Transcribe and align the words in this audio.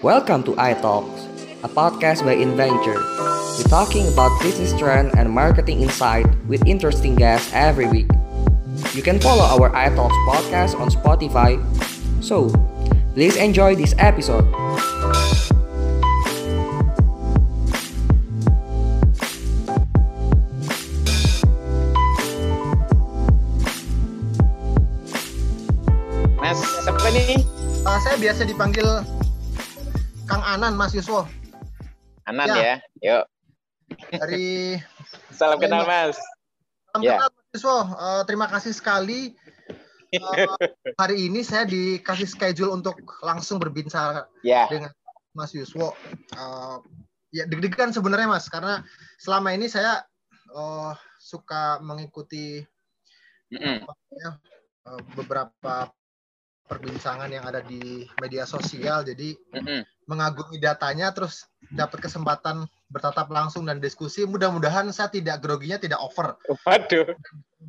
Welcome 0.00 0.48
to 0.48 0.56
iTalks, 0.56 1.28
a 1.60 1.68
podcast 1.68 2.24
by 2.24 2.32
Inventure. 2.32 2.96
We're 3.60 3.68
talking 3.68 4.08
about 4.08 4.32
business 4.40 4.72
trend 4.72 5.12
and 5.12 5.28
marketing 5.28 5.84
insight 5.84 6.24
with 6.48 6.64
interesting 6.64 7.20
guests 7.20 7.52
every 7.52 7.84
week. 7.84 8.08
You 8.96 9.02
can 9.04 9.20
follow 9.20 9.44
our 9.44 9.68
iTalks 9.76 10.16
podcast 10.24 10.72
on 10.80 10.88
Spotify. 10.88 11.60
So, 12.24 12.48
please 13.12 13.36
enjoy 13.36 13.76
this 13.76 13.92
episode. 14.00 14.48
Mas, 26.40 26.56
siapa 26.88 27.08
nih? 27.12 27.44
Uh, 27.84 28.00
saya 28.00 28.16
biasa 28.16 28.48
dipanggil 28.48 29.19
Anan, 30.50 30.74
Mas 30.74 30.90
Yuswo. 30.90 31.30
Anan 32.26 32.50
Ya. 32.50 32.58
ya. 32.58 32.76
Yuk. 32.98 33.24
Dari 34.10 34.74
Salam 35.38 35.62
kenal, 35.62 35.86
Mas. 35.86 36.18
Salam 36.90 37.02
Ya. 37.06 37.22
kenal, 37.22 37.30
Mas 37.30 37.46
Yuswo. 37.54 37.76
Uh, 37.94 38.22
terima 38.26 38.50
kasih 38.50 38.74
sekali. 38.74 39.38
Uh, 40.10 40.58
hari 41.00 41.30
ini 41.30 41.46
saya 41.46 41.62
dikasih 41.62 42.26
schedule 42.26 42.74
untuk 42.74 42.98
langsung 43.22 43.62
berbincang 43.62 44.26
Ya. 44.42 44.66
dengan 44.66 44.90
Mas 45.38 45.54
Yuswo. 45.54 45.94
Uh, 46.34 46.82
ya 47.30 47.46
deg-degan 47.46 47.94
sebenarnya 47.94 48.26
Mas, 48.26 48.50
karena 48.50 48.82
selama 49.22 49.54
ini 49.54 49.70
saya 49.70 50.02
uh, 50.50 50.98
suka 51.22 51.78
mengikuti 51.78 52.66
Mm-mm. 53.54 53.86
uh, 53.86 54.98
beberapa 55.14 55.94
perbincangan 56.70 57.26
yang 57.26 57.42
ada 57.42 57.58
di 57.66 58.06
media 58.22 58.46
sosial. 58.46 59.02
Jadi 59.02 59.34
Mm-mm. 59.50 59.82
mengagumi 60.06 60.62
datanya 60.62 61.10
terus 61.10 61.50
dapat 61.74 62.06
kesempatan 62.06 62.70
bertatap 62.90 63.26
langsung 63.30 63.66
dan 63.66 63.82
diskusi 63.82 64.22
mudah-mudahan 64.26 64.90
saya 64.94 65.10
tidak 65.10 65.42
groginya 65.42 65.78
tidak 65.78 65.98
over 66.02 66.34
Waduh. 66.66 67.14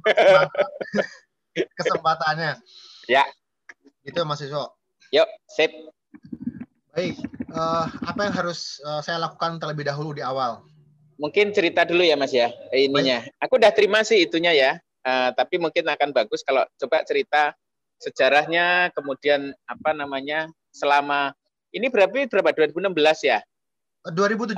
kesempatannya 1.78 2.58
Ya. 3.06 3.22
gitu 4.02 4.26
Mas 4.26 4.42
Yuswo 4.42 4.74
Yuk, 5.14 5.30
sip. 5.46 5.70
baik 6.98 7.22
eh, 7.54 7.86
apa 8.10 8.22
yang 8.26 8.34
harus 8.34 8.82
eh, 8.82 9.02
saya 9.06 9.22
lakukan 9.22 9.62
terlebih 9.62 9.86
dahulu 9.86 10.18
di 10.18 10.26
awal 10.26 10.66
Mungkin 11.22 11.54
cerita 11.54 11.86
dulu 11.86 12.02
ya, 12.02 12.18
Mas 12.18 12.34
ya. 12.34 12.50
Ininya. 12.74 13.22
Aku 13.46 13.62
udah 13.62 13.70
terima 13.70 14.02
sih 14.02 14.26
itunya 14.26 14.58
ya. 14.58 14.72
Eh, 15.06 15.30
tapi 15.38 15.62
mungkin 15.62 15.86
akan 15.86 16.18
bagus 16.18 16.42
kalau 16.42 16.66
coba 16.82 17.06
cerita 17.06 17.54
sejarahnya, 18.02 18.90
kemudian 18.98 19.54
apa 19.70 19.94
namanya 19.94 20.50
selama 20.74 21.38
ini 21.70 21.88
berarti 21.88 22.26
berapa 22.26 22.50
2016 22.50 23.30
ya? 23.30 23.40
Eh, 24.10 24.12
2017 24.12 24.58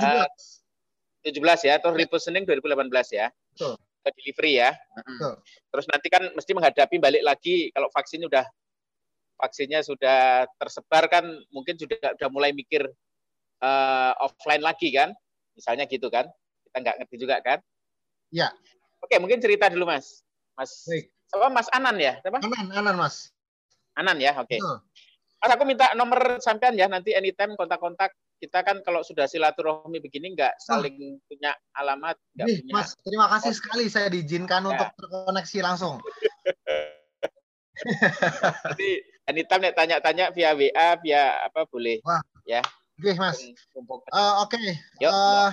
17 1.24 1.68
ya, 1.68 1.80
atau 1.80 1.92
repositioning 1.92 2.44
2018 2.48 2.88
ya. 3.12 3.28
Betul. 3.52 3.76
Ke 4.04 4.10
delivery 4.20 4.60
ya. 4.60 4.70
Betul. 4.96 5.40
Terus 5.72 5.86
nanti 5.88 6.08
kan 6.12 6.22
mesti 6.32 6.52
menghadapi 6.52 6.96
balik 7.00 7.22
lagi 7.24 7.72
kalau 7.72 7.88
vaksin 7.92 8.24
udah 8.24 8.44
vaksinnya 9.40 9.80
sudah 9.80 10.44
tersebar 10.60 11.08
kan 11.08 11.24
mungkin 11.48 11.80
sudah 11.80 11.96
sudah 12.16 12.28
mulai 12.28 12.52
mikir 12.52 12.84
eh, 13.60 14.12
offline 14.20 14.64
lagi 14.64 14.92
kan. 14.92 15.12
Misalnya 15.56 15.88
gitu 15.88 16.12
kan. 16.12 16.28
Kita 16.68 16.76
nggak 16.80 16.96
ngerti 17.04 17.16
juga 17.16 17.40
kan. 17.40 17.58
Ya. 18.28 18.52
Oke, 19.00 19.16
mungkin 19.16 19.40
cerita 19.40 19.72
dulu 19.72 19.88
Mas. 19.88 20.24
Mas 20.56 20.84
baik 20.84 21.14
apa 21.34 21.48
Mas 21.50 21.68
Anan 21.74 21.96
ya? 21.98 22.14
Apa? 22.22 22.38
Anan 22.42 22.66
Anan 22.70 22.96
Mas 22.96 23.33
Anan 23.94 24.18
ya. 24.18 24.34
Oke. 24.36 24.58
Betul. 24.58 24.78
Mas 25.38 25.50
aku 25.52 25.64
minta 25.64 25.92
nomor 25.92 26.40
sampean 26.40 26.72
ya 26.72 26.86
nanti 26.86 27.12
anytime 27.12 27.52
kontak-kontak 27.52 28.10
kita 28.34 28.60
kan 28.60 28.80
kalau 28.80 29.00
sudah 29.00 29.24
silaturahmi 29.24 30.00
begini 30.00 30.32
nggak 30.32 30.56
saling 30.58 30.96
punya 31.22 31.52
alamat, 31.72 32.16
nggak 32.34 32.46
Nih, 32.46 32.58
punya 32.62 32.72
Mas 32.74 32.96
terima 33.00 33.26
kasih 33.28 33.52
Oh. 33.52 33.56
sekali 33.56 33.84
saya 33.86 34.08
diizinkan 34.08 34.60
Ya. 34.62 34.68
untuk 34.70 34.88
terkoneksi 34.96 35.58
langsung 35.60 36.00
Jadi 38.70 38.90
anytime 39.26 39.62
nek 39.62 39.74
tanya-tanya 39.74 40.24
via 40.30 40.50
WA, 40.52 40.88
via 40.98 41.22
apa 41.42 41.66
boleh. 41.66 42.00
Oke 42.94 43.10
Mas 43.18 43.42
Mumpung- 43.74 44.06
Eh, 44.06 44.34
oke 44.40 44.60
Yuk, 45.02 45.10
Eh, 45.10 45.50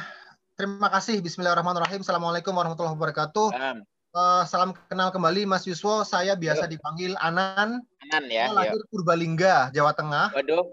terima 0.54 0.88
kasih 0.88 1.18
Bismillahirrahmanirrahim 1.20 2.00
Assalamualaikum 2.00 2.54
warahmatullahi 2.54 2.94
wabarakatuh 2.94 3.48
Paham. 3.50 3.78
Eh, 4.12 4.44
salam 4.44 4.76
kenal 4.92 5.08
kembali 5.08 5.48
Mas 5.48 5.64
Yuswo 5.64 6.04
saya 6.04 6.36
biasa 6.36 6.68
dipanggil 6.68 7.16
Anan 7.24 7.80
Anan 8.04 8.24
ya. 8.28 8.52
Saya 8.52 8.76
lahir 8.76 8.84
Purbalingga, 8.92 9.72
Jawa 9.72 9.96
Tengah. 9.96 10.36
Waduh. 10.36 10.68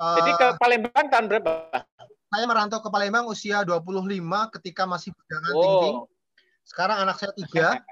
Eh, 0.00 0.16
Jadi 0.16 0.30
ke 0.40 0.46
Palembang 0.56 1.06
tahun 1.12 1.24
berapa? 1.28 1.84
saya 2.30 2.46
merantau 2.46 2.80
ke 2.80 2.88
Palembang 2.88 3.28
usia 3.28 3.66
25 3.68 3.84
ketika 4.56 4.88
masih 4.88 5.12
tinggi. 5.12 5.90
Oh, 5.92 6.08
Sekarang 6.64 7.04
anak 7.04 7.20
saya 7.20 7.36
tiga. 7.36 7.84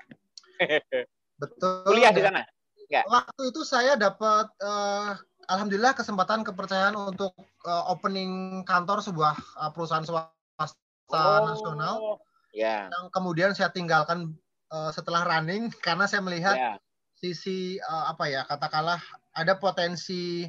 Betul. 1.43 1.85
kuliah 1.85 2.09
di 2.09 2.25
sana. 2.25 2.49
Waktu 2.89 3.43
itu 3.53 3.61
saya 3.69 3.93
dapat 3.93 4.49
eh, 4.65 5.11
alhamdulillah 5.53 5.93
kesempatan 5.93 6.49
kepercayaan 6.49 6.97
untuk 6.97 7.37
eh, 7.69 7.85
opening 7.93 8.65
kantor 8.65 9.05
sebuah 9.05 9.37
eh, 9.37 9.71
perusahaan 9.77 10.09
swasta 10.09 11.23
nasional 11.45 12.17
Ya. 12.57 12.89
yang 12.89 13.13
kemudian 13.13 13.53
saya 13.53 13.69
tinggalkan 13.69 14.33
eh, 14.69 14.91
setelah 14.91 15.25
running 15.25 15.69
karena 15.87 16.05
saya 16.05 16.21
melihat 16.21 16.57
Ya. 16.57 16.73
sisi 17.15 17.59
eh, 17.77 18.05
apa 18.07 18.27
ya 18.27 18.45
katakanlah 18.45 19.01
ada 19.33 19.55
potensi 19.55 20.47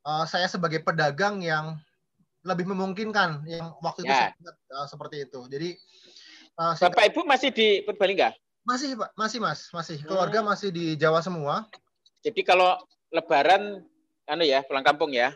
eh, 0.00 0.24
saya 0.26 0.46
sebagai 0.46 0.80
pedagang 0.80 1.40
yang 1.40 1.78
lebih 2.40 2.64
memungkinkan 2.66 3.44
yang 3.44 3.76
waktu 3.80 4.02
itu 4.02 4.10
Ya. 4.10 4.28
saya 4.28 4.32
lihat, 4.34 4.56
eh, 4.56 4.86
seperti 4.86 5.16
itu. 5.24 5.40
Jadi 5.46 5.68
eh, 6.50 6.72
singkat- 6.74 6.92
Bapak 6.96 7.04
Ibu 7.12 7.20
masih 7.24 7.50
di 7.50 7.68
Purbalingga. 7.82 8.32
masih 8.60 8.92
Pak, 8.92 9.10
masih 9.16 9.38
Mas, 9.40 9.72
masih 9.72 9.96
keluarga 10.04 10.44
Hmm. 10.44 10.52
masih 10.52 10.68
di 10.68 10.92
Jawa 10.94 11.20
semua. 11.20 11.64
Jadi 12.20 12.44
kalau 12.44 12.76
Lebaran, 13.08 13.80
anu 14.24 14.44
ya, 14.44 14.60
pulang 14.62 14.84
kampung 14.84 15.10
ya. 15.10 15.32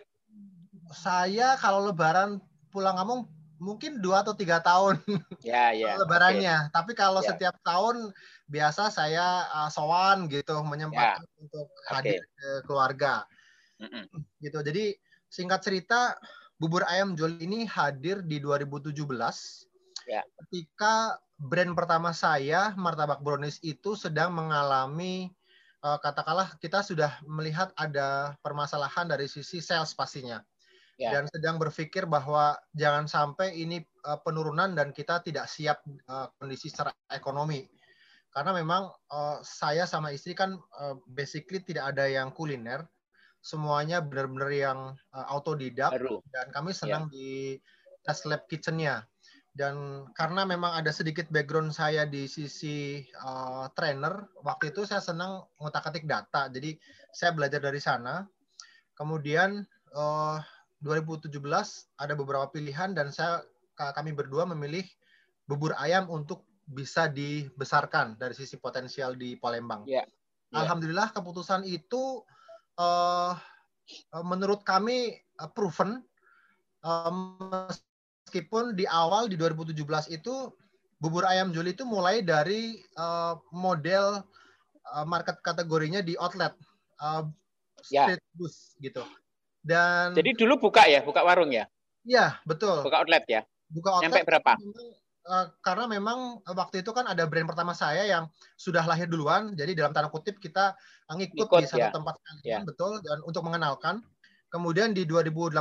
Saya 0.93 1.57
kalau 1.57 1.89
Lebaran 1.89 2.39
pulang 2.69 2.95
kampung 2.95 3.25
mungkin 3.59 4.03
dua 4.03 4.23
atau 4.27 4.35
tiga 4.35 4.59
tahun 4.61 4.99
Ya, 5.45 5.71
ya. 5.75 5.99
Lebarannya. 6.01 6.71
Tapi 6.73 6.97
kalau 6.97 7.21
Ya. 7.23 7.33
setiap 7.35 7.57
tahun 7.63 8.11
biasa 8.51 8.91
saya 8.91 9.49
uh, 9.53 9.71
sowan 9.71 10.27
gitu 10.29 10.61
menyempatkan 10.65 11.25
untuk 11.41 11.69
hadir 11.91 12.21
ke 12.23 12.49
keluarga. 12.67 13.25
Oke. 13.79 13.87
Mm-mm. 13.91 14.05
gitu. 14.45 14.59
Jadi 14.63 14.97
singkat 15.29 15.61
cerita 15.67 16.15
bubur 16.57 16.87
ayam 16.87 17.19
Jol 17.19 17.37
ini 17.43 17.67
hadir 17.67 18.23
di 18.23 18.39
2017 18.39 18.95
Ya. 20.05 20.21
ketika 20.37 21.17
brand 21.41 21.73
pertama 21.73 22.13
saya 22.13 22.77
martabak 22.77 23.25
brownies 23.25 23.57
itu 23.65 23.97
sedang 23.97 24.37
mengalami 24.37 25.33
eh, 25.81 25.99
katakanlah 26.05 26.61
kita 26.61 26.85
sudah 26.85 27.25
melihat 27.25 27.73
ada 27.73 28.37
permasalahan 28.45 29.09
dari 29.09 29.25
sisi 29.25 29.65
sales 29.65 29.97
pastinya 29.97 30.45
Ya. 30.95 31.11
dan 31.11 31.27
sedang 31.27 31.59
berpikir 31.59 32.07
bahwa 32.07 32.55
jangan 32.71 33.11
sampai 33.11 33.59
ini 33.59 33.83
eh, 33.83 34.19
penurunan 34.23 34.79
dan 34.79 34.95
kita 34.95 35.27
tidak 35.27 35.51
siap 35.51 35.83
eh, 35.87 36.27
kondisi 36.39 36.71
secara 36.71 36.95
ekonomi. 37.11 37.67
Karena 38.31 38.55
memang 38.55 38.91
eh, 38.91 39.39
saya 39.43 39.91
sama 39.91 40.15
istri 40.15 40.39
kan 40.39 40.55
eh, 40.55 40.95
basically 41.11 41.63
tidak 41.67 41.95
ada 41.95 42.07
yang 42.07 42.31
kuliner. 42.31 42.87
Semuanya 43.45 44.01
benar-benar 44.01 44.49
yang 44.57 44.79
uh, 45.13 45.27
autodidak. 45.29 45.93
Baru. 46.01 46.25
dan 46.33 46.49
kami 46.49 46.73
senang 46.73 47.13
di 47.13 47.61
test 48.01 48.25
lab 48.25 48.49
kitchennya. 48.49 49.05
Dan 49.53 50.09
karena 50.17 50.49
memang 50.49 50.73
ada 50.73 50.89
sedikit 50.89 51.29
background 51.29 51.77
saya 51.77 52.09
di 52.09 52.25
sisi 52.25 53.05
uh, 53.21 53.69
trainer 53.77 54.33
waktu 54.41 54.73
itu 54.73 54.89
saya 54.89 55.05
senang 55.05 55.45
ngutak-atik 55.61 56.09
data. 56.09 56.49
Jadi 56.49 56.73
saya 57.13 57.37
belajar 57.37 57.61
dari 57.61 57.85
sana. 57.85 58.25
Kemudian 58.97 59.61
uh, 59.93 60.41
2017 60.85 61.33
ada 61.97 62.13
beberapa 62.13 62.47
pilihan 62.53 62.93
dan 62.93 63.09
saya 63.09 63.41
ka- 63.73 63.97
kami 63.97 64.13
berdua 64.13 64.45
memilih 64.45 64.85
bubur 65.49 65.73
ayam 65.81 66.07
untuk 66.13 66.45
bisa 66.69 67.09
dibesarkan 67.09 68.21
dari 68.21 68.37
sisi 68.37 68.61
potensial 68.61 69.17
di 69.17 69.37
Palembang. 69.41 69.89
Ya. 69.89 70.05
Ya. 70.53 70.61
Alhamdulillah 70.61 71.11
keputusan 71.17 71.65
itu 71.65 72.21
eh, 72.77 73.33
menurut 74.21 74.61
kami 74.63 75.17
eh, 75.17 75.51
proven 75.57 76.05
Eh, 76.85 77.13
meskipun 78.29 78.77
di 78.77 78.85
awal 78.85 79.33
di 79.33 79.41
2017 79.41 80.13
itu 80.13 80.53
bubur 81.01 81.25
ayam 81.25 81.49
Joli 81.49 81.73
itu 81.73 81.89
mulai 81.89 82.21
dari 82.21 82.77
eh, 82.77 83.35
model 83.57 84.21
eh, 84.93 85.07
market 85.09 85.41
kategorinya 85.41 86.05
di 86.05 86.13
outlet 86.21 86.53
Ya. 87.93 88.09
street 88.09 88.25
booth 88.33 88.81
gitu. 88.81 89.05
Dan 89.65 90.13
Jadi 90.13 90.45
dulu 90.45 90.69
buka 90.69 90.85
ya, 90.85 91.01
buka 91.01 91.25
warung 91.25 91.49
ya, 91.49 91.65
ya 92.05 92.37
betul 92.45 92.85
buka 92.85 93.01
outlet 93.01 93.25
ya. 93.25 93.41
buka 93.73 93.97
outlet 93.97 94.13
Nyampe 94.13 94.29
berapa? 94.29 94.53
memang, 94.61 94.89
eh, 95.25 95.47
karena 95.65 95.85
memang 95.89 96.19
eh, 96.45 96.55
waktu 96.55 96.85
itu 96.85 96.93
kan 96.93 97.09
ada 97.09 97.25
brand 97.25 97.49
pertama 97.49 97.73
saya 97.73 98.05
yang 98.05 98.29
sudah 98.61 98.85
lahir 98.85 99.09
duluan, 99.09 99.57
jadi 99.57 99.73
dalam 99.73 99.97
tanda 99.97 100.13
kutip 100.13 100.37
kita 100.37 100.77
ngikut 101.17 101.49
Ngikut, 101.49 101.61
di 101.65 101.69
satu 101.69 101.89
ya. 101.89 101.91
tempat 101.93 102.15
Ya. 102.45 102.61
betul, 102.61 103.01
dan 103.01 103.25
untuk 103.25 103.41
mengenalkan. 103.45 104.05
Kemudian 104.53 104.95
di 104.95 105.03
2018 105.03 105.59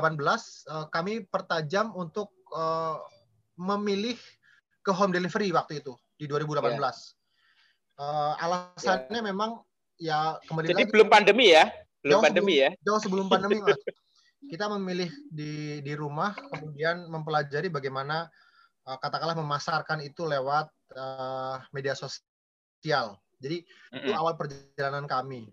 uh, 0.70 0.86
kami 0.94 1.26
pertajam 1.26 1.90
untuk 1.98 2.30
uh, 2.54 3.02
memilih 3.58 4.14
ke 4.86 4.92
home 4.94 5.10
delivery 5.10 5.50
waktu 5.50 5.82
itu 5.82 5.98
di 6.20 6.30
2018. 6.30 6.78
Yeah. 6.78 6.94
Uh, 7.98 8.34
alasannya 8.38 9.18
yeah. 9.18 9.26
memang 9.26 9.50
ya 9.98 10.38
kembali 10.46 10.70
Jadi 10.70 10.84
lagi, 10.86 10.92
belum 10.94 11.08
pandemi 11.10 11.58
ya? 11.58 11.74
Belum 12.04 12.20
jauh 12.20 12.24
pandemi 12.28 12.60
sebelum, 12.60 12.64
ya? 12.68 12.70
Jauh 12.84 13.02
sebelum 13.02 13.26
pandemi, 13.32 13.58
Mas. 13.64 13.80
Kita 14.52 14.68
memilih 14.68 15.08
di 15.32 15.80
di 15.80 15.94
rumah 15.96 16.36
kemudian 16.36 17.08
mempelajari 17.08 17.72
bagaimana 17.72 18.28
uh, 18.84 18.98
katakanlah 19.00 19.40
memasarkan 19.40 20.04
itu 20.04 20.28
lewat 20.28 20.68
uh, 21.00 21.64
media 21.72 21.96
sosial. 21.96 23.16
Jadi 23.40 23.64
mm 23.64 23.96
-hmm. 23.96 24.00
itu 24.04 24.12
awal 24.12 24.36
perjalanan 24.36 25.08
kami. 25.08 25.48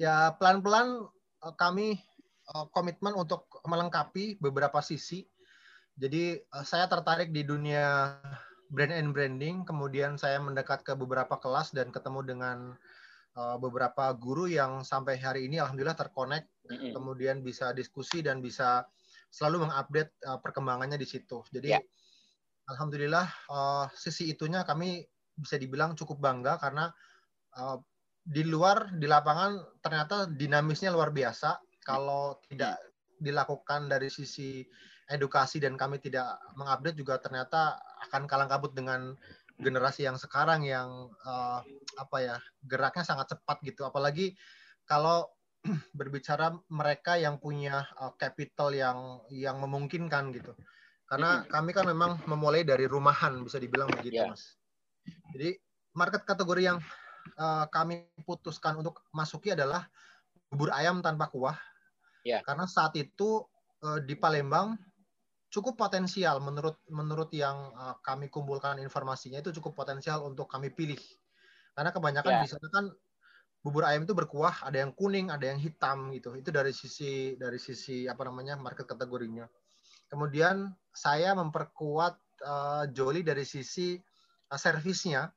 Ya 0.00 0.32
pelan-pelan 0.40 1.04
uh, 1.44 1.54
kami 1.60 2.00
uh, 2.56 2.64
komitmen 2.72 3.12
untuk 3.12 3.44
melengkapi 3.68 4.40
beberapa 4.40 4.80
sisi. 4.80 5.28
Jadi 6.00 6.40
uh, 6.56 6.64
saya 6.64 6.88
tertarik 6.88 7.28
di 7.28 7.44
dunia 7.44 8.16
brand 8.72 8.92
and 8.96 9.12
branding, 9.12 9.68
kemudian 9.68 10.16
saya 10.16 10.40
mendekat 10.40 10.80
ke 10.80 10.96
beberapa 10.96 11.36
kelas 11.36 11.76
dan 11.76 11.92
ketemu 11.92 12.24
dengan 12.24 12.58
uh, 13.36 13.56
beberapa 13.60 14.12
guru 14.16 14.48
yang 14.48 14.82
sampai 14.84 15.16
hari 15.20 15.48
ini 15.48 15.60
alhamdulillah 15.60 15.96
terkonek, 15.96 16.48
mm-hmm. 16.68 16.92
kemudian 16.92 17.40
bisa 17.40 17.72
diskusi 17.76 18.20
dan 18.20 18.40
bisa 18.44 18.84
selalu 19.32 19.68
mengupdate 19.68 20.12
uh, 20.28 20.38
perkembangannya 20.40 21.00
di 21.00 21.08
situ. 21.08 21.40
Jadi 21.48 21.72
yeah. 21.72 21.82
alhamdulillah 22.68 23.26
uh, 23.48 23.86
sisi 23.96 24.32
itunya 24.32 24.62
kami 24.62 25.04
bisa 25.32 25.56
dibilang 25.56 25.96
cukup 25.96 26.20
bangga 26.20 26.60
karena 26.60 26.92
uh, 27.56 27.80
di 28.22 28.46
luar 28.46 28.94
di 28.94 29.10
lapangan 29.10 29.82
ternyata 29.82 30.30
dinamisnya 30.30 30.94
luar 30.94 31.10
biasa 31.10 31.58
kalau 31.82 32.38
tidak 32.46 32.78
dilakukan 33.18 33.90
dari 33.90 34.06
sisi 34.06 34.62
edukasi 35.10 35.58
dan 35.58 35.74
kami 35.74 35.98
tidak 35.98 36.38
mengupdate 36.54 36.94
juga 36.94 37.18
ternyata 37.18 37.82
akan 38.08 38.30
kalang 38.30 38.46
kabut 38.46 38.72
dengan 38.72 39.18
generasi 39.58 40.08
yang 40.08 40.16
sekarang 40.16 40.64
yang 40.64 41.10
uh, 41.24 41.60
apa 41.98 42.16
ya 42.20 42.36
geraknya 42.64 43.04
sangat 43.04 43.36
cepat 43.36 43.60
gitu. 43.66 43.84
Apalagi 43.84 44.36
kalau 44.88 45.28
berbicara 45.98 46.52
mereka 46.70 47.16
yang 47.18 47.38
punya 47.38 47.86
uh, 47.98 48.12
capital 48.18 48.74
yang 48.74 49.22
yang 49.30 49.58
memungkinkan 49.62 50.34
gitu. 50.34 50.52
Karena 51.06 51.44
kami 51.44 51.76
kan 51.76 51.84
memang 51.84 52.24
memulai 52.24 52.64
dari 52.64 52.88
rumahan 52.88 53.44
bisa 53.44 53.60
dibilang 53.60 53.92
begitu 53.92 54.24
yeah. 54.24 54.32
mas. 54.32 54.56
Jadi 55.36 55.60
market 55.92 56.24
kategori 56.24 56.62
yang 56.72 56.78
uh, 57.36 57.68
kami 57.68 58.08
putuskan 58.24 58.80
untuk 58.80 59.04
masuki 59.12 59.52
adalah 59.52 59.84
bubur 60.48 60.72
ayam 60.72 61.04
tanpa 61.04 61.28
kuah. 61.28 61.58
Yeah. 62.24 62.40
Karena 62.46 62.64
saat 62.64 62.96
itu 62.96 63.44
uh, 63.84 64.00
di 64.00 64.16
Palembang 64.16 64.78
cukup 65.52 65.76
potensial 65.76 66.40
menurut 66.40 66.80
menurut 66.88 67.28
yang 67.36 67.70
uh, 67.76 68.00
kami 68.00 68.32
kumpulkan 68.32 68.80
informasinya 68.80 69.44
itu 69.44 69.52
cukup 69.60 69.76
potensial 69.76 70.24
untuk 70.24 70.48
kami 70.48 70.72
pilih. 70.72 70.98
Karena 71.76 71.92
kebanyakan 71.92 72.32
yeah. 72.32 72.42
di 72.42 72.48
sana 72.48 72.68
kan 72.72 72.84
bubur 73.60 73.84
ayam 73.84 74.08
itu 74.08 74.16
berkuah, 74.16 74.64
ada 74.64 74.80
yang 74.80 74.96
kuning, 74.96 75.28
ada 75.28 75.52
yang 75.52 75.60
hitam 75.60 76.10
gitu. 76.16 76.32
Itu 76.34 76.50
dari 76.50 76.72
sisi 76.72 77.36
dari 77.36 77.60
sisi 77.60 78.08
apa 78.08 78.24
namanya 78.24 78.56
market 78.56 78.88
kategorinya. 78.88 79.44
Kemudian 80.08 80.72
saya 80.92 81.36
memperkuat 81.36 82.14
uh, 82.44 82.84
Joli 82.88 83.20
dari 83.20 83.44
sisi 83.44 84.00
uh, 84.48 84.58
servisnya 84.58 85.28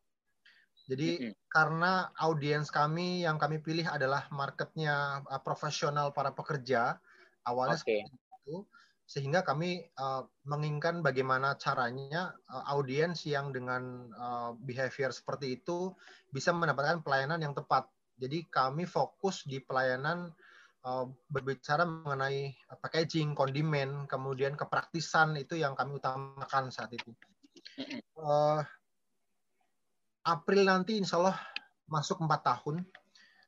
jadi 0.86 1.10
mm 1.18 1.22
-hmm. 1.22 1.34
karena 1.50 2.14
audiens 2.22 2.70
kami 2.70 3.26
yang 3.26 3.42
kami 3.42 3.58
pilih 3.58 3.90
adalah 3.90 4.30
marketnya 4.30 5.26
uh, 5.26 5.42
profesional 5.42 6.14
para 6.14 6.30
pekerja 6.30 7.02
awalnya 7.42 7.78
okay. 7.82 8.06
seperti 8.06 8.22
itu, 8.46 8.58
sehingga 9.06 9.46
kami 9.46 9.86
uh, 10.02 10.26
menginginkan 10.50 11.06
bagaimana 11.06 11.54
caranya 11.62 12.34
uh, 12.50 12.74
audiens 12.74 13.22
yang 13.30 13.54
dengan 13.54 14.10
uh, 14.18 14.52
behavior 14.58 15.14
seperti 15.14 15.62
itu 15.62 15.94
bisa 16.34 16.50
mendapatkan 16.50 17.06
pelayanan 17.06 17.38
yang 17.38 17.54
tepat. 17.54 17.86
Jadi 18.18 18.50
kami 18.50 18.90
fokus 18.90 19.46
di 19.46 19.62
pelayanan 19.62 20.34
uh, 20.90 21.06
berbicara 21.30 21.86
mengenai 21.86 22.58
packaging, 22.82 23.38
kondimen, 23.38 24.10
kemudian 24.10 24.58
kepraktisan 24.58 25.38
itu 25.38 25.54
yang 25.54 25.78
kami 25.78 26.02
utamakan 26.02 26.74
saat 26.74 26.90
itu. 26.98 27.14
Uh, 28.18 28.66
April 30.26 30.66
nanti 30.66 30.98
insya 30.98 31.22
Allah 31.22 31.38
masuk 31.86 32.26
empat 32.26 32.42
tahun. 32.42 32.82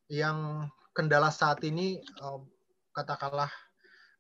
Yang 0.06 0.70
kendala 0.94 1.34
saat 1.34 1.66
ini 1.66 1.98
uh, 2.22 2.46
katakanlah 2.94 3.50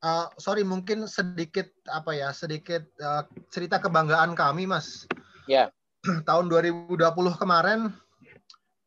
uh, 0.03 0.27
sorry 0.37 0.61
mungkin 0.67 1.05
sedikit 1.09 1.69
apa 1.89 2.13
ya 2.13 2.29
sedikit 2.33 2.85
uh, 3.01 3.23
cerita 3.49 3.81
kebanggaan 3.81 4.33
kami 4.37 4.67
mas. 4.69 5.07
Ya. 5.47 5.69
Yeah. 6.05 6.23
Tahun 6.29 6.47
2020 6.47 6.97
kemarin 7.37 7.91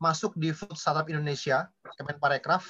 masuk 0.01 0.33
di 0.41 0.55
Food 0.57 0.81
Startup 0.81 1.05
Indonesia 1.13 1.69
Kemenparekraf 2.01 2.65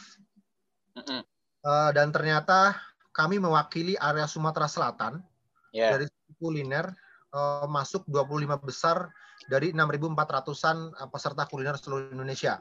mm 0.98 1.02
-hmm. 1.06 1.20
uh, 1.62 1.90
dan 1.94 2.10
ternyata 2.10 2.74
kami 3.14 3.38
mewakili 3.38 3.94
area 3.98 4.26
Sumatera 4.26 4.66
Selatan 4.66 5.22
yeah. 5.70 5.94
dari 5.94 6.10
kuliner 6.38 6.90
uh, 7.34 7.66
masuk 7.70 8.02
25 8.10 8.46
besar 8.66 9.10
dari 9.48 9.72
6.400-an 9.72 10.78
eh, 10.94 11.08
peserta 11.08 11.48
kuliner 11.48 11.76
seluruh 11.78 12.12
Indonesia. 12.12 12.60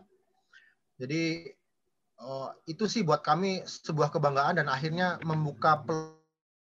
Jadi 1.00 1.48
uh, 2.24 2.52
itu 2.68 2.86
sih 2.86 3.02
buat 3.02 3.24
kami 3.24 3.64
sebuah 3.66 4.12
kebanggaan 4.12 4.60
dan 4.60 4.68
akhirnya 4.68 5.20
membuka 5.24 5.84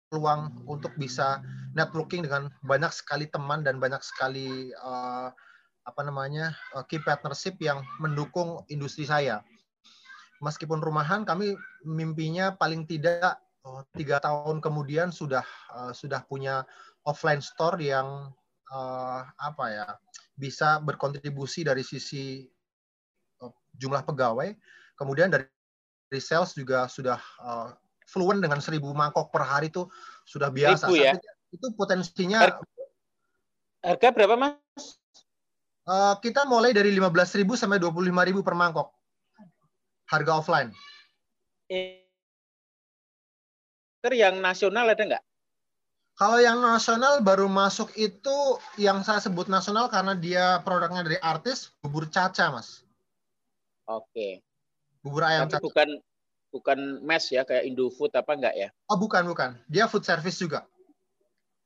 peluang 0.10 0.62
untuk 0.70 0.94
bisa 0.98 1.42
networking 1.74 2.26
dengan 2.26 2.54
banyak 2.62 2.94
sekali 2.94 3.26
teman 3.30 3.66
dan 3.66 3.82
banyak 3.82 4.02
sekali 4.06 4.70
uh, 4.78 5.34
apa 5.84 6.02
namanya 6.06 6.54
uh, 6.78 6.86
key 6.86 7.02
partnership 7.02 7.58
yang 7.60 7.82
mendukung 7.98 8.62
industri 8.70 9.10
saya. 9.10 9.42
Meskipun 10.44 10.84
rumahan, 10.84 11.24
kami 11.24 11.56
mimpinya 11.88 12.52
paling 12.54 12.84
tidak 12.84 13.40
tiga 13.96 14.20
tahun 14.20 14.60
kemudian 14.60 15.08
sudah 15.08 15.44
uh, 15.72 15.96
sudah 15.96 16.20
punya 16.28 16.68
offline 17.08 17.40
store 17.40 17.80
yang 17.80 18.28
uh, 18.68 19.22
apa 19.24 19.66
ya 19.72 19.88
bisa 20.36 20.84
berkontribusi 20.84 21.64
dari 21.64 21.80
sisi 21.80 22.44
uh, 23.40 23.54
jumlah 23.80 24.04
pegawai, 24.04 24.52
kemudian 24.98 25.30
dari, 25.30 25.46
dari 26.10 26.22
sales 26.22 26.54
juga 26.54 26.86
sudah 26.90 27.20
uh, 27.42 27.70
fluent 28.08 28.40
dengan 28.44 28.62
seribu 28.62 28.94
mangkok 28.94 29.34
per 29.34 29.44
hari 29.44 29.74
itu 29.74 29.90
sudah 30.28 30.54
biasa. 30.54 30.90
Ribu, 30.90 31.02
ya? 31.02 31.14
Itu 31.50 31.74
potensinya. 31.74 32.54
Harga 33.84 34.10
berapa 34.16 34.36
mas? 34.40 34.56
Uh, 35.84 36.16
kita 36.24 36.48
mulai 36.48 36.72
dari 36.72 36.96
15.000 36.96 37.44
sampai 37.60 37.76
25.000 37.76 38.40
per 38.40 38.56
mangkok. 38.56 38.96
Harga 40.08 40.32
offline. 40.40 40.70
Yang 44.04 44.36
nasional 44.40 44.88
ada 44.88 45.04
nggak? 45.04 45.24
Kalau 46.14 46.38
yang 46.38 46.62
nasional 46.62 47.26
baru 47.26 47.50
masuk 47.50 47.90
itu 47.98 48.62
yang 48.78 49.02
saya 49.02 49.18
sebut 49.18 49.50
nasional 49.50 49.90
karena 49.90 50.14
dia 50.14 50.62
produknya 50.62 51.02
dari 51.02 51.18
artis 51.18 51.74
bubur 51.82 52.06
caca, 52.06 52.54
Mas. 52.54 52.86
Oke. 53.90 54.46
Bubur 55.04 55.28
ayam 55.28 55.46
Tapi 55.46 55.60
caca. 55.60 55.66
bukan 55.68 55.90
bukan 56.54 56.80
mes 57.04 57.26
ya 57.28 57.44
kayak 57.44 57.68
Indofood 57.68 58.16
apa 58.16 58.32
enggak 58.40 58.56
ya? 58.56 58.70
Oh, 58.88 58.96
bukan, 58.96 59.28
bukan. 59.28 59.60
Dia 59.68 59.92
food 59.92 60.08
service 60.08 60.40
juga. 60.40 60.64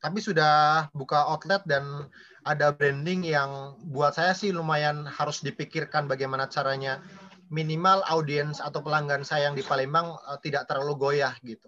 Tapi 0.01 0.22
sudah 0.22 0.88
buka 0.94 1.25
outlet 1.29 1.62
dan 1.70 2.10
ada 2.46 2.74
branding 2.74 3.25
yang 3.25 3.77
buat 3.91 4.17
saya 4.17 4.34
sih 4.34 4.53
lumayan 4.53 5.06
harus 5.06 5.41
dipikirkan 5.41 6.06
bagaimana 6.06 6.50
caranya 6.50 7.01
minimal 7.50 8.06
audiens 8.08 8.62
atau 8.62 8.84
pelanggan 8.84 9.25
saya 9.25 9.50
yang 9.50 9.56
di 9.58 9.63
Palembang 9.65 10.15
uh, 10.15 10.38
tidak 10.41 10.65
terlalu 10.70 10.98
goyah 10.98 11.34
gitu. 11.41 11.67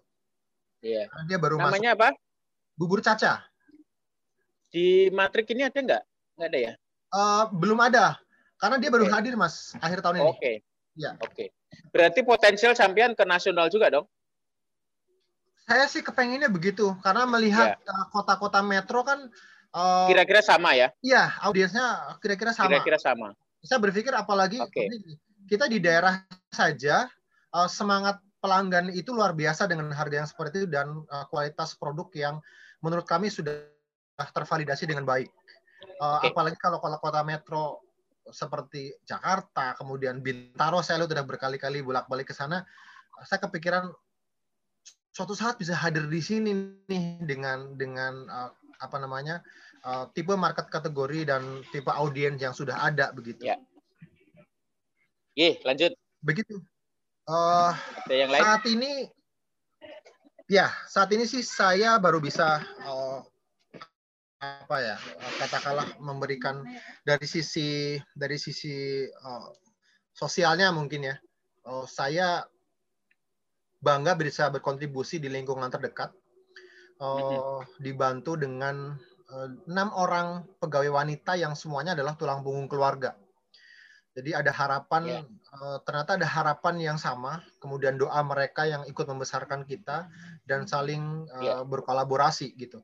Iya. 0.81 1.09
Yeah. 1.09 1.25
dia 1.27 1.37
baru 1.37 1.59
Namanya 1.59 1.93
masuk. 1.93 2.01
apa? 2.01 2.09
Bubur 2.79 2.99
caca. 3.03 3.43
Di 4.69 5.09
matrik 5.09 5.49
ini 5.51 5.65
ada 5.65 5.79
nggak? 5.81 6.03
Nggak 6.37 6.49
ada 6.53 6.59
ya? 6.59 6.73
Uh, 7.09 7.43
belum 7.51 7.79
ada. 7.81 8.21
Karena 8.59 8.75
dia 8.77 8.91
baru 8.91 9.07
okay. 9.07 9.15
hadir, 9.15 9.33
Mas, 9.39 9.73
akhir 9.79 10.03
tahun 10.03 10.19
ini. 10.19 10.29
Oke. 10.29 10.39
Okay. 10.39 10.55
Ya. 10.99 11.15
Oke. 11.23 11.31
Okay. 11.31 11.47
Berarti 11.95 12.27
potensial 12.27 12.75
sampean 12.75 13.15
ke 13.15 13.23
nasional 13.23 13.71
juga 13.71 13.87
dong? 13.87 14.05
Saya 15.63 15.87
sih 15.87 16.03
kepenginnya 16.03 16.51
begitu. 16.51 16.91
Karena 16.99 17.23
melihat 17.23 17.79
ya. 17.79 17.87
uh, 17.87 18.05
kota-kota 18.11 18.59
metro 18.59 19.07
kan... 19.07 19.31
Uh, 19.71 20.09
kira-kira 20.11 20.43
sama 20.43 20.75
ya? 20.75 20.91
Iya, 20.99 21.39
audiensnya 21.45 22.17
kira-kira 22.19 22.51
sama. 22.51 22.67
Kira-kira 22.67 22.99
sama. 22.99 23.31
Saya 23.63 23.79
berpikir 23.79 24.11
apalagi 24.11 24.59
okay. 24.59 24.89
kita 25.47 25.69
di 25.71 25.79
daerah 25.79 26.25
saja, 26.51 27.07
uh, 27.53 27.69
semangat 27.69 28.19
pelanggan 28.39 28.89
itu 28.91 29.11
luar 29.11 29.35
biasa 29.35 29.67
dengan 29.67 29.91
harga 29.93 30.25
yang 30.25 30.29
seperti 30.29 30.65
itu 30.65 30.67
dan 30.71 31.05
uh, 31.11 31.25
kualitas 31.29 31.75
produk 31.75 32.07
yang 32.15 32.35
menurut 32.79 33.05
kami 33.05 33.27
sudah 33.27 33.67
tervalidasi 34.33 34.87
dengan 34.87 35.03
baik. 35.05 35.29
Uh, 35.99 36.19
okay. 36.19 36.31
Apalagi 36.31 36.57
kalau 36.59 36.79
kalau 36.79 36.97
kota 36.99 37.21
metro 37.23 37.83
seperti 38.31 38.95
Jakarta, 39.05 39.73
kemudian 39.75 40.23
Bintaro, 40.23 40.79
saya 40.81 41.03
sudah 41.03 41.25
berkali-kali 41.25 41.83
bolak-balik 41.83 42.29
ke 42.29 42.35
sana. 42.35 42.63
Saya 43.25 43.43
kepikiran 43.43 43.91
suatu 45.11 45.35
saat 45.35 45.59
bisa 45.59 45.75
hadir 45.75 46.07
di 46.07 46.21
sini 46.23 46.55
nih 46.87 47.19
dengan 47.27 47.75
dengan 47.75 48.13
uh, 48.31 48.51
apa 48.79 48.97
namanya 49.03 49.43
uh, 49.83 50.07
tipe 50.15 50.31
market 50.39 50.71
kategori 50.71 51.27
dan 51.27 51.59
tipe 51.75 51.91
audiens 51.91 52.39
yang 52.39 52.55
sudah 52.55 52.79
ada 52.79 53.11
begitu. 53.11 53.43
Ya. 53.43 53.59
Ye, 55.35 55.59
lanjut. 55.63 55.95
Begitu. 56.23 56.59
Uh, 57.29 57.71
Ada 58.07 58.15
yang 58.15 58.29
lain? 58.33 58.41
saat 58.41 58.63
ini, 58.65 58.93
ya 60.49 60.67
saat 60.89 61.09
ini 61.13 61.23
sih 61.29 61.45
saya 61.45 61.95
baru 62.01 62.17
bisa 62.19 62.59
uh, 62.83 63.21
apa 64.39 64.75
ya 64.79 64.97
katakanlah 65.35 65.99
memberikan 65.99 66.63
dari 67.03 67.27
sisi 67.27 67.99
dari 68.15 68.39
sisi 68.39 69.03
uh, 69.03 69.51
sosialnya 70.15 70.71
mungkin 70.71 71.11
ya. 71.11 71.15
Uh, 71.67 71.83
saya 71.85 72.47
bangga 73.83 74.15
bisa 74.15 74.47
berkontribusi 74.47 75.19
di 75.19 75.27
lingkungan 75.27 75.67
terdekat, 75.67 76.15
uh, 77.03 77.61
dibantu 77.79 78.39
dengan 78.39 78.95
enam 79.69 79.93
orang 79.93 80.41
pegawai 80.57 80.89
wanita 80.89 81.37
yang 81.37 81.53
semuanya 81.53 81.93
adalah 81.93 82.17
tulang 82.17 82.41
punggung 82.41 82.65
keluarga. 82.65 83.13
Jadi 84.17 84.33
ada 84.33 84.49
harapan, 84.49 85.21
yeah. 85.21 85.23
uh, 85.53 85.77
ternyata 85.85 86.17
ada 86.17 86.27
harapan 86.27 86.75
yang 86.81 86.97
sama, 86.97 87.45
kemudian 87.61 87.95
doa 87.95 88.19
mereka 88.25 88.65
yang 88.65 88.83
ikut 88.89 89.05
membesarkan 89.05 89.63
kita 89.69 90.09
dan 90.49 90.65
saling 90.65 91.29
uh, 91.29 91.39
yeah. 91.39 91.61
berkolaborasi 91.61 92.57
gitu. 92.57 92.81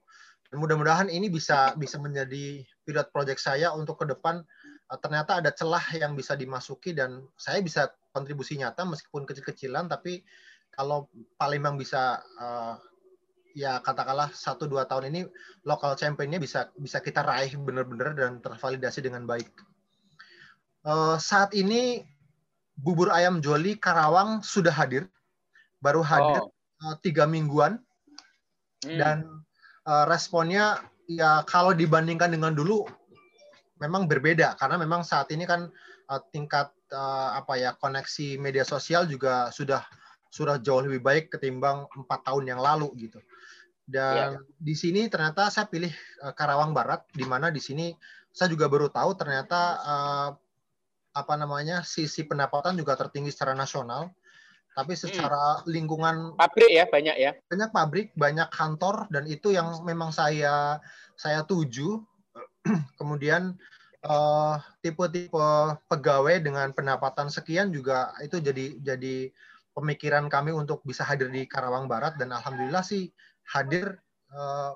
Dan 0.55 0.63
mudah-mudahan 0.63 1.11
ini 1.11 1.27
bisa 1.27 1.75
bisa 1.75 1.99
menjadi 1.99 2.63
pilot 2.87 3.11
project 3.11 3.43
saya 3.43 3.75
untuk 3.75 3.99
ke 3.99 4.07
depan. 4.07 4.39
Uh, 4.87 4.95
ternyata 5.03 5.43
ada 5.43 5.51
celah 5.51 5.83
yang 5.91 6.15
bisa 6.15 6.31
dimasuki 6.31 6.95
dan 6.95 7.27
saya 7.35 7.59
bisa 7.59 7.91
kontribusi 8.15 8.55
nyata 8.55 8.87
meskipun 8.87 9.27
kecil-kecilan, 9.27 9.91
tapi 9.91 10.23
kalau 10.71 11.11
Palembang 11.35 11.75
bisa 11.75 12.23
uh, 12.39 12.79
ya 13.51 13.83
katakanlah 13.83 14.31
satu 14.31 14.63
dua 14.63 14.87
tahun 14.87 15.11
ini 15.11 15.27
lokal 15.67 15.99
championnya 15.99 16.39
bisa 16.39 16.71
bisa 16.79 17.03
kita 17.03 17.19
raih 17.19 17.51
benar-benar 17.59 18.15
dan 18.15 18.39
tervalidasi 18.39 19.03
dengan 19.03 19.27
baik. 19.27 19.51
Uh, 20.87 21.19
saat 21.19 21.51
ini 21.51 22.07
bubur 22.79 23.11
ayam 23.11 23.43
Joli 23.43 23.75
Karawang 23.75 24.39
sudah 24.39 24.71
hadir, 24.71 25.11
baru 25.83 25.99
hadir 25.99 26.47
oh. 26.47 26.55
uh, 26.79 26.95
tiga 27.03 27.27
mingguan 27.27 27.83
hmm. 28.87 28.95
dan 28.95 29.43
uh, 29.85 30.05
responnya 30.09 30.81
ya 31.05 31.45
kalau 31.45 31.71
dibandingkan 31.71 32.33
dengan 32.33 32.53
dulu 32.57 32.85
memang 33.77 34.09
berbeda 34.09 34.57
karena 34.57 34.81
memang 34.81 35.05
saat 35.05 35.29
ini 35.29 35.45
kan 35.45 35.69
uh, 36.09 36.21
tingkat 36.33 36.71
uh, 36.93 37.37
apa 37.37 37.57
ya 37.57 37.71
koneksi 37.77 38.37
media 38.41 38.65
sosial 38.65 39.05
juga 39.05 39.49
sudah 39.49 39.85
sudah 40.35 40.59
jauh 40.59 40.83
lebih 40.83 40.99
baik 40.99 41.25
ketimbang 41.31 41.87
empat 41.95 42.27
tahun 42.27 42.51
yang 42.51 42.59
lalu 42.59 42.91
gitu. 43.07 43.23
Dan 43.85 44.35
ya. 44.35 44.41
di 44.59 44.75
sini 44.75 45.07
ternyata 45.07 45.47
saya 45.47 45.69
pilih 45.69 45.93
uh, 46.25 46.33
Karawang 46.33 46.73
Barat, 46.75 47.05
di 47.13 47.23
mana 47.23 47.53
di 47.53 47.61
sini 47.61 47.93
saya 48.35 48.51
juga 48.51 48.67
baru 48.67 48.91
tahu 48.91 49.15
ternyata 49.15 49.59
uh, 49.79 50.29
apa 51.15 51.33
namanya 51.39 51.85
sisi 51.87 52.27
pendapatan 52.27 52.75
juga 52.75 52.99
tertinggi 52.99 53.31
secara 53.31 53.55
nasional. 53.55 54.11
Tapi 54.75 54.93
hmm. 54.93 55.01
secara 55.07 55.63
hmm. 55.63 55.71
lingkungan 55.71 56.15
pabrik 56.35 56.67
ya 56.67 56.85
banyak 56.85 57.15
ya. 57.15 57.31
Banyak 57.47 57.69
pabrik, 57.71 58.07
banyak 58.19 58.51
kantor 58.51 59.07
dan 59.07 59.23
itu 59.25 59.55
yang 59.55 59.71
memang 59.87 60.11
saya 60.11 60.83
saya 61.15 61.47
tuju. 61.47 62.03
Kemudian 62.99 63.55
uh, 64.03 64.59
tipe-tipe 64.83 65.47
pegawai 65.87 66.43
dengan 66.43 66.75
pendapatan 66.75 67.31
sekian 67.31 67.71
juga 67.71 68.11
itu 68.19 68.43
jadi 68.43 68.75
jadi 68.83 69.31
pemikiran 69.75 70.27
kami 70.27 70.51
untuk 70.51 70.83
bisa 70.83 71.03
hadir 71.03 71.31
di 71.31 71.47
Karawang 71.47 71.87
Barat 71.87 72.15
dan 72.19 72.31
alhamdulillah 72.31 72.83
sih 72.83 73.11
hadir 73.47 73.99
uh, 74.31 74.75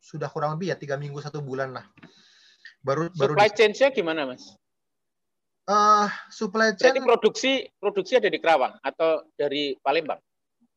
sudah 0.00 0.30
kurang 0.30 0.56
lebih 0.56 0.72
ya 0.72 0.76
tiga 0.78 0.96
minggu 0.96 1.18
satu 1.20 1.42
bulan 1.42 1.76
lah. 1.76 1.86
Baru 2.84 3.10
supply 3.10 3.18
baru 3.18 3.32
supply 3.34 3.50
chain-nya 3.52 3.88
gimana 3.90 4.22
mas? 4.28 4.54
Uh, 5.66 6.06
supply 6.30 6.78
chain. 6.78 6.94
Jadi 6.94 7.02
produksi 7.02 7.66
produksi 7.82 8.14
ada 8.14 8.30
di 8.30 8.38
Karawang 8.38 8.78
atau 8.86 9.26
dari 9.34 9.74
Palembang? 9.82 10.22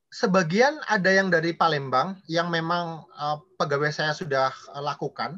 Sebagian 0.09 0.81
ada 0.89 1.13
yang 1.13 1.29
dari 1.29 1.53
Palembang 1.53 2.17
yang 2.25 2.49
memang 2.49 3.05
uh, 3.13 3.37
pegawai 3.61 3.93
saya 3.93 4.17
sudah 4.17 4.49
lakukan, 4.81 5.37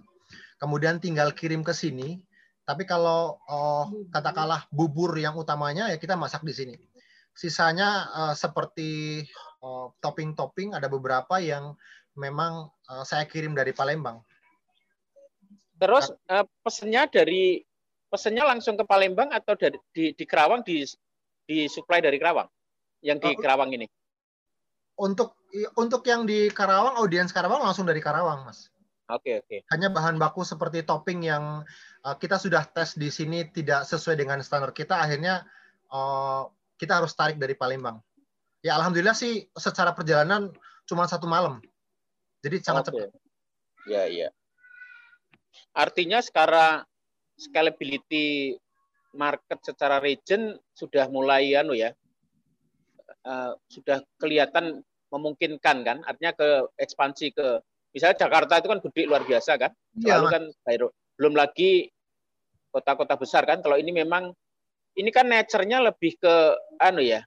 kemudian 0.56 1.04
tinggal 1.04 1.36
kirim 1.36 1.68
ke 1.68 1.76
sini. 1.76 2.24
Tapi 2.64 2.88
kalau 2.88 3.44
uh, 3.52 3.92
katakanlah 4.16 4.72
bubur 4.72 5.12
yang 5.20 5.36
utamanya 5.36 5.92
ya 5.92 6.00
kita 6.00 6.16
masak 6.16 6.48
di 6.48 6.56
sini. 6.56 6.76
Sisanya 7.36 8.08
uh, 8.08 8.34
seperti 8.40 9.20
uh, 9.60 9.92
topping-topping 10.00 10.80
ada 10.80 10.88
beberapa 10.88 11.44
yang 11.44 11.76
memang 12.16 12.72
uh, 12.88 13.04
saya 13.04 13.28
kirim 13.28 13.52
dari 13.52 13.76
Palembang. 13.76 14.24
Terus 15.76 16.08
uh, 16.32 16.48
pesennya 16.64 17.12
dari 17.12 17.68
pesennya 18.12 18.44
langsung 18.44 18.76
ke 18.76 18.84
Palembang 18.84 19.32
atau 19.32 19.56
dari 19.56 19.80
di, 19.96 20.12
di 20.12 20.26
Kerawang 20.28 20.68
di 20.68 20.84
di 21.48 21.72
supply 21.72 22.04
dari 22.04 22.20
Kerawang 22.20 22.52
yang 23.00 23.18
di 23.24 23.32
Kerawang 23.40 23.72
ini? 23.72 23.88
Untuk 25.00 25.40
untuk 25.80 26.04
yang 26.04 26.28
di 26.28 26.52
Karawang 26.52 27.00
audiens 27.00 27.32
Karawang 27.32 27.64
langsung 27.64 27.88
dari 27.88 28.04
Karawang, 28.04 28.44
Mas. 28.44 28.68
Oke, 29.12 29.28
okay, 29.28 29.34
oke. 29.40 29.48
Okay. 29.48 29.60
Hanya 29.72 29.92
bahan 29.92 30.20
baku 30.20 30.44
seperti 30.44 30.84
topping 30.84 31.28
yang 31.28 31.64
uh, 32.04 32.16
kita 32.16 32.40
sudah 32.40 32.68
tes 32.68 32.96
di 33.00 33.08
sini 33.12 33.48
tidak 33.48 33.88
sesuai 33.88 34.20
dengan 34.20 34.40
standar 34.44 34.72
kita, 34.72 35.00
akhirnya 35.00 35.44
uh, 35.92 36.48
kita 36.80 37.00
harus 37.00 37.16
tarik 37.16 37.40
dari 37.40 37.56
Palembang. 37.56 38.00
Ya 38.62 38.78
alhamdulillah 38.78 39.18
sih 39.18 39.50
secara 39.58 39.92
perjalanan 39.92 40.54
cuma 40.88 41.08
satu 41.10 41.26
malam. 41.28 41.60
Jadi 42.44 42.62
sangat 42.62 42.92
okay. 42.92 43.08
cepat. 43.08 43.10
Ya, 43.90 44.04
ya. 44.08 44.30
Artinya 45.74 46.22
sekarang 46.22 46.86
scalability 47.42 48.54
market 49.18 49.60
secara 49.66 49.98
region 49.98 50.54
sudah 50.78 51.10
mulai 51.10 51.58
anu 51.58 51.74
ya. 51.74 51.92
Uh, 53.22 53.54
sudah 53.70 54.02
kelihatan 54.18 54.82
memungkinkan 55.12 55.84
kan 55.84 55.98
artinya 56.08 56.32
ke 56.34 56.48
ekspansi 56.80 57.36
ke 57.36 57.60
misalnya 57.94 58.24
Jakarta 58.26 58.64
itu 58.64 58.72
kan 58.72 58.80
gede 58.82 59.04
luar 59.06 59.22
biasa 59.28 59.60
kan 59.62 59.72
ya, 60.00 60.18
lalu 60.18 60.28
kan 60.32 60.44
belum 61.20 61.36
lagi 61.36 61.92
kota-kota 62.72 63.20
besar 63.20 63.44
kan 63.44 63.60
kalau 63.60 63.78
ini 63.78 63.92
memang 63.92 64.32
ini 64.96 65.12
kan 65.12 65.28
nature-nya 65.28 65.84
lebih 65.84 66.18
ke 66.18 66.36
anu 66.80 67.04
ya, 67.04 67.22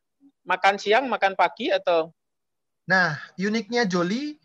makan 0.49 0.81
siang, 0.81 1.07
makan 1.07 1.37
pagi 1.37 1.69
atau 1.69 2.11
Nah, 2.85 3.17
uniknya 3.41 3.89
Joli 3.89 4.37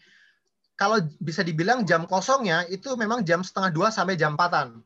kalau 0.80 1.04
bisa 1.20 1.44
dibilang 1.44 1.84
jam 1.84 2.08
kosongnya 2.08 2.64
itu 2.72 2.96
memang 2.96 3.28
jam 3.28 3.44
setengah 3.44 3.72
dua 3.72 3.88
sampai 3.92 4.16
jam 4.16 4.40
empatan. 4.40 4.80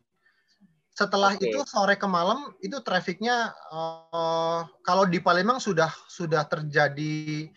Setelah 0.93 1.33
okay. 1.33 1.49
itu 1.49 1.65
sore 1.65 1.97
ke 1.97 2.05
malam 2.05 2.53
itu 2.61 2.77
trafiknya 2.85 3.49
uh, 3.73 4.61
kalau 4.85 5.09
di 5.09 5.17
Palembang 5.17 5.57
sudah 5.57 5.89
sudah 6.05 6.45
terjadi 6.45 7.49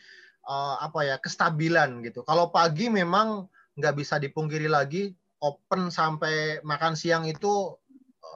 uh, 0.48 0.80
apa 0.80 1.04
ya 1.04 1.16
kestabilan 1.20 2.00
gitu. 2.00 2.24
Kalau 2.24 2.48
pagi 2.48 2.88
memang 2.88 3.44
nggak 3.76 3.94
bisa 3.96 4.16
dipungkiri 4.16 4.72
lagi 4.72 5.12
open 5.44 5.92
sampai 5.92 6.64
makan 6.64 6.96
siang 6.96 7.28
itu 7.28 7.76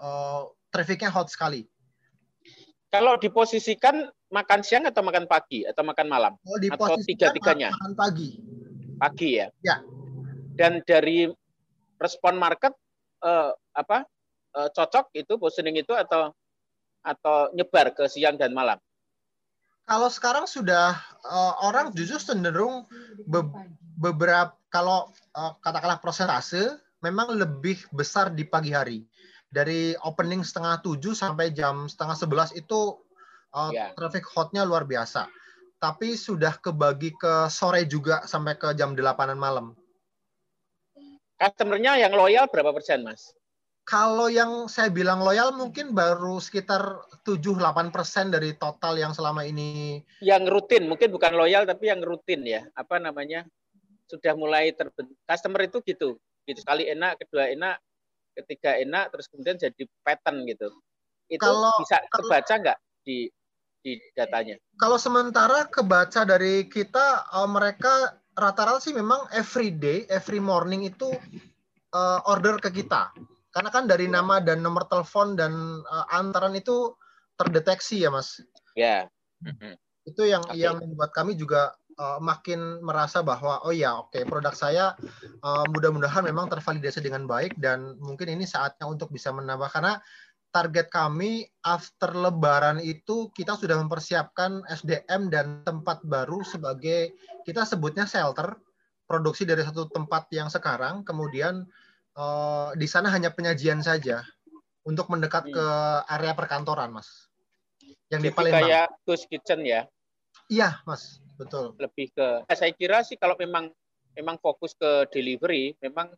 uh, 0.04 0.52
trafiknya 0.69 1.09
hot 1.09 1.33
sekali. 1.33 1.64
Kalau 2.90 3.16
diposisikan 3.16 4.11
makan 4.35 4.61
siang 4.66 4.83
atau 4.85 5.02
makan 5.07 5.30
pagi 5.30 5.62
atau 5.62 5.87
makan 5.87 6.07
malam? 6.11 6.33
Oh, 6.42 6.59
atau 6.59 6.99
tiga-tiganya? 7.07 7.71
Makan 7.71 7.95
pagi. 7.95 8.42
Pagi 8.99 9.38
ya? 9.38 9.47
Ya. 9.62 9.78
Dan 10.59 10.83
dari 10.83 11.30
respon 12.02 12.35
market 12.35 12.75
eh, 13.23 13.54
apa 13.78 14.02
eh, 14.57 14.69
cocok 14.73 15.14
itu 15.14 15.37
positioning 15.37 15.83
itu 15.83 15.92
atau 15.95 16.35
atau 17.00 17.49
nyebar 17.57 17.92
ke 17.97 18.04
siang 18.09 18.37
dan 18.37 18.52
malam? 18.52 18.76
Kalau 19.88 20.07
sekarang 20.07 20.47
sudah 20.47 20.95
uh, 21.26 21.54
orang 21.66 21.90
justru 21.97 22.21
cenderung 22.23 22.87
be 23.26 23.42
beberapa 23.99 24.54
kalau 24.71 25.11
uh, 25.35 25.52
katakanlah 25.59 25.99
prosentase 25.99 26.78
memang 27.02 27.35
lebih 27.35 27.80
besar 27.90 28.30
di 28.30 28.47
pagi 28.47 28.71
hari 28.71 29.02
dari 29.50 29.99
opening 30.07 30.47
setengah 30.47 30.78
tujuh 30.87 31.12
sampai 31.12 31.50
jam 31.50 31.90
setengah 31.90 32.14
sebelas 32.14 32.54
itu 32.54 33.02
uh, 33.50 33.75
yeah. 33.75 33.90
traffic 33.99 34.23
hotnya 34.30 34.62
luar 34.62 34.87
biasa. 34.87 35.26
Tapi 35.80 36.14
sudah 36.14 36.61
kebagi 36.61 37.16
ke 37.16 37.49
sore 37.50 37.88
juga 37.88 38.23
sampai 38.28 38.54
ke 38.54 38.71
jam 38.76 38.92
delapanan 38.95 39.40
malam. 39.40 39.73
Customernya 41.40 41.97
yang 41.97 42.12
loyal 42.12 42.47
berapa 42.52 42.69
persen, 42.71 43.00
Mas? 43.00 43.33
Kalau 43.90 44.30
yang 44.30 44.70
saya 44.70 44.87
bilang 44.87 45.18
loyal 45.18 45.50
mungkin 45.50 45.90
baru 45.90 46.38
sekitar 46.38 47.11
7-8 47.26 47.90
persen 47.90 48.30
dari 48.30 48.54
total 48.54 48.94
yang 48.94 49.11
selama 49.11 49.42
ini. 49.42 49.99
Yang 50.23 50.47
rutin, 50.47 50.87
mungkin 50.87 51.11
bukan 51.11 51.35
loyal 51.35 51.66
tapi 51.66 51.90
yang 51.90 51.99
rutin 51.99 52.47
ya. 52.47 52.62
Apa 52.78 53.02
namanya? 53.02 53.42
Sudah 54.06 54.38
mulai 54.38 54.70
terbentuk. 54.70 55.18
Customer 55.26 55.66
itu 55.66 55.82
gitu. 55.82 56.09
Gitu 56.47 56.62
sekali 56.62 56.87
enak, 56.87 57.18
kedua 57.18 57.50
enak, 57.50 57.82
ketiga 58.38 58.78
enak 58.78 59.11
terus 59.11 59.26
kemudian 59.26 59.59
jadi 59.59 59.82
pattern 60.06 60.47
gitu 60.47 60.70
itu 61.30 61.47
kalau, 61.47 61.78
bisa 61.78 62.02
kebaca 62.11 62.54
nggak 62.59 62.78
di 63.06 63.30
di 63.80 63.97
datanya? 64.12 64.59
Kalau 64.76 64.99
sementara 65.00 65.64
kebaca 65.70 66.26
dari 66.26 66.66
kita 66.68 67.30
uh, 67.32 67.49
mereka 67.49 68.18
rata-rata 68.37 68.82
sih 68.82 68.92
memang 68.92 69.25
every 69.32 69.73
day, 69.73 70.04
every 70.11 70.42
morning 70.42 70.85
itu 70.85 71.09
uh, 71.94 72.20
order 72.28 72.61
ke 72.61 72.82
kita. 72.82 73.14
Karena 73.50 73.71
kan 73.75 73.90
dari 73.90 74.07
nama 74.07 74.38
dan 74.38 74.62
nomor 74.62 74.87
telepon 74.87 75.35
dan 75.35 75.83
uh, 75.87 76.07
antaran 76.14 76.54
itu 76.54 76.95
terdeteksi 77.35 78.07
ya, 78.07 78.11
Mas. 78.14 78.38
Ya. 78.78 79.11
Yeah. 79.42 79.75
Itu 80.07 80.26
yang 80.26 80.47
okay. 80.47 80.62
yang 80.62 80.78
membuat 80.78 81.11
kami 81.12 81.35
juga 81.35 81.75
uh, 82.00 82.19
makin 82.19 82.80
merasa 82.80 83.21
bahwa 83.21 83.61
oh 83.69 83.75
ya 83.75 84.00
oke 84.00 84.16
okay, 84.16 84.25
produk 84.25 84.57
saya 84.57 84.97
uh, 85.45 85.64
mudah-mudahan 85.69 86.25
memang 86.25 86.49
tervalidasi 86.49 87.04
dengan 87.04 87.28
baik 87.28 87.61
dan 87.61 88.00
mungkin 88.00 88.33
ini 88.33 88.49
saatnya 88.49 88.88
untuk 88.88 89.12
bisa 89.12 89.28
menambah 89.30 89.69
karena 89.69 90.00
target 90.50 90.90
kami 90.90 91.47
after 91.62 92.11
lebaran 92.11 92.83
itu 92.83 93.30
kita 93.37 93.54
sudah 93.54 93.78
mempersiapkan 93.78 94.66
SDM 94.66 95.30
dan 95.30 95.62
tempat 95.62 96.02
baru 96.02 96.42
sebagai 96.42 97.14
kita 97.47 97.62
sebutnya 97.62 98.09
shelter 98.09 98.59
produksi 99.07 99.47
dari 99.47 99.62
satu 99.62 99.87
tempat 99.87 100.26
yang 100.35 100.50
sekarang 100.50 101.07
kemudian 101.07 101.69
uh, 102.20 102.68
di 102.76 102.84
sana 102.84 103.08
hanya 103.08 103.32
penyajian 103.32 103.80
saja 103.80 104.20
untuk 104.84 105.08
mendekat 105.08 105.48
hmm. 105.48 105.54
ke 105.56 105.66
area 106.12 106.32
perkantoran 106.36 106.92
mas. 106.92 107.08
Yang 108.12 108.20
Jadi 108.20 108.28
di 108.28 108.36
Palembang. 108.36 108.68
kayak 108.68 108.86
ghost 109.08 109.24
kitchen 109.32 109.60
ya? 109.64 109.80
Iya 110.52 110.84
mas. 110.84 111.24
Betul. 111.40 111.72
Lebih 111.80 112.12
ke 112.12 112.44
saya 112.52 112.72
kira 112.76 113.00
sih 113.00 113.16
kalau 113.16 113.34
memang 113.40 113.72
memang 114.12 114.36
fokus 114.42 114.76
ke 114.76 115.08
delivery 115.14 115.72
memang 115.80 116.12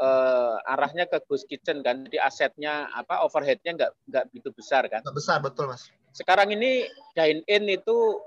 uh, 0.00 0.56
arahnya 0.74 1.06
ke 1.06 1.22
ghost 1.30 1.46
kitchen 1.46 1.84
kan. 1.86 2.02
Jadi 2.08 2.18
asetnya 2.18 2.90
apa 2.90 3.22
overheadnya 3.22 3.78
nggak 3.78 3.92
nggak 4.10 4.24
begitu 4.32 4.50
besar 4.54 4.90
kan? 4.90 5.04
Nggak 5.06 5.18
besar 5.18 5.38
betul 5.38 5.70
mas. 5.70 5.86
Sekarang 6.14 6.50
ini 6.54 6.86
dine 7.14 7.42
in 7.50 7.66
itu 7.70 8.22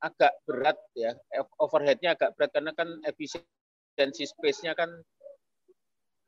agak 0.00 0.32
berat 0.48 0.78
ya. 0.96 1.12
Overheadnya 1.60 2.16
agak 2.16 2.34
berat 2.36 2.50
karena 2.56 2.72
kan 2.72 2.88
efisiensi 3.04 4.24
space-nya 4.26 4.72
kan 4.72 4.88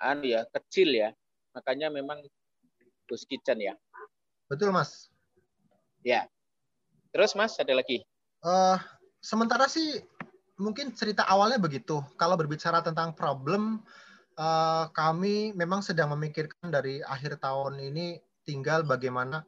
anu 0.00 0.26
ya 0.26 0.48
kecil 0.50 0.90
ya 0.90 1.12
makanya 1.52 1.92
memang 1.92 2.24
ghost 3.06 3.28
kitchen 3.28 3.60
ya 3.60 3.76
betul 4.48 4.72
mas 4.72 5.12
ya 6.02 6.26
terus 7.12 7.36
mas 7.36 7.54
ada 7.60 7.76
lagi 7.76 8.02
uh, 8.42 8.80
sementara 9.20 9.68
sih 9.68 10.00
mungkin 10.60 10.92
cerita 10.92 11.24
awalnya 11.24 11.56
begitu. 11.56 12.04
Kalau 12.20 12.36
berbicara 12.36 12.84
tentang 12.84 13.16
problem, 13.16 13.80
uh, 14.36 14.92
kami 14.92 15.56
memang 15.56 15.80
sedang 15.80 16.12
memikirkan 16.12 16.68
dari 16.68 17.00
akhir 17.00 17.40
tahun 17.40 17.80
ini 17.80 18.20
tinggal 18.44 18.84
bagaimana 18.84 19.42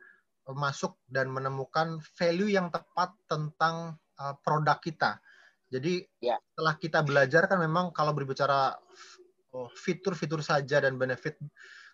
masuk 0.48 0.98
dan 1.06 1.30
menemukan 1.30 2.02
value 2.18 2.50
yang 2.50 2.72
tepat 2.72 3.14
tentang 3.28 3.94
uh, 4.18 4.34
produk 4.42 4.80
kita. 4.82 5.20
Jadi 5.72 6.04
ya. 6.20 6.36
setelah 6.52 6.74
kita 6.76 7.00
belajar 7.00 7.48
kan 7.48 7.56
memang 7.56 7.94
kalau 7.96 8.12
berbicara 8.12 8.76
fitur-fitur 9.76 10.40
saja 10.40 10.80
dan 10.80 10.96
benefit 10.96 11.36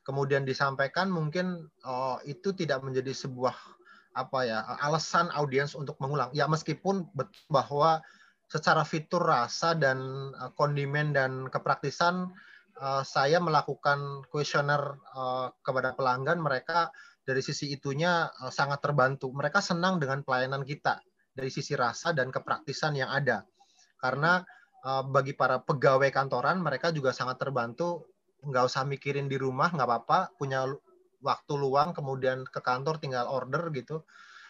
kemudian 0.08 0.48
disampaikan 0.48 1.12
mungkin 1.12 1.68
uh, 1.84 2.16
itu 2.24 2.56
tidak 2.56 2.80
menjadi 2.80 3.12
sebuah 3.12 3.52
apa 4.16 4.38
ya 4.48 4.64
alasan 4.80 5.28
audiens 5.36 5.76
untuk 5.76 6.00
mengulang. 6.00 6.32
Ya 6.32 6.48
meskipun 6.48 7.12
betul 7.12 7.44
bahwa 7.52 8.00
secara 8.48 8.82
fitur 8.88 9.20
rasa 9.20 9.76
dan 9.76 10.00
uh, 10.32 10.50
kondimen 10.56 11.12
dan 11.12 11.52
kepraktisan 11.52 12.32
uh, 12.80 13.04
saya 13.04 13.36
melakukan 13.38 14.24
kuesioner 14.32 14.96
uh, 15.12 15.52
kepada 15.60 15.92
pelanggan 15.92 16.40
mereka 16.40 16.88
dari 17.20 17.44
sisi 17.44 17.68
itunya 17.68 18.32
uh, 18.40 18.48
sangat 18.48 18.80
terbantu. 18.80 19.28
Mereka 19.28 19.60
senang 19.60 20.00
dengan 20.00 20.24
pelayanan 20.24 20.64
kita 20.64 21.04
dari 21.36 21.52
sisi 21.52 21.76
rasa 21.76 22.16
dan 22.16 22.32
kepraktisan 22.32 22.96
yang 22.96 23.12
ada. 23.12 23.44
Karena 24.00 24.40
uh, 24.85 25.02
bagi 25.06 25.35
para 25.35 25.62
pegawai 25.62 26.11
kantoran 26.11 26.61
mereka 26.62 26.94
juga 26.94 27.11
sangat 27.11 27.40
terbantu 27.40 28.06
nggak 28.42 28.64
usah 28.70 28.86
mikirin 28.86 29.26
di 29.26 29.34
rumah 29.34 29.71
nggak 29.75 29.88
apa-apa 29.88 30.38
punya 30.38 30.67
waktu 31.19 31.52
luang 31.58 31.91
kemudian 31.91 32.47
ke 32.47 32.62
kantor 32.62 33.02
tinggal 33.02 33.26
order 33.26 33.71
gitu 33.75 34.06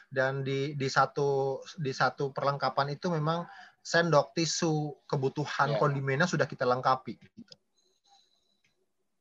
dan 0.08 0.44
di 0.44 0.76
di 0.76 0.88
satu 0.88 1.60
di 1.80 1.92
satu 1.92 2.32
perlengkapan 2.32 2.96
itu 2.96 3.08
memang 3.12 3.44
sendok 3.80 4.36
tisu 4.36 5.04
kebutuhan 5.08 5.76
yeah. 5.76 5.80
kondimennya 5.80 6.28
sudah 6.28 6.44
kita 6.44 6.68
lengkapi 6.68 7.16
gitu. 7.16 7.40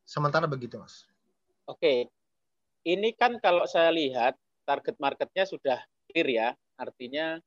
sementara 0.04 0.48
begitu 0.48 0.80
mas 0.80 1.08
oke 1.68 1.80
okay. 1.80 2.12
ini 2.84 3.16
kan 3.16 3.40
kalau 3.40 3.64
saya 3.64 3.92
lihat 3.96 4.36
target 4.68 5.00
marketnya 5.00 5.48
sudah 5.48 5.80
clear 6.12 6.28
ya 6.28 6.50
artinya 6.76 7.40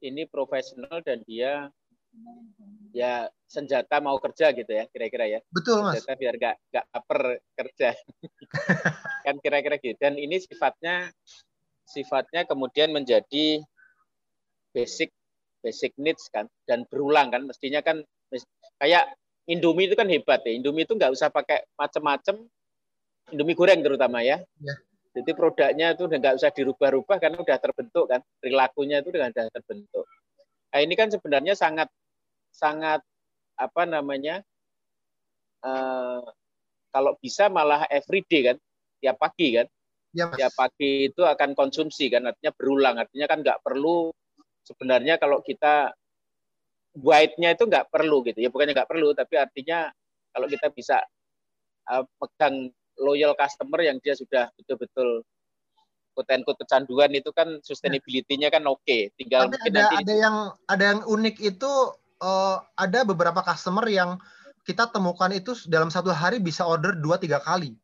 ini 0.00 0.24
profesional 0.24 1.04
dan 1.04 1.20
dia 1.28 1.68
ya 2.92 3.26
senjata 3.48 4.00
mau 4.00 4.16
kerja 4.20 4.52
gitu 4.52 4.68
ya 4.68 4.84
kira-kira 4.88 5.28
ya. 5.28 5.40
Betul 5.52 5.84
mas. 5.84 6.00
Senjata 6.00 6.12
biar 6.20 6.34
gak 6.36 6.56
gak 6.72 6.86
upper 6.92 7.20
kerja. 7.56 7.88
Kan 9.24 9.36
kira-kira 9.40 9.76
gitu. 9.80 9.96
Dan 10.00 10.16
ini 10.20 10.40
sifatnya 10.40 11.12
sifatnya 11.88 12.48
kemudian 12.48 12.92
menjadi 12.92 13.60
basic 14.72 15.12
basic 15.62 15.92
needs 16.00 16.26
kan 16.32 16.48
dan 16.66 16.88
berulang 16.88 17.30
kan. 17.30 17.44
Mestinya 17.46 17.84
kan 17.84 18.02
kayak 18.80 19.14
Indomie 19.46 19.86
itu 19.86 19.94
kan 19.94 20.08
hebat 20.08 20.42
ya. 20.42 20.52
Indomie 20.54 20.88
itu 20.88 20.96
nggak 20.96 21.12
usah 21.12 21.30
pakai 21.30 21.62
macam-macam 21.78 22.46
Indomie 23.30 23.54
goreng 23.54 23.84
terutama 23.84 24.24
ya. 24.26 24.42
ya. 24.58 24.74
Jadi 25.12 25.30
produknya 25.36 25.92
itu 25.92 26.08
udah 26.08 26.18
nggak 26.18 26.36
usah 26.40 26.50
dirubah-rubah 26.50 27.16
karena 27.20 27.38
udah 27.38 27.58
terbentuk 27.60 28.10
kan. 28.10 28.20
Perilakunya 28.40 29.04
itu 29.04 29.12
udah 29.12 29.30
terbentuk. 29.30 30.06
Nah 30.72 30.80
ini 30.80 30.94
kan 30.96 31.12
sebenarnya 31.12 31.54
sangat 31.54 31.92
sangat 32.52 33.00
apa 33.56 33.82
namanya 33.88 34.44
uh, 35.64 36.22
kalau 36.92 37.16
bisa 37.18 37.48
malah 37.48 37.88
everyday 37.88 38.52
kan 38.52 38.56
tiap 39.00 39.16
pagi 39.18 39.56
kan. 39.56 39.66
Ya, 40.12 40.28
tiap 40.28 40.52
pagi 40.52 41.08
itu 41.08 41.24
akan 41.24 41.56
konsumsi 41.56 42.12
kan 42.12 42.28
artinya 42.28 42.52
berulang. 42.52 43.00
Artinya 43.00 43.24
kan 43.24 43.40
nggak 43.40 43.64
perlu 43.64 44.12
sebenarnya 44.60 45.16
kalau 45.16 45.40
kita 45.40 45.96
white-nya 47.00 47.56
itu 47.56 47.64
nggak 47.64 47.88
perlu 47.88 48.20
gitu. 48.28 48.44
Ya 48.44 48.52
bukannya 48.52 48.76
nggak 48.76 48.92
perlu 48.92 49.16
tapi 49.16 49.40
artinya 49.40 49.88
kalau 50.36 50.46
kita 50.52 50.68
bisa 50.68 51.00
uh, 51.88 52.04
pegang 52.20 52.68
loyal 53.00 53.32
customer 53.32 53.80
yang 53.80 53.96
dia 54.04 54.12
sudah 54.12 54.52
betul-betul 54.60 55.24
quote 56.12 56.60
kecanduan 56.60 57.08
itu 57.16 57.32
kan 57.32 57.48
sustainability-nya 57.64 58.52
kan 58.52 58.68
oke. 58.68 58.84
Okay. 58.84 59.08
tinggal 59.16 59.48
Tapi 59.48 59.56
mungkin 59.56 59.72
ada, 59.72 59.80
nanti 59.80 59.96
ada 60.04 60.14
yang 60.14 60.36
ada 60.68 60.84
yang 60.92 61.00
unik 61.08 61.36
itu 61.40 61.72
uh, 62.22 62.62
ada 62.78 63.02
beberapa 63.02 63.42
customer 63.42 63.84
yang 63.90 64.16
kita 64.62 64.86
temukan 64.94 65.28
itu 65.34 65.58
dalam 65.66 65.90
satu 65.90 66.14
hari 66.14 66.38
bisa 66.38 66.62
order 66.62 66.94
dua 66.94 67.18
tiga 67.18 67.42
kali. 67.42 67.74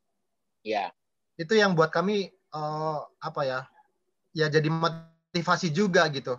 Ya. 0.63 0.95
Itu 1.35 1.59
yang 1.59 1.75
buat 1.75 1.91
kami 1.91 2.31
uh, 2.55 3.03
apa 3.19 3.43
ya? 3.43 3.61
Ya 4.31 4.47
jadi 4.47 4.71
motivasi 4.71 5.75
juga 5.75 6.07
gitu. 6.15 6.39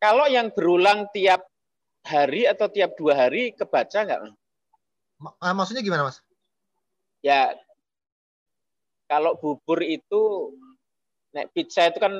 Kalau 0.00 0.24
yang 0.28 0.48
berulang 0.52 1.08
tiap 1.12 1.44
hari 2.08 2.48
atau 2.48 2.72
tiap 2.72 2.96
dua 2.96 3.28
hari 3.28 3.52
kebaca 3.52 4.08
nggak? 4.08 4.20
Uh, 5.20 5.52
maksudnya 5.52 5.84
gimana 5.84 6.08
mas? 6.08 6.24
Ya 7.20 7.52
kalau 9.06 9.38
bubur 9.38 9.80
itu, 9.86 10.52
nek 11.30 11.54
pizza 11.54 11.86
itu 11.86 11.98
kan 12.02 12.12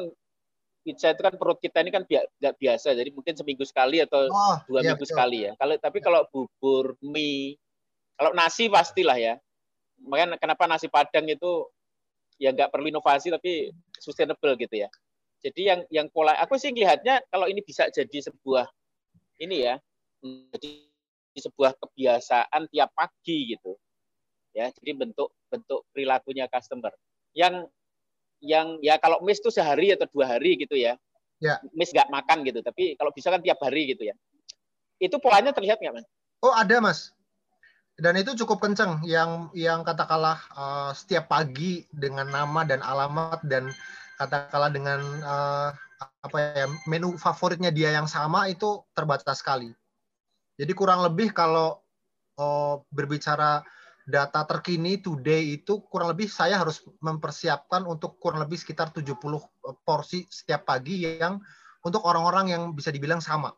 pizza 0.86 1.10
itu 1.10 1.18
kan 1.18 1.34
perut 1.34 1.58
kita 1.58 1.82
ini 1.82 1.90
kan 1.90 2.06
nggak 2.06 2.54
biasa, 2.62 2.94
jadi 2.94 3.10
mungkin 3.10 3.34
seminggu 3.34 3.66
sekali 3.66 3.98
atau 3.98 4.30
oh, 4.30 4.56
dua 4.70 4.86
iya, 4.86 4.94
minggu 4.94 5.02
betul. 5.02 5.10
sekali 5.10 5.38
ya. 5.50 5.52
Kalau 5.58 5.74
tapi 5.82 5.98
kalau 5.98 6.22
bubur, 6.30 6.94
mie, 7.02 7.58
kalau 8.14 8.30
nasi 8.38 8.70
pastilah 8.70 9.18
ya. 9.18 9.34
Makanya 10.06 10.38
kenapa 10.38 10.70
nasi 10.70 10.86
padang 10.86 11.26
itu 11.26 11.66
ya 12.38 12.54
nggak 12.54 12.70
perlu 12.70 12.86
inovasi 12.86 13.34
tapi 13.34 13.74
sustainable 13.98 14.54
gitu 14.54 14.86
ya. 14.86 14.88
Jadi 15.42 15.60
yang 15.66 15.80
yang 15.90 16.06
pola 16.14 16.38
aku 16.38 16.54
sih 16.54 16.70
lihatnya 16.70 17.18
kalau 17.34 17.50
ini 17.50 17.66
bisa 17.66 17.90
jadi 17.90 18.30
sebuah 18.30 18.70
ini 19.42 19.66
ya, 19.66 19.74
jadi 20.54 20.70
sebuah 21.34 21.74
kebiasaan 21.82 22.70
tiap 22.70 22.94
pagi 22.94 23.58
gitu. 23.58 23.74
Ya, 24.54 24.70
jadi 24.80 24.96
bentuk 24.96 25.34
bentuk 25.50 25.84
perilakunya 25.90 26.46
customer. 26.48 26.94
Yang 27.36 27.68
yang 28.40 28.80
ya 28.84 29.00
kalau 29.00 29.20
miss 29.24 29.40
itu 29.40 29.52
sehari 29.52 29.92
atau 29.92 30.06
dua 30.10 30.36
hari 30.36 30.60
gitu 30.60 30.76
ya. 30.76 30.96
Ya. 31.36 31.60
Miss 31.76 31.92
nggak 31.92 32.08
makan 32.08 32.48
gitu, 32.48 32.64
tapi 32.64 32.96
kalau 32.96 33.12
bisa 33.12 33.28
kan 33.28 33.44
tiap 33.44 33.60
hari 33.60 33.92
gitu 33.92 34.08
ya. 34.08 34.14
Itu 34.96 35.20
polanya 35.20 35.52
terlihat 35.52 35.80
nggak 35.80 36.00
mas? 36.00 36.06
Oh 36.40 36.52
ada 36.52 36.80
mas. 36.80 37.12
Dan 37.96 38.16
itu 38.20 38.36
cukup 38.44 38.60
kenceng 38.60 39.00
yang 39.08 39.48
yang 39.56 39.80
katakanlah 39.80 40.36
uh, 40.52 40.92
setiap 40.92 41.32
pagi 41.32 41.88
dengan 41.88 42.28
nama 42.28 42.60
dan 42.64 42.84
alamat 42.84 43.40
dan 43.48 43.72
katakanlah 44.20 44.68
dengan 44.68 45.00
uh, 45.24 45.70
apa 46.20 46.36
ya 46.36 46.66
menu 46.84 47.16
favoritnya 47.16 47.72
dia 47.72 47.92
yang 47.96 48.04
sama 48.04 48.52
itu 48.52 48.84
terbatas 48.92 49.40
sekali. 49.40 49.72
Jadi 50.60 50.72
kurang 50.76 51.04
lebih 51.04 51.32
kalau 51.32 51.80
uh, 52.36 52.80
berbicara 52.92 53.64
data 54.06 54.46
terkini 54.46 55.02
today 55.02 55.58
itu 55.58 55.82
kurang 55.90 56.14
lebih 56.14 56.30
saya 56.30 56.62
harus 56.62 56.78
mempersiapkan 57.02 57.82
untuk 57.82 58.22
kurang 58.22 58.38
lebih 58.46 58.54
sekitar 58.54 58.94
70 58.94 59.18
porsi 59.82 60.30
setiap 60.30 60.62
pagi 60.62 61.02
yang 61.02 61.42
untuk 61.82 62.06
orang-orang 62.06 62.54
yang 62.54 62.62
bisa 62.70 62.94
dibilang 62.94 63.18
sama. 63.18 63.50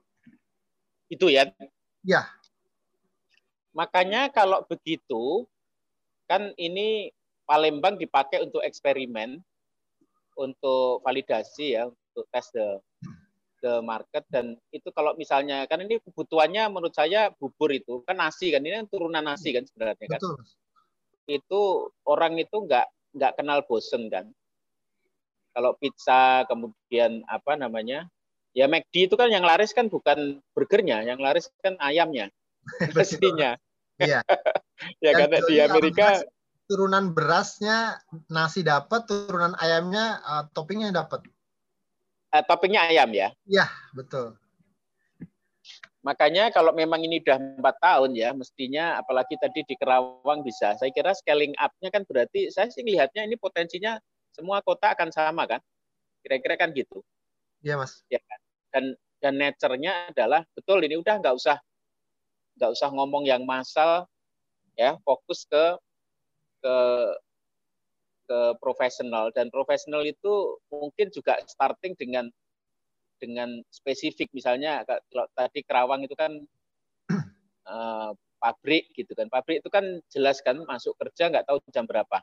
Itu 1.12 1.28
ya. 1.28 1.52
Ya. 2.00 2.32
Makanya 3.76 4.32
kalau 4.32 4.64
begitu 4.64 5.44
kan 6.24 6.56
ini 6.56 7.12
Palembang 7.48 7.96
dipakai 7.96 8.44
untuk 8.44 8.60
eksperimen 8.60 9.40
untuk 10.36 11.00
validasi 11.00 11.80
ya 11.80 11.88
untuk 11.88 12.24
tes 12.28 12.52
the 12.52 12.76
the 13.62 13.82
market 13.82 14.24
dan 14.30 14.58
itu 14.70 14.88
kalau 14.94 15.14
misalnya 15.18 15.66
kan 15.66 15.82
ini 15.82 15.98
kebutuhannya 16.02 16.70
menurut 16.70 16.94
saya 16.94 17.30
bubur 17.34 17.70
itu 17.74 18.02
kan 18.06 18.18
nasi 18.18 18.54
kan 18.54 18.62
ini 18.62 18.84
kan 18.84 18.88
turunan 18.90 19.24
nasi 19.24 19.54
kan 19.54 19.66
sebenarnya 19.66 20.06
kan 20.18 20.20
Betul. 20.20 20.36
itu 21.28 21.60
orang 22.06 22.38
itu 22.38 22.56
nggak 22.56 22.86
nggak 23.18 23.32
kenal 23.36 23.62
bosen 23.66 24.08
kan 24.08 24.30
kalau 25.52 25.74
pizza 25.80 26.46
kemudian 26.46 27.26
apa 27.26 27.58
namanya 27.58 28.06
ya 28.54 28.70
McD 28.70 29.10
itu 29.10 29.14
kan 29.18 29.30
yang 29.30 29.42
laris 29.42 29.74
kan 29.74 29.90
bukan 29.90 30.38
burgernya 30.54 31.02
yang 31.02 31.18
laris 31.18 31.50
kan 31.62 31.74
ayamnya 31.82 32.30
pastinya 32.96 33.58
Iya. 33.98 34.20
ya 35.04 35.10
Dan 35.12 35.20
karena 35.26 35.38
di 35.46 35.56
Amerika 35.58 36.08
turunan 36.70 37.10
berasnya 37.12 37.98
nasi 38.30 38.62
dapat, 38.62 39.08
turunan 39.10 39.58
ayamnya 39.58 40.22
uh, 40.22 40.44
toppingnya 40.54 40.94
dapat. 40.94 41.26
Eh, 42.34 42.42
toppingnya 42.44 42.88
ayam 42.90 43.10
ya 43.14 43.28
Iya, 43.48 43.66
betul. 43.96 44.36
Makanya 46.06 46.54
kalau 46.54 46.70
memang 46.72 47.02
ini 47.02 47.20
udah 47.20 47.58
empat 47.58 47.76
tahun 47.82 48.14
ya, 48.14 48.30
mestinya 48.32 48.96
apalagi 48.96 49.34
tadi 49.36 49.66
di 49.66 49.74
Kerawang 49.76 50.46
bisa. 50.46 50.78
Saya 50.78 50.88
kira 50.94 51.12
scaling 51.12 51.52
up-nya 51.58 51.90
kan 51.92 52.06
berarti 52.06 52.48
saya 52.48 52.70
sih 52.70 52.86
lihatnya 52.86 53.26
ini 53.26 53.34
potensinya 53.34 53.98
semua 54.32 54.62
kota 54.62 54.94
akan 54.94 55.10
sama 55.10 55.44
kan? 55.44 55.60
Kira-kira 56.24 56.54
kan 56.56 56.70
gitu. 56.72 57.02
Iya, 57.60 57.76
Mas. 57.76 58.06
Ya 58.08 58.22
kan? 58.22 58.40
Dan 58.72 58.84
dan 59.18 59.34
nature-nya 59.36 60.14
adalah 60.14 60.46
betul 60.54 60.78
ini 60.86 60.94
udah 60.96 61.18
nggak 61.18 61.34
usah 61.34 61.58
nggak 62.56 62.70
usah 62.72 62.88
ngomong 62.94 63.26
yang 63.26 63.42
massal 63.42 64.06
ya, 64.78 64.94
fokus 65.02 65.44
ke 65.50 65.64
ke 66.62 66.74
ke 68.28 68.40
profesional. 68.60 69.32
Dan 69.32 69.48
profesional 69.48 70.04
itu 70.04 70.60
mungkin 70.68 71.08
juga 71.08 71.40
starting 71.48 71.96
dengan 71.96 72.28
dengan 73.16 73.64
spesifik. 73.72 74.28
Misalnya 74.36 74.84
kalau 74.84 75.26
tadi 75.32 75.64
Kerawang 75.64 76.04
itu 76.04 76.12
kan 76.12 76.36
uh, 77.64 78.12
pabrik 78.42 78.92
gitu 78.92 79.16
kan. 79.16 79.26
Pabrik 79.32 79.64
itu 79.64 79.70
kan 79.72 80.04
jelas 80.12 80.44
kan 80.44 80.60
masuk 80.68 80.94
kerja 81.00 81.32
nggak 81.32 81.48
tahu 81.48 81.58
jam 81.72 81.88
berapa. 81.88 82.20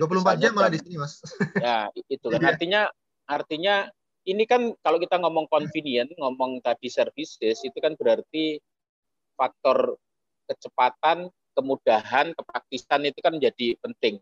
24 0.00 0.36
Misalnya 0.36 0.40
jam 0.42 0.52
malah 0.52 0.72
di 0.72 0.80
sini, 0.80 0.96
Mas. 0.96 1.20
ya 1.64 1.92
itu 2.08 2.26
kan. 2.32 2.40
Iya. 2.40 2.48
artinya 2.52 2.82
artinya 3.28 3.74
ini 4.26 4.44
kan 4.44 4.74
kalau 4.82 4.98
kita 4.98 5.22
ngomong 5.22 5.46
convenient 5.46 6.10
ngomong 6.18 6.58
tadi 6.60 6.90
services 6.90 7.62
itu 7.62 7.78
kan 7.78 7.94
berarti 7.94 8.58
faktor 9.38 9.94
kecepatan 10.50 11.30
kemudahan 11.54 12.34
kepraktisan 12.34 13.06
itu 13.06 13.18
kan 13.22 13.38
menjadi 13.38 13.78
penting 13.80 14.20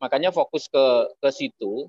makanya 0.00 0.32
fokus 0.32 0.66
ke 0.66 0.84
ke 1.20 1.28
situ 1.30 1.86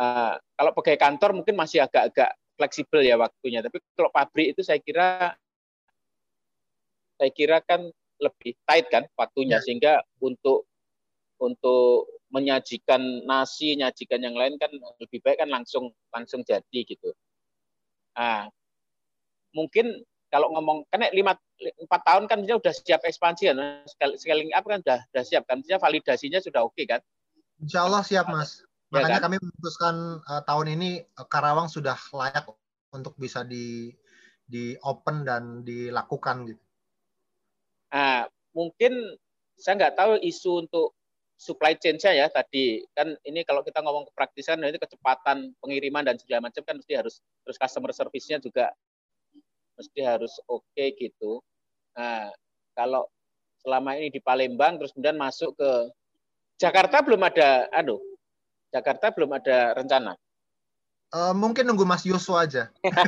Uh, 0.00 0.32
kalau 0.56 0.72
pegawai 0.72 0.96
kantor 0.96 1.30
mungkin 1.36 1.60
masih 1.60 1.84
agak-agak 1.84 2.32
fleksibel 2.56 3.04
ya 3.04 3.20
waktunya 3.20 3.60
tapi 3.60 3.84
kalau 3.92 4.08
pabrik 4.08 4.56
itu 4.56 4.64
saya 4.64 4.80
kira 4.80 5.36
saya 7.20 7.30
kira 7.36 7.60
kan 7.60 7.84
lebih 8.16 8.56
tight 8.64 8.88
kan 8.88 9.04
waktunya 9.12 9.60
Ya. 9.60 9.64
sehingga 9.64 9.92
untuk 10.24 10.64
untuk 11.36 12.08
menyajikan 12.32 13.28
nasi, 13.28 13.76
menyajikan 13.76 14.24
yang 14.24 14.36
lain 14.36 14.56
kan 14.56 14.72
lebih 15.00 15.20
baik 15.20 15.36
kan 15.40 15.52
langsung 15.52 15.92
langsung 16.16 16.40
jadi 16.48 16.80
gitu. 16.84 17.12
Ah, 18.16 18.48
mungkin 19.52 20.00
kalau 20.32 20.48
ngomong 20.54 20.88
karena 20.88 21.10
lima 21.12 21.32
empat 21.60 22.00
tahun 22.06 22.24
kan 22.24 22.40
dia 22.46 22.56
udah 22.56 22.72
siap 22.72 23.04
ekspansi 23.04 23.52
kan, 23.52 23.84
scaling 24.16 24.48
up 24.54 24.64
kan 24.64 24.80
udah 24.80 25.00
udah 25.12 25.24
siap 25.28 25.44
kan, 25.44 25.60
dia 25.60 25.76
validasinya 25.76 26.40
sudah 26.40 26.64
oke 26.64 26.80
kan. 26.88 27.04
Insya 27.60 27.84
Allah 27.84 28.02
siap, 28.02 28.26
Mas. 28.32 28.64
Ya 28.90 29.00
Makanya 29.00 29.20
kan? 29.22 29.24
kami 29.30 29.36
memutuskan 29.38 29.96
uh, 30.26 30.42
tahun 30.48 30.66
ini 30.80 30.90
uh, 31.20 31.26
Karawang 31.28 31.70
sudah 31.70 31.94
layak 32.10 32.48
untuk 32.90 33.14
bisa 33.20 33.46
di 33.46 33.94
di 34.50 34.74
open 34.82 35.22
dan 35.22 35.62
dilakukan 35.62 36.50
gitu. 36.50 36.64
Ah, 37.94 38.26
mungkin 38.50 39.14
saya 39.54 39.78
nggak 39.78 39.94
tahu 39.94 40.18
isu 40.26 40.66
untuk 40.66 40.98
supply 41.40 41.72
chain-nya 41.78 42.12
ya 42.12 42.26
tadi 42.28 42.84
kan 42.92 43.16
ini 43.24 43.46
kalau 43.48 43.64
kita 43.64 43.80
ngomong 43.80 44.10
kepraktisan 44.12 44.60
itu 44.66 44.76
kecepatan 44.76 45.56
pengiriman 45.62 46.04
dan 46.04 46.20
segala 46.20 46.50
macam 46.50 46.60
kan 46.66 46.76
mesti 46.76 46.92
harus 47.00 47.24
terus 47.46 47.56
customer 47.56 47.94
service-nya 47.96 48.42
juga 48.42 48.68
mesti 49.80 50.00
harus 50.04 50.36
oke 50.44 50.84
gitu. 51.00 51.40
Nah, 51.96 52.28
kalau 52.76 53.08
selama 53.64 53.96
ini 53.96 54.12
di 54.12 54.20
Palembang 54.20 54.76
terus 54.76 54.92
kemudian 54.92 55.16
masuk 55.16 55.56
ke 55.56 55.70
Jakarta 56.60 57.00
belum 57.00 57.24
ada 57.24 57.72
anu 57.72 57.96
Jakarta 58.68 59.10
belum 59.10 59.34
ada 59.34 59.74
rencana. 59.74 60.12
Uh, 61.10 61.34
mungkin 61.34 61.66
nunggu 61.66 61.82
Mas 61.82 62.06
Yosua 62.06 62.46
aja. 62.46 62.70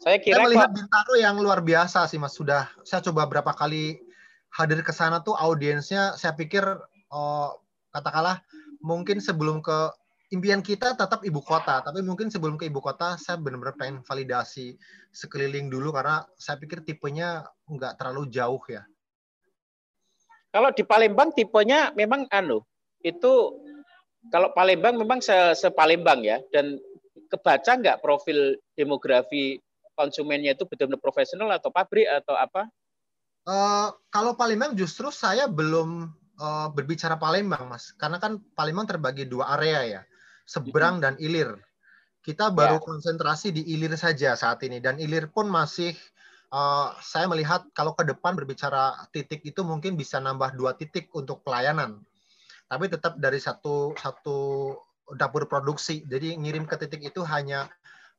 Saya 0.00 0.16
kira 0.16 0.40
Saya 0.40 0.44
melihat 0.48 0.70
kok 0.72 0.76
Bintaro 0.80 1.14
yang 1.20 1.36
luar 1.36 1.60
biasa 1.60 2.08
sih 2.08 2.16
Mas. 2.16 2.32
Sudah 2.32 2.72
saya 2.88 3.04
coba 3.04 3.28
berapa 3.28 3.52
kali 3.52 4.00
hadir 4.48 4.80
ke 4.80 4.92
sana 4.96 5.20
tuh 5.20 5.36
audiensnya 5.36 6.16
saya 6.16 6.32
pikir 6.32 6.64
uh, 7.12 7.50
katakanlah 7.92 8.40
mungkin 8.80 9.20
sebelum 9.20 9.60
ke 9.60 9.92
impian 10.32 10.64
kita 10.64 10.96
tetap 10.96 11.20
ibu 11.26 11.44
kota, 11.44 11.84
tapi 11.84 12.00
mungkin 12.00 12.32
sebelum 12.32 12.56
ke 12.56 12.70
ibu 12.70 12.80
kota 12.80 13.20
saya 13.20 13.36
benar-benar 13.36 13.76
pengen 13.76 14.00
validasi 14.00 14.78
sekeliling 15.12 15.68
dulu 15.68 15.92
karena 15.92 16.24
saya 16.40 16.56
pikir 16.56 16.80
tipenya 16.86 17.44
nggak 17.68 18.00
terlalu 18.00 18.30
jauh 18.32 18.62
ya. 18.72 18.86
Kalau 20.50 20.70
di 20.74 20.82
Palembang 20.82 21.30
tipenya 21.34 21.94
memang 21.94 22.26
anu 22.30 22.62
itu 23.00 23.56
kalau 24.28 24.52
Palembang 24.52 25.00
memang 25.00 25.24
se, 25.24 25.32
Palembang 25.72 26.20
ya 26.20 26.38
dan 26.52 26.76
kebaca 27.32 27.72
nggak 27.78 28.04
profil 28.04 28.58
demografi 28.76 29.56
konsumennya 29.96 30.52
itu 30.52 30.68
benar-benar 30.68 31.00
profesional 31.00 31.48
atau 31.52 31.72
pabrik 31.72 32.04
atau 32.04 32.36
apa? 32.36 32.68
Uh, 33.48 33.88
kalau 34.12 34.36
Palembang 34.36 34.76
justru 34.76 35.08
saya 35.08 35.48
belum 35.48 36.12
uh, 36.36 36.68
berbicara 36.72 37.16
Palembang 37.16 37.72
mas, 37.72 37.96
karena 37.96 38.20
kan 38.20 38.36
Palembang 38.52 38.84
terbagi 38.84 39.24
dua 39.24 39.56
area 39.56 39.80
ya, 39.84 40.00
seberang 40.44 41.00
dan 41.00 41.16
ilir. 41.16 41.56
Kita 42.20 42.52
baru 42.52 42.76
Ya. 42.76 42.84
konsentrasi 42.84 43.48
di 43.48 43.64
ilir 43.72 43.96
saja 43.96 44.36
saat 44.36 44.60
ini 44.60 44.76
dan 44.76 45.00
ilir 45.00 45.32
pun 45.32 45.48
masih 45.48 45.96
uh, 46.50 46.94
saya 47.00 47.26
melihat 47.30 47.66
kalau 47.72 47.94
ke 47.94 48.06
depan 48.06 48.36
berbicara 48.36 49.08
titik 49.14 49.42
itu 49.42 49.62
mungkin 49.62 49.94
bisa 49.94 50.18
nambah 50.22 50.54
dua 50.54 50.74
titik 50.76 51.10
untuk 51.14 51.42
pelayanan, 51.46 52.02
tapi 52.70 52.90
tetap 52.90 53.18
dari 53.18 53.38
satu 53.38 53.94
satu 53.98 54.74
dapur 55.18 55.50
produksi. 55.50 56.06
Jadi 56.06 56.38
ngirim 56.38 56.66
ke 56.66 56.78
titik 56.78 57.02
itu 57.02 57.22
hanya 57.26 57.66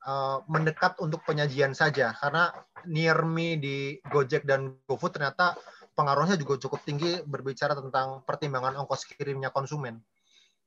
uh, 0.07 0.43
mendekat 0.47 0.99
untuk 0.99 1.23
penyajian 1.23 1.71
saja 1.71 2.11
karena 2.19 2.51
near 2.87 3.23
me 3.23 3.55
di 3.55 3.99
Gojek 4.11 4.43
dan 4.43 4.75
GoFood 4.87 5.15
ternyata 5.15 5.55
pengaruhnya 5.95 6.39
juga 6.39 6.57
cukup 6.67 6.81
tinggi 6.87 7.19
berbicara 7.23 7.75
tentang 7.77 8.23
pertimbangan 8.23 8.79
ongkos 8.83 9.05
kirimnya 9.11 9.51
konsumen. 9.51 9.99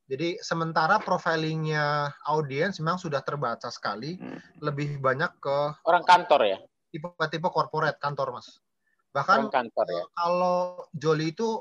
Jadi 0.04 0.36
sementara 0.44 1.00
profilingnya 1.00 2.12
audiens 2.28 2.76
memang 2.76 3.00
sudah 3.00 3.24
terbaca 3.24 3.72
sekali, 3.72 4.20
Hmm. 4.20 4.36
lebih 4.60 5.00
banyak 5.00 5.32
ke 5.40 5.80
Orang 5.80 6.04
kantor 6.04 6.40
ya, 6.44 6.58
tipe-tipe 6.94 7.50
corporate 7.50 7.98
kantor 7.98 8.38
mas. 8.38 8.62
Bahkan 9.10 9.50
kantor 9.50 9.86
ya. 9.90 10.04
kalau 10.14 10.86
Joli 10.94 11.34
itu 11.34 11.58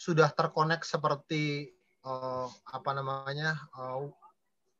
sudah 0.00 0.32
terkonek 0.32 0.80
seperti 0.80 1.68
eh, 2.00 2.46
apa 2.72 2.90
namanya 2.96 3.60
eh, 3.76 4.08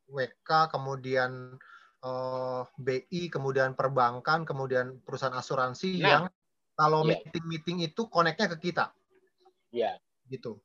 WK, 0.08 0.72
kemudian 0.72 1.60
eh, 2.00 2.62
BI, 2.80 3.28
kemudian 3.28 3.76
perbankan, 3.76 4.48
kemudian 4.48 5.04
perusahaan 5.04 5.36
asuransi 5.36 6.00
Nah, 6.00 6.08
yang 6.08 6.24
kalau 6.80 7.04
iya. 7.04 7.20
meeting-meeting 7.20 7.84
itu 7.84 8.08
koneknya 8.08 8.48
ke 8.56 8.72
kita, 8.72 8.88
Ya, 9.70 10.00
gitu. 10.26 10.58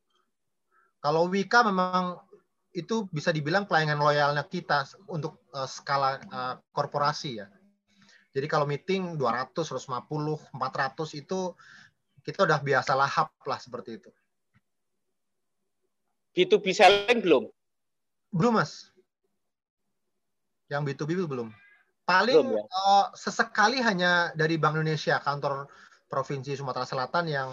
Kalau 0.97 1.29
Wika 1.29 1.61
memang 1.61 2.17
itu 2.73 3.07
bisa 3.13 3.29
dibilang 3.29 3.69
pelayanan 3.69 4.01
loyalnya 4.01 4.43
kita 4.47 4.87
untuk 5.11 5.45
eh, 5.53 5.69
skala 5.69 6.17
eh, 6.19 6.55
korporasi 6.71 7.43
ya. 7.43 7.47
Jadi 8.35 8.51
kalau 8.51 8.67
meeting 8.67 9.15
200, 9.15 9.55
150, 9.63 10.51
400 10.51 11.15
itu 11.15 11.55
kita 12.19 12.43
udah 12.43 12.59
biasa 12.59 12.91
lahap 12.91 13.31
lah 13.47 13.55
seperti 13.55 14.03
itu. 14.03 14.11
B2B 16.35 16.75
selling 16.75 17.23
belum? 17.23 17.47
Belum 18.35 18.59
mas. 18.59 18.91
Yang 20.67 20.91
B2B 20.91 21.09
itu 21.15 21.27
belum. 21.31 21.47
Paling 22.05 22.37
Belum, 22.37 22.59
ya? 22.59 22.63
eh, 22.67 23.05
sesekali 23.17 23.79
hanya 23.81 24.35
dari 24.37 24.59
Bank 24.61 24.77
Indonesia, 24.77 25.17
kantor 25.23 25.65
Provinsi 26.05 26.53
Sumatera 26.53 26.85
Selatan 26.85 27.25
yang 27.25 27.49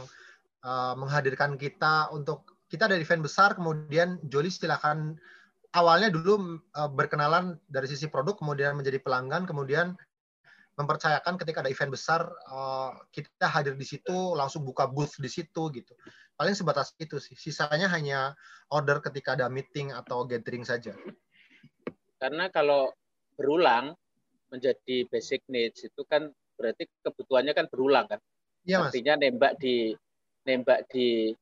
uh, 0.61 0.93
menghadirkan 0.93 1.57
kita 1.57 2.13
untuk 2.13 2.53
kita 2.69 2.85
ada 2.85 3.01
event 3.01 3.25
besar, 3.25 3.57
kemudian 3.57 4.21
Joli 4.29 4.53
silakan 4.53 5.17
awalnya 5.73 6.13
dulu 6.13 6.61
uh, 6.77 6.91
berkenalan 6.93 7.57
dari 7.65 7.89
sisi 7.89 8.13
produk, 8.13 8.37
kemudian 8.37 8.77
menjadi 8.77 9.01
pelanggan, 9.01 9.49
kemudian 9.49 9.97
mempercayakan 10.73 11.37
ketika 11.37 11.61
ada 11.61 11.69
event 11.69 11.93
besar 11.93 12.25
uh, 12.49 12.97
kita 13.13 13.45
hadir 13.45 13.77
di 13.77 13.85
situ, 13.85 14.33
langsung 14.33 14.65
buka 14.65 14.89
booth 14.89 15.21
di 15.21 15.29
situ 15.29 15.69
gitu. 15.69 15.93
Paling 16.37 16.57
sebatas 16.57 16.97
itu 16.97 17.21
sih. 17.21 17.37
Sisanya 17.37 17.93
hanya 17.93 18.33
order 18.73 19.05
ketika 19.05 19.37
ada 19.37 19.53
meeting 19.53 19.93
atau 19.93 20.25
gathering 20.25 20.65
saja. 20.65 20.97
Karena 22.17 22.49
kalau 22.49 22.89
berulang 23.37 23.93
menjadi 24.49 25.05
basic 25.13 25.45
needs 25.49 25.85
itu 25.85 26.03
kan 26.09 26.33
berarti 26.57 26.89
kebutuhannya 27.05 27.53
kan 27.53 27.67
berulang 27.69 28.09
kan. 28.09 28.21
Ya, 28.65 28.89
Artinya 28.89 29.21
nembak 29.21 29.61
di 29.61 29.93
nembak 30.49 30.89
di 30.89 31.37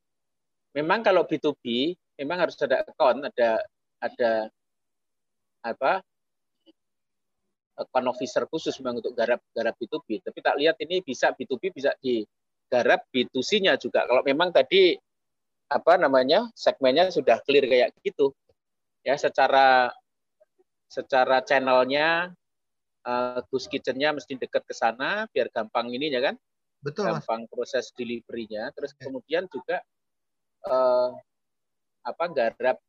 memang 0.75 1.07
kalau 1.07 1.23
B2B 1.27 1.95
memang 2.19 2.49
harus 2.49 2.59
ada 2.63 2.83
account, 2.83 3.31
ada 3.31 3.63
ada 4.01 4.33
apa 5.61 6.01
account 7.81 8.07
officer 8.13 8.45
khusus 8.47 8.77
memang 8.85 9.01
untuk 9.01 9.17
garap 9.17 9.41
garap 9.57 9.75
B2B. 9.81 10.21
Tapi 10.21 10.39
tak 10.45 10.55
lihat 10.61 10.77
ini 10.85 11.01
bisa 11.01 11.33
B2B 11.33 11.73
bisa 11.73 11.97
digarap 11.99 13.09
B2C-nya 13.09 13.81
juga. 13.81 14.05
Kalau 14.05 14.21
memang 14.21 14.53
tadi 14.53 14.95
apa 15.71 15.97
namanya 15.97 16.51
segmennya 16.53 17.09
sudah 17.09 17.41
clear 17.47 17.65
kayak 17.65 17.91
gitu, 18.03 18.35
ya 19.07 19.15
secara 19.17 19.89
secara 20.91 21.41
channelnya 21.47 22.35
uh, 23.07 23.39
Gus 23.49 23.71
Kitchen-nya 23.71 24.11
mesti 24.11 24.35
dekat 24.35 24.67
ke 24.67 24.75
sana 24.75 25.31
biar 25.31 25.49
gampang 25.49 25.89
ini 25.95 26.11
ya 26.11 26.21
kan. 26.21 26.37
Betul. 26.81 27.13
Gampang 27.13 27.47
mas. 27.47 27.51
proses 27.53 27.93
delivery-nya. 27.95 28.73
Terus 28.75 28.93
kemudian 28.99 29.47
juga 29.49 29.81
uh, 30.67 31.13
apa 32.05 32.25
garap 32.33 32.81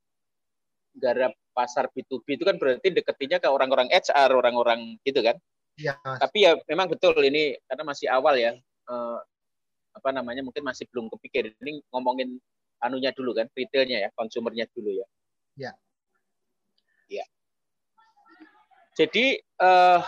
garap 0.95 1.33
pasar 1.51 1.87
B2B 1.91 2.39
itu 2.39 2.43
kan 2.43 2.55
berarti 2.59 2.91
deketinya 2.91 3.39
ke 3.39 3.47
orang-orang 3.47 3.87
HR, 3.91 4.31
orang-orang 4.35 4.99
gitu 5.03 5.23
kan. 5.23 5.35
Iya. 5.79 5.95
Tapi 5.99 6.37
ya 6.43 6.59
memang 6.67 6.91
betul 6.91 7.15
ini 7.23 7.55
karena 7.67 7.83
masih 7.87 8.07
awal 8.11 8.35
ya. 8.35 8.51
Uh, 8.87 9.19
apa 9.91 10.09
namanya 10.15 10.43
mungkin 10.43 10.63
masih 10.63 10.87
belum 10.91 11.11
kepikir. 11.11 11.51
Ini 11.59 11.83
ngomongin 11.91 12.39
anunya 12.81 13.11
dulu 13.13 13.35
kan, 13.37 13.47
retailnya 13.53 14.07
ya, 14.07 14.09
konsumernya 14.15 14.65
dulu 14.71 14.95
ya. 14.95 15.07
Iya. 15.59 15.71
Iya. 17.11 17.25
Jadi 18.95 19.39
uh, 19.59 20.01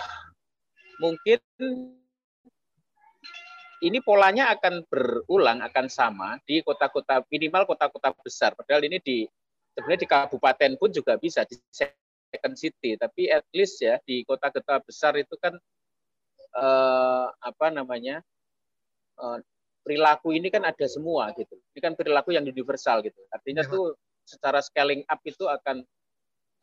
mungkin 1.00 1.40
ini 3.84 4.00
polanya 4.00 4.56
akan 4.56 4.88
berulang, 4.88 5.60
akan 5.60 5.92
sama 5.92 6.40
di 6.48 6.64
kota-kota 6.64 7.20
minimal 7.28 7.68
kota-kota 7.68 8.16
besar. 8.24 8.56
Padahal 8.56 8.88
ini 8.88 8.98
di 9.04 9.28
sebenarnya 9.74 10.02
di 10.06 10.10
kabupaten 10.10 10.72
pun 10.78 10.90
juga 10.94 11.18
bisa 11.18 11.44
di 11.50 11.58
second 11.74 12.56
city, 12.58 12.98
tapi 12.98 13.30
at 13.30 13.46
least 13.54 13.82
ya 13.82 13.98
di 14.06 14.22
kota-kota 14.26 14.82
besar 14.86 15.18
itu 15.18 15.34
kan 15.42 15.54
eh, 16.54 17.28
apa 17.30 17.68
namanya 17.74 18.22
eh, 19.18 19.38
perilaku 19.84 20.32
ini 20.34 20.48
kan 20.54 20.64
ada 20.64 20.86
semua 20.88 21.34
gitu. 21.36 21.58
Ini 21.76 21.80
kan 21.84 21.94
perilaku 21.98 22.32
yang 22.32 22.46
universal 22.48 23.04
gitu. 23.04 23.20
Artinya 23.34 23.66
ya, 23.66 23.70
tuh 23.70 23.98
secara 24.24 24.64
scaling 24.64 25.04
up 25.10 25.20
itu 25.28 25.44
akan 25.46 25.84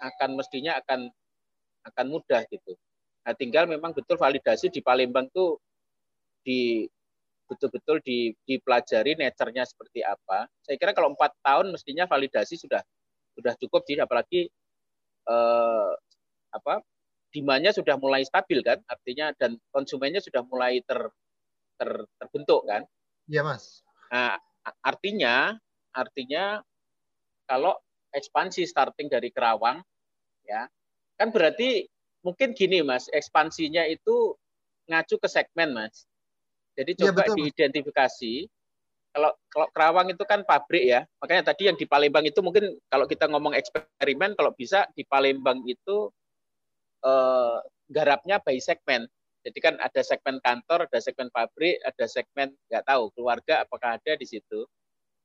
akan 0.01 0.31
mestinya 0.33 0.81
akan 0.81 1.13
akan 1.85 2.07
mudah 2.09 2.47
gitu. 2.49 2.73
Nah, 3.21 3.37
tinggal 3.37 3.69
memang 3.69 3.93
betul 3.93 4.17
validasi 4.17 4.73
di 4.73 4.81
Palembang 4.81 5.29
tuh 5.29 5.61
di 6.41 6.89
betul-betul 7.45 8.01
di, 8.07 8.33
dipelajari 8.47 9.19
nature-nya 9.19 9.67
seperti 9.67 10.01
apa. 10.07 10.47
Saya 10.63 10.79
kira 10.79 10.95
kalau 10.95 11.13
empat 11.13 11.35
tahun 11.43 11.75
mestinya 11.75 12.07
validasi 12.07 12.57
sudah 12.57 12.81
sudah 13.41 13.55
cukup 13.57 13.83
sih, 13.89 13.97
apalagi 13.97 14.53
eh, 15.27 15.93
apa 16.53 16.85
demandnya 17.33 17.73
sudah 17.73 17.97
mulai 17.97 18.23
stabil 18.27 18.61
kan, 18.61 18.79
artinya 18.87 19.33
dan 19.41 19.57
konsumennya 19.73 20.21
sudah 20.21 20.45
mulai 20.45 20.85
ter, 20.85 21.11
ter 21.81 21.91
terbentuk 22.21 22.69
kan. 22.69 22.85
Iya 23.27 23.43
mas. 23.47 23.83
Nah, 24.13 24.37
artinya 24.85 25.57
artinya 25.91 26.61
kalau 27.49 27.75
ekspansi 28.15 28.67
starting 28.67 29.11
dari 29.11 29.31
Kerawang 29.33 29.83
ya 30.47 30.67
kan 31.19 31.31
berarti 31.35 31.87
mungkin 32.23 32.55
gini 32.55 32.83
mas 32.83 33.07
ekspansinya 33.11 33.87
itu 33.87 34.35
ngacu 34.91 35.19
ke 35.19 35.29
segmen 35.31 35.75
mas 35.75 36.11
jadi 36.81 36.93
iya, 36.95 37.03
coba 37.11 37.23
ya, 37.27 37.35
diidentifikasi. 37.37 38.35
Kalau 39.11 39.35
kalau 39.51 39.67
Kerawang 39.75 40.09
itu 40.15 40.23
kan 40.23 40.47
pabrik 40.47 40.87
ya, 40.87 41.03
makanya 41.19 41.51
tadi 41.51 41.67
yang 41.67 41.75
di 41.75 41.83
Palembang 41.83 42.23
itu 42.23 42.39
mungkin 42.47 42.79
kalau 42.87 43.11
kita 43.11 43.27
ngomong 43.27 43.59
eksperimen, 43.59 44.39
kalau 44.39 44.55
bisa 44.55 44.87
di 44.95 45.03
Palembang 45.03 45.67
itu 45.67 46.11
eh, 47.03 47.59
garapnya 47.91 48.39
by 48.39 48.57
segmen. 48.63 49.11
Jadi 49.41 49.59
kan 49.59 49.75
ada 49.81 50.05
segmen 50.05 50.39
kantor, 50.45 50.87
ada 50.87 51.01
segmen 51.01 51.33
pabrik, 51.33 51.81
ada 51.83 52.05
segmen 52.07 52.53
nggak 52.69 52.85
tahu 52.87 53.09
keluarga 53.17 53.65
apakah 53.65 53.97
ada 53.97 54.13
di 54.15 54.27
situ. 54.29 54.69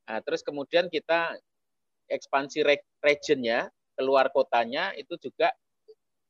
Nah, 0.07 0.23
terus 0.23 0.41
kemudian 0.41 0.87
kita 0.87 1.35
ekspansi 2.07 2.63
regionnya 3.03 3.69
keluar 3.97 4.29
kotanya 4.31 4.93
itu 4.95 5.17
juga 5.19 5.51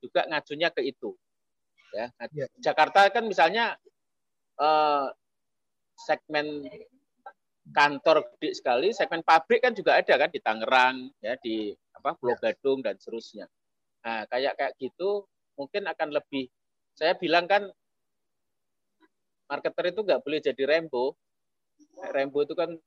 juga 0.02 0.26
ngajunya 0.28 0.70
ke 0.74 0.82
itu. 0.82 1.14
Ya, 1.94 2.12
ya. 2.36 2.48
Jakarta 2.60 3.08
kan 3.14 3.24
misalnya 3.30 3.78
uh, 4.60 5.08
segmen 5.96 6.68
kantor 7.74 8.30
gede 8.38 8.62
sekali, 8.62 8.94
segmen 8.94 9.26
pabrik 9.26 9.66
kan 9.66 9.74
juga 9.74 9.98
ada 9.98 10.14
kan 10.22 10.30
di 10.30 10.38
Tangerang, 10.38 11.10
ya 11.18 11.34
di 11.42 11.74
apa 11.98 12.14
Pulau 12.14 12.38
ya. 12.38 12.52
Gadung 12.52 12.86
dan 12.86 12.98
seterusnya. 13.02 13.50
Nah, 14.06 14.30
kayak 14.30 14.54
kayak 14.54 14.74
gitu 14.78 15.26
mungkin 15.58 15.90
akan 15.90 16.14
lebih 16.14 16.46
saya 16.94 17.18
bilang 17.18 17.50
kan 17.50 17.66
marketer 19.50 19.90
itu 19.90 20.02
nggak 20.06 20.22
boleh 20.22 20.40
jadi 20.42 20.64
rembo. 20.66 21.18
Rembo 22.14 22.46
itu 22.46 22.54
kan 22.54 22.78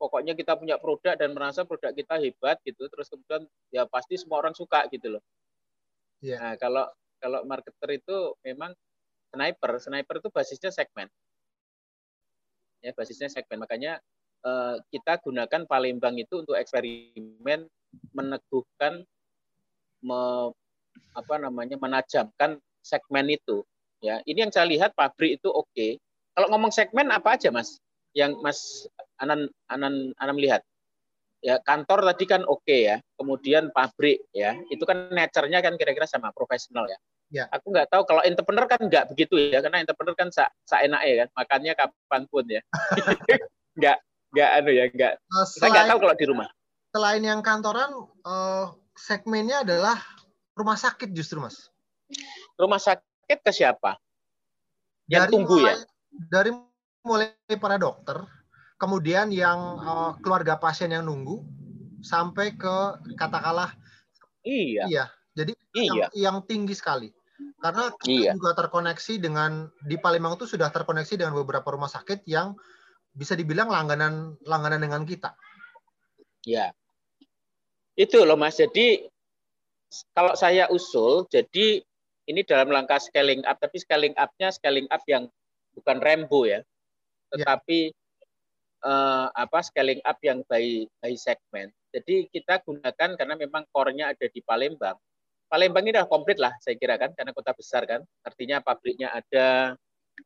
pokoknya 0.00 0.32
kita 0.32 0.56
punya 0.56 0.80
produk 0.80 1.14
dan 1.14 1.36
merasa 1.36 1.68
produk 1.68 1.92
kita 1.92 2.16
hebat 2.16 2.56
gitu, 2.64 2.88
terus 2.88 3.12
kemudian 3.12 3.44
ya 3.68 3.84
pasti 3.84 4.16
semua 4.16 4.40
orang 4.40 4.56
suka 4.56 4.88
gitu 4.88 5.18
loh. 5.18 5.22
Ya. 6.24 6.40
Nah, 6.40 6.54
kalau 6.56 6.88
kalau 7.20 7.44
marketer 7.44 8.00
itu 8.02 8.34
memang 8.42 8.72
sniper. 9.30 9.78
Sniper 9.78 10.16
itu 10.18 10.28
basisnya 10.32 10.70
segmen. 10.74 11.06
Ya, 12.82 12.90
basisnya 12.96 13.30
segmen. 13.30 13.62
Makanya 13.62 14.02
eh, 14.42 14.76
kita 14.90 15.22
gunakan 15.22 15.62
Palembang 15.66 16.18
itu 16.18 16.42
untuk 16.42 16.58
eksperimen 16.58 17.66
meneguhkan 18.12 19.04
me, 20.02 20.50
apa 21.14 21.34
namanya 21.38 21.78
menajamkan 21.78 22.58
segmen 22.82 23.30
itu. 23.30 23.62
Ya, 24.02 24.18
ini 24.26 24.42
yang 24.42 24.50
saya 24.50 24.66
lihat 24.66 24.98
pabrik 24.98 25.38
itu 25.38 25.48
oke. 25.48 25.70
Okay. 25.70 26.02
Kalau 26.34 26.50
ngomong 26.50 26.74
segmen 26.74 27.12
apa 27.14 27.38
aja, 27.38 27.54
Mas? 27.54 27.78
Yang 28.18 28.32
Mas 28.42 28.58
Anan 29.22 29.46
Anan 29.70 30.10
Anan 30.18 30.36
lihat? 30.42 30.66
Ya, 31.42 31.58
kantor 31.62 32.06
tadi 32.10 32.24
kan 32.26 32.42
oke 32.42 32.66
okay 32.66 32.90
ya. 32.90 32.96
Kemudian 33.14 33.70
pabrik 33.70 34.26
ya. 34.34 34.58
Itu 34.74 34.82
kan 34.82 35.10
nature-nya 35.14 35.62
kan 35.62 35.78
kira-kira 35.78 36.10
sama 36.10 36.34
profesional 36.34 36.90
ya. 36.90 36.98
Ya. 37.32 37.44
Aku 37.48 37.72
nggak 37.72 37.88
tahu 37.88 38.04
kalau 38.04 38.20
entrepreneur 38.26 38.66
kan 38.68 38.80
nggak 38.82 39.08
begitu 39.14 39.38
ya, 39.38 39.64
karena 39.64 39.80
entrepreneur 39.80 40.12
kan 40.12 40.28
sa, 40.28 40.52
sa 40.68 40.84
enak 40.84 41.00
ya 41.00 41.14
kan, 41.24 41.28
makannya 41.32 41.72
kapan 41.72 42.22
pun 42.28 42.44
ya. 42.44 42.60
nggak 43.78 43.96
nggak 44.32 44.50
anu 44.58 44.70
ya 44.72 44.84
nggak. 44.88 45.12
Uh, 45.28 45.46
selain, 45.46 45.70
nggak 45.72 45.84
tahu 45.92 45.98
kalau 46.02 46.16
di 46.16 46.26
rumah. 46.26 46.48
Selain 46.92 47.22
yang 47.24 47.40
kantoran, 47.40 47.90
uh, 48.24 48.72
segmennya 48.96 49.64
adalah 49.64 49.96
rumah 50.56 50.76
sakit 50.76 51.12
justru 51.12 51.40
mas. 51.40 51.68
Rumah 52.56 52.80
sakit 52.80 53.38
ke 53.40 53.52
siapa? 53.52 53.96
Yang 55.08 55.22
dari 55.28 55.32
tunggu 55.32 55.54
ya? 55.56 55.62
mulai, 55.62 55.76
ya? 55.76 55.84
Dari 56.28 56.50
mulai 57.02 57.56
para 57.56 57.76
dokter, 57.80 58.18
kemudian 58.76 59.32
yang 59.32 59.58
uh, 59.80 60.12
keluarga 60.20 60.60
pasien 60.60 60.92
yang 60.92 61.08
nunggu, 61.08 61.40
sampai 62.04 62.56
ke 62.58 62.76
katakanlah. 63.16 63.72
Iya. 64.42 64.84
Iya. 64.90 65.04
Jadi 65.32 65.52
iya. 65.78 66.12
yang, 66.12 66.12
yang 66.12 66.36
tinggi 66.44 66.76
sekali. 66.76 67.08
Karena 67.62 67.94
kita 67.94 68.10
iya. 68.10 68.32
juga 68.34 68.52
terkoneksi 68.58 69.22
dengan 69.22 69.70
di 69.86 69.96
Palembang 69.96 70.34
itu 70.36 70.50
sudah 70.50 70.68
terkoneksi 70.68 71.14
dengan 71.14 71.34
beberapa 71.38 71.64
rumah 71.70 71.88
sakit 71.88 72.26
yang 72.26 72.58
bisa 73.12 73.36
dibilang 73.36 73.68
langganan 73.68 74.36
langganan 74.44 74.80
dengan 74.80 75.02
kita. 75.04 75.36
Ya. 76.42 76.72
Itu 77.94 78.24
loh 78.24 78.40
Mas. 78.40 78.56
Jadi 78.56 79.04
kalau 80.16 80.32
saya 80.32 80.66
usul 80.72 81.28
jadi 81.28 81.84
ini 82.26 82.40
dalam 82.48 82.72
langkah 82.72 82.96
scaling 82.96 83.44
up 83.44 83.60
tapi 83.60 83.76
scaling 83.82 84.16
up-nya 84.16 84.48
scaling 84.48 84.88
up 84.88 85.04
yang 85.04 85.28
bukan 85.76 85.98
Rembo 86.00 86.48
ya. 86.48 86.60
ya. 86.60 86.60
Tetapi 87.36 87.78
ya. 87.92 88.00
Uh, 88.82 89.30
apa 89.38 89.62
scaling 89.62 90.02
up 90.02 90.18
yang 90.26 90.42
by 90.50 90.88
by 90.98 91.14
segmen. 91.14 91.70
Jadi 91.94 92.26
kita 92.32 92.58
gunakan 92.66 93.14
karena 93.14 93.34
memang 93.38 93.62
core-nya 93.70 94.10
ada 94.10 94.26
di 94.26 94.40
Palembang 94.42 94.98
Palembang 95.52 95.84
ini 95.84 95.92
sudah 95.92 96.08
komplit 96.08 96.40
lah 96.40 96.56
saya 96.64 96.80
kira 96.80 96.96
kan 96.96 97.12
karena 97.12 97.36
kota 97.36 97.52
besar 97.52 97.84
kan 97.84 98.00
artinya 98.24 98.64
pabriknya 98.64 99.12
ada 99.12 99.76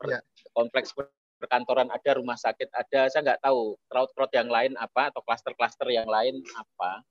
ya. 0.06 0.22
kompleks 0.54 0.94
perkantoran 1.36 1.88
ada, 1.92 2.10
rumah 2.16 2.36
sakit 2.36 2.72
ada, 2.72 3.08
saya 3.12 3.22
nggak 3.22 3.42
tahu 3.44 3.76
crowd-crowd 3.88 4.32
yang 4.32 4.48
lain 4.48 4.72
apa 4.76 5.12
atau 5.12 5.20
klaster-klaster 5.22 5.88
yang 5.92 6.08
lain 6.08 6.40
apa. 6.56 7.04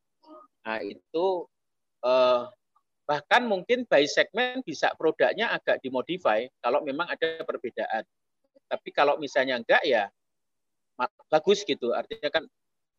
Nah 0.65 0.79
itu 0.81 1.45
eh, 2.05 2.41
bahkan 3.05 3.45
mungkin 3.45 3.85
by 3.85 4.03
segmen 4.09 4.65
bisa 4.65 4.89
produknya 4.97 5.53
agak 5.53 5.77
dimodify 5.85 6.43
kalau 6.59 6.81
memang 6.81 7.05
ada 7.05 7.45
perbedaan. 7.45 8.03
Tapi 8.65 8.89
kalau 8.89 9.21
misalnya 9.21 9.61
enggak 9.61 9.85
ya 9.85 10.09
bagus 11.29 11.61
gitu. 11.67 11.93
Artinya 11.93 12.33
kan 12.33 12.43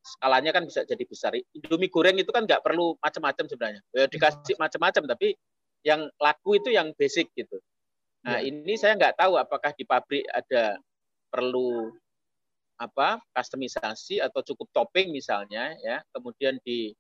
skalanya 0.07 0.55
kan 0.55 0.63
bisa 0.63 0.87
jadi 0.87 1.03
besar. 1.03 1.35
Indomie 1.35 1.91
goreng 1.91 2.15
itu 2.15 2.31
kan 2.31 2.47
nggak 2.47 2.63
perlu 2.63 2.95
macam-macam 3.03 3.45
sebenarnya. 3.51 3.83
Ya, 3.91 4.07
dikasih 4.07 4.55
macam-macam 4.55 5.03
tapi 5.11 5.35
yang 5.83 6.07
laku 6.23 6.63
itu 6.63 6.71
yang 6.71 6.95
basic 6.95 7.35
gitu. 7.35 7.59
Nah, 8.27 8.43
ya. 8.43 8.51
ini 8.51 8.75
saya 8.79 8.95
nggak 8.99 9.19
tahu 9.19 9.39
apakah 9.39 9.71
di 9.75 9.87
pabrik 9.87 10.27
ada 10.31 10.79
perlu 11.37 11.93
apa 12.81 13.21
customisasi 13.37 14.25
atau 14.25 14.41
cukup 14.41 14.73
topping 14.73 15.13
misalnya 15.13 15.77
ya. 15.85 16.01
Kemudian 16.17 16.57
di 16.65 16.97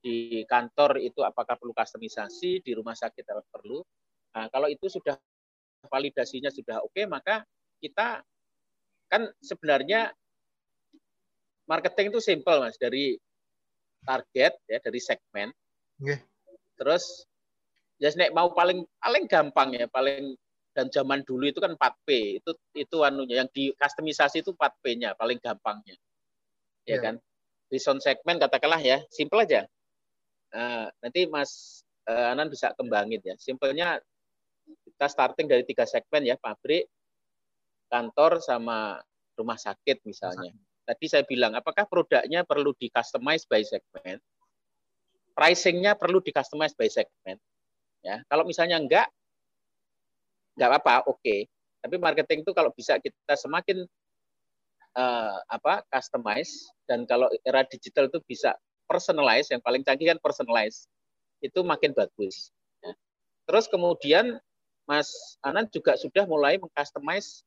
di 0.00 0.42
kantor 0.48 0.98
itu 0.98 1.22
apakah 1.22 1.54
perlu 1.54 1.70
customisasi, 1.70 2.66
di 2.66 2.72
rumah 2.74 2.98
sakit 2.98 3.22
apakah 3.30 3.50
perlu. 3.54 3.78
Nah, 4.34 4.50
kalau 4.50 4.66
itu 4.66 4.90
sudah 4.90 5.14
validasinya 5.86 6.50
sudah 6.50 6.82
oke, 6.82 6.90
okay, 6.90 7.04
maka 7.06 7.46
kita 7.78 8.26
kan 9.10 9.30
sebenarnya 9.38 10.10
marketing 11.70 12.10
itu 12.10 12.20
simple 12.22 12.58
mas 12.62 12.74
dari 12.80 13.14
target 14.02 14.56
ya 14.66 14.78
dari 14.82 15.00
segmen. 15.02 15.48
Okay. 16.00 16.18
Terus 16.80 17.28
ya 18.00 18.08
nek 18.16 18.32
mau 18.32 18.50
paling 18.56 18.82
paling 18.96 19.24
gampang 19.28 19.76
ya 19.76 19.86
paling 19.92 20.32
dan 20.80 20.88
zaman 20.88 21.20
dulu 21.28 21.44
itu 21.44 21.60
kan 21.60 21.76
4P 21.76 22.40
itu 22.40 22.50
itu 22.72 22.96
anunya 23.04 23.44
yang 23.44 23.48
di 23.52 23.68
customisasi 23.76 24.40
itu 24.40 24.56
4P-nya 24.56 25.12
paling 25.12 25.36
gampangnya. 25.36 25.92
Ya 26.88 26.96
yeah. 26.96 27.00
kan? 27.04 27.14
Based 27.68 28.00
segmen 28.00 28.40
katakanlah 28.40 28.80
ya, 28.80 29.04
simple 29.12 29.44
aja. 29.44 29.68
Uh, 30.56 30.88
nanti 31.04 31.28
Mas 31.28 31.84
uh, 32.08 32.32
Anan 32.32 32.48
bisa 32.48 32.72
kembangin 32.72 33.20
ya. 33.20 33.36
Simpelnya 33.36 34.00
kita 34.88 35.04
starting 35.04 35.52
dari 35.52 35.68
tiga 35.68 35.84
segmen 35.84 36.24
ya, 36.24 36.40
pabrik, 36.40 36.88
kantor 37.92 38.40
sama 38.40 39.04
rumah 39.36 39.60
sakit 39.60 40.00
misalnya. 40.08 40.56
Tadi 40.88 41.06
saya 41.06 41.22
bilang, 41.28 41.52
apakah 41.52 41.84
produknya 41.84 42.42
perlu 42.42 42.72
di 42.72 42.88
customize 42.88 43.44
by 43.44 43.62
segmen? 43.62 44.16
Pricingnya 45.36 45.92
perlu 45.94 46.24
di 46.24 46.32
customize 46.32 46.72
by 46.72 46.88
segmen. 46.88 47.36
Ya, 48.00 48.24
kalau 48.32 48.48
misalnya 48.48 48.80
enggak, 48.80 49.12
enggak 50.56 50.68
apa-apa, 50.76 50.94
oke. 51.10 51.20
Okay. 51.22 51.46
Tapi 51.80 51.96
marketing 51.96 52.44
itu 52.44 52.52
kalau 52.52 52.70
bisa 52.76 53.00
kita 53.00 53.34
semakin 53.36 53.88
uh, 54.96 55.36
apa 55.48 55.80
customize 55.88 56.68
dan 56.84 57.08
kalau 57.08 57.30
era 57.46 57.64
digital 57.64 58.06
itu 58.10 58.20
bisa 58.28 58.52
personalize, 58.84 59.48
yang 59.48 59.62
paling 59.62 59.80
canggih 59.86 60.10
kan 60.10 60.18
personalize, 60.20 60.90
itu 61.40 61.62
makin 61.62 61.94
bagus. 61.94 62.50
Ya. 62.82 62.92
Terus 63.48 63.70
kemudian 63.70 64.42
Mas 64.84 65.38
Anan 65.46 65.70
juga 65.70 65.94
sudah 65.94 66.26
mulai 66.26 66.58
mengcustomize 66.58 67.46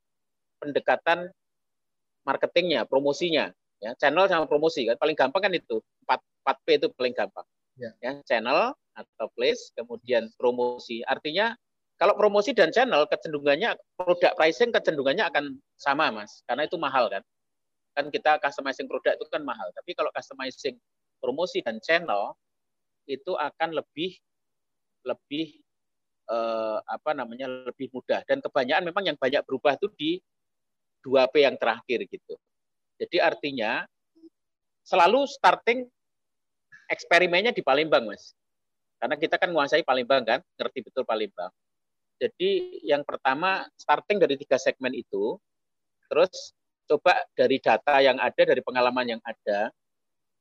pendekatan 0.64 1.28
marketingnya, 2.24 2.88
promosinya, 2.88 3.52
ya 3.84 3.92
channel 4.00 4.32
sama 4.32 4.48
promosi 4.48 4.88
kan 4.88 4.96
paling 4.96 5.12
gampang 5.12 5.44
kan 5.44 5.52
itu 5.52 5.84
4 6.08 6.16
4 6.48 6.64
P 6.64 6.68
itu 6.80 6.88
paling 6.96 7.12
gampang. 7.12 7.44
Ya. 7.76 7.92
ya 8.00 8.12
channel 8.24 8.72
atau 8.94 9.28
place, 9.34 9.74
kemudian 9.76 10.30
promosi. 10.40 11.02
Artinya 11.04 11.58
kalau 11.98 12.14
promosi 12.18 12.52
dan 12.52 12.74
channel 12.74 13.06
kecenderungannya 13.06 13.78
produk 13.96 14.34
pricing 14.34 14.74
kecenderungannya 14.74 15.26
akan 15.30 15.46
sama 15.78 16.10
mas, 16.10 16.42
karena 16.50 16.66
itu 16.66 16.78
mahal 16.78 17.08
kan. 17.08 17.24
Kan 17.94 18.10
kita 18.10 18.42
customizing 18.42 18.90
produk 18.90 19.14
itu 19.14 19.26
kan 19.30 19.46
mahal. 19.46 19.70
Tapi 19.78 19.94
kalau 19.94 20.10
customizing 20.10 20.82
promosi 21.22 21.62
dan 21.62 21.78
channel 21.80 22.34
itu 23.06 23.38
akan 23.38 23.78
lebih 23.78 24.18
lebih 25.06 25.60
eh, 26.32 26.80
apa 26.82 27.12
namanya 27.14 27.46
lebih 27.48 27.92
mudah 27.92 28.24
dan 28.26 28.40
kebanyakan 28.40 28.84
memang 28.88 29.04
yang 29.14 29.18
banyak 29.20 29.44
berubah 29.44 29.76
itu 29.78 29.88
di 29.94 30.12
2P 31.04 31.36
yang 31.44 31.60
terakhir 31.60 32.08
gitu. 32.08 32.34
Jadi 32.98 33.20
artinya 33.20 33.84
selalu 34.88 35.28
starting 35.28 35.84
eksperimennya 36.88 37.52
di 37.52 37.60
Palembang, 37.60 38.08
Mas. 38.08 38.32
Karena 39.00 39.20
kita 39.20 39.36
kan 39.36 39.52
menguasai 39.52 39.84
Palembang 39.84 40.24
kan, 40.24 40.40
ngerti 40.56 40.80
betul 40.88 41.04
Palembang. 41.04 41.52
Jadi 42.24 42.80
yang 42.88 43.04
pertama 43.04 43.68
starting 43.76 44.16
dari 44.16 44.40
tiga 44.40 44.56
segmen 44.56 44.96
itu, 44.96 45.36
terus 46.08 46.56
coba 46.88 47.20
dari 47.36 47.60
data 47.60 48.00
yang 48.00 48.16
ada, 48.16 48.48
dari 48.48 48.64
pengalaman 48.64 49.20
yang 49.20 49.22
ada, 49.28 49.68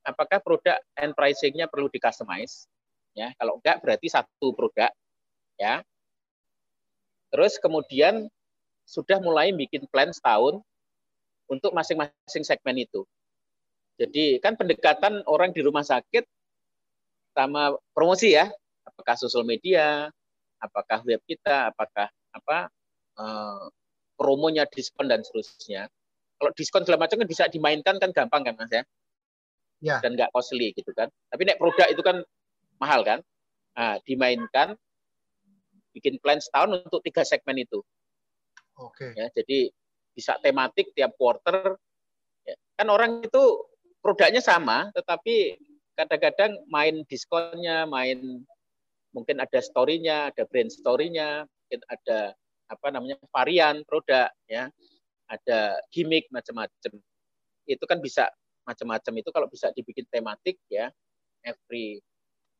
apakah 0.06 0.38
produk 0.38 0.78
and 0.94 1.10
pricing-nya 1.18 1.66
perlu 1.66 1.90
di 1.90 1.98
customize? 1.98 2.70
Ya, 3.18 3.34
kalau 3.34 3.58
enggak 3.58 3.82
berarti 3.82 4.06
satu 4.06 4.54
produk, 4.54 4.94
ya. 5.58 5.82
Terus 7.34 7.58
kemudian 7.58 8.30
sudah 8.86 9.18
mulai 9.18 9.50
bikin 9.50 9.82
plan 9.90 10.14
setahun 10.14 10.62
untuk 11.50 11.74
masing-masing 11.74 12.46
segmen 12.46 12.78
itu. 12.78 13.02
Jadi 13.98 14.38
kan 14.38 14.54
pendekatan 14.54 15.26
orang 15.26 15.50
di 15.50 15.66
rumah 15.66 15.82
sakit 15.82 16.22
sama 17.34 17.74
promosi 17.90 18.38
ya, 18.38 18.46
apakah 18.86 19.18
sosial 19.18 19.42
media, 19.42 20.14
apakah 20.62 21.02
web 21.02 21.18
kita, 21.26 21.74
apakah 21.74 22.06
apa 22.32 22.70
eh, 23.18 23.64
promonya 24.14 24.64
diskon 24.70 25.10
dan 25.10 25.26
seterusnya. 25.26 25.90
Kalau 26.38 26.50
diskon 26.54 26.86
segala 26.86 27.06
macam 27.06 27.18
kan 27.22 27.28
bisa 27.28 27.50
dimainkan 27.50 27.98
kan 27.98 28.10
gampang 28.14 28.46
kan 28.46 28.54
mas 28.54 28.70
ya 28.70 28.82
ya. 29.82 29.98
dan 29.98 30.14
nggak 30.14 30.30
costly 30.30 30.70
gitu 30.72 30.94
kan. 30.94 31.10
Tapi 31.28 31.42
naik 31.42 31.58
produk 31.58 31.90
itu 31.90 32.00
kan 32.00 32.22
mahal 32.78 33.02
kan. 33.02 33.18
Nah, 33.74 33.98
dimainkan, 34.06 34.78
bikin 35.92 36.22
plan 36.22 36.38
setahun 36.38 36.86
untuk 36.86 37.02
tiga 37.02 37.26
segmen 37.26 37.60
itu. 37.60 37.82
Oke. 38.78 39.12
Ya, 39.18 39.28
jadi 39.34 39.68
bisa 40.14 40.38
tematik 40.40 40.94
tiap 40.94 41.12
quarter. 41.18 41.76
Ya. 42.46 42.54
Kan 42.78 42.88
orang 42.88 43.26
itu 43.26 43.42
produknya 44.00 44.40
sama, 44.40 44.88
tetapi 44.94 45.58
kadang-kadang 45.98 46.62
main 46.70 47.04
diskonnya, 47.06 47.84
main 47.84 48.42
mungkin 49.12 49.40
ada 49.40 49.60
story-nya, 49.60 50.32
ada 50.32 50.42
brand 50.48 50.72
story-nya, 50.72 51.44
mungkin 51.44 51.80
ada 51.88 52.32
apa 52.68 52.86
namanya 52.88 53.20
varian 53.28 53.84
produk, 53.84 54.32
ya, 54.48 54.72
ada 55.28 55.76
gimmick 55.92 56.28
macam-macam. 56.32 56.92
Itu 57.68 57.84
kan 57.84 58.00
bisa 58.00 58.28
macam-macam. 58.64 59.12
Itu 59.20 59.30
kalau 59.30 59.48
bisa 59.48 59.70
dibikin 59.76 60.08
tematik 60.08 60.58
ya 60.72 60.88
every. 61.44 62.00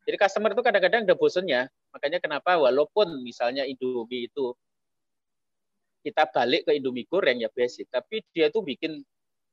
Jadi 0.03 0.17
customer 0.19 0.51
itu 0.51 0.63
kadang-kadang 0.67 1.07
udah 1.07 1.17
bosen 1.17 1.47
ya 1.47 1.71
makanya 1.95 2.19
kenapa 2.19 2.59
walaupun 2.59 3.23
misalnya 3.23 3.63
Indomie 3.63 4.27
itu 4.27 4.51
kita 6.03 6.27
balik 6.35 6.67
ke 6.67 6.75
Indomie 6.75 7.07
goreng 7.07 7.39
ya 7.39 7.47
basic 7.55 7.87
tapi 7.87 8.27
dia 8.35 8.51
itu 8.51 8.59
bikin 8.59 8.99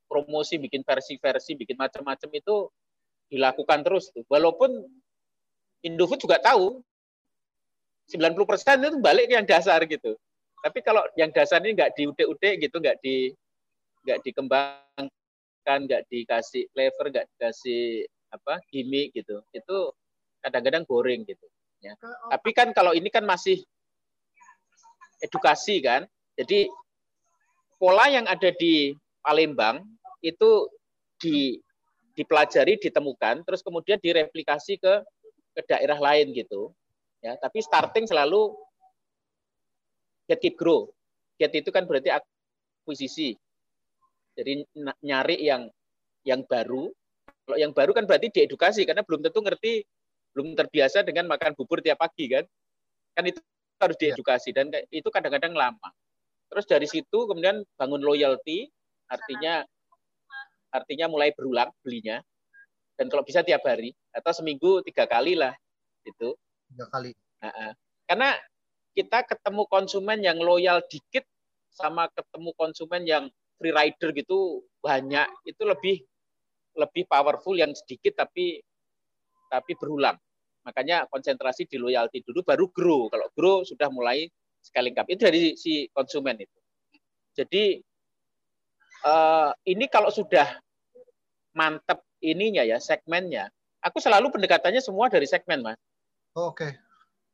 promosi 0.09 0.57
bikin 0.57 0.81
versi-versi 0.81 1.53
bikin 1.53 1.77
macam-macam 1.77 2.29
itu 2.33 2.55
dilakukan 3.29 3.85
terus 3.85 4.09
tuh. 4.09 4.25
Walaupun 4.25 4.89
Indofood 5.85 6.25
juga 6.25 6.41
tahu 6.41 6.81
90% 8.09 8.89
itu 8.89 8.97
balik 8.99 9.29
ke 9.29 9.33
yang 9.37 9.45
dasar 9.45 9.79
gitu. 9.85 10.17
Tapi 10.59 10.79
kalau 10.83 11.05
yang 11.15 11.31
dasar 11.31 11.61
ini 11.63 11.77
nggak 11.77 11.95
diude-ude 11.95 12.49
gitu 12.59 12.75
nggak 12.81 12.97
di 12.99 13.31
nggak 14.03 14.19
dikembang 14.25 15.07
kan 15.63 15.79
nggak 15.85 16.03
dikasih 16.09 16.67
flavor 16.73 17.05
nggak 17.13 17.27
dikasih 17.35 18.09
apa 18.33 18.59
gimmick 18.73 19.13
gitu 19.13 19.39
itu 19.53 19.77
kadang-kadang 20.41 20.83
boring 20.89 21.23
gitu 21.29 21.45
ya. 21.79 21.93
Tapi 22.33 22.49
kan 22.51 22.73
kalau 22.73 22.91
ini 22.91 23.07
kan 23.13 23.23
masih 23.23 23.61
edukasi 25.23 25.79
kan 25.79 26.09
jadi 26.35 26.67
pola 27.79 28.11
yang 28.11 28.27
ada 28.27 28.51
di 28.55 28.95
Palembang 29.23 29.83
itu 30.19 30.67
di 31.19 31.59
dipelajari 32.15 32.75
ditemukan 32.75 33.47
terus 33.47 33.63
kemudian 33.63 33.95
direplikasi 33.99 34.75
ke 34.75 34.93
ke 35.55 35.61
daerah 35.71 35.95
lain 35.95 36.35
gitu 36.35 36.75
ya 37.19 37.35
tapi 37.39 37.59
starting 37.59 38.07
selalu 38.07 38.55
get 40.29 40.39
keep 40.39 40.55
grow 40.55 40.87
get 41.35 41.51
itu 41.51 41.71
kan 41.71 41.83
berarti 41.83 42.13
akuisisi 42.15 43.35
jadi 44.39 44.63
nyari 45.03 45.35
yang 45.43 45.67
yang 46.23 46.47
baru. 46.47 46.87
Kalau 47.43 47.57
yang 47.59 47.75
baru 47.75 47.91
kan 47.91 48.07
berarti 48.07 48.31
diedukasi 48.31 48.87
karena 48.87 49.03
belum 49.03 49.19
tentu 49.19 49.43
ngerti, 49.43 49.83
belum 50.31 50.55
terbiasa 50.55 51.03
dengan 51.03 51.27
makan 51.27 51.59
bubur 51.59 51.83
tiap 51.83 51.99
pagi 51.99 52.31
kan. 52.31 52.47
Kan 53.19 53.27
itu 53.27 53.43
harus 53.83 53.99
iya. 53.99 54.15
diedukasi 54.15 54.55
dan 54.55 54.71
itu 54.95 55.09
kadang-kadang 55.11 55.51
lama. 55.51 55.89
Terus 56.47 56.65
dari 56.65 56.87
situ 56.87 57.19
kemudian 57.27 57.67
bangun 57.75 57.99
loyalty, 57.99 58.71
artinya 59.11 59.65
artinya 60.71 61.11
mulai 61.11 61.35
berulang 61.35 61.67
belinya. 61.83 62.23
Dan 62.95 63.07
kalau 63.11 63.23
bisa 63.23 63.43
tiap 63.43 63.63
hari 63.63 63.91
atau 64.15 64.31
seminggu 64.31 64.83
tiga 64.87 65.03
kali 65.03 65.35
lah 65.35 65.51
itu. 66.07 66.31
Tiga 66.69 66.85
kali. 66.93 67.11
Karena 68.09 68.33
kita 68.97 69.25
ketemu 69.25 69.63
konsumen 69.69 70.19
yang 70.19 70.37
loyal 70.41 70.81
dikit 70.89 71.23
sama 71.69 72.09
ketemu 72.11 72.51
konsumen 72.57 73.05
yang 73.05 73.23
free 73.61 73.71
rider 73.71 74.11
gitu 74.15 74.65
banyak 74.81 75.27
itu 75.45 75.61
lebih 75.63 75.97
lebih 76.75 77.03
powerful 77.05 77.55
yang 77.55 77.71
sedikit 77.75 78.25
tapi 78.25 78.59
tapi 79.49 79.73
berulang. 79.75 80.15
Makanya 80.63 81.09
konsentrasi 81.09 81.65
di 81.65 81.81
loyalty 81.81 82.21
dulu 82.21 82.45
baru 82.45 82.65
grow. 82.69 83.09
Kalau 83.09 83.27
grow 83.33 83.65
sudah 83.65 83.89
mulai 83.89 84.29
scaling 84.61 84.95
up. 84.95 85.07
Itu 85.09 85.25
dari 85.25 85.57
si 85.57 85.89
konsumen 85.89 86.37
itu. 86.39 86.59
Jadi 87.33 87.79
uh, 89.07 89.51
ini 89.65 89.85
kalau 89.89 90.11
sudah 90.13 90.45
mantep 91.55 92.03
ininya 92.21 92.61
ya 92.61 92.77
segmennya, 92.77 93.49
aku 93.81 93.97
selalu 93.97 94.29
pendekatannya 94.29 94.83
semua 94.83 95.07
dari 95.09 95.25
segmen, 95.25 95.63
Mas. 95.65 95.79
Oh, 96.39 96.55
Oke. 96.55 96.63
Okay. 96.63 96.71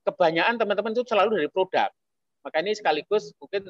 Kebanyakan 0.09 0.57
teman-teman 0.57 0.97
itu 0.97 1.05
selalu 1.05 1.37
dari 1.37 1.49
produk. 1.53 1.93
Maka 2.41 2.57
ini 2.61 2.73
sekaligus 2.73 3.29
mungkin 3.37 3.69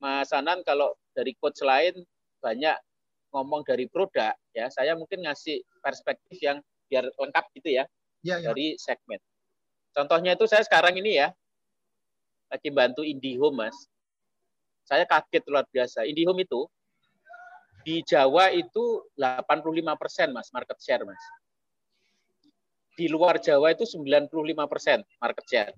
Mas 0.00 0.32
Anan 0.32 0.64
kalau 0.64 0.96
dari 1.12 1.36
coach 1.36 1.60
lain 1.60 2.00
banyak 2.40 2.76
ngomong 3.32 3.60
dari 3.68 3.84
produk 3.92 4.32
ya, 4.56 4.72
saya 4.72 4.96
mungkin 4.96 5.24
ngasih 5.28 5.60
perspektif 5.84 6.40
yang 6.40 6.64
biar 6.88 7.12
lengkap 7.20 7.44
gitu 7.60 7.76
ya, 7.76 7.84
ya, 8.24 8.40
ya. 8.40 8.52
dari 8.52 8.76
segmen. 8.80 9.20
Contohnya 9.92 10.32
itu 10.32 10.48
saya 10.48 10.64
sekarang 10.64 10.96
ini 10.96 11.20
ya 11.20 11.28
lagi 12.48 12.72
bantu 12.72 13.04
IndiHome 13.04 13.68
Mas. 13.68 13.76
Saya 14.88 15.04
kaget 15.04 15.44
luar 15.52 15.68
biasa. 15.68 16.08
IndiHome 16.08 16.48
itu 16.48 16.64
di 17.84 18.00
Jawa 18.04 18.48
itu 18.52 19.04
85 19.16 20.00
persen 20.00 20.32
Mas 20.32 20.48
market 20.56 20.80
share 20.80 21.04
Mas 21.04 21.20
di 22.98 23.06
luar 23.06 23.38
Jawa 23.38 23.70
itu 23.70 23.86
95 23.86 24.26
persen 24.66 24.98
market 25.22 25.46
share. 25.46 25.70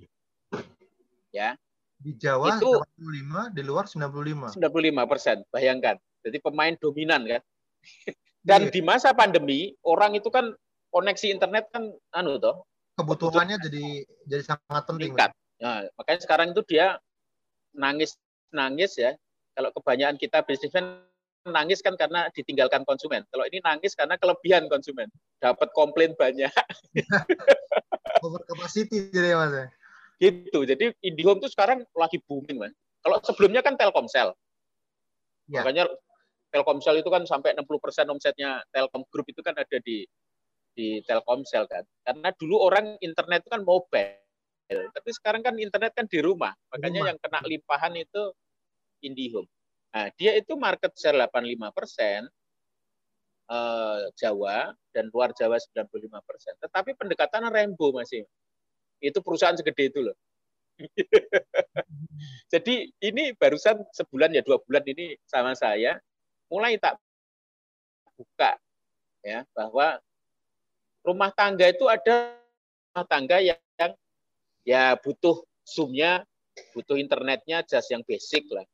Ya. 1.37 1.53
Di 2.01 2.17
Jawa 2.17 2.57
itu 2.57 2.81
95, 2.97 3.53
di 3.53 3.61
luar 3.61 3.85
95. 3.85 4.57
95 4.57 5.13
persen, 5.13 5.37
bayangkan. 5.53 6.01
Jadi 6.25 6.41
pemain 6.41 6.73
dominan 6.81 7.29
kan. 7.29 7.43
Dan 8.49 8.61
iya. 8.67 8.73
di 8.73 8.81
masa 8.81 9.13
pandemi 9.13 9.77
orang 9.85 10.17
itu 10.17 10.33
kan 10.33 10.57
koneksi 10.89 11.29
internet 11.29 11.69
kan 11.69 11.93
anu 12.17 12.41
toh. 12.41 12.65
Kebutuhannya 12.97 13.61
jadi 13.61 13.85
jadi 14.25 14.43
sangat 14.57 14.85
penting. 14.89 15.13
Nah, 15.61 15.85
makanya 16.01 16.21
sekarang 16.25 16.57
itu 16.57 16.65
dia 16.65 16.97
nangis 17.77 18.17
nangis 18.49 18.97
ya. 18.97 19.13
Kalau 19.53 19.69
kebanyakan 19.77 20.17
kita 20.17 20.41
bisnismen 20.49 21.05
nangis 21.49 21.81
kan 21.81 21.97
karena 21.97 22.29
ditinggalkan 22.37 22.85
konsumen. 22.85 23.25
Kalau 23.33 23.45
ini 23.49 23.65
nangis 23.65 23.97
karena 23.97 24.21
kelebihan 24.21 24.69
konsumen. 24.69 25.09
Dapat 25.41 25.73
komplain 25.73 26.13
banyak. 26.13 26.53
Over 28.25 28.45
capacity 28.45 29.09
jadi 29.09 29.33
mas 29.33 29.53
ya? 29.57 29.67
Gitu. 30.21 30.59
Jadi 30.69 30.93
IndiHome 31.01 31.41
itu 31.41 31.49
sekarang 31.49 31.81
lagi 31.97 32.21
booming 32.29 32.61
mas. 32.61 32.75
Kalau 33.01 33.17
sebelumnya 33.25 33.65
kan 33.65 33.81
Telkomsel. 33.81 34.37
Ya. 35.49 35.65
Makanya 35.65 35.89
Telkomsel 36.53 37.01
itu 37.01 37.09
kan 37.09 37.25
sampai 37.25 37.57
60% 37.57 38.13
omsetnya 38.13 38.61
Telkom 38.69 39.09
Group 39.09 39.33
itu 39.33 39.41
kan 39.41 39.57
ada 39.57 39.79
di 39.81 40.05
di 40.77 41.01
Telkomsel 41.09 41.65
kan. 41.65 41.89
Karena 42.05 42.29
dulu 42.37 42.61
orang 42.61 43.01
internet 43.01 43.49
itu 43.49 43.51
kan 43.57 43.65
mobile. 43.65 44.21
Tapi 44.71 45.11
sekarang 45.11 45.43
kan 45.43 45.57
internet 45.57 45.97
kan 45.97 46.05
di 46.07 46.21
rumah. 46.21 46.53
Makanya 46.71 47.01
rumah. 47.01 47.09
yang 47.11 47.19
kena 47.19 47.41
limpahan 47.43 47.95
itu 47.97 48.23
IndiHome. 49.03 49.49
Nah, 49.91 50.07
dia 50.15 50.39
itu 50.39 50.55
market 50.55 50.95
share 50.95 51.19
85 51.19 51.75
persen, 51.75 52.23
eh, 53.51 54.01
Jawa 54.15 54.71
dan 54.95 55.11
luar 55.11 55.35
Jawa 55.35 55.59
95 55.59 56.23
persen. 56.23 56.55
Tetapi 56.63 56.95
pendekatan 56.95 57.51
rainbow 57.51 57.91
masih. 57.91 58.23
Itu 59.03 59.19
perusahaan 59.19 59.59
segede 59.59 59.91
itu 59.91 60.01
loh. 60.07 60.17
Jadi 62.53 62.89
ini 63.03 63.35
barusan 63.37 63.83
sebulan 63.93 64.33
ya 64.33 64.41
dua 64.41 64.63
bulan 64.65 64.85
ini 64.89 65.13
sama 65.29 65.53
saya 65.53 66.01
mulai 66.49 66.81
tak 66.81 66.97
buka 68.17 68.57
ya 69.21 69.45
bahwa 69.53 70.01
rumah 71.05 71.29
tangga 71.37 71.69
itu 71.69 71.85
ada 71.85 72.33
rumah 72.93 73.05
tangga 73.05 73.45
yang, 73.45 73.61
yang 73.77 73.93
ya 74.65 74.97
butuh 74.97 75.45
zoomnya, 75.69 76.25
butuh 76.73 76.97
internetnya 76.97 77.61
jas 77.69 77.93
yang 77.93 78.01
basic 78.09 78.49
lah 78.49 78.65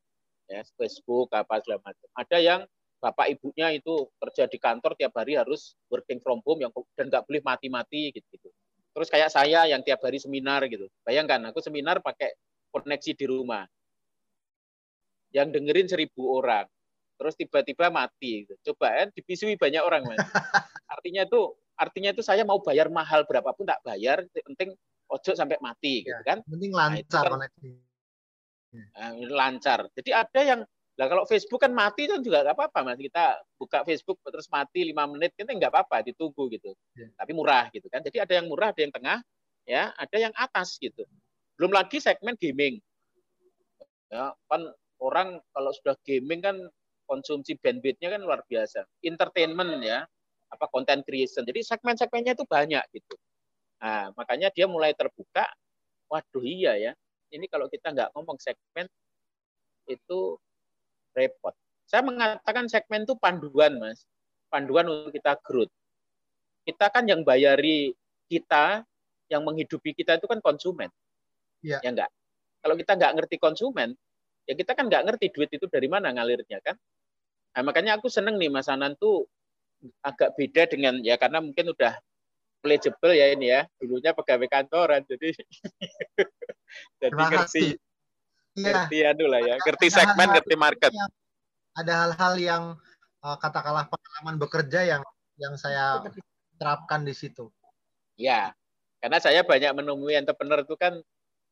ya 0.47 0.63
Facebook 0.79 1.29
apa 1.35 1.59
segala 1.61 1.83
macam. 1.83 2.07
Ada 2.15 2.37
yang 2.39 2.61
bapak 2.97 3.29
ibunya 3.29 3.69
itu 3.77 4.09
kerja 4.17 4.49
di 4.49 4.57
kantor 4.57 4.97
tiap 4.97 5.13
hari 5.13 5.37
harus 5.37 5.77
working 5.91 6.17
from 6.23 6.41
home 6.41 6.65
yang 6.65 6.71
dan 6.97 7.11
nggak 7.11 7.23
boleh 7.29 7.41
mati-mati 7.45 8.09
gitu, 8.15 8.25
gitu. 8.33 8.49
Terus 8.97 9.13
kayak 9.13 9.29
saya 9.29 9.69
yang 9.69 9.85
tiap 9.85 10.01
hari 10.01 10.17
seminar 10.17 10.65
gitu. 10.65 10.89
Bayangkan 11.05 11.37
aku 11.53 11.61
seminar 11.61 12.01
pakai 12.01 12.33
koneksi 12.73 13.11
di 13.13 13.25
rumah. 13.29 13.67
Yang 15.29 15.47
dengerin 15.59 15.87
seribu 15.91 16.41
orang. 16.41 16.65
Terus 17.21 17.37
tiba-tiba 17.37 17.93
mati. 17.93 18.47
Gitu. 18.47 18.57
Coba 18.73 19.05
kan 19.05 19.07
dipisui 19.13 19.53
banyak 19.53 19.83
orang 19.85 20.01
mas. 20.01 20.17
Artinya 20.97 21.29
itu 21.29 21.53
artinya 21.77 22.09
itu 22.09 22.25
saya 22.25 22.41
mau 22.41 22.57
bayar 22.57 22.89
mahal 22.89 23.21
berapapun 23.29 23.69
tak 23.69 23.77
bayar. 23.85 24.25
Penting 24.33 24.73
ojo 25.13 25.31
sampai 25.37 25.61
mati 25.61 26.01
gitu 26.01 26.17
ya, 26.17 26.25
kan. 26.25 26.41
Penting 26.49 26.73
lancar 26.73 27.29
nah, 27.29 27.37
koneksi 27.37 27.86
Nah, 28.73 29.11
lancar. 29.31 29.87
Jadi 29.95 30.11
ada 30.11 30.41
yang 30.43 30.61
lah 30.97 31.05
kalau 31.05 31.29
Facebook 31.29 31.61
kan 31.61 31.69
mati 31.77 32.09
kan 32.09 32.25
juga 32.25 32.41
nggak 32.41 32.57
apa-apa 32.57 32.79
mas. 32.81 32.97
Kita 32.97 33.37
buka 33.61 33.85
Facebook 33.85 34.17
terus 34.25 34.49
mati 34.49 34.81
lima 34.81 35.05
menit 35.05 35.37
kita 35.37 35.53
nggak 35.53 35.69
apa-apa 35.69 36.01
ditunggu 36.09 36.49
gitu. 36.57 36.73
Yeah. 36.97 37.13
tapi 37.13 37.37
murah 37.37 37.69
gitu 37.69 37.85
kan. 37.85 38.01
Jadi 38.01 38.17
ada 38.17 38.33
yang 38.41 38.49
murah 38.49 38.73
ada 38.73 38.81
yang 38.81 38.93
tengah 38.93 39.17
ya 39.69 39.93
ada 39.93 40.17
yang 40.17 40.33
atas 40.33 40.81
gitu. 40.81 41.05
Belum 41.53 41.69
lagi 41.69 42.01
segmen 42.01 42.33
gaming. 42.41 42.81
Ya 44.09 44.33
kan 44.49 44.73
orang 44.97 45.37
kalau 45.53 45.69
sudah 45.77 45.93
gaming 46.01 46.41
kan 46.41 46.57
konsumsi 47.05 47.53
bandwidthnya 47.61 48.17
kan 48.17 48.21
luar 48.25 48.41
biasa. 48.49 48.89
Entertainment 49.05 49.77
ya 49.85 50.01
apa 50.49 50.65
content 50.73 51.05
creation. 51.05 51.45
Jadi 51.45 51.61
segmen-segmennya 51.61 52.33
itu 52.33 52.45
banyak 52.49 52.81
gitu. 52.89 53.15
Nah 53.85 54.09
makanya 54.17 54.49
dia 54.49 54.65
mulai 54.65 54.97
terbuka. 54.97 55.45
Waduh 56.09 56.41
iya 56.41 56.73
ya 56.73 56.91
ini 57.31 57.45
kalau 57.51 57.67
kita 57.67 57.91
nggak 57.91 58.09
ngomong 58.15 58.37
segmen 58.39 58.87
itu 59.87 60.19
repot. 61.15 61.55
Saya 61.87 62.03
mengatakan 62.03 62.67
segmen 62.67 63.07
itu 63.07 63.15
panduan, 63.15 63.79
Mas. 63.79 64.03
Panduan 64.51 64.87
untuk 64.91 65.15
kita 65.15 65.39
growth. 65.39 65.71
Kita 66.67 66.91
kan 66.91 67.07
yang 67.07 67.23
bayari 67.23 67.95
kita, 68.27 68.83
yang 69.31 69.43
menghidupi 69.47 69.95
kita 69.95 70.19
itu 70.19 70.27
kan 70.27 70.43
konsumen. 70.43 70.91
Ya, 71.63 71.79
ya 71.79 71.95
enggak. 71.95 72.11
Kalau 72.59 72.75
kita 72.75 72.99
nggak 72.99 73.13
ngerti 73.15 73.35
konsumen, 73.39 73.95
ya 74.43 74.53
kita 74.55 74.75
kan 74.75 74.91
nggak 74.91 75.03
ngerti 75.07 75.31
duit 75.31 75.51
itu 75.51 75.65
dari 75.71 75.87
mana 75.87 76.11
ngalirnya 76.11 76.59
kan. 76.59 76.75
Nah, 77.55 77.61
makanya 77.63 77.97
aku 77.97 78.11
seneng 78.11 78.35
nih 78.35 78.51
Mas 78.51 78.67
Anan 78.67 78.99
tuh 78.99 79.25
agak 80.03 80.35
beda 80.35 80.67
dengan 80.67 80.99
ya 81.01 81.15
karena 81.15 81.39
mungkin 81.39 81.71
udah 81.71 81.95
eligible 82.67 83.15
ya 83.15 83.31
ini 83.31 83.47
ya. 83.55 83.63
Dulunya 83.79 84.11
pegawai 84.11 84.47
kantoran 84.51 85.01
jadi 85.07 85.31
jadi 87.01 87.15
ngerti 87.15 87.65
ya. 88.59 88.83
ngerti 88.83 88.97
anu 89.07 89.25
lah 89.31 89.41
ya, 89.41 89.55
ngerti 89.63 89.87
segmen, 89.87 90.27
ngerti 90.33 90.55
market. 90.59 90.91
Yang, 90.91 91.11
ada 91.77 91.93
hal-hal 92.03 92.33
yang 92.41 92.63
uh, 93.21 93.37
katakanlah 93.37 93.85
pengalaman 93.87 94.35
bekerja 94.41 94.81
yang 94.83 95.01
yang 95.37 95.53
saya 95.55 96.01
terapkan 96.57 97.05
di 97.05 97.13
situ. 97.13 97.53
Ya, 98.17 98.51
karena 98.97 99.21
saya 99.21 99.45
banyak 99.45 99.77
menemui 99.77 100.17
entrepreneur 100.17 100.65
itu 100.65 100.73
kan 100.73 100.97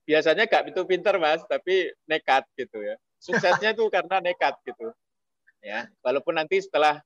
biasanya 0.05 0.49
gak 0.49 0.73
itu 0.73 0.81
pinter 0.89 1.21
mas, 1.21 1.45
tapi 1.45 1.93
nekat 2.09 2.45
gitu 2.57 2.81
ya. 2.81 2.97
Suksesnya 3.21 3.77
itu 3.77 3.85
karena 3.93 4.17
nekat 4.17 4.57
gitu. 4.65 4.89
Ya, 5.61 5.89
walaupun 6.01 6.37
nanti 6.37 6.61
setelah 6.61 7.01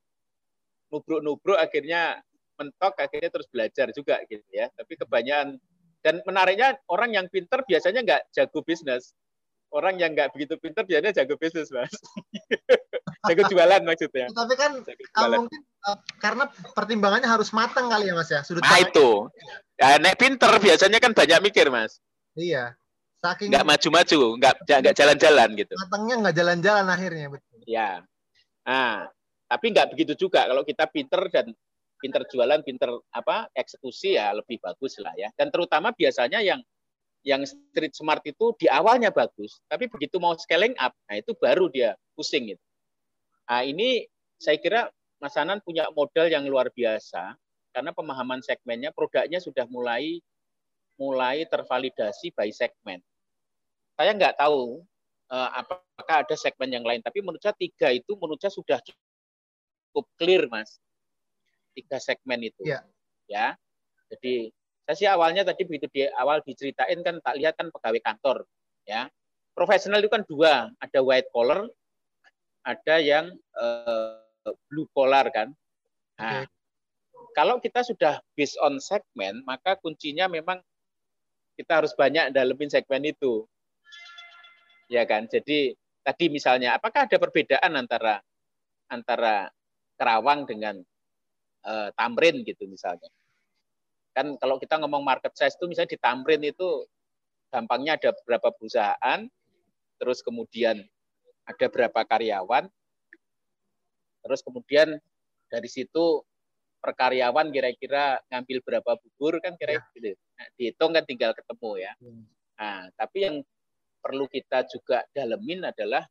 nubruk-nubruk 0.92 1.60
akhirnya 1.60 2.24
mentok 2.60 2.94
akhirnya 3.00 3.32
terus 3.32 3.48
belajar 3.48 3.88
juga 3.96 4.20
gitu 4.28 4.44
ya. 4.52 4.68
Tapi 4.76 5.00
kebanyakan 5.00 5.56
dan 6.04 6.24
menariknya 6.24 6.80
orang 6.92 7.16
yang 7.16 7.26
pinter 7.32 7.64
biasanya 7.64 8.04
nggak 8.04 8.22
jago 8.36 8.60
bisnis. 8.64 9.16
Orang 9.70 10.02
yang 10.02 10.18
nggak 10.18 10.34
begitu 10.34 10.58
pinter 10.58 10.84
biasanya 10.84 11.14
jago 11.24 11.40
bisnis 11.40 11.72
mas. 11.72 11.94
Jago 13.28 13.52
jualan 13.52 13.84
maksudnya. 13.84 14.32
Tapi 14.32 14.56
kan 14.56 14.80
uh, 14.80 15.28
mungkin 15.44 15.62
uh, 15.86 16.00
karena 16.24 16.48
pertimbangannya 16.72 17.28
harus 17.28 17.52
matang 17.52 17.92
kali 17.92 18.08
ya 18.08 18.16
mas 18.16 18.32
ya 18.32 18.42
sudut 18.48 18.64
nah 18.64 18.80
itu. 18.80 19.28
Ya, 19.76 20.00
nek 20.00 20.16
pinter 20.16 20.48
biasanya 20.56 21.04
kan 21.04 21.12
banyak 21.12 21.40
mikir 21.44 21.68
mas. 21.68 22.00
Iya. 22.40 22.80
Saking 23.20 23.52
nggak 23.52 23.68
maju-maju 23.68 24.20
nggak 24.40 24.54
nggak 24.64 24.96
jalan-jalan 24.96 25.50
gitu. 25.60 25.74
matangnya 25.76 26.16
nggak 26.24 26.36
jalan-jalan 26.40 26.86
akhirnya 26.88 27.28
betul. 27.28 27.60
Ya 27.68 27.90
nah 28.64 29.12
tapi 29.50 29.66
nggak 29.74 29.88
begitu 29.92 30.14
juga. 30.16 30.46
Kalau 30.48 30.64
kita 30.64 30.86
pinter 30.88 31.22
dan 31.28 31.52
pinter 32.00 32.24
jualan, 32.32 32.64
pinter 32.64 32.90
apa 33.12 33.52
eksekusi 33.54 34.16
ya 34.16 34.32
lebih 34.34 34.58
bagus 34.64 34.98
lah 35.04 35.14
ya. 35.20 35.30
Dan 35.36 35.52
terutama 35.52 35.92
biasanya 35.92 36.40
yang 36.40 36.64
yang 37.28 37.44
street 37.44 37.92
smart 37.94 38.24
itu 38.24 38.56
di 38.56 38.72
awalnya 38.72 39.12
bagus, 39.12 39.60
tapi 39.68 39.92
begitu 39.92 40.24
mau 40.24 40.32
scaling 40.40 40.72
up, 40.80 40.96
nah 41.12 41.20
itu 41.20 41.36
baru 41.36 41.68
dia 41.68 42.00
pusing 42.16 42.56
gitu. 42.56 42.64
Nah 43.52 43.68
ini 43.68 44.08
saya 44.40 44.56
kira 44.56 44.88
Mas 45.20 45.36
Anan 45.36 45.60
punya 45.60 45.92
modal 45.92 46.32
yang 46.32 46.48
luar 46.48 46.72
biasa 46.72 47.36
karena 47.76 47.92
pemahaman 47.92 48.40
segmennya, 48.40 48.96
produknya 48.96 49.44
sudah 49.44 49.68
mulai 49.68 50.24
mulai 50.96 51.44
tervalidasi 51.44 52.32
by 52.32 52.48
segmen. 52.56 53.04
Saya 54.00 54.16
nggak 54.16 54.40
tahu 54.40 54.84
uh, 55.32 55.50
apakah 55.60 56.24
ada 56.26 56.36
segmen 56.36 56.72
yang 56.72 56.84
lain. 56.84 57.00
Tapi 57.00 57.24
menurut 57.24 57.40
saya 57.40 57.56
tiga 57.56 57.94
itu 57.94 58.16
menurut 58.16 58.40
saya 58.42 58.52
sudah 58.52 58.80
cukup 58.84 60.06
clear, 60.20 60.48
Mas. 60.52 60.80
Tiga 61.76 61.98
segmen 62.02 62.42
itu. 62.46 62.62
Ya. 62.66 62.86
Ya. 63.30 63.48
Jadi 64.10 64.50
saya 64.90 64.96
sih 64.98 65.10
awalnya 65.10 65.46
tadi 65.46 65.70
begitu 65.70 65.86
di 65.94 66.02
awal 66.18 66.42
diceritain 66.42 67.06
kan 67.06 67.22
tak 67.22 67.38
lihat 67.38 67.54
kan 67.54 67.70
pegawai 67.70 68.02
kantor, 68.02 68.38
ya. 68.90 69.06
Profesional 69.54 70.02
itu 70.02 70.10
kan 70.10 70.26
dua, 70.26 70.74
ada 70.82 71.00
white 71.06 71.30
collar, 71.30 71.70
ada 72.66 72.96
yang 72.98 73.30
uh, 73.54 74.18
blue 74.72 74.90
collar 74.98 75.30
kan. 75.30 75.54
Nah, 76.18 76.42
okay. 76.42 76.50
kalau 77.38 77.62
kita 77.62 77.86
sudah 77.86 78.18
based 78.34 78.58
on 78.66 78.82
segmen, 78.82 79.46
maka 79.46 79.78
kuncinya 79.78 80.26
memang 80.26 80.58
kita 81.60 81.84
harus 81.84 81.92
banyak 81.92 82.32
dalemin 82.32 82.72
segmen 82.72 83.04
itu 83.04 83.44
ya 84.90 85.04
kan 85.04 85.30
jadi 85.30 85.78
tadi 86.02 86.26
misalnya 86.32 86.80
apakah 86.80 87.06
ada 87.06 87.20
perbedaan 87.20 87.76
antara 87.78 88.24
antara 88.90 89.52
Kerawang 90.00 90.48
dengan 90.48 90.80
uh, 91.66 91.90
Tamrin 91.96 92.44
gitu 92.46 92.68
misalnya 92.70 93.10
kan 94.14 94.36
kalau 94.42 94.60
kita 94.60 94.80
ngomong 94.82 95.06
market 95.06 95.32
size 95.36 95.56
itu 95.56 95.66
misalnya 95.70 95.92
di 95.96 96.00
Tamrin 96.00 96.44
itu 96.44 96.86
gampangnya 97.50 97.98
ada 97.98 98.12
berapa 98.26 98.50
perusahaan 98.54 99.20
terus 100.00 100.20
kemudian 100.22 100.84
ada 101.48 101.66
berapa 101.72 102.00
karyawan 102.06 102.68
terus 104.24 104.44
kemudian 104.44 105.00
dari 105.50 105.70
situ 105.72 106.22
per 106.80 106.96
karyawan 106.96 107.52
kira-kira 107.52 108.24
ngambil 108.32 108.58
berapa 108.64 108.92
bubur 108.96 109.44
kan 109.44 109.60
kira-kira 109.60 109.84
ya. 109.84 109.96
gitu. 109.96 110.10
Nah, 110.16 110.48
dihitung 110.56 110.92
kan 110.96 111.04
tinggal 111.04 111.32
ketemu 111.36 111.72
ya. 111.76 111.94
Hmm. 112.00 112.24
Nah, 112.56 112.80
tapi 112.96 113.18
yang 113.28 113.36
perlu 114.00 114.26
kita 114.32 114.64
juga 114.72 115.04
dalemin 115.12 115.68
adalah 115.68 116.08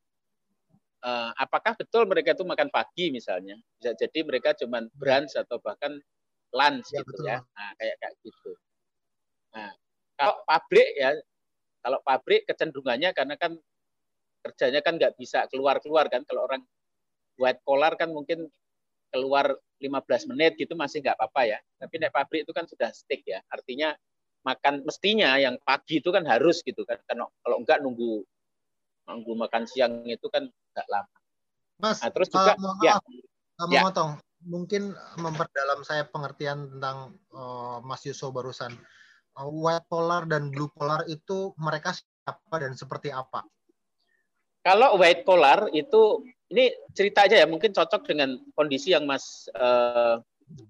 uh, 1.03 1.31
apakah 1.39 1.75
betul 1.75 2.07
mereka 2.07 2.35
itu 2.35 2.43
makan 2.43 2.69
pagi 2.71 3.11
misalnya? 3.11 3.55
Bisa 3.79 3.95
jadi 3.95 4.19
mereka 4.23 4.55
cuma 4.55 4.83
brunch 4.95 5.35
atau 5.35 5.59
bahkan 5.59 5.99
lunch 6.51 6.87
ya, 6.91 7.01
gitu 7.01 7.11
betul. 7.13 7.25
ya. 7.29 7.37
Nah, 7.41 7.71
kayak 7.77 7.95
kayak 7.99 8.13
gitu. 8.25 8.51
Nah 9.55 9.69
kalau 10.19 10.35
pabrik 10.43 10.89
ya 10.99 11.09
kalau 11.79 11.99
pabrik 12.03 12.43
kecenderungannya 12.43 13.15
karena 13.15 13.35
kan 13.39 13.55
kerjanya 14.43 14.79
kan 14.83 14.99
nggak 14.99 15.15
bisa 15.15 15.47
keluar 15.51 15.79
keluar 15.79 16.07
kan 16.11 16.23
kalau 16.27 16.47
orang 16.47 16.63
white 17.39 17.63
collar 17.63 17.95
kan 17.95 18.11
mungkin 18.11 18.51
keluar 19.09 19.55
15 19.79 20.31
menit 20.35 20.59
gitu 20.59 20.75
masih 20.75 20.99
nggak 20.99 21.15
apa-apa 21.15 21.55
ya. 21.55 21.59
Tapi 21.79 21.93
naik 22.03 22.13
pabrik 22.13 22.43
itu 22.43 22.51
kan 22.51 22.67
sudah 22.67 22.91
stick 22.91 23.23
ya 23.23 23.39
artinya 23.47 23.95
makan 24.43 24.87
mestinya 24.87 25.35
yang 25.35 25.59
pagi 25.63 25.99
itu 26.03 26.11
kan 26.11 26.27
harus 26.27 26.59
gitu 26.63 26.83
kan. 26.83 26.99
Kalau 27.07 27.57
enggak 27.59 27.79
nunggu 27.79 28.23
nunggu 29.09 29.33
makan 29.33 29.65
siang 29.65 30.05
itu 30.05 30.27
kan 30.29 30.45
enggak 30.79 30.89
lama. 30.89 31.17
Mas, 31.79 31.99
nah, 31.99 32.11
terus 32.11 32.27
juga 32.31 32.55
uh, 32.55 32.75
ya, 32.79 32.95
uh, 33.59 33.67
ya. 33.67 33.83
Motong. 33.83 34.19
mungkin 34.39 34.95
memperdalam 35.19 35.83
saya 35.83 36.07
pengertian 36.07 36.71
tentang 36.71 37.11
uh, 37.35 37.83
Mas 37.83 38.07
Yuso 38.07 38.31
barusan. 38.31 38.71
Uh, 39.35 39.51
white 39.51 39.83
polar 39.91 40.23
dan 40.23 40.47
blue 40.47 40.71
polar 40.71 41.03
itu 41.11 41.51
mereka 41.59 41.91
siapa 41.91 42.55
dan 42.55 42.71
seperti 42.71 43.11
apa? 43.11 43.43
Kalau 44.63 44.95
white 44.95 45.27
polar 45.27 45.67
itu 45.75 46.23
ini 46.55 46.71
cerita 46.95 47.27
aja 47.27 47.43
ya, 47.43 47.47
mungkin 47.51 47.75
cocok 47.75 48.07
dengan 48.07 48.39
kondisi 48.55 48.95
yang 48.95 49.03
Mas 49.03 49.51
uh, 49.59 50.23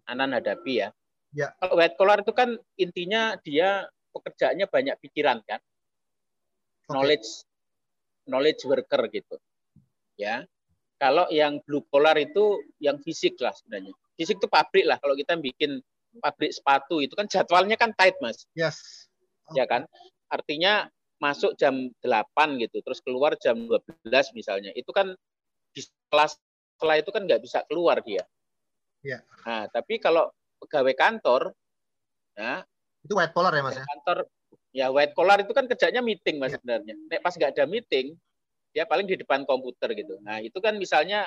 Anan 0.09 0.33
hadapi 0.33 0.85
ya. 0.85 0.89
Ya. 1.37 1.53
Kalau 1.61 1.77
white 1.77 1.95
collar 1.95 2.25
itu 2.25 2.33
kan 2.33 2.57
intinya 2.75 3.37
dia 3.45 3.85
pekerjaannya 4.17 4.65
banyak 4.65 4.95
pikiran 4.97 5.45
kan. 5.45 5.61
Okay. 5.61 6.89
Knowledge 6.89 7.29
knowledge 8.25 8.61
worker 8.65 9.01
gitu. 9.13 9.37
Ya. 10.19 10.43
Kalau 10.99 11.31
yang 11.31 11.63
blue 11.63 11.81
collar 11.87 12.19
itu 12.19 12.59
yang 12.83 12.99
fisik 12.99 13.39
lah 13.39 13.55
sebenarnya. 13.55 13.95
Fisik 14.19 14.35
itu 14.43 14.51
pabrik 14.51 14.83
lah. 14.83 14.99
Kalau 14.99 15.15
kita 15.15 15.39
bikin 15.39 15.79
pabrik 16.19 16.51
sepatu 16.51 16.99
itu 16.99 17.15
kan 17.15 17.31
jadwalnya 17.31 17.79
kan 17.79 17.95
tight, 17.95 18.19
Mas. 18.19 18.43
Yes. 18.51 19.07
Okay. 19.47 19.63
Ya 19.63 19.65
kan? 19.65 19.87
Artinya 20.27 20.91
masuk 21.23 21.55
jam 21.55 21.87
8 22.03 22.59
gitu, 22.59 22.83
terus 22.83 22.99
keluar 22.99 23.39
jam 23.39 23.63
12 23.63 24.35
misalnya. 24.35 24.75
Itu 24.75 24.91
kan 24.91 25.15
di 25.71 25.81
kelas 26.11 26.35
setelah 26.75 26.99
itu 26.99 27.11
kan 27.15 27.23
nggak 27.23 27.43
bisa 27.43 27.63
keluar 27.71 28.03
dia. 28.03 28.27
Ya. 28.99 29.23
Nah, 29.47 29.71
tapi 29.71 30.03
kalau 30.03 30.27
pegawai 30.59 30.95
kantor 30.95 31.41
ya 32.35 32.63
itu 33.03 33.13
white 33.15 33.31
collar 33.31 33.51
ya 33.55 33.63
mas 33.63 33.75
ya 33.79 33.85
kantor 33.87 34.17
ya 34.75 34.87
white 34.91 35.15
collar 35.15 35.39
itu 35.39 35.51
kan 35.55 35.65
kerjanya 35.65 36.03
meeting 36.03 36.37
mas 36.37 36.51
ya. 36.51 36.59
sebenarnya 36.59 36.95
nek 37.07 37.19
pas 37.23 37.33
nggak 37.35 37.51
ada 37.55 37.65
meeting 37.65 38.15
dia 38.73 38.85
paling 38.85 39.05
di 39.09 39.17
depan 39.17 39.43
komputer 39.45 39.93
gitu. 39.97 40.17
Nah 40.21 40.39
itu 40.39 40.57
kan 40.61 40.77
misalnya 40.77 41.25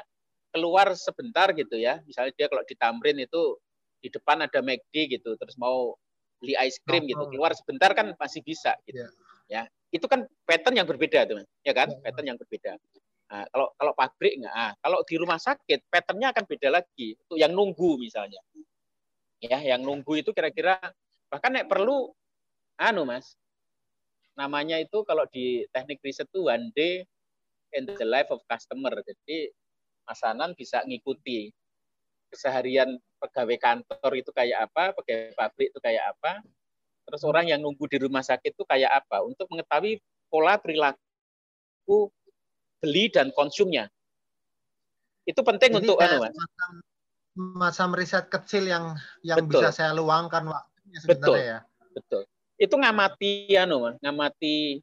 keluar 0.52 0.92
sebentar 0.94 1.50
gitu 1.56 1.78
ya. 1.78 1.98
Misalnya 2.06 2.32
dia 2.36 2.46
kalau 2.46 2.62
di 2.62 2.74
Tamrin 2.78 3.18
itu 3.18 3.58
di 4.02 4.08
depan 4.10 4.42
ada 4.42 4.58
McD 4.58 5.18
gitu 5.18 5.38
terus 5.38 5.54
mau 5.58 5.94
beli 6.42 6.58
ice 6.58 6.82
cream 6.82 7.06
gitu 7.06 7.22
keluar 7.30 7.54
sebentar 7.54 7.94
kan 7.94 8.14
masih 8.18 8.42
bisa 8.42 8.74
gitu. 8.86 9.06
Ya, 9.46 9.62
ya 9.62 9.62
itu 9.94 10.06
kan 10.08 10.26
pattern 10.48 10.78
yang 10.78 10.88
berbeda 10.88 11.28
tuh 11.28 11.44
ya 11.62 11.72
kan? 11.76 11.90
Ya, 11.90 11.98
pattern 12.02 12.26
yang 12.34 12.38
berbeda. 12.38 12.78
Nah, 13.32 13.48
kalau 13.48 13.68
kalau 13.80 13.92
pabrik 13.96 14.34
nggak, 14.44 14.52
nah, 14.52 14.72
kalau 14.84 14.98
di 15.08 15.14
rumah 15.16 15.40
sakit 15.40 15.88
patternnya 15.88 16.36
akan 16.36 16.44
beda 16.44 16.68
lagi. 16.68 17.16
Untuk 17.16 17.40
yang 17.40 17.56
nunggu 17.56 17.96
misalnya, 17.96 18.42
ya 19.40 19.58
yang 19.58 19.82
nunggu 19.82 20.20
itu 20.20 20.30
kira-kira 20.36 20.78
bahkan 21.32 21.50
nek 21.50 21.66
perlu 21.66 22.12
anu 22.78 23.02
mas 23.02 23.34
namanya 24.38 24.78
itu 24.80 25.02
kalau 25.04 25.26
di 25.28 25.66
teknik 25.74 26.00
riset 26.00 26.28
itu 26.30 26.46
one 26.46 26.70
day 26.72 27.04
in 27.76 27.88
the 27.88 28.06
life 28.06 28.28
of 28.32 28.40
customer 28.48 28.92
jadi 29.04 29.52
Mas 30.02 30.22
Anan 30.26 30.52
bisa 30.58 30.82
ngikuti 30.82 31.54
keseharian 32.32 32.98
pegawai 33.22 33.58
kantor 33.60 34.12
itu 34.18 34.30
kayak 34.34 34.70
apa 34.70 34.96
pegawai 34.98 35.36
pabrik 35.36 35.68
itu 35.70 35.80
kayak 35.80 36.16
apa 36.16 36.42
terus 37.06 37.22
orang 37.28 37.50
yang 37.50 37.60
nunggu 37.60 37.84
di 37.90 37.98
rumah 38.00 38.24
sakit 38.24 38.56
itu 38.56 38.64
kayak 38.64 38.90
apa 39.04 39.22
untuk 39.22 39.46
mengetahui 39.52 40.00
pola 40.32 40.56
perilaku 40.56 42.08
beli 42.82 43.12
dan 43.12 43.30
konsumnya 43.36 43.86
itu 45.28 45.38
penting 45.44 45.78
Jadi 45.78 45.86
untuk 45.86 45.98
anu 46.02 46.24
mas 46.24 46.34
macam 47.36 47.96
riset 47.96 48.28
kecil 48.28 48.68
yang 48.68 48.96
yang 49.24 49.40
betul. 49.44 49.64
bisa 49.64 49.72
saya 49.72 49.96
luangkan 49.96 50.52
waktunya 50.52 51.00
betul. 51.08 51.36
ya. 51.40 51.58
Betul. 51.92 52.22
Itu 52.60 52.74
ngamati 52.76 53.56
anu, 53.56 53.96
ngamati 54.00 54.80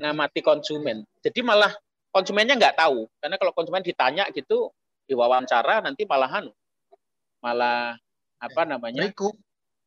ngamati 0.00 0.40
konsumen. 0.44 1.04
Jadi 1.24 1.40
malah 1.40 1.72
konsumennya 2.12 2.54
nggak 2.54 2.76
tahu. 2.78 3.08
Karena 3.18 3.36
kalau 3.40 3.52
konsumen 3.56 3.82
ditanya 3.82 4.28
gitu 4.30 4.70
diwawancara 5.08 5.82
nanti 5.82 6.06
malah 6.06 6.30
anu 6.30 6.52
malah 7.42 7.98
apa 8.38 8.62
namanya? 8.62 9.02
Riko. 9.02 9.34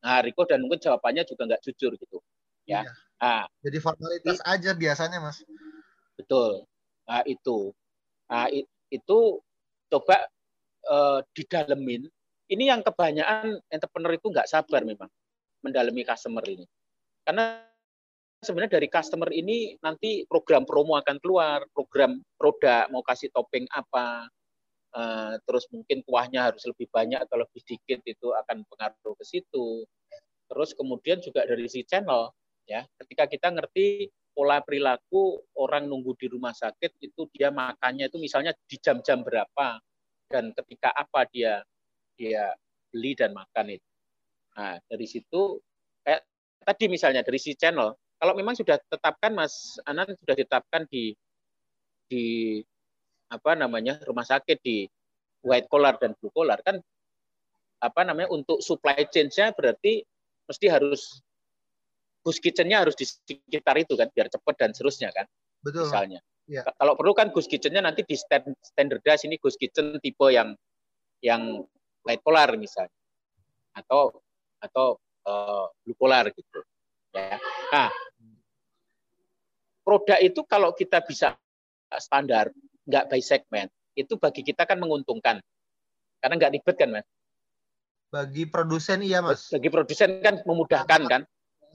Nah, 0.03 0.19
Riko 0.21 0.43
dan 0.43 0.61
mungkin 0.61 0.83
jawabannya 0.83 1.23
juga 1.23 1.47
nggak 1.47 1.63
jujur 1.63 1.95
gitu. 1.95 2.19
Ya. 2.67 2.83
Iya. 2.83 2.93
Nah, 3.15 3.43
Jadi 3.63 3.77
formalitas 3.79 4.37
i, 4.43 4.45
aja 4.45 4.71
biasanya, 4.75 5.17
Mas. 5.23 5.41
Betul. 6.19 6.67
Nah, 7.07 7.23
itu. 7.23 7.71
Nah, 8.27 8.51
itu 8.91 9.17
coba 9.89 10.17
uh, 10.91 11.19
didalemin, 11.31 12.05
ini 12.51 12.63
yang 12.69 12.83
kebanyakan 12.83 13.63
entrepreneur 13.71 14.13
itu 14.13 14.27
nggak 14.29 14.49
sabar 14.51 14.83
memang 14.83 15.09
mendalami 15.63 16.05
customer 16.05 16.43
ini. 16.45 16.67
Karena 17.25 17.65
sebenarnya 18.41 18.81
dari 18.81 18.87
customer 18.91 19.29
ini 19.31 19.77
nanti 19.79 20.23
program 20.27 20.67
promo 20.67 20.99
akan 20.99 21.17
keluar, 21.21 21.63
program 21.71 22.19
produk 22.35 22.89
mau 22.91 23.05
kasih 23.05 23.31
topping 23.31 23.65
apa, 23.71 24.27
uh, 24.95 25.33
terus 25.45 25.67
mungkin 25.71 26.01
kuahnya 26.03 26.51
harus 26.51 26.63
lebih 26.67 26.87
banyak 26.91 27.19
atau 27.23 27.41
lebih 27.41 27.59
sedikit 27.63 27.99
itu 28.03 28.31
akan 28.31 28.63
pengaruh 28.67 29.15
ke 29.15 29.25
situ. 29.25 29.85
Terus 30.45 30.77
kemudian 30.77 31.19
juga 31.23 31.47
dari 31.47 31.65
si 31.65 31.81
channel, 31.87 32.29
ya, 32.69 32.85
ketika 33.01 33.25
kita 33.25 33.47
ngerti 33.49 34.09
pola 34.35 34.59
perilaku 34.59 35.39
orang 35.55 35.87
nunggu 35.87 36.11
di 36.19 36.27
rumah 36.27 36.51
sakit 36.51 36.99
itu 36.99 37.23
dia 37.31 37.49
makannya 37.55 38.11
itu 38.11 38.19
misalnya 38.19 38.51
di 38.67 38.77
jam-jam 38.77 39.23
berapa, 39.23 39.79
dan 40.27 40.51
ketika 40.53 40.91
apa 40.91 41.23
dia 41.31 41.63
dia 42.19 42.51
beli 42.91 43.15
dan 43.15 43.31
makan 43.35 43.75
itu. 43.79 43.89
Nah, 44.55 44.79
dari 44.87 45.07
situ 45.07 45.59
kayak 46.03 46.23
tadi 46.63 46.85
misalnya 46.87 47.23
dari 47.23 47.39
si 47.39 47.55
channel, 47.55 47.95
kalau 48.19 48.33
memang 48.33 48.55
sudah 48.55 48.79
tetapkan 48.89 49.31
Mas 49.35 49.79
Anan 49.83 50.15
sudah 50.15 50.35
ditetapkan 50.35 50.87
di 50.87 51.15
di 52.05 52.59
apa 53.27 53.57
namanya 53.57 53.97
rumah 54.05 54.23
sakit 54.23 54.61
di 54.61 54.85
white 55.41 55.67
collar 55.67 55.97
dan 55.97 56.13
blue 56.21 56.31
collar 56.31 56.61
kan 56.61 56.77
apa 57.81 58.01
namanya 58.05 58.31
untuk 58.31 58.61
supply 58.61 59.05
chain-nya 59.09 59.51
berarti 59.53 60.05
mesti 60.45 60.65
harus 60.69 61.21
bus 62.25 62.41
kitchen-nya 62.41 62.81
harus 62.81 62.97
di 62.97 63.05
sekitar 63.05 63.77
itu 63.77 63.93
kan 63.93 64.09
biar 64.09 64.25
cepat 64.33 64.55
dan 64.57 64.71
seterusnya 64.73 65.13
kan. 65.13 65.29
Betul. 65.61 65.85
Misalnya. 65.85 66.19
Ya. 66.45 66.61
Kalau 66.77 66.93
perlu 66.93 67.17
kan 67.17 67.33
Gus 67.33 67.49
Kitchen-nya 67.49 67.81
nanti 67.81 68.05
di 68.05 68.13
stand, 68.13 68.53
standardize 68.61 69.25
ini 69.25 69.41
Gus 69.41 69.57
Kitchen 69.57 69.97
tipe 69.97 70.29
yang 70.29 70.53
yang 71.25 71.65
light 72.05 72.21
polar 72.21 72.53
misalnya 72.53 72.93
atau 73.73 74.21
atau 74.61 75.01
uh, 75.25 75.65
blue 75.81 75.97
polar 75.97 76.29
gitu. 76.29 76.61
Ya. 77.15 77.39
Nah, 77.71 77.89
produk 79.87 80.19
itu 80.19 80.43
kalau 80.43 80.75
kita 80.75 80.99
bisa 81.07 81.39
standar, 81.95 82.51
nggak 82.83 83.07
by 83.07 83.23
segment, 83.23 83.71
itu 83.95 84.19
bagi 84.19 84.43
kita 84.43 84.67
kan 84.67 84.75
menguntungkan. 84.75 85.39
Karena 86.19 86.35
nggak 86.35 86.53
ribet 86.59 86.75
kan, 86.75 86.89
Mas? 86.91 87.07
Bagi 88.11 88.43
produsen 88.51 88.99
iya, 88.99 89.23
Mas. 89.23 89.47
Bagi 89.47 89.71
produsen 89.71 90.19
kan 90.19 90.43
memudahkan 90.43 91.01
kan? 91.07 91.21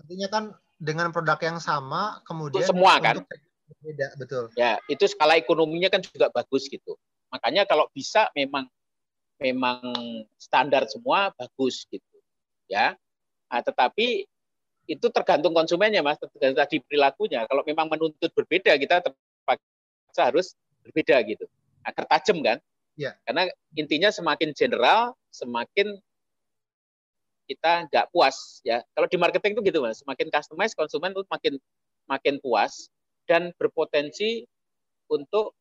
Artinya 0.01 0.29
kan 0.29 0.45
dengan 0.77 1.09
produk 1.09 1.41
yang 1.41 1.57
sama, 1.57 2.21
kemudian 2.29 2.65
untuk 2.65 2.77
semua 2.77 3.01
kan? 3.01 3.25
Beda, 3.81 4.13
betul. 4.21 4.53
Ya, 4.59 4.77
itu 4.93 5.07
skala 5.09 5.41
ekonominya 5.41 5.89
kan 5.89 6.05
juga 6.05 6.29
bagus 6.29 6.69
gitu. 6.69 7.01
Makanya 7.31 7.65
kalau 7.65 7.87
bisa 7.95 8.29
memang 8.35 8.67
memang 9.41 9.81
standar 10.37 10.85
semua 10.91 11.33
bagus 11.39 11.87
gitu. 11.89 12.17
Ya. 12.69 12.99
Nah, 13.49 13.63
tetapi 13.63 14.27
itu 14.91 15.07
tergantung 15.15 15.55
konsumennya 15.55 16.03
Mas, 16.03 16.19
tergantung 16.19 16.59
tadi 16.59 16.83
perilakunya. 16.83 17.47
Kalau 17.47 17.63
memang 17.63 17.87
menuntut 17.87 18.31
berbeda 18.35 18.75
kita 18.75 18.99
terpaksa 19.07 20.23
harus 20.27 20.59
berbeda 20.83 21.23
gitu. 21.31 21.47
Agar 21.87 22.11
tajam 22.11 22.43
kan? 22.43 22.59
Ya. 22.99 23.15
Karena 23.23 23.47
intinya 23.79 24.11
semakin 24.11 24.51
general, 24.51 25.15
semakin 25.31 25.95
kita 27.47 27.87
nggak 27.87 28.11
puas 28.11 28.59
ya. 28.67 28.83
Kalau 28.99 29.07
di 29.07 29.15
marketing 29.15 29.55
itu 29.55 29.63
gitu 29.71 29.79
mas, 29.87 30.03
semakin 30.03 30.27
customize 30.27 30.75
konsumen 30.75 31.15
itu 31.15 31.23
makin 31.31 31.55
makin 32.11 32.35
puas 32.43 32.91
dan 33.31 33.55
berpotensi 33.55 34.43
untuk 35.07 35.55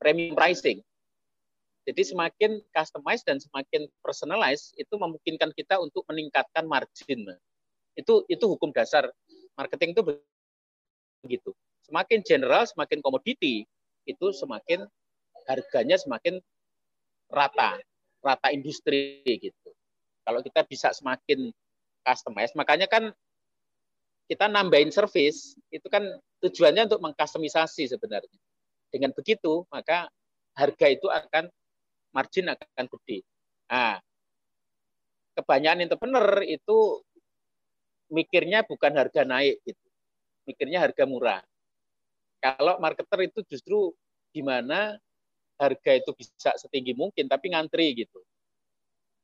premium 0.00 0.32
pricing. 0.32 0.80
Jadi 1.84 2.00
semakin 2.00 2.64
customize 2.72 3.20
dan 3.28 3.36
semakin 3.36 3.84
personalize 4.00 4.72
itu 4.80 4.96
memungkinkan 4.96 5.52
kita 5.52 5.76
untuk 5.76 6.00
meningkatkan 6.08 6.64
margin. 6.64 7.28
Mas 7.28 7.53
itu 7.94 8.26
itu 8.26 8.44
hukum 8.44 8.74
dasar 8.74 9.10
marketing 9.54 9.94
itu 9.94 10.02
begitu. 11.22 11.50
Semakin 11.84 12.20
general, 12.24 12.64
semakin 12.66 12.98
komoditi, 13.04 13.68
itu 14.08 14.26
semakin 14.32 14.84
harganya 15.44 15.96
semakin 16.00 16.40
rata, 17.28 17.80
rata 18.24 18.48
industri 18.52 19.20
gitu. 19.24 19.70
Kalau 20.24 20.40
kita 20.40 20.64
bisa 20.64 20.92
semakin 20.96 21.52
customize, 22.04 22.56
makanya 22.56 22.88
kan 22.88 23.12
kita 24.24 24.48
nambahin 24.48 24.88
service 24.88 25.52
itu 25.68 25.84
kan 25.92 26.04
tujuannya 26.40 26.88
untuk 26.88 27.04
mengkustomisasi 27.04 27.92
sebenarnya. 27.92 28.40
Dengan 28.88 29.12
begitu, 29.12 29.68
maka 29.68 30.08
harga 30.56 30.86
itu 30.88 31.10
akan 31.12 31.52
margin 32.14 32.48
akan 32.48 32.86
gede. 32.88 33.26
Nah, 33.68 34.00
kebanyakan 35.36 35.84
entrepreneur 35.84 36.26
itu 36.46 37.02
mikirnya 38.14 38.62
bukan 38.62 38.94
harga 38.94 39.26
naik 39.26 39.58
gitu. 39.66 39.86
Mikirnya 40.46 40.78
harga 40.78 41.02
murah. 41.02 41.42
Kalau 42.38 42.78
marketer 42.78 43.26
itu 43.26 43.42
justru 43.50 43.90
gimana 44.30 44.94
harga 45.58 45.92
itu 45.98 46.10
bisa 46.14 46.54
setinggi 46.54 46.94
mungkin 46.94 47.26
tapi 47.26 47.50
ngantri 47.50 47.90
gitu. 47.98 48.22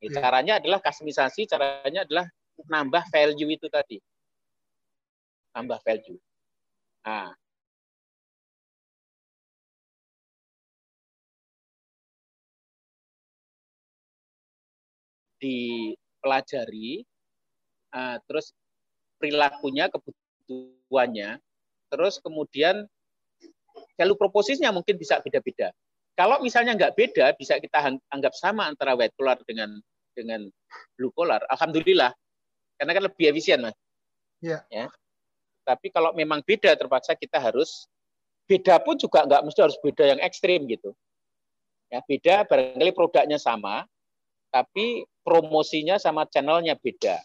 Ya, 0.01 0.17
caranya 0.17 0.57
adalah 0.57 0.81
customisasi, 0.81 1.45
caranya 1.45 2.01
adalah 2.03 2.25
nambah 2.65 3.03
value 3.13 3.53
itu 3.53 3.69
tadi. 3.69 4.01
Nambah 5.53 5.77
value. 5.85 6.17
Nah, 7.05 7.29
dipelajari, 15.41 17.01
uh, 17.93 18.17
terus 18.29 18.53
perilakunya, 19.21 19.85
kebutuhannya, 19.93 21.37
terus 21.93 22.17
kemudian 22.17 22.89
value 23.95 24.17
proposisinya 24.17 24.73
mungkin 24.73 24.97
bisa 24.97 25.21
beda-beda. 25.21 25.69
Kalau 26.17 26.41
misalnya 26.41 26.73
nggak 26.75 26.97
beda, 26.97 27.25
bisa 27.37 27.61
kita 27.61 28.01
anggap 28.11 28.33
sama 28.33 28.67
antara 28.67 28.97
white 28.97 29.13
collar 29.15 29.37
dengan 29.45 29.77
dengan 30.11 30.49
blue 30.97 31.13
collar. 31.15 31.39
Alhamdulillah, 31.47 32.11
karena 32.75 32.91
kan 32.97 33.03
lebih 33.07 33.31
efisien, 33.31 33.61
mas. 33.63 33.77
Ya. 34.41 34.65
ya. 34.73 34.89
Tapi 35.61 35.93
kalau 35.93 36.11
memang 36.17 36.41
beda, 36.41 36.73
terpaksa 36.73 37.13
kita 37.15 37.37
harus 37.37 37.85
beda 38.49 38.81
pun 38.81 38.97
juga 38.99 39.23
nggak 39.23 39.47
mesti 39.47 39.59
harus 39.61 39.77
beda 39.79 40.03
yang 40.17 40.19
ekstrim 40.19 40.67
gitu. 40.67 40.91
Ya, 41.93 42.01
beda 42.03 42.47
barangkali 42.47 42.91
produknya 42.91 43.39
sama, 43.39 43.87
tapi 44.51 45.07
promosinya 45.23 45.95
sama 46.01 46.27
channelnya 46.27 46.75
beda. 46.75 47.21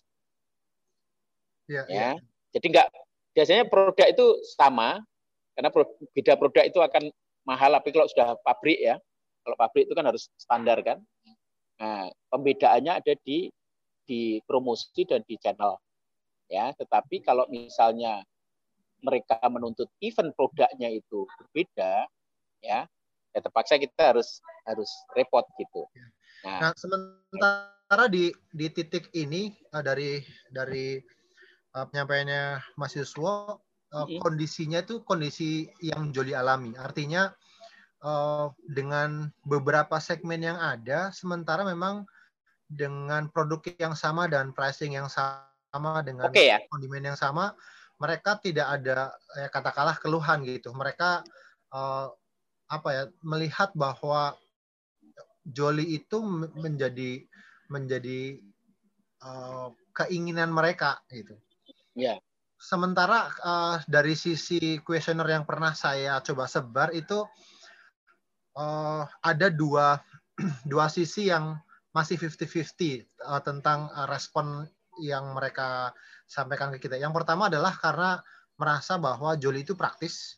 Ya, 1.67 1.83
ya. 1.87 1.95
ya. 1.95 2.11
Jadi 2.57 2.67
enggak 2.73 2.89
biasanya 3.37 3.65
produk 3.69 4.07
itu 4.09 4.27
sama 4.57 5.05
karena 5.53 5.69
beda 6.13 6.33
produk 6.41 6.65
itu 6.65 6.81
akan 6.81 7.13
mahal 7.45 7.77
tapi 7.77 7.93
kalau 7.93 8.09
sudah 8.09 8.37
pabrik 8.43 8.81
ya. 8.81 8.97
Kalau 9.47 9.57
pabrik 9.59 9.87
itu 9.87 9.95
kan 9.95 10.07
harus 10.09 10.27
standar 10.35 10.83
kan. 10.83 10.99
Nah, 11.77 12.09
pembedaannya 12.33 12.99
ada 12.99 13.15
di 13.23 13.53
di 14.07 14.41
promosi 14.47 15.05
dan 15.05 15.23
di 15.27 15.37
channel. 15.39 15.79
Ya, 16.47 16.71
tetapi 16.79 17.27
kalau 17.27 17.47
misalnya 17.51 18.23
mereka 19.03 19.39
menuntut 19.51 19.91
event 19.99 20.33
produknya 20.35 20.89
itu 20.89 21.27
berbeda, 21.39 22.07
ya, 22.63 22.87
ya 23.35 23.39
terpaksa 23.43 23.77
kita 23.77 24.15
harus 24.15 24.41
harus 24.65 24.89
repot 25.13 25.43
gitu. 25.59 25.85
Nah, 26.47 26.71
nah 26.71 26.73
sementara 26.79 28.07
di 28.09 28.31
di 28.55 28.67
titik 28.71 29.11
ini 29.13 29.53
eh, 29.53 29.83
dari 29.83 30.23
dari 30.49 31.03
uh, 31.77 31.85
penyampaiannya 31.93 32.65
Mas 32.81 32.97
Yuswo 32.97 33.61
uh, 33.93 34.07
kondisinya 34.25 34.81
itu 34.81 35.05
kondisi 35.05 35.69
yang 35.85 36.11
Joli 36.11 36.33
alami. 36.33 36.73
Artinya 36.81 37.29
uh, 38.01 38.49
dengan 38.65 39.29
beberapa 39.45 40.01
segmen 40.01 40.41
yang 40.41 40.57
ada, 40.57 41.13
sementara 41.13 41.63
memang 41.63 42.09
dengan 42.67 43.31
produk 43.31 43.63
yang 43.79 43.95
sama 43.95 44.27
dan 44.27 44.51
pricing 44.51 44.99
yang 44.99 45.07
sama 45.07 46.03
dengan 46.03 46.33
okay, 46.33 46.57
ya? 46.57 46.59
kondimen 46.73 47.15
yang 47.15 47.19
sama, 47.19 47.55
mereka 48.03 48.41
tidak 48.43 48.67
ada 48.67 49.15
ya 49.39 49.49
katakanlah 49.53 49.97
keluhan 50.01 50.43
gitu. 50.43 50.75
Mereka 50.75 51.23
uh, 51.71 52.09
apa 52.67 52.89
ya 52.91 53.05
melihat 53.23 53.71
bahwa 53.79 54.35
Joli 55.47 55.95
itu 55.95 56.19
menjadi 56.59 57.23
menjadi 57.71 58.43
uh, 59.23 59.71
keinginan 59.95 60.51
mereka 60.51 60.99
gitu. 61.07 61.39
Ya. 61.97 62.21
Sementara 62.61 63.33
uh, 63.41 63.77
dari 63.89 64.13
sisi 64.13 64.81
kuesioner 64.85 65.29
yang 65.29 65.49
pernah 65.49 65.73
saya 65.73 66.21
coba 66.21 66.45
sebar 66.45 66.93
itu 66.93 67.25
uh, 68.57 69.05
ada 69.25 69.49
dua 69.49 70.01
dua 70.71 70.93
sisi 70.93 71.33
yang 71.33 71.57
masih 71.97 72.21
50-50 72.21 72.37
uh, 72.37 72.61
eh, 72.69 73.41
tentang 73.41 73.89
uh, 73.89 74.05
respon 74.05 74.69
yang 75.01 75.33
mereka 75.33 75.97
sampaikan 76.29 76.69
ke 76.77 76.89
kita. 76.89 77.01
Yang 77.01 77.17
pertama 77.17 77.49
adalah 77.49 77.73
karena 77.81 78.21
merasa 78.61 79.01
bahwa 79.01 79.37
Joli 79.41 79.65
itu 79.65 79.73
praktis. 79.73 80.37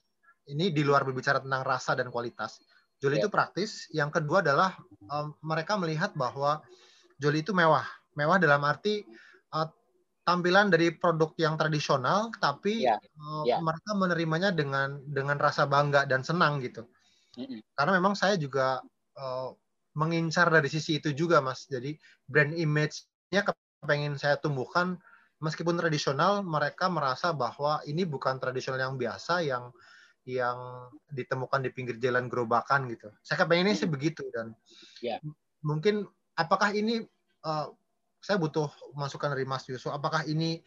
Ini 0.49 0.73
di 0.73 0.81
luar 0.81 1.05
berbicara 1.05 1.43
tentang 1.43 1.67
rasa 1.67 1.99
dan 1.99 2.09
kualitas. 2.15 2.63
Joli 3.03 3.19
ya. 3.19 3.27
itu 3.27 3.29
praktis. 3.31 3.91
Yang 3.91 4.23
kedua 4.23 4.43
adalah 4.43 4.79
uh, 5.11 5.35
mereka 5.43 5.75
melihat 5.75 6.15
bahwa 6.15 6.63
Joli 7.19 7.43
itu 7.43 7.51
mewah. 7.51 7.87
Mewah 8.15 8.39
dalam 8.39 8.63
arti 8.63 9.03
tampilan 10.29 10.69
dari 10.69 10.93
produk 10.93 11.33
yang 11.41 11.57
tradisional 11.57 12.29
tapi 12.37 12.85
ya, 12.85 13.01
uh, 13.01 13.49
ya. 13.49 13.65
mereka 13.65 13.97
menerimanya 13.97 14.53
dengan 14.53 15.01
dengan 15.09 15.41
rasa 15.41 15.65
bangga 15.65 16.05
dan 16.05 16.21
senang 16.21 16.61
gitu 16.61 16.85
mm-hmm. 17.41 17.65
karena 17.73 17.93
memang 17.97 18.13
saya 18.13 18.37
juga 18.37 18.85
uh, 19.17 19.57
mengincar 19.97 20.53
dari 20.53 20.69
sisi 20.69 21.01
itu 21.01 21.17
juga 21.17 21.41
mas 21.41 21.65
jadi 21.65 21.97
brand 22.29 22.53
image-nya 22.53 23.41
kepengen 23.41 24.21
saya 24.21 24.37
tumbuhkan 24.37 25.01
meskipun 25.41 25.81
tradisional 25.81 26.45
mereka 26.45 26.93
merasa 26.93 27.33
bahwa 27.33 27.81
ini 27.89 28.05
bukan 28.05 28.37
tradisional 28.37 28.85
yang 28.85 29.01
biasa 29.01 29.41
yang 29.49 29.73
yang 30.29 30.93
ditemukan 31.09 31.65
di 31.65 31.73
pinggir 31.73 31.97
jalan 31.97 32.29
gerobakan 32.29 32.85
gitu 32.93 33.09
saya 33.25 33.41
kepengennya 33.41 33.81
sih 33.81 33.89
begitu 33.89 34.29
dan 34.37 34.53
yeah. 35.01 35.17
mungkin 35.65 36.05
apakah 36.37 36.69
ini 36.77 37.09
uh, 37.49 37.73
saya 38.29 38.37
butuh 38.37 38.69
masukan 38.93 39.33
dari 39.33 39.49
Mas 39.49 39.65
Yusuf. 39.73 39.89
Apakah 39.89 40.29
ini 40.29 40.61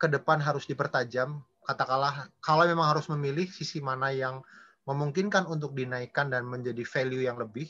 ke 0.00 0.08
depan 0.08 0.40
harus 0.40 0.64
dipertajam? 0.64 1.44
Katakanlah 1.60 2.32
kalau 2.40 2.64
memang 2.64 2.88
harus 2.88 3.04
memilih 3.12 3.52
sisi 3.52 3.84
mana 3.84 4.08
yang 4.16 4.40
memungkinkan 4.88 5.44
untuk 5.44 5.76
dinaikkan 5.76 6.32
dan 6.32 6.48
menjadi 6.48 6.80
value 6.88 7.28
yang 7.28 7.36
lebih. 7.36 7.68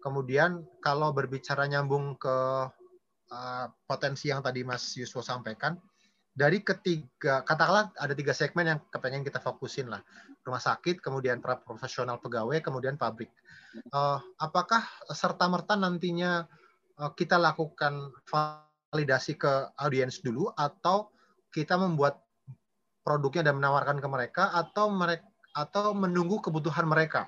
Kemudian 0.00 0.64
kalau 0.80 1.12
berbicara 1.12 1.68
nyambung 1.68 2.16
ke 2.16 2.36
uh, 3.28 3.66
potensi 3.84 4.32
yang 4.32 4.40
tadi 4.40 4.64
Mas 4.64 4.96
Yusuf 4.96 5.28
sampaikan, 5.28 5.76
dari 6.32 6.64
ketiga 6.64 7.44
katakanlah 7.44 7.92
ada 8.00 8.16
tiga 8.16 8.32
segmen 8.32 8.64
yang 8.64 8.80
kepengen 8.88 9.28
kita 9.28 9.44
fokusin 9.44 9.92
lah 9.92 10.00
rumah 10.46 10.62
sakit 10.62 11.02
kemudian 11.02 11.42
para 11.42 11.58
profesional 11.58 12.22
pegawai 12.22 12.62
kemudian 12.62 12.94
pabrik 12.94 13.28
uh, 13.92 14.22
apakah 14.38 14.80
serta 15.10 15.50
merta 15.50 15.74
nantinya 15.74 16.46
Eh, 17.00 17.12
kita 17.16 17.40
lakukan 17.40 18.12
validasi 18.90 19.38
ke 19.38 19.70
audiens 19.78 20.18
dulu 20.20 20.50
atau 20.58 21.10
kita 21.54 21.78
membuat 21.78 22.18
produknya 23.06 23.50
dan 23.50 23.58
menawarkan 23.58 23.98
ke 24.02 24.08
mereka 24.10 24.50
atau 24.54 24.90
mereka 24.90 25.26
atau 25.50 25.90
menunggu 25.94 26.38
kebutuhan 26.38 26.86
mereka. 26.86 27.26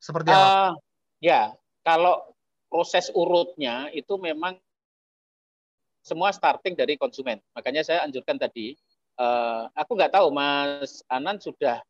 Seperti 0.00 0.32
apa? 0.32 0.72
Uh, 0.72 0.72
ya, 1.20 1.52
kalau 1.84 2.32
proses 2.72 3.12
urutnya 3.12 3.92
itu 3.92 4.16
memang 4.16 4.56
semua 6.00 6.32
starting 6.32 6.74
dari 6.74 6.96
konsumen. 6.96 7.38
Makanya 7.52 7.84
saya 7.84 8.00
anjurkan 8.02 8.40
tadi, 8.40 8.74
uh, 9.20 9.68
aku 9.76 9.94
nggak 9.94 10.16
tahu 10.16 10.32
Mas 10.32 11.04
Anan 11.12 11.38
sudah 11.38 11.84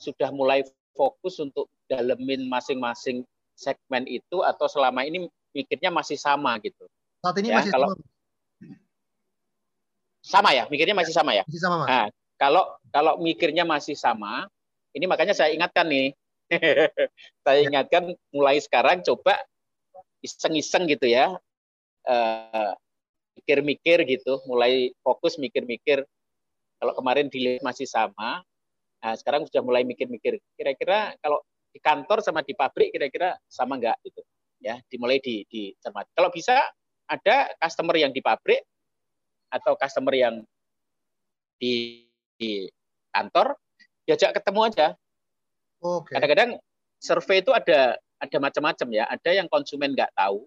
sudah 0.00 0.32
mulai 0.32 0.64
fokus 0.96 1.38
untuk 1.38 1.70
dalemin 1.86 2.48
masing-masing 2.50 3.22
segmen 3.54 4.06
itu 4.06 4.42
atau 4.42 4.66
selama 4.66 5.04
ini 5.06 5.30
mikirnya 5.54 5.92
masih 5.92 6.18
sama 6.18 6.56
gitu. 6.62 6.86
Saat 7.28 7.44
ini 7.44 7.52
ya, 7.52 7.60
masih 7.60 7.72
kalau, 7.76 7.88
sama. 7.92 8.04
Sama 10.24 10.50
ya, 10.56 10.64
mikirnya 10.72 10.96
masih 10.96 11.12
sama 11.12 11.36
ya. 11.36 11.44
Masih 11.44 11.60
sama 11.60 11.76
mas. 11.84 11.88
Nah, 11.92 12.06
kalau 12.40 12.64
kalau 12.88 13.12
mikirnya 13.20 13.68
masih 13.68 13.92
sama, 14.00 14.48
ini 14.96 15.04
makanya 15.04 15.36
saya 15.36 15.52
ingatkan 15.52 15.84
nih, 15.92 16.16
saya 17.44 17.60
ya. 17.60 17.68
ingatkan 17.68 18.16
mulai 18.32 18.56
sekarang 18.64 19.04
coba 19.04 19.36
iseng-iseng 20.24 20.88
gitu 20.88 21.04
ya, 21.04 21.36
uh, 22.08 22.72
mikir-mikir 23.36 24.08
gitu, 24.08 24.40
mulai 24.48 24.96
fokus 25.04 25.36
mikir-mikir. 25.36 26.08
Kalau 26.80 26.96
kemarin 26.96 27.28
dilihat 27.28 27.60
masih 27.60 27.84
sama, 27.84 28.40
nah 29.04 29.12
sekarang 29.20 29.44
sudah 29.44 29.60
mulai 29.60 29.84
mikir-mikir. 29.84 30.40
Kira-kira 30.56 31.12
kalau 31.20 31.44
di 31.68 31.78
kantor 31.84 32.24
sama 32.24 32.40
di 32.40 32.56
pabrik 32.56 32.88
kira-kira 32.88 33.36
sama 33.52 33.76
enggak 33.76 34.00
gitu. 34.00 34.24
Ya, 34.64 34.80
dimulai 34.88 35.20
di 35.20 35.44
di 35.46 35.76
cermat. 35.78 36.08
Kalau 36.16 36.32
bisa 36.32 36.56
ada 37.08 37.50
customer 37.56 37.96
yang 37.96 38.12
di 38.12 38.20
pabrik 38.20 38.62
atau 39.48 39.74
customer 39.80 40.12
yang 40.12 40.34
di, 41.56 42.04
di 42.36 42.68
kantor 43.10 43.56
diajak 44.04 44.36
ketemu 44.36 44.60
aja. 44.68 44.88
Okay. 45.80 46.14
Kadang-kadang 46.14 46.50
survei 47.00 47.40
itu 47.40 47.50
ada 47.50 47.96
ada 48.18 48.38
macam-macam 48.38 48.88
ya. 48.92 49.04
Ada 49.08 49.30
yang 49.42 49.48
konsumen 49.48 49.96
nggak 49.96 50.12
tahu, 50.14 50.44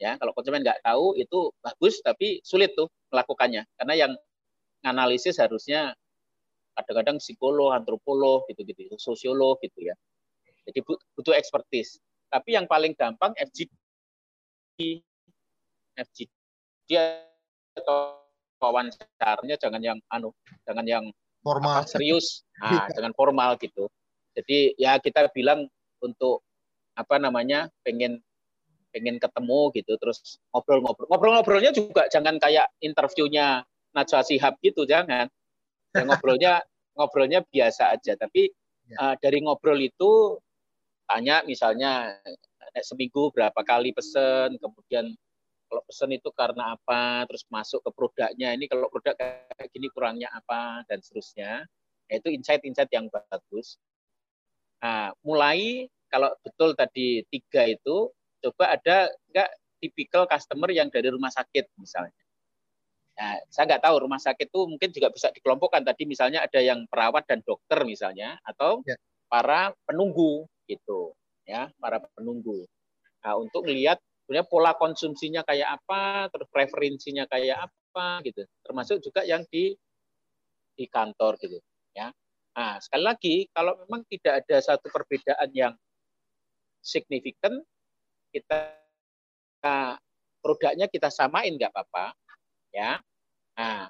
ya 0.00 0.16
kalau 0.16 0.32
konsumen 0.32 0.64
nggak 0.64 0.80
tahu 0.82 1.14
itu 1.20 1.52
bagus 1.60 2.00
tapi 2.00 2.40
sulit 2.42 2.72
tuh 2.74 2.88
melakukannya 3.12 3.62
karena 3.78 3.94
yang 3.94 4.12
analisis 4.82 5.38
harusnya 5.38 5.94
kadang-kadang 6.72 7.20
psikolog, 7.20 7.76
antropolog 7.76 8.48
gitu-gitu, 8.48 8.96
sosiolog 8.96 9.60
gitu 9.60 9.92
ya. 9.92 9.94
Jadi 10.64 10.80
butuh 10.86 11.36
ekspertis. 11.36 12.00
Tapi 12.32 12.56
yang 12.56 12.64
paling 12.64 12.96
gampang 12.96 13.36
FGD, 13.36 15.04
FGD 15.96 16.90
atau 17.78 18.22
wawancaranya 18.62 19.56
jangan 19.58 19.82
yang 19.82 19.98
anu, 20.12 20.30
jangan 20.62 20.86
yang 20.86 21.04
formal. 21.42 21.82
apa, 21.82 21.90
serius, 21.90 22.46
nah, 22.62 22.86
jangan 22.94 23.12
formal 23.18 23.58
gitu. 23.58 23.90
Jadi 24.32 24.78
ya 24.78 24.96
kita 25.02 25.28
bilang 25.34 25.66
untuk 26.00 26.46
apa 26.94 27.16
namanya 27.18 27.68
pengen 27.82 28.20
pengen 28.92 29.16
ketemu 29.16 29.72
gitu 29.74 29.92
terus 29.98 30.38
ngobrol-ngobrol. 30.52 31.08
Ngobrol-ngobrolnya 31.08 31.72
juga 31.72 32.06
jangan 32.12 32.36
kayak 32.36 32.68
interviewnya 32.84 33.64
Najwa 33.92 34.20
Shihab 34.24 34.56
gitu 34.60 34.84
jangan. 34.84 35.28
Ya, 35.92 36.02
ngobrolnya 36.08 36.52
ngobrolnya 36.96 37.40
biasa 37.48 37.96
aja. 37.96 38.16
Tapi 38.16 38.52
ya. 38.92 38.96
uh, 39.00 39.14
dari 39.20 39.40
ngobrol 39.40 39.80
itu 39.80 40.36
tanya 41.08 41.44
misalnya 41.44 42.16
seminggu 42.80 43.28
berapa 43.36 43.60
kali 43.60 43.92
pesen 43.92 44.56
kemudian 44.56 45.12
kalau 45.72 45.82
pesen 45.88 46.12
itu 46.12 46.28
karena 46.36 46.76
apa 46.76 47.24
terus 47.24 47.48
masuk 47.48 47.80
ke 47.80 47.90
produknya 47.96 48.52
ini 48.52 48.68
kalau 48.68 48.92
produk 48.92 49.16
kayak 49.16 49.72
gini 49.72 49.88
kurangnya 49.88 50.28
apa 50.28 50.84
dan 50.84 51.00
seterusnya 51.00 51.64
nah, 52.12 52.14
itu 52.20 52.28
insight-insight 52.28 52.92
yang 52.92 53.08
bagus 53.08 53.80
nah, 54.84 55.16
mulai 55.24 55.88
kalau 56.12 56.28
betul 56.44 56.76
tadi 56.76 57.24
tiga 57.32 57.64
itu 57.64 58.12
coba 58.44 58.76
ada 58.76 59.08
enggak 59.32 59.48
tipikal 59.82 60.28
customer 60.30 60.70
yang 60.70 60.86
dari 60.86 61.10
rumah 61.10 61.34
sakit 61.34 61.74
misalnya. 61.74 62.14
Nah, 63.18 63.34
saya 63.50 63.64
nggak 63.74 63.82
tahu 63.82 64.06
rumah 64.06 64.22
sakit 64.22 64.46
itu 64.46 64.60
mungkin 64.70 64.88
juga 64.94 65.10
bisa 65.10 65.34
dikelompokkan 65.34 65.82
tadi 65.82 66.06
misalnya 66.06 66.46
ada 66.46 66.62
yang 66.62 66.86
perawat 66.86 67.26
dan 67.26 67.42
dokter 67.42 67.82
misalnya 67.82 68.38
atau 68.46 68.80
ya. 68.86 68.94
para 69.26 69.74
penunggu 69.84 70.46
gitu 70.70 71.12
ya 71.44 71.68
para 71.82 71.98
penunggu. 72.14 72.64
Nah, 73.26 73.34
untuk 73.40 73.66
melihat 73.66 73.98
sebenarnya 74.32 74.48
pola 74.48 74.72
konsumsinya 74.80 75.44
kayak 75.44 75.76
apa, 75.76 76.32
terus 76.32 76.48
preferensinya 76.48 77.28
kayak 77.28 77.68
apa 77.68 78.24
gitu. 78.24 78.48
Termasuk 78.64 79.04
juga 79.04 79.28
yang 79.28 79.44
di 79.52 79.76
di 80.72 80.88
kantor 80.88 81.36
gitu 81.36 81.60
ya. 81.92 82.08
Nah, 82.56 82.80
sekali 82.80 83.04
lagi 83.04 83.34
kalau 83.52 83.76
memang 83.84 84.08
tidak 84.08 84.40
ada 84.40 84.56
satu 84.64 84.88
perbedaan 84.88 85.52
yang 85.52 85.76
signifikan 86.80 87.60
kita 88.32 88.72
produknya 90.42 90.88
kita 90.88 91.12
samain 91.12 91.54
nggak 91.54 91.70
apa-apa 91.70 92.18
ya 92.74 92.98
nah, 93.54 93.86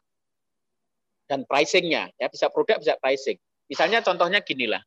dan 1.24 1.48
pricingnya 1.48 2.12
ya 2.20 2.28
bisa 2.28 2.52
produk 2.52 2.76
bisa 2.76 3.00
pricing 3.00 3.40
misalnya 3.72 4.04
contohnya 4.04 4.44
gini 4.44 4.68
lah 4.68 4.84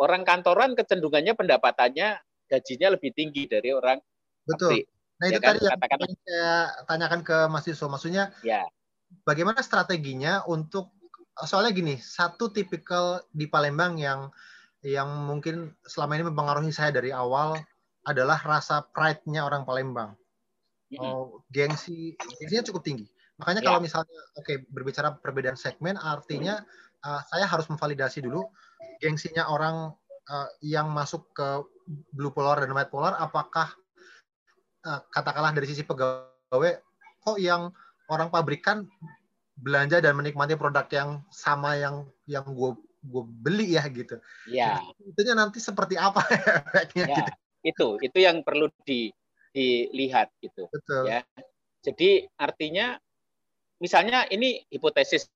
orang 0.00 0.24
kantoran 0.24 0.72
kecenderungannya 0.72 1.36
pendapatannya 1.36 2.16
gajinya 2.48 2.96
lebih 2.96 3.12
tinggi 3.12 3.44
dari 3.46 3.70
orang 3.70 4.00
betul 4.48 4.72
pabrik. 4.72 4.86
nah 5.20 5.26
itu 5.28 5.32
ya 5.36 5.40
kan? 5.40 5.48
tadi 5.52 5.60
yang 5.62 5.78
Katakan, 5.78 6.10
saya 6.24 6.52
tanyakan 6.88 7.20
ke 7.22 7.36
Mas 7.52 7.64
Yusuf 7.68 7.88
maksudnya 7.92 8.32
ya 8.40 8.64
bagaimana 9.24 9.60
strateginya 9.60 10.44
untuk 10.48 10.92
soalnya 11.38 11.70
gini 11.70 11.94
satu 12.00 12.50
tipikal 12.50 13.22
di 13.30 13.46
Palembang 13.46 14.00
yang 14.00 14.32
yang 14.82 15.10
mungkin 15.26 15.74
selama 15.86 16.18
ini 16.18 16.24
mempengaruhi 16.30 16.70
saya 16.70 16.94
dari 16.94 17.10
awal 17.10 17.58
adalah 18.06 18.38
rasa 18.40 18.86
pride-nya 18.94 19.44
orang 19.44 19.66
Palembang. 19.66 20.14
Oh, 20.96 21.44
gengsi, 21.52 22.16
gengsinya 22.16 22.64
cukup 22.72 22.82
tinggi. 22.86 23.06
Makanya 23.36 23.60
kalau 23.60 23.78
ya. 23.82 23.84
misalnya 23.84 24.18
oke 24.38 24.46
okay, 24.46 24.56
berbicara 24.72 25.12
perbedaan 25.20 25.58
segmen, 25.58 26.00
artinya 26.00 26.64
uh, 27.04 27.20
saya 27.28 27.44
harus 27.44 27.68
memvalidasi 27.68 28.24
dulu 28.24 28.48
gengsinya 28.98 29.46
orang 29.52 29.92
uh, 30.32 30.48
yang 30.64 30.88
masuk 30.88 31.28
ke 31.36 31.48
blue 32.12 32.32
polar 32.32 32.60
dan 32.60 32.72
white 32.76 32.92
polar, 32.92 33.16
apakah 33.16 33.72
uh, 34.84 35.00
katakanlah 35.08 35.56
dari 35.56 35.66
sisi 35.68 35.82
pegawai, 35.82 36.80
kok 37.24 37.38
yang 37.40 37.72
orang 38.12 38.28
pabrikan 38.28 38.84
belanja 39.58 39.98
dan 39.98 40.14
menikmati 40.14 40.54
produk 40.54 40.86
yang 40.92 41.24
sama 41.32 41.74
yang 41.80 42.06
yang 42.28 42.44
gue 42.46 42.76
gue 43.08 43.24
beli 43.42 43.74
ya 43.74 43.84
gitu. 43.88 44.20
Iya. 44.46 44.84
Itunya 45.02 45.34
nanti 45.34 45.58
seperti 45.58 45.96
apa 45.96 46.22
efeknya 46.68 47.04
ya. 47.08 47.16
gitu 47.24 47.32
itu 47.66 47.98
itu 48.02 48.18
yang 48.22 48.42
perlu 48.46 48.70
di, 48.86 49.10
dilihat 49.50 50.30
gitu 50.38 50.70
Betul. 50.70 51.10
ya 51.10 51.20
jadi 51.82 52.26
artinya 52.38 52.98
misalnya 53.82 54.26
ini 54.30 54.62
hipotesis 54.70 55.26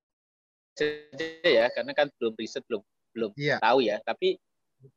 saja 0.75 1.27
ya 1.45 1.67
karena 1.75 1.93
kan 1.93 2.09
belum 2.19 2.35
riset 2.39 2.63
belum 2.67 2.83
belum 3.13 3.31
yeah. 3.37 3.61
tahu 3.61 3.85
ya 3.85 3.99
tapi 4.03 4.39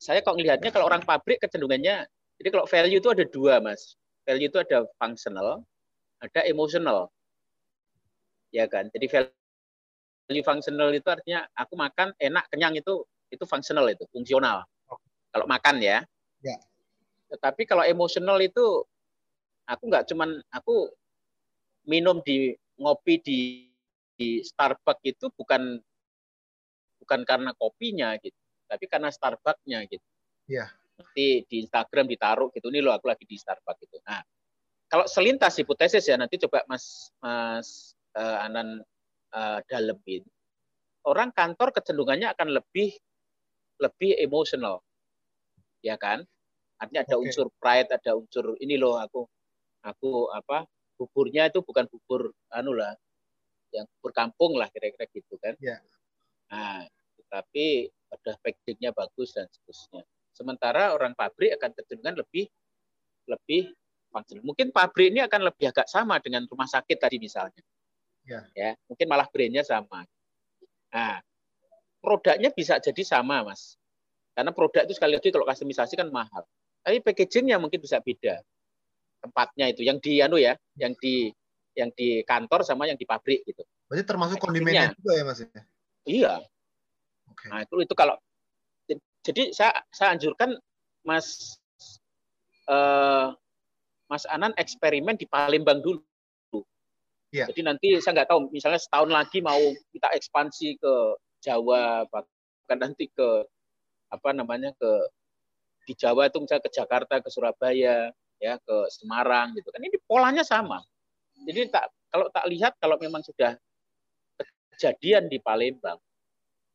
saya 0.02 0.20
kok 0.26 0.36
melihatnya 0.38 0.70
kalau 0.74 0.90
orang 0.90 1.04
pabrik 1.06 1.42
kecenderungannya 1.42 2.06
jadi 2.40 2.50
kalau 2.52 2.66
value 2.68 3.00
itu 3.00 3.10
ada 3.12 3.26
dua 3.28 3.64
mas. 3.64 3.96
Value 4.28 4.50
itu 4.50 4.58
ada 4.60 4.84
functional 5.00 5.64
ada 6.20 6.42
emotional. 6.48 7.12
Ya 8.52 8.66
kan? 8.66 8.88
Jadi 8.92 9.06
value 9.12 10.46
functional 10.46 10.90
itu 10.96 11.08
artinya 11.08 11.46
aku 11.56 11.74
makan 11.78 12.16
enak 12.18 12.48
kenyang 12.52 12.76
itu 12.76 13.04
itu 13.32 13.44
functional 13.46 13.88
itu 13.92 14.04
fungsional. 14.12 14.64
Kalau 15.32 15.46
makan 15.48 15.84
ya. 15.84 16.04
Ya. 16.44 16.58
Tetapi 17.32 17.68
kalau 17.68 17.84
emosional 17.84 18.40
itu 18.40 18.84
aku 19.66 19.84
nggak 19.90 20.08
cuman 20.12 20.40
aku 20.54 20.92
minum 21.86 22.22
di 22.22 22.54
ngopi 22.80 23.22
di 23.22 23.40
di 24.16 24.40
Starbucks 24.42 25.04
itu 25.04 25.28
bukan 25.36 25.76
bukan 27.04 27.22
karena 27.28 27.52
kopinya 27.60 28.16
gitu, 28.24 28.34
tapi 28.66 28.86
karena 28.90 29.10
Starbucksnya 29.14 29.86
gitu. 29.90 30.06
Iya. 30.50 30.70
Nanti 30.96 31.44
di 31.50 31.56
Instagram 31.66 32.08
ditaruh 32.08 32.50
gitu, 32.56 32.72
ini 32.72 32.80
loh 32.80 32.96
aku 32.96 33.12
lagi 33.12 33.28
di 33.28 33.36
Starbucks 33.36 33.80
gitu. 33.84 34.00
Nah, 34.08 34.24
kalau 34.88 35.06
selintas 35.10 35.58
hipotesis 35.60 36.06
ya 36.08 36.16
nanti 36.16 36.40
coba 36.40 36.64
Mas 36.70 37.12
Mas 37.20 37.98
uh, 38.16 38.46
Anan 38.46 38.80
uh, 39.34 39.60
dalemin. 39.68 40.24
Orang 41.06 41.36
kantor 41.36 41.70
kecenderungannya 41.76 42.34
akan 42.34 42.50
lebih 42.56 42.96
lebih 43.78 44.18
emosional, 44.24 44.82
ya 45.84 46.00
kan? 46.00 46.24
Artinya 46.80 47.04
ada 47.06 47.16
okay. 47.20 47.24
unsur 47.28 47.48
pride, 47.60 47.92
ada 47.92 48.16
unsur 48.18 48.56
ini 48.64 48.80
loh 48.80 48.98
aku 48.98 49.28
aku 49.86 50.32
apa 50.34 50.66
buburnya 50.96 51.52
itu 51.52 51.60
bukan 51.62 51.86
bubur 51.92 52.32
anu 52.56 52.74
lah 52.74 52.96
yang 53.76 53.86
bubur 54.00 54.12
kampung 54.16 54.56
lah 54.56 54.72
kira-kira 54.72 55.06
gitu 55.12 55.36
kan. 55.38 55.54
Yeah. 55.60 55.84
Nah, 56.50 56.88
tapi 57.30 57.90
ada 58.12 58.38
packagingnya 58.40 58.96
bagus 58.96 59.36
dan 59.36 59.50
seterusnya. 59.52 60.04
Sementara 60.36 60.92
orang 60.92 61.16
pabrik 61.16 61.56
akan 61.56 61.72
kecenderungan 61.76 62.22
lebih 62.22 62.46
lebih 63.26 63.74
functional. 64.12 64.44
Mungkin 64.46 64.72
pabrik 64.72 65.12
ini 65.12 65.24
akan 65.24 65.48
lebih 65.48 65.72
agak 65.72 65.88
sama 65.90 66.22
dengan 66.22 66.48
rumah 66.48 66.70
sakit 66.70 66.98
tadi 67.00 67.18
misalnya. 67.20 67.64
Yeah. 68.26 68.44
Ya, 68.58 68.70
mungkin 68.90 69.06
malah 69.06 69.30
brandnya 69.30 69.62
sama. 69.62 70.04
Nah, 70.90 71.22
produknya 72.02 72.50
bisa 72.50 72.82
jadi 72.82 73.04
sama, 73.06 73.46
Mas. 73.46 73.78
Karena 74.34 74.52
produk 74.52 74.84
itu 74.84 74.98
sekali 74.98 75.16
lagi 75.16 75.30
kalau 75.30 75.46
customisasi 75.46 75.94
kan 75.96 76.10
mahal. 76.10 76.44
Tapi 76.82 77.02
packagingnya 77.02 77.62
mungkin 77.62 77.80
bisa 77.80 78.02
beda. 78.02 78.42
Tempatnya 79.22 79.74
itu 79.74 79.82
yang 79.82 79.98
di 80.02 80.22
anu 80.22 80.38
ya, 80.38 80.54
yang 80.78 80.94
di 80.98 81.30
yang 81.76 81.92
di 81.94 82.24
kantor 82.24 82.64
sama 82.64 82.88
yang 82.88 82.96
di 82.96 83.04
pabrik 83.04 83.44
gitu. 83.46 83.62
Berarti 83.90 84.04
termasuk 84.08 84.38
kondimennya 84.42 84.96
juga 84.96 85.12
ya 85.14 85.24
Mas? 85.28 85.40
Ya? 85.44 85.62
Iya. 86.06 86.34
Okay. 87.36 87.50
Nah, 87.52 87.60
itu 87.68 87.76
itu 87.84 87.94
kalau 87.94 88.16
jadi 89.26 89.52
saya 89.52 89.74
saya 89.92 90.16
anjurkan 90.16 90.56
Mas 91.04 91.60
eh, 92.72 93.28
Mas 94.06 94.24
Anan 94.30 94.54
eksperimen 94.56 95.18
di 95.18 95.26
Palembang 95.26 95.82
dulu. 95.82 96.02
Ya. 97.34 97.50
Jadi 97.52 97.62
nanti 97.68 97.88
saya 98.00 98.22
nggak 98.22 98.30
tahu, 98.32 98.48
misalnya 98.54 98.80
setahun 98.80 99.12
lagi 99.12 99.44
mau 99.44 99.60
kita 99.92 100.08
ekspansi 100.16 100.80
ke 100.80 100.94
Jawa, 101.44 102.08
bahkan 102.08 102.78
nanti 102.80 103.12
ke 103.12 103.44
apa 104.14 104.30
namanya 104.32 104.72
ke 104.78 104.92
di 105.90 105.94
Jawa 105.98 106.32
itu 106.32 106.40
misalnya 106.40 106.64
ke 106.64 106.72
Jakarta, 106.72 107.20
ke 107.20 107.28
Surabaya, 107.28 108.14
ya 108.40 108.54
ke 108.62 108.76
Semarang 108.94 109.52
gitu 109.58 109.68
kan. 109.74 109.84
Ini 109.84 109.98
polanya 110.08 110.48
sama. 110.48 110.80
Jadi 111.44 111.68
tak 111.68 111.92
kalau 112.08 112.32
tak 112.32 112.46
lihat 112.48 112.80
kalau 112.80 112.96
memang 113.02 113.20
sudah 113.26 113.58
kejadian 114.72 115.28
di 115.28 115.42
Palembang, 115.44 116.00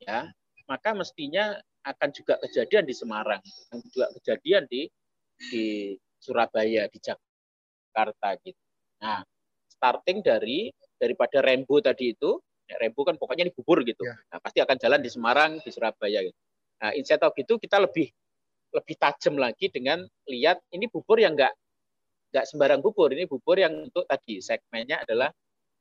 ya 0.03 0.29
maka 0.71 0.95
mestinya 0.95 1.59
akan 1.83 2.09
juga 2.15 2.39
kejadian 2.47 2.87
di 2.87 2.95
Semarang, 2.95 3.43
juga 3.91 4.07
kejadian 4.23 4.71
di 4.71 4.87
di 5.51 5.97
Surabaya, 6.23 6.87
di 6.87 6.99
Jakarta 7.03 8.39
gitu. 8.47 8.61
Nah, 9.03 9.27
starting 9.67 10.23
dari 10.23 10.71
daripada 10.95 11.43
Rembo 11.43 11.83
tadi 11.83 12.15
itu, 12.15 12.39
ya 12.71 12.79
Rembo 12.79 13.03
kan 13.03 13.19
pokoknya 13.19 13.51
ini 13.51 13.53
bubur 13.57 13.83
gitu. 13.83 14.07
Ya. 14.07 14.15
Nah, 14.31 14.39
pasti 14.39 14.63
akan 14.63 14.77
jalan 14.79 15.01
di 15.03 15.11
Semarang, 15.11 15.59
di 15.59 15.71
Surabaya 15.75 16.23
gitu. 16.23 16.39
Nah, 16.81 16.95
insight 16.95 17.25
of 17.27 17.35
itu 17.35 17.59
kita 17.59 17.83
lebih 17.83 18.07
lebih 18.71 18.95
tajam 19.03 19.35
lagi 19.35 19.67
dengan 19.67 20.07
lihat 20.31 20.63
ini 20.71 20.87
bubur 20.87 21.19
yang 21.19 21.35
enggak 21.35 21.51
enggak 22.31 22.45
sembarang 22.47 22.79
bubur, 22.79 23.11
ini 23.11 23.27
bubur 23.27 23.59
yang 23.59 23.91
untuk 23.91 24.07
tadi 24.07 24.39
segmennya 24.39 25.03
adalah 25.03 25.35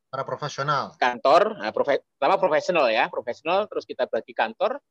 para 0.09 0.25
profesional. 0.25 0.97
Kantor, 0.97 1.61
nah, 1.61 1.69
profe 1.69 2.01
pertama 2.17 2.35
profesional 2.41 2.89
ya, 2.89 3.05
profesional 3.07 3.69
terus 3.69 3.85
kita 3.85 4.09
bagi 4.09 4.33
kantor, 4.33 4.81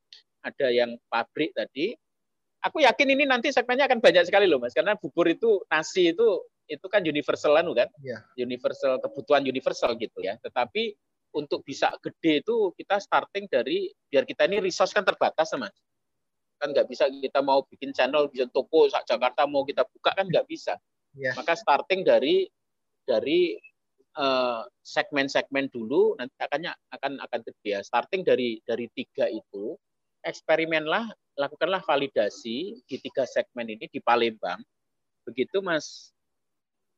ada 0.47 0.67
yang 0.71 0.95
pabrik 1.11 1.53
tadi. 1.53 1.93
Aku 2.63 2.83
yakin 2.83 3.15
ini 3.15 3.23
nanti 3.27 3.55
segmennya 3.55 3.87
akan 3.87 4.03
banyak 4.03 4.27
sekali 4.27 4.51
loh 4.51 4.59
Mas, 4.59 4.75
karena 4.75 4.99
bubur 4.99 5.31
itu 5.31 5.63
nasi 5.71 6.11
itu 6.15 6.43
itu 6.67 6.87
kan 6.91 7.03
universal 7.07 7.55
anu 7.55 7.75
kan, 7.75 7.87
yeah. 8.03 8.23
universal 8.35 8.99
kebutuhan 8.99 9.47
universal 9.47 9.95
gitu 9.95 10.19
ya. 10.23 10.35
Tetapi 10.43 10.95
untuk 11.35 11.61
bisa 11.65 11.93
gede 12.01 12.41
itu 12.41 12.73
kita 12.75 12.99
starting 13.03 13.51
dari 13.51 13.93
biar 14.09 14.25
kita 14.25 14.49
ini 14.49 14.65
resource 14.65 14.97
kan 14.97 15.05
terbatas 15.05 15.53
mas 15.61 15.75
kan 16.59 16.75
nggak 16.75 16.89
bisa 16.91 17.07
kita 17.07 17.39
mau 17.45 17.63
bikin 17.69 17.93
channel 17.95 18.27
bisa 18.27 18.49
toko 18.51 18.89
sak 18.91 19.07
Jakarta 19.07 19.47
mau 19.47 19.63
kita 19.63 19.87
buka 19.87 20.17
kan 20.17 20.27
nggak 20.27 20.49
bisa 20.49 20.75
yeah. 21.15 21.37
maka 21.37 21.55
starting 21.55 22.03
dari 22.03 22.49
dari 23.05 23.55
segmen-segmen 24.83 25.71
dulu 25.71 26.19
nanti 26.19 26.35
akannya 26.43 26.75
akan 26.91 27.23
akan 27.23 27.41
ya 27.63 27.79
starting 27.87 28.27
dari 28.27 28.59
dari 28.67 28.91
tiga 28.91 29.31
itu 29.31 29.79
eksperimenlah 30.27 31.07
lakukanlah 31.39 31.79
validasi 31.87 32.83
di 32.83 32.97
tiga 32.99 33.23
segmen 33.25 33.71
ini 33.71 33.87
di 33.87 34.03
Palembang. 34.03 34.59
Begitu 35.23 35.63
mas 35.63 36.11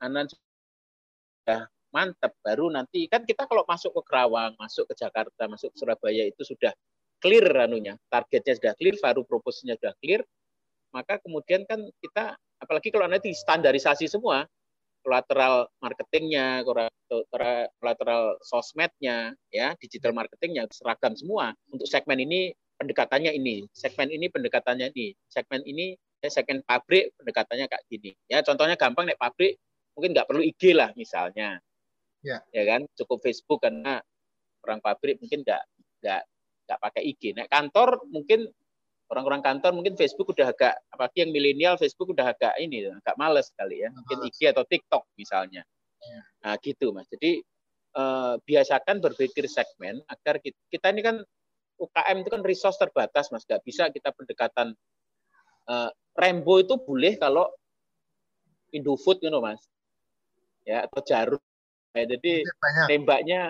Anan 0.01 0.25
sudah 0.33 1.69
mantap 1.93 2.33
baru 2.41 2.73
nanti 2.73 3.05
kan 3.11 3.27
kita 3.27 3.45
kalau 3.45 3.67
masuk 3.69 3.93
ke 4.01 4.03
Kerawang 4.09 4.57
masuk 4.57 4.89
ke 4.89 4.95
Jakarta 4.97 5.51
masuk 5.51 5.75
ke 5.75 5.77
Surabaya 5.77 6.25
itu 6.25 6.41
sudah 6.41 6.73
clear 7.21 7.45
anunya. 7.53 8.01
Targetnya 8.09 8.57
sudah 8.57 8.73
clear 8.81 8.97
baru 8.97 9.23
proposnya 9.29 9.77
sudah 9.77 9.93
clear. 10.01 10.25
Maka 10.91 11.21
kemudian 11.21 11.69
kan 11.69 11.85
kita 12.01 12.35
apalagi 12.59 12.89
kalau 12.89 13.07
nanti 13.07 13.31
standarisasi 13.37 14.09
semua 14.09 14.49
kolateral 15.11 15.67
marketingnya 15.83 16.63
kolateral 16.63 18.39
sosmednya 18.47 19.35
ya 19.51 19.75
digital 19.83 20.15
marketingnya 20.15 20.71
seragam 20.71 21.19
semua. 21.19 21.51
Untuk 21.75 21.91
segmen 21.91 22.23
ini 22.23 22.55
pendekatannya 22.79 23.35
ini. 23.35 23.67
Segmen 23.75 24.07
ini 24.15 24.31
pendekatannya 24.31 24.95
ini. 24.95 25.19
Segmen 25.27 25.67
ini 25.67 25.99
ya 26.23 26.31
segmen 26.31 26.63
pabrik 26.63 27.11
pendekatannya 27.19 27.67
kayak 27.67 27.85
gini. 27.91 28.15
Ya 28.31 28.47
contohnya 28.47 28.79
gampang 28.79 29.11
nih 29.11 29.19
pabrik 29.19 29.59
mungkin 29.99 30.15
nggak 30.15 30.31
perlu 30.31 30.47
IG 30.47 30.79
lah 30.79 30.95
misalnya. 30.95 31.59
Ya. 32.23 32.39
ya 32.55 32.63
kan? 32.63 32.87
Cukup 32.95 33.19
Facebook 33.19 33.67
karena 33.67 33.99
orang 34.63 34.79
pabrik 34.79 35.19
mungkin 35.19 35.43
nggak 35.43 35.63
nggak 36.07 36.23
nggak 36.71 36.79
pakai 36.79 37.03
IG 37.03 37.35
nah 37.35 37.51
kantor 37.51 37.99
mungkin 38.15 38.47
orang-orang 39.11 39.43
kantor 39.43 39.75
mungkin 39.75 39.99
Facebook 39.99 40.31
udah 40.31 40.55
agak 40.55 40.79
apalagi 40.95 41.27
yang 41.27 41.35
milenial 41.35 41.75
Facebook 41.75 42.15
udah 42.15 42.31
agak 42.31 42.55
ini 42.63 42.87
agak 42.87 43.19
males 43.19 43.51
kali 43.59 43.83
ya. 43.83 43.91
Mungkin 43.91 44.31
IG 44.31 44.55
atau 44.55 44.63
TikTok 44.63 45.05
misalnya. 45.19 45.67
Ya. 46.01 46.21
nah 46.41 46.55
gitu 46.57 46.97
mas. 46.97 47.05
Jadi 47.13 47.45
eh, 47.93 48.35
biasakan 48.41 49.05
berpikir 49.05 49.45
segmen 49.51 50.01
agar 50.09 50.41
kita, 50.41 50.57
kita 50.73 50.87
ini 50.97 51.03
kan 51.05 51.17
UKM 51.77 52.25
itu 52.25 52.31
kan 52.33 52.41
resource 52.47 52.79
terbatas 52.79 53.29
mas. 53.35 53.45
Nggak 53.45 53.63
bisa 53.67 53.91
kita 53.91 54.15
pendekatan 54.15 54.73
eh, 55.69 55.91
Rembo 56.15 56.63
itu 56.63 56.79
boleh 56.79 57.19
kalau 57.19 57.51
Indofood 58.71 59.19
you 59.27 59.29
know, 59.29 59.43
mas. 59.43 59.61
Ya 60.63 60.87
atau 60.87 61.03
jarum. 61.03 61.43
Ya, 61.91 62.07
jadi 62.07 62.47
Banyak. 62.47 62.87
nembaknya 62.87 63.41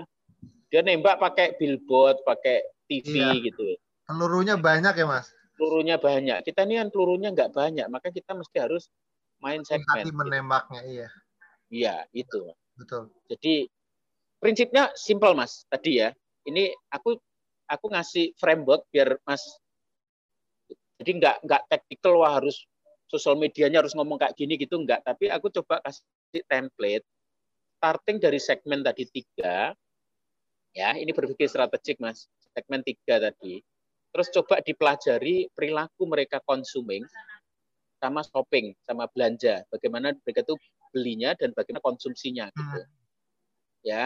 dia 0.72 0.80
nembak 0.80 1.20
pakai 1.20 1.60
billboard 1.60 2.24
pakai 2.24 2.64
TV 2.88 3.20
iya. 3.20 3.36
gitu. 3.36 3.76
Pelurunya 4.08 4.56
banyak 4.56 4.96
ya 4.96 5.04
mas 5.06 5.28
pelurunya 5.60 6.00
banyak. 6.00 6.40
Kita 6.40 6.64
ini 6.64 6.80
kan 6.80 6.88
pelurunya 6.88 7.28
nggak 7.36 7.52
banyak 7.52 7.84
maka 7.92 8.08
kita 8.08 8.32
mesti 8.32 8.56
harus 8.56 8.88
main 9.44 9.60
segmen. 9.60 10.08
gitu. 10.08 10.16
menembaknya 10.16 10.80
iya. 10.88 11.08
Iya 11.68 11.96
itu. 12.16 12.48
Betul. 12.80 13.12
Jadi 13.28 13.68
prinsipnya 14.40 14.88
simple 14.96 15.36
mas 15.36 15.68
tadi 15.68 16.00
ya. 16.00 16.16
Ini 16.48 16.72
aku 16.88 17.20
aku 17.68 17.86
ngasih 17.92 18.32
framework 18.40 18.88
biar 18.88 19.20
mas 19.28 19.44
jadi 20.96 21.10
nggak 21.20 21.36
nggak 21.44 21.62
tactical 21.68 22.24
wah 22.24 22.40
harus 22.40 22.64
sosial 23.08 23.36
medianya 23.36 23.84
harus 23.84 23.92
ngomong 23.92 24.16
kayak 24.16 24.36
gini 24.36 24.56
gitu 24.56 24.80
enggak 24.80 25.04
tapi 25.04 25.28
aku 25.28 25.52
coba 25.52 25.80
kasih 25.84 26.44
template 26.48 27.04
starting 27.80 28.16
dari 28.20 28.36
segmen 28.40 28.84
tadi 28.84 29.08
tiga. 29.08 29.72
Ya 30.76 30.94
ini 30.94 31.10
berpikir 31.10 31.48
strategik 31.48 31.98
mas. 31.98 32.28
Segmen 32.52 32.84
tiga 32.84 33.18
tadi 33.18 33.64
terus 34.10 34.28
coba 34.34 34.58
dipelajari 34.62 35.50
perilaku 35.54 36.02
mereka 36.06 36.42
consuming 36.42 37.06
sama 38.00 38.24
shopping 38.24 38.72
sama 38.88 39.06
belanja. 39.12 39.62
Bagaimana 39.68 40.16
mereka 40.24 40.42
itu 40.42 40.56
belinya 40.90 41.36
dan 41.38 41.54
bagaimana 41.54 41.84
konsumsinya 41.84 42.50
gitu. 42.50 42.80
Hmm. 42.80 42.88
ya. 43.86 44.04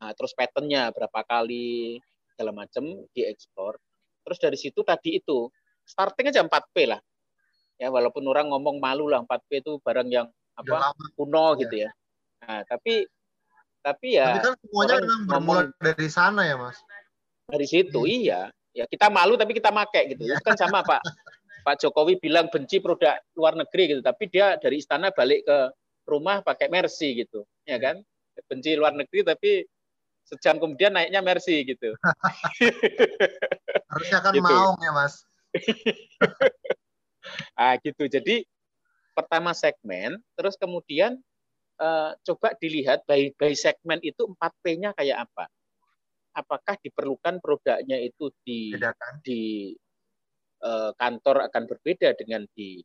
Nah, 0.00 0.10
terus 0.16 0.32
patternnya 0.36 0.90
berapa 0.90 1.20
kali 1.24 1.98
segala 2.34 2.50
macam 2.50 2.84
dieksplor 3.14 3.78
terus 4.24 4.38
dari 4.40 4.56
situ 4.56 4.80
tadi 4.80 5.20
itu 5.20 5.52
starting 5.84 6.32
aja 6.32 6.40
4P 6.42 6.76
lah. 6.88 7.00
Ya 7.76 7.92
walaupun 7.92 8.24
orang 8.24 8.48
ngomong 8.48 8.80
malu 8.80 9.12
lah 9.12 9.20
4P 9.22 9.60
itu 9.60 9.72
barang 9.84 10.08
yang 10.08 10.26
apa 10.56 10.96
kuno 11.14 11.54
ya. 11.54 11.60
gitu 11.60 11.74
ya. 11.84 11.90
Nah 12.48 12.64
tapi 12.64 13.04
tapi 13.84 14.16
ya 14.16 14.32
tapi 14.32 14.40
kan 14.48 14.54
semuanya 14.64 14.96
memang 15.04 15.22
bermula 15.28 15.62
dari 15.76 16.08
sana 16.08 16.48
ya 16.48 16.56
mas. 16.56 16.80
Dari 17.52 17.66
situ 17.68 18.00
hmm. 18.00 18.16
iya 18.24 18.42
ya 18.74 18.84
kita 18.90 19.06
malu 19.08 19.38
tapi 19.38 19.54
kita 19.54 19.70
make 19.70 20.02
gitu. 20.10 20.26
Ya. 20.26 20.42
kan 20.42 20.58
sama 20.58 20.82
pak. 20.82 21.00
Pak 21.64 21.80
Jokowi 21.80 22.20
bilang 22.20 22.52
benci 22.52 22.76
produk 22.76 23.16
luar 23.32 23.56
negeri 23.56 23.96
gitu 23.96 24.00
tapi 24.04 24.28
dia 24.28 24.60
dari 24.60 24.84
istana 24.84 25.08
balik 25.08 25.48
ke 25.48 25.58
rumah 26.04 26.44
pakai 26.44 26.68
Mercy 26.68 27.24
gitu 27.24 27.46
ya 27.64 27.80
kan? 27.80 28.02
Benci 28.50 28.76
luar 28.76 28.92
negeri 28.92 29.24
tapi 29.24 29.64
sejam 30.26 30.60
kemudian 30.60 30.92
naiknya 30.92 31.24
Mercy 31.24 31.64
gitu. 31.64 31.94
Harusnya 33.88 34.18
kan 34.20 34.34
gitu. 34.36 34.44
mau 34.44 34.74
ya 34.82 34.92
mas. 34.92 35.24
Ah 37.56 37.80
gitu. 37.80 38.04
Jadi 38.04 38.44
pertama 39.16 39.56
segmen 39.56 40.20
terus 40.36 40.60
kemudian 40.60 41.16
uh, 41.80 42.12
coba 42.26 42.52
dilihat 42.60 43.06
by 43.08 43.32
by 43.38 43.56
segmen 43.56 44.02
itu 44.04 44.28
4P-nya 44.36 44.92
kayak 44.92 45.24
apa 45.24 45.48
apakah 46.34 46.74
diperlukan 46.82 47.38
produknya 47.38 47.98
itu 48.02 48.30
di 48.42 48.74
Bedakan. 48.74 49.22
di 49.22 49.72
uh, 50.66 50.90
kantor 50.98 51.46
akan 51.50 51.62
berbeda 51.70 52.18
dengan 52.18 52.42
di 52.52 52.82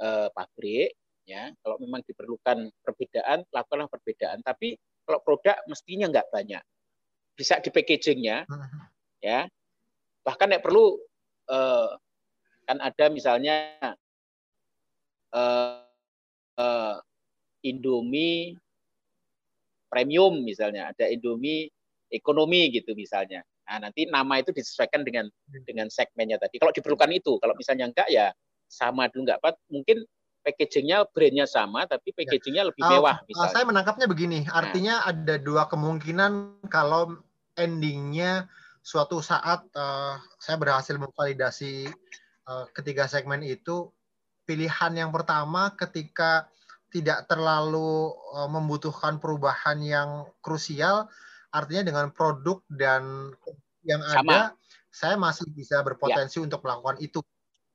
uh, 0.00 0.30
pabrik 0.30 0.94
ya. 1.26 1.50
Kalau 1.60 1.76
memang 1.82 2.06
diperlukan 2.06 2.70
perbedaan 2.80 3.44
lakukanlah 3.50 3.90
perbedaan. 3.90 4.40
Tapi 4.46 4.78
kalau 5.02 5.20
produk 5.20 5.58
mestinya 5.66 6.06
nggak 6.08 6.30
banyak. 6.30 6.62
Bisa 7.34 7.58
di 7.58 7.70
packagingnya 7.74 8.46
hmm. 8.46 8.86
ya. 9.20 9.44
Bahkan 10.22 10.54
yang 10.54 10.62
perlu 10.62 10.98
uh, 11.50 11.90
kan 12.68 12.78
ada 12.78 13.08
misalnya 13.10 13.74
uh, 15.32 15.82
uh, 16.58 16.96
Indomie 17.64 18.54
premium 19.88 20.44
misalnya, 20.44 20.92
ada 20.92 21.08
Indomie 21.08 21.72
ekonomi 22.08 22.72
gitu 22.72 22.96
misalnya. 22.96 23.44
Nah, 23.68 23.88
nanti 23.88 24.08
nama 24.08 24.40
itu 24.40 24.50
disesuaikan 24.52 25.04
dengan 25.04 25.28
dengan 25.68 25.92
segmennya 25.92 26.40
tadi. 26.40 26.56
Kalau 26.56 26.72
diperlukan 26.72 27.12
itu, 27.12 27.36
kalau 27.36 27.52
misalnya 27.54 27.92
enggak 27.92 28.08
ya 28.08 28.32
sama 28.68 29.08
dulu 29.08 29.28
enggak 29.28 29.40
apa 29.44 29.56
mungkin 29.72 30.04
packagingnya 30.44 31.04
brandnya 31.12 31.44
sama 31.44 31.84
tapi 31.84 32.12
packagingnya 32.16 32.68
lebih 32.68 32.80
Uh, 32.84 32.90
mewah 32.96 33.16
uh, 33.20 33.26
misalnya. 33.28 33.52
saya 33.52 33.64
menangkapnya 33.68 34.06
begini, 34.08 34.48
artinya 34.48 35.04
ada 35.04 35.36
dua 35.36 35.68
kemungkinan 35.68 36.64
kalau 36.72 37.20
endingnya 37.58 38.48
suatu 38.80 39.20
saat 39.20 39.68
uh, 39.76 40.16
saya 40.40 40.56
berhasil 40.56 40.96
memvalidasi 40.96 41.92
uh, 42.48 42.64
ketiga 42.72 43.04
segmen 43.04 43.44
itu, 43.44 43.92
pilihan 44.48 44.96
yang 44.96 45.10
pertama 45.12 45.76
ketika 45.76 46.48
tidak 46.88 47.28
terlalu 47.28 48.16
uh, 48.32 48.48
membutuhkan 48.48 49.20
perubahan 49.20 49.84
yang 49.84 50.24
krusial, 50.40 51.12
artinya 51.54 51.82
dengan 51.88 52.06
produk 52.12 52.60
dan 52.72 53.32
yang 53.86 54.02
Sama. 54.04 54.20
ada, 54.20 54.40
saya 54.92 55.14
masih 55.16 55.48
bisa 55.54 55.80
berpotensi 55.80 56.42
untuk 56.42 56.60
melakukan 56.64 56.98
itu. 57.00 57.20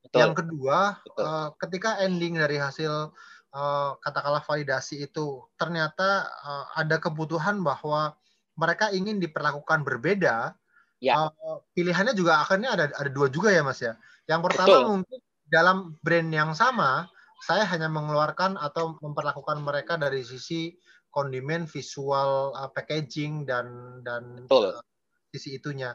Betul. 0.04 0.20
Yang 0.20 0.34
kedua, 0.44 0.78
Betul. 1.02 1.24
eh, 1.26 1.50
ketika 1.64 1.90
ending 2.04 2.38
dari 2.38 2.58
hasil 2.60 3.14
eh, 3.54 3.92
katakanlah 4.04 4.44
validasi 4.46 5.06
itu 5.08 5.48
ternyata 5.58 6.28
eh, 6.28 6.66
ada 6.84 7.00
kebutuhan 7.00 7.62
bahwa 7.64 8.14
mereka 8.60 8.94
ingin 8.94 9.18
diperlakukan 9.18 9.82
berbeda, 9.82 10.58
Ya. 11.04 11.28
pilihannya 11.76 12.16
juga 12.16 12.40
akhirnya 12.40 12.80
ada 12.80 12.88
ada 12.96 13.12
dua 13.12 13.28
juga 13.28 13.52
ya 13.52 13.60
Mas 13.60 13.84
ya. 13.84 14.00
Yang 14.24 14.42
pertama 14.48 14.80
Betul. 14.80 15.04
mungkin 15.04 15.20
dalam 15.52 15.78
brand 16.00 16.32
yang 16.32 16.56
sama, 16.56 17.12
saya 17.44 17.68
hanya 17.68 17.92
mengeluarkan 17.92 18.56
atau 18.56 18.96
memperlakukan 19.04 19.60
mereka 19.60 20.00
dari 20.00 20.24
sisi 20.24 20.80
kondimen, 21.14 21.70
visual, 21.70 22.58
eh, 22.58 22.70
packaging 22.74 23.46
dan 23.46 24.00
dan 24.02 24.50
Betul. 24.50 24.74
eh, 24.74 24.84
sisi 25.30 25.62
itunya. 25.62 25.94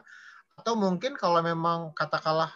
Atau 0.55 0.79
mungkin 0.79 1.19
kalau 1.19 1.43
memang 1.43 1.91
katakanlah 1.91 2.55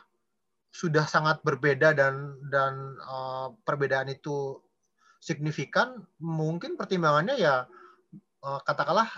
sudah 0.74 1.06
sangat 1.06 1.44
berbeda 1.44 1.92
dan 1.92 2.40
dan 2.48 2.96
eh, 2.98 3.48
perbedaan 3.68 4.08
itu 4.10 4.64
signifikan, 5.20 6.02
mungkin 6.24 6.80
pertimbangannya 6.80 7.36
ya 7.36 7.68
eh, 8.42 8.60
katakanlah 8.64 9.12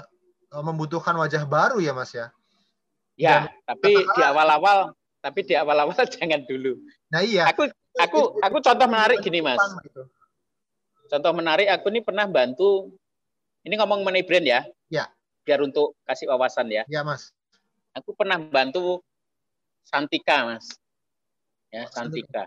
eh, 0.51 0.63
membutuhkan 0.65 1.13
wajah 1.15 1.45
baru 1.45 1.77
ya 1.77 1.93
Mas 1.93 2.11
ya. 2.11 2.33
Ya, 3.15 3.47
tapi 3.63 3.95
katakanlah- 3.95 4.17
di 4.17 4.23
awal-awal 4.25 4.77
tapi 5.23 5.39
di 5.41 5.53
awal-awal 5.57 5.95
jangan 6.17 6.41
dulu. 6.49 6.77
Nah 7.13 7.21
iya. 7.21 7.49
Aku 7.49 7.69
aku 7.97 8.41
aku 8.41 8.57
contoh 8.59 8.87
menarik 8.89 9.21
gini, 9.23 9.39
Mas. 9.39 9.61
Gitu. 9.85 10.03
Contoh 11.05 11.31
menarik 11.33 11.69
aku 11.69 11.89
ini 11.93 12.01
pernah 12.01 12.25
bantu 12.25 12.93
ini 13.65 13.73
ngomong 13.81 14.05
mengenai 14.05 14.23
brand 14.23 14.45
ya. 14.45 14.61
Ya. 14.93 15.09
Biar 15.41 15.59
untuk 15.65 15.97
kasih 16.05 16.29
wawasan 16.29 16.69
ya. 16.69 16.85
Ya 16.85 17.01
Mas. 17.01 17.33
Aku 17.97 18.13
pernah 18.13 18.37
bantu 18.37 19.01
Santika, 19.85 20.45
Mas. 20.45 20.69
Ya, 21.73 21.89
Santika. 21.89 22.45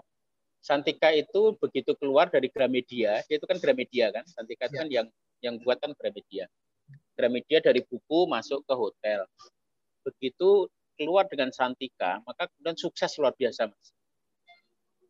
Santika 0.62 1.10
itu 1.14 1.54
begitu 1.58 1.94
keluar 1.98 2.30
dari 2.30 2.50
Gramedia, 2.50 3.22
dia 3.26 3.36
itu 3.38 3.46
kan 3.46 3.58
Gramedia 3.58 4.10
kan. 4.14 4.24
Santika 4.26 4.70
itu 4.70 4.76
Ya. 4.78 4.80
kan 4.82 4.88
yang 4.90 5.06
yang 5.38 5.54
buat 5.62 5.78
kan 5.78 5.94
Gramedia. 5.94 6.46
Gramedia 7.14 7.58
dari 7.62 7.82
buku 7.82 8.26
masuk 8.30 8.62
ke 8.66 8.74
hotel. 8.74 9.26
Begitu 10.06 10.66
keluar 10.98 11.26
dengan 11.30 11.50
Santika, 11.54 12.18
maka 12.26 12.50
kemudian 12.50 12.74
sukses 12.78 13.14
luar 13.18 13.34
biasa, 13.38 13.70
Mas. 13.70 13.86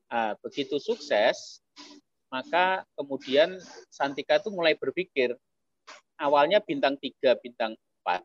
Ah, 0.09 0.33
begitu 0.41 0.77
sukses, 0.81 1.61
maka 2.33 2.85
kemudian 2.97 3.57
Santika 3.89 4.37
itu 4.41 4.53
mulai 4.53 4.77
berpikir, 4.77 5.37
awalnya 6.19 6.59
bintang 6.59 6.99
3, 6.99 7.39
bintang 7.41 7.79
4, 8.05 8.21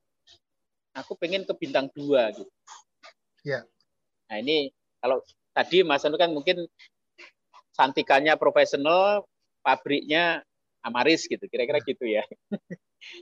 aku 0.97 1.13
pengen 1.17 1.45
ke 1.45 1.53
bintang 1.55 1.87
2 1.93 2.37
gitu. 2.37 2.53
Ya. 3.45 3.65
Nah 4.27 4.37
ini 4.41 4.73
kalau 4.99 5.21
tadi 5.53 5.85
Mas 5.85 6.03
Anu 6.03 6.17
kan 6.17 6.33
mungkin 6.33 6.65
Santikanya 7.73 8.37
profesional, 8.37 9.25
pabriknya 9.65 10.45
Amaris 10.85 11.25
gitu, 11.25 11.41
kira-kira 11.49 11.81
gitu 11.81 12.05
ya. 12.05 12.21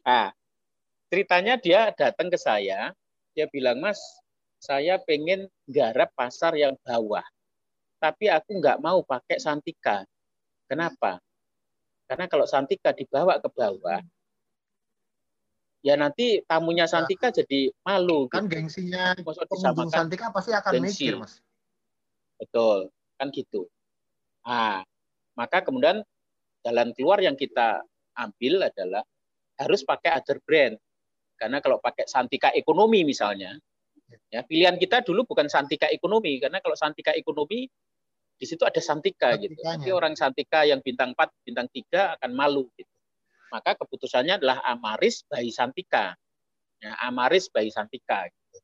nah, 0.07 0.35
ceritanya 1.07 1.55
dia 1.55 1.95
datang 1.95 2.27
ke 2.27 2.35
saya, 2.35 2.91
dia 3.31 3.47
bilang, 3.47 3.79
Mas, 3.79 4.01
saya 4.59 4.99
pengen 4.99 5.47
garap 5.71 6.11
pasar 6.19 6.51
yang 6.59 6.75
bawah, 6.83 7.23
tapi 8.03 8.27
aku 8.27 8.59
nggak 8.59 8.83
mau 8.83 8.99
pakai 9.07 9.39
Santika. 9.39 10.03
Kenapa? 10.67 11.23
Karena 12.11 12.27
kalau 12.27 12.43
Santika 12.43 12.91
dibawa 12.91 13.39
ke 13.39 13.47
bawah, 13.47 14.03
ya 15.81 15.97
nanti 15.97 16.45
tamunya 16.45 16.85
Santika 16.85 17.33
jadi 17.33 17.73
malu. 17.85 18.29
Kan 18.29 18.45
gitu. 18.45 18.61
gengsinya 18.61 19.17
pengunjung 19.17 19.89
Santika 19.89 20.29
pasti 20.29 20.53
akan 20.53 20.71
gengsi. 20.77 21.09
mikir 21.09 21.13
Mas. 21.17 21.41
Betul, 22.37 22.89
kan 23.17 23.29
gitu. 23.29 23.69
Nah, 24.45 24.81
maka 25.37 25.61
kemudian 25.61 26.01
jalan 26.65 26.89
keluar 26.97 27.21
yang 27.21 27.37
kita 27.37 27.85
ambil 28.17 28.65
adalah 28.65 29.05
harus 29.61 29.81
pakai 29.85 30.17
other 30.17 30.41
brand. 30.41 30.77
Karena 31.37 31.57
kalau 31.57 31.81
pakai 31.81 32.05
Santika 32.05 32.53
ekonomi 32.53 33.01
misalnya, 33.01 33.57
ya 34.29 34.45
pilihan 34.45 34.77
kita 34.77 35.01
dulu 35.01 35.25
bukan 35.25 35.49
Santika 35.49 35.89
ekonomi 35.89 36.37
karena 36.37 36.61
kalau 36.61 36.77
Santika 36.77 37.13
ekonomi 37.17 37.65
di 38.37 38.45
situ 38.49 38.65
ada 38.65 38.81
Santika 38.81 39.37
gitu. 39.37 39.53
Santikanya. 39.57 39.81
Tapi 39.81 39.89
orang 39.93 40.13
Santika 40.17 40.65
yang 40.65 40.81
bintang 40.81 41.13
4, 41.13 41.45
bintang 41.45 41.69
3 41.69 42.17
akan 42.17 42.31
malu 42.33 42.69
gitu. 42.77 42.90
Maka 43.51 43.75
keputusannya 43.75 44.39
adalah 44.39 44.63
Amaris 44.63 45.27
by 45.27 45.43
Santika. 45.51 46.15
Ya, 46.79 46.95
Amaris 47.03 47.51
by 47.51 47.67
Santika. 47.67 48.31
Gitu. 48.31 48.57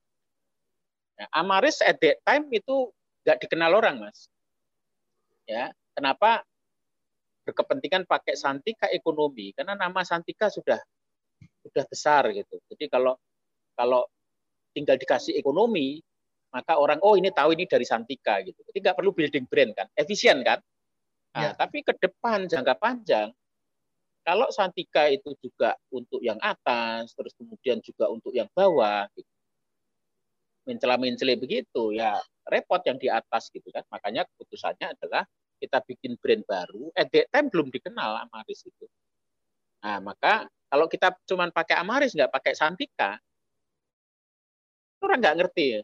Ya, 1.20 1.26
Amaris 1.36 1.84
at 1.84 2.00
that 2.00 2.24
time 2.24 2.48
itu 2.56 2.90
nggak 3.28 3.44
dikenal 3.44 3.76
orang, 3.76 4.00
Mas. 4.00 4.32
Ya, 5.44 5.76
kenapa 5.92 6.48
berkepentingan 7.44 8.08
pakai 8.08 8.40
Santika 8.40 8.88
ekonomi? 8.92 9.52
Karena 9.52 9.76
nama 9.76 10.04
Santika 10.08 10.48
sudah 10.48 10.80
sudah 11.68 11.84
besar 11.88 12.32
gitu. 12.32 12.56
Jadi 12.72 12.88
kalau 12.88 13.20
kalau 13.76 14.08
tinggal 14.72 14.96
dikasih 14.96 15.36
ekonomi, 15.36 16.00
maka 16.52 16.80
orang 16.80 17.04
oh 17.04 17.20
ini 17.20 17.28
tahu 17.32 17.54
ini 17.60 17.68
dari 17.68 17.84
Santika 17.84 18.40
gitu. 18.44 18.58
Jadi 18.72 18.78
nggak 18.88 18.96
perlu 18.96 19.12
building 19.12 19.46
brand 19.52 19.72
kan, 19.76 19.88
efisien 20.00 20.40
kan. 20.48 20.64
Nah, 21.36 21.52
Ya. 21.52 21.52
tapi 21.54 21.84
ke 21.84 21.94
depan 21.98 22.50
jangka 22.50 22.80
panjang, 22.82 23.30
kalau 24.28 24.52
Santika 24.52 25.08
itu 25.08 25.32
juga 25.40 25.80
untuk 25.88 26.20
yang 26.20 26.36
atas, 26.44 27.16
terus 27.16 27.32
kemudian 27.40 27.80
juga 27.80 28.12
untuk 28.12 28.36
yang 28.36 28.52
bawah, 28.52 29.08
gitu. 29.16 29.32
mencela-mencela 30.68 31.40
begitu, 31.40 31.96
ya 31.96 32.20
repot 32.52 32.84
yang 32.84 33.00
di 33.00 33.08
atas 33.08 33.48
gitu 33.56 33.72
kan. 33.72 33.88
Makanya 33.88 34.28
keputusannya 34.28 35.00
adalah 35.00 35.24
kita 35.64 35.80
bikin 35.88 36.20
brand 36.20 36.44
baru. 36.44 36.92
At 36.92 37.08
that 37.16 37.32
time 37.32 37.48
belum 37.48 37.72
dikenal 37.72 38.28
Amaris 38.28 38.68
itu. 38.68 38.86
Nah, 39.80 40.04
maka 40.04 40.52
kalau 40.68 40.92
kita 40.92 41.16
cuma 41.24 41.48
pakai 41.48 41.80
Amaris 41.80 42.12
nggak 42.12 42.28
pakai 42.28 42.52
Santika, 42.52 43.16
orang 45.00 45.24
nggak 45.24 45.38
ngerti. 45.40 45.80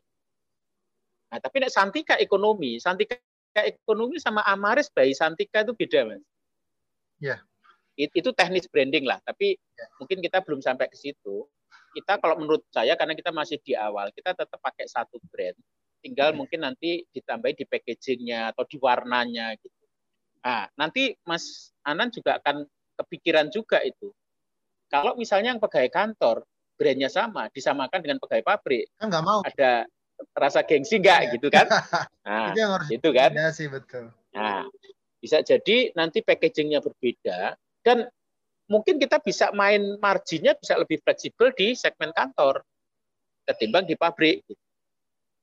Nah, 1.31 1.39
tapi 1.39 1.63
Santika 1.71 2.19
ekonomi, 2.19 2.75
Santika 2.75 3.15
ekonomi 3.55 4.19
sama 4.19 4.43
Amaris 4.43 4.91
by 4.91 5.15
Santika 5.15 5.63
itu 5.63 5.71
beda, 5.71 6.11
Mas. 6.11 6.19
Ya. 7.23 7.39
It- 7.93 8.13
Itu 8.13 8.33
teknis 8.33 8.65
branding 8.65 9.05
lah, 9.05 9.21
tapi 9.21 9.53
Ya. 9.53 9.85
mungkin 9.97 10.17
kita 10.19 10.41
belum 10.41 10.59
sampai 10.59 10.89
ke 10.89 10.97
situ. 10.97 11.45
Kita 11.93 12.17
kalau 12.17 12.41
menurut 12.41 12.65
saya 12.69 12.97
karena 12.97 13.13
kita 13.13 13.29
masih 13.29 13.61
di 13.61 13.77
awal, 13.77 14.09
kita 14.09 14.33
tetap 14.33 14.57
pakai 14.57 14.89
satu 14.89 15.21
brand. 15.29 15.53
Tinggal 16.01 16.33
Ya. 16.33 16.35
mungkin 16.35 16.59
nanti 16.61 17.05
ditambahi 17.07 17.53
di 17.53 17.65
packagingnya 17.65 18.49
atau 18.49 18.65
di 18.65 18.81
warnanya 18.81 19.53
gitu. 19.55 19.77
Nah, 20.41 20.67
nanti 20.73 21.13
Mas 21.23 21.71
Anan 21.81 22.09
juga 22.09 22.41
akan 22.41 22.65
kepikiran 22.97 23.47
juga 23.47 23.79
itu. 23.79 24.09
Kalau 24.89 25.13
misalnya 25.13 25.53
yang 25.53 25.61
pegawai 25.61 25.89
kantor 25.89 26.37
brandnya 26.73 27.07
sama, 27.07 27.47
disamakan 27.49 28.01
dengan 28.01 28.17
pegawai 28.17 28.43
pabrik, 28.43 28.89
Kan 28.97 29.07
nggak 29.09 29.23
mau. 29.23 29.41
ada 29.45 29.85
rasa 30.33 30.65
gengsi 30.65 30.97
nggak 30.97 31.19
Iya. 31.21 31.31
gitu 31.37 31.47
kan? 31.49 31.67
Nah, 32.25 32.49
itu 32.49 32.57
yang 32.57 32.71
harus 32.73 32.89
itu 32.89 33.09
kan. 33.13 33.31
Iya 33.31 33.49
sih 33.53 33.67
betul. 33.69 34.09
Nah, 34.33 34.65
bisa 35.19 35.39
jadi 35.39 35.93
nanti 35.93 36.19
packagingnya 36.19 36.81
berbeda 36.81 37.53
dan 37.84 38.07
mungkin 38.71 38.97
kita 38.97 39.19
bisa 39.19 39.51
main 39.51 39.99
marginnya 39.99 40.55
bisa 40.55 40.79
lebih 40.79 41.03
fleksibel 41.03 41.51
di 41.53 41.75
segmen 41.75 42.15
kantor 42.15 42.63
ketimbang 43.43 43.84
di 43.84 43.95
pabrik, 43.99 44.39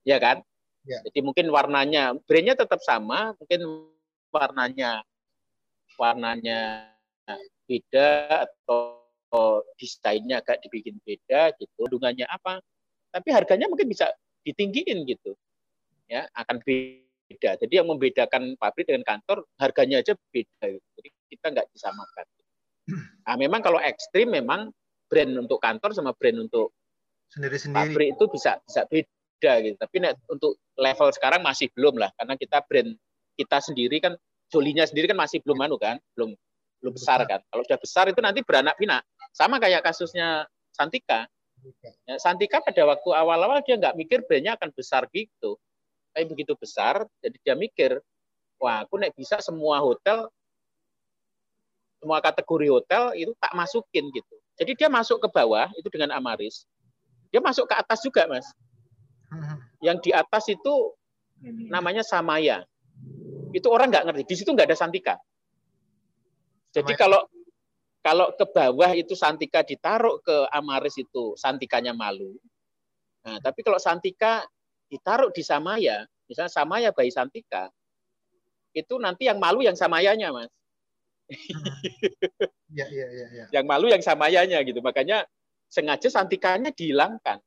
ya 0.09 0.17
kan? 0.17 0.41
Ya. 0.89 1.05
Jadi 1.05 1.21
mungkin 1.21 1.53
warnanya, 1.53 2.17
brandnya 2.25 2.57
tetap 2.57 2.81
sama, 2.81 3.37
mungkin 3.37 3.93
warnanya 4.33 5.05
warnanya 6.01 6.89
beda 7.69 8.49
atau 8.49 8.97
desainnya 9.77 10.41
agak 10.41 10.65
dibikin 10.65 10.97
beda 11.05 11.53
gitu, 11.61 11.87
kandungannya 11.87 12.25
apa, 12.25 12.65
tapi 13.13 13.29
harganya 13.31 13.69
mungkin 13.69 13.87
bisa 13.87 14.09
ditinggiin 14.43 15.05
gitu, 15.05 15.37
ya 16.09 16.25
akan 16.33 16.59
beda. 16.65 17.61
Jadi 17.61 17.73
yang 17.77 17.87
membedakan 17.87 18.57
pabrik 18.57 18.89
dengan 18.89 19.05
kantor 19.05 19.45
harganya 19.61 20.01
aja 20.01 20.17
beda. 20.33 20.65
gitu. 20.67 20.89
Jadi 20.99 21.09
kita 21.31 21.55
nggak 21.55 21.71
disamakan. 21.71 22.27
Nah, 23.23 23.37
memang 23.39 23.63
kalau 23.63 23.79
ekstrim 23.79 24.35
memang 24.35 24.75
brand 25.07 25.33
untuk 25.39 25.63
kantor 25.63 25.95
sama 25.95 26.11
brand 26.19 26.51
untuk 26.51 26.75
Sendiri-sendiri. 27.31 27.95
pabrik 27.95 28.09
itu 28.19 28.25
bisa 28.27 28.59
bisa 28.67 28.83
beda. 28.91 29.53
gitu. 29.63 29.77
Tapi 29.79 29.97
untuk 30.29 30.59
level 30.75 31.09
sekarang 31.15 31.41
masih 31.41 31.71
belum 31.73 31.97
lah 31.97 32.11
karena 32.19 32.35
kita 32.35 32.61
brand 32.67 32.93
kita 33.39 33.57
sendiri 33.63 34.03
kan 34.03 34.19
Jolinya 34.51 34.83
sendiri 34.83 35.07
kan 35.07 35.19
masih 35.19 35.39
belum 35.47 35.63
anu 35.63 35.79
kan, 35.79 36.03
belum 36.19 36.35
belum 36.83 36.93
besar 36.99 37.23
kan. 37.31 37.39
Kalau 37.47 37.63
sudah 37.63 37.79
besar 37.79 38.05
itu 38.11 38.19
nanti 38.19 38.43
beranak 38.43 38.75
pinak. 38.75 39.07
Sama 39.31 39.63
kayak 39.63 39.87
kasusnya 39.87 40.51
Santika. 40.75 41.31
Ya, 42.03 42.19
Santika 42.19 42.59
pada 42.59 42.83
waktu 42.83 43.09
awal-awal 43.15 43.63
dia 43.63 43.79
nggak 43.79 43.95
mikir 43.95 44.27
brandnya 44.27 44.59
akan 44.59 44.75
besar 44.75 45.07
gitu. 45.15 45.55
Tapi 46.11 46.27
begitu 46.27 46.59
besar, 46.59 47.07
jadi 47.23 47.37
dia 47.39 47.55
mikir, 47.55 48.03
wah 48.59 48.83
aku 48.83 48.99
naik 48.99 49.15
bisa 49.15 49.39
semua 49.39 49.79
hotel, 49.79 50.27
semua 52.01 52.19
kategori 52.25 52.69
hotel 52.73 53.13
itu 53.13 53.37
tak 53.37 53.53
masukin 53.53 54.09
gitu. 54.11 54.35
Jadi 54.57 54.73
dia 54.73 54.89
masuk 54.89 55.21
ke 55.21 55.29
bawah 55.29 55.69
itu 55.77 55.87
dengan 55.93 56.17
Amaris. 56.17 56.65
Dia 57.29 57.45
masuk 57.45 57.69
ke 57.69 57.75
atas 57.77 58.01
juga, 58.01 58.25
Mas. 58.27 58.49
Hmm. 59.29 59.61
Yang 59.85 60.09
di 60.09 60.11
atas 60.17 60.49
itu 60.49 60.97
namanya 61.71 62.05
Samaya 62.05 62.65
itu 63.53 63.69
orang 63.69 63.93
nggak 63.93 64.05
ngerti. 64.09 64.23
Di 64.27 64.35
situ 64.37 64.51
nggak 64.53 64.73
ada 64.73 64.79
Santika. 64.79 65.15
Jadi 66.71 66.93
kalau 66.95 67.27
kalau 68.01 68.33
ke 68.33 68.47
bawah 68.49 68.97
itu 68.97 69.13
Santika 69.13 69.61
ditaruh 69.61 70.23
ke 70.25 70.49
Amaris 70.55 70.97
itu 70.97 71.37
Santikanya 71.37 71.93
malu. 71.93 72.39
Nah, 73.21 73.37
tapi 73.45 73.61
kalau 73.61 73.77
Santika 73.77 74.49
ditaruh 74.89 75.29
di 75.29 75.45
Samaya, 75.45 76.09
misalnya 76.25 76.49
Samaya 76.49 76.89
bayi 76.97 77.13
Santika, 77.13 77.69
itu 78.73 78.97
nanti 78.97 79.29
yang 79.29 79.37
malu 79.37 79.61
yang 79.61 79.77
Samayanya, 79.77 80.33
Mas. 80.33 80.49
Ya, 82.71 82.87
ya, 82.87 83.07
ya, 83.11 83.27
ya. 83.35 83.45
Yang 83.51 83.65
malu 83.67 83.87
yang 83.91 84.03
Samayanya 84.03 84.63
gitu. 84.63 84.79
Makanya 84.79 85.27
sengaja 85.67 86.07
Santikanya 86.07 86.71
dihilangkan. 86.71 87.43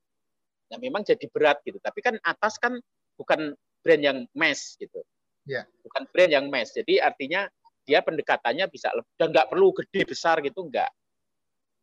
Nah, 0.72 0.78
memang 0.80 1.04
jadi 1.08 1.28
berat 1.32 1.64
gitu. 1.64 1.80
Tapi 1.80 2.00
kan 2.04 2.16
atas 2.24 2.60
kan 2.60 2.76
bukan 3.16 3.56
brand 3.84 4.04
yang 4.04 4.20
mass 4.36 4.76
gitu. 4.80 5.04
Ya. 5.48 5.68
Bukan 5.84 6.08
brand 6.12 6.32
yang 6.32 6.48
mass. 6.48 6.76
Jadi 6.76 7.00
artinya 7.00 7.48
dia 7.84 8.00
pendekatannya 8.00 8.68
bisa 8.72 8.92
dan 9.20 9.36
nggak 9.36 9.52
perlu 9.52 9.76
gede 9.76 10.08
besar 10.08 10.40
gitu 10.40 10.68
nggak. 10.68 10.92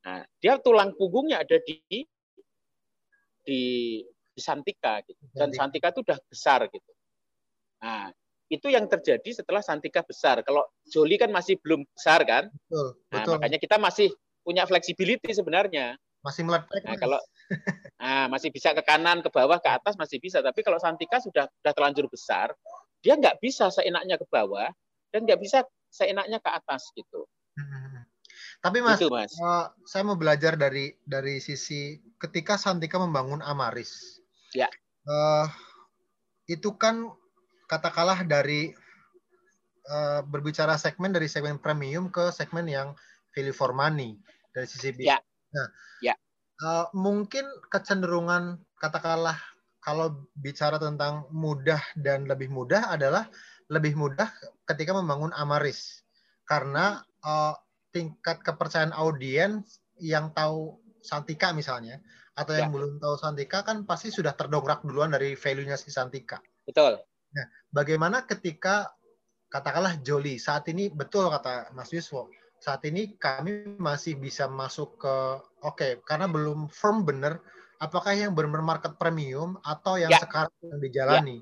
Nah, 0.00 0.24
dia 0.40 0.56
tulang 0.56 0.96
punggungnya 0.96 1.44
ada 1.44 1.60
di 1.60 1.76
di, 3.44 3.60
di 4.32 4.40
Santika 4.40 5.04
gitu. 5.04 5.20
Dan 5.32 5.52
Santika 5.52 5.92
itu 5.92 6.00
udah 6.00 6.18
besar 6.28 6.64
gitu. 6.72 6.92
Nah, 7.84 8.12
itu 8.50 8.66
yang 8.66 8.90
terjadi 8.90 9.30
setelah 9.30 9.62
Santika 9.62 10.02
besar. 10.02 10.42
Kalau 10.42 10.66
Joli 10.90 11.14
kan 11.14 11.30
masih 11.30 11.56
belum 11.62 11.86
besar 11.94 12.26
kan? 12.26 12.50
Betul, 12.50 12.98
nah, 13.08 13.22
betul. 13.22 13.32
makanya 13.38 13.58
kita 13.62 13.76
masih 13.78 14.08
punya 14.42 14.66
flexibility 14.66 15.30
sebenarnya. 15.30 15.94
Masih 16.26 16.42
meletek. 16.42 16.82
Nah, 16.82 16.98
kalau 16.98 17.20
nah, 18.02 18.26
masih 18.26 18.50
bisa 18.50 18.74
ke 18.74 18.82
kanan, 18.82 19.22
ke 19.22 19.30
bawah, 19.30 19.62
ke 19.62 19.70
atas 19.70 19.94
masih 19.94 20.18
bisa. 20.18 20.42
Tapi 20.42 20.66
kalau 20.66 20.82
Santika 20.82 21.22
sudah 21.22 21.46
sudah 21.46 21.72
terlanjur 21.72 22.10
besar, 22.10 22.50
dia 23.00 23.14
nggak 23.14 23.38
bisa 23.38 23.70
seenaknya 23.70 24.18
ke 24.18 24.26
bawah 24.26 24.68
dan 25.14 25.24
nggak 25.24 25.40
bisa 25.40 25.62
seenaknya 25.88 26.42
ke 26.42 26.50
atas 26.50 26.90
gitu. 26.98 27.30
Hmm. 27.54 28.02
Tapi 28.60 28.84
mas, 28.84 29.00
itu, 29.00 29.08
mas. 29.08 29.32
Uh, 29.40 29.70
saya 29.88 30.04
mau 30.04 30.18
belajar 30.18 30.58
dari 30.58 30.92
dari 31.06 31.40
sisi 31.40 31.96
ketika 32.20 32.60
Santika 32.60 33.00
membangun 33.00 33.40
Amaris. 33.40 34.20
Ya. 34.52 34.68
Uh, 35.08 35.48
itu 36.50 36.74
kan 36.76 37.08
katakanlah 37.70 38.26
dari 38.26 38.74
uh, 39.86 40.26
berbicara 40.26 40.74
segmen 40.74 41.14
dari 41.14 41.30
segmen 41.30 41.62
premium 41.62 42.10
ke 42.10 42.34
segmen 42.34 42.66
yang 42.66 42.98
value 43.30 43.54
for 43.54 43.70
money 43.70 44.18
dari 44.50 44.66
sisi 44.66 44.90
bisnis. 44.90 45.14
Ya. 45.14 45.18
Nah, 45.54 45.68
ya. 46.02 46.14
Uh, 46.60 46.86
mungkin 46.92 47.46
kecenderungan 47.70 48.58
katakanlah 48.82 49.38
kalau 49.80 50.26
bicara 50.34 50.76
tentang 50.82 51.30
mudah 51.30 51.80
dan 51.94 52.26
lebih 52.26 52.50
mudah 52.50 52.90
adalah 52.90 53.30
lebih 53.70 53.94
mudah 53.94 54.28
ketika 54.66 54.90
membangun 54.92 55.30
Amaris 55.32 56.02
karena 56.44 57.00
uh, 57.22 57.54
tingkat 57.94 58.42
kepercayaan 58.42 58.92
audiens 58.92 59.78
yang 60.02 60.34
tahu 60.34 60.76
Santika 61.00 61.54
misalnya 61.54 62.02
atau 62.36 62.52
yang 62.52 62.68
ya. 62.68 62.74
belum 62.76 62.92
tahu 63.00 63.14
Santika 63.16 63.64
kan 63.64 63.88
pasti 63.88 64.12
sudah 64.12 64.36
terdongkrak 64.36 64.84
duluan 64.84 65.14
dari 65.14 65.32
value-nya 65.32 65.80
si 65.80 65.88
Santika. 65.88 66.42
Betul. 66.66 67.00
Nah, 67.30 67.46
bagaimana 67.70 68.26
ketika 68.26 68.90
katakanlah 69.50 69.98
Joli 70.02 70.38
saat 70.38 70.66
ini 70.70 70.90
betul 70.90 71.26
kata 71.30 71.74
Mas 71.74 71.90
Yuswo 71.90 72.30
saat 72.60 72.84
ini 72.84 73.16
kami 73.16 73.80
masih 73.80 74.20
bisa 74.20 74.46
masuk 74.46 75.00
ke 75.00 75.14
oke 75.64 75.74
okay, 75.74 75.90
karena 76.04 76.28
belum 76.28 76.68
firm 76.68 77.08
bener 77.08 77.40
apakah 77.80 78.12
yang 78.12 78.36
benar 78.36 78.60
market 78.60 79.00
premium 79.00 79.56
atau 79.64 79.96
yang 79.96 80.12
ya. 80.12 80.20
sekarang 80.20 80.52
yang 80.60 80.80
dijalani. 80.84 81.38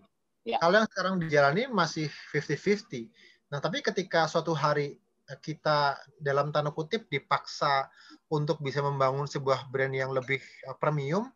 Ya. 0.47 0.57
Ya. 0.57 0.59
Kalau 0.62 0.74
yang 0.80 0.89
sekarang 0.89 1.14
dijalani 1.20 1.62
masih 1.68 2.09
50-50. 2.32 3.11
Nah, 3.53 3.59
tapi 3.59 3.82
ketika 3.84 4.24
suatu 4.30 4.55
hari 4.55 4.97
eh, 5.28 5.39
kita 5.43 5.99
dalam 6.16 6.55
tanda 6.55 6.72
kutip 6.72 7.11
dipaksa 7.11 7.91
untuk 8.32 8.62
bisa 8.62 8.80
membangun 8.80 9.28
sebuah 9.28 9.68
brand 9.68 9.93
yang 9.93 10.14
lebih 10.14 10.41
eh, 10.41 10.76
premium, 10.80 11.28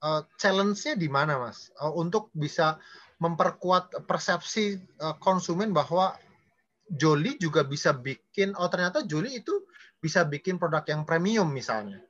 uh, 0.00 0.24
challenge-nya 0.40 0.96
di 0.96 1.10
mana, 1.10 1.36
Mas? 1.36 1.68
Uh, 1.76 1.92
untuk 1.92 2.32
bisa 2.32 2.80
memperkuat 3.20 4.08
persepsi 4.08 4.80
uh, 5.00 5.14
konsumen 5.20 5.76
bahwa 5.76 6.16
Joli 6.90 7.38
juga 7.38 7.62
bisa 7.62 7.94
bikin, 7.94 8.56
oh 8.58 8.66
ternyata 8.66 9.06
Joli 9.06 9.38
itu 9.38 9.54
bisa 10.00 10.26
bikin 10.26 10.58
produk 10.58 10.82
yang 10.88 11.06
premium 11.06 11.46
misalnya. 11.52 12.02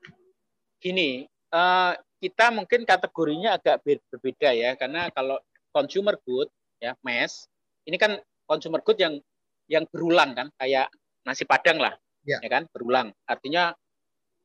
Gini, 0.80 1.28
uh, 1.52 1.92
kita 2.20 2.52
mungkin 2.52 2.84
kategorinya 2.84 3.56
agak 3.56 3.82
berbeda 3.84 4.52
ya 4.52 4.76
karena 4.76 5.08
kalau 5.12 5.40
consumer 5.72 6.20
good 6.20 6.52
ya 6.76 6.92
mass 7.00 7.48
ini 7.88 7.96
kan 7.96 8.20
consumer 8.44 8.84
good 8.84 9.00
yang 9.00 9.16
yang 9.72 9.88
berulang 9.88 10.36
kan 10.36 10.52
kayak 10.60 10.92
nasi 11.24 11.48
padang 11.48 11.80
lah 11.80 11.96
ya, 12.28 12.36
ya 12.44 12.48
kan 12.52 12.68
berulang 12.68 13.08
artinya 13.24 13.72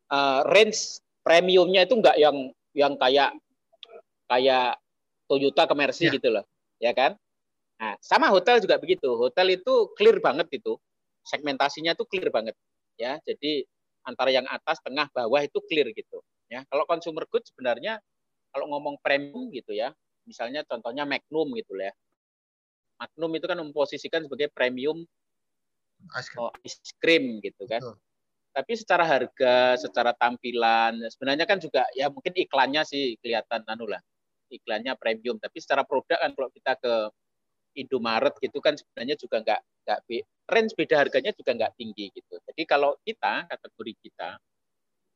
uh, 0.08 0.40
range 0.48 1.04
premiumnya 1.20 1.84
itu 1.84 2.00
enggak 2.00 2.16
yang 2.16 2.56
yang 2.72 2.96
kayak 2.96 3.36
kayak 4.32 4.80
Toyota 5.26 5.68
ke 5.68 5.76
Mercy 5.76 6.08
ya. 6.08 6.16
gitu 6.16 6.32
loh 6.32 6.46
ya 6.80 6.92
kan 6.96 7.16
nah 7.76 8.00
sama 8.00 8.32
hotel 8.32 8.64
juga 8.64 8.80
begitu 8.80 9.08
hotel 9.20 9.60
itu 9.60 9.92
clear 10.00 10.24
banget 10.24 10.48
itu 10.56 10.80
segmentasinya 11.28 11.92
itu 11.92 12.04
clear 12.08 12.32
banget 12.32 12.56
ya 12.96 13.20
jadi 13.28 13.68
antara 14.06 14.32
yang 14.32 14.48
atas 14.48 14.80
tengah 14.86 15.12
bawah 15.12 15.42
itu 15.44 15.60
clear 15.68 15.92
gitu 15.92 16.24
Ya, 16.50 16.62
kalau 16.70 16.86
consumer 16.86 17.26
good 17.30 17.42
sebenarnya 17.46 17.98
kalau 18.54 18.70
ngomong 18.70 19.02
premium 19.02 19.50
gitu 19.50 19.74
ya, 19.74 19.92
misalnya 20.30 20.62
contohnya 20.64 21.04
Magnum 21.04 21.52
gitu 21.58 21.74
ya. 21.76 21.92
Magnum 23.02 23.32
itu 23.36 23.46
kan 23.50 23.60
memposisikan 23.60 24.24
sebagai 24.24 24.48
premium 24.56 25.04
ice 26.16 26.30
cream, 26.32 26.40
oh, 26.40 26.54
ice 26.64 26.80
cream 27.02 27.24
gitu 27.44 27.66
kan. 27.68 27.82
Betul. 27.82 27.98
Tapi 28.56 28.72
secara 28.80 29.04
harga, 29.04 29.76
secara 29.76 30.16
tampilan, 30.16 30.96
sebenarnya 31.12 31.44
kan 31.44 31.60
juga 31.60 31.84
ya 31.92 32.08
mungkin 32.08 32.32
iklannya 32.32 32.88
sih 32.88 33.20
kelihatan 33.20 33.68
anu 33.68 33.84
lah. 33.84 34.00
Iklannya 34.52 34.94
premium, 35.00 35.42
tapi 35.42 35.58
secara 35.62 35.82
produk 35.84 36.22
kan 36.22 36.32
kalau 36.38 36.50
kita 36.54 36.74
ke 36.78 36.94
Indomaret 37.76 38.36
gitu 38.40 38.64
kan 38.64 38.80
sebenarnya 38.80 39.20
juga 39.20 39.44
nggak 39.44 39.62
nggak 39.84 40.00
range 40.48 40.74
beda 40.80 40.96
harganya 40.96 41.32
juga 41.36 41.52
nggak 41.58 41.74
tinggi 41.76 42.08
gitu. 42.16 42.40
Jadi 42.40 42.62
kalau 42.64 42.96
kita 43.04 43.50
kategori 43.52 43.94
kita 44.00 44.40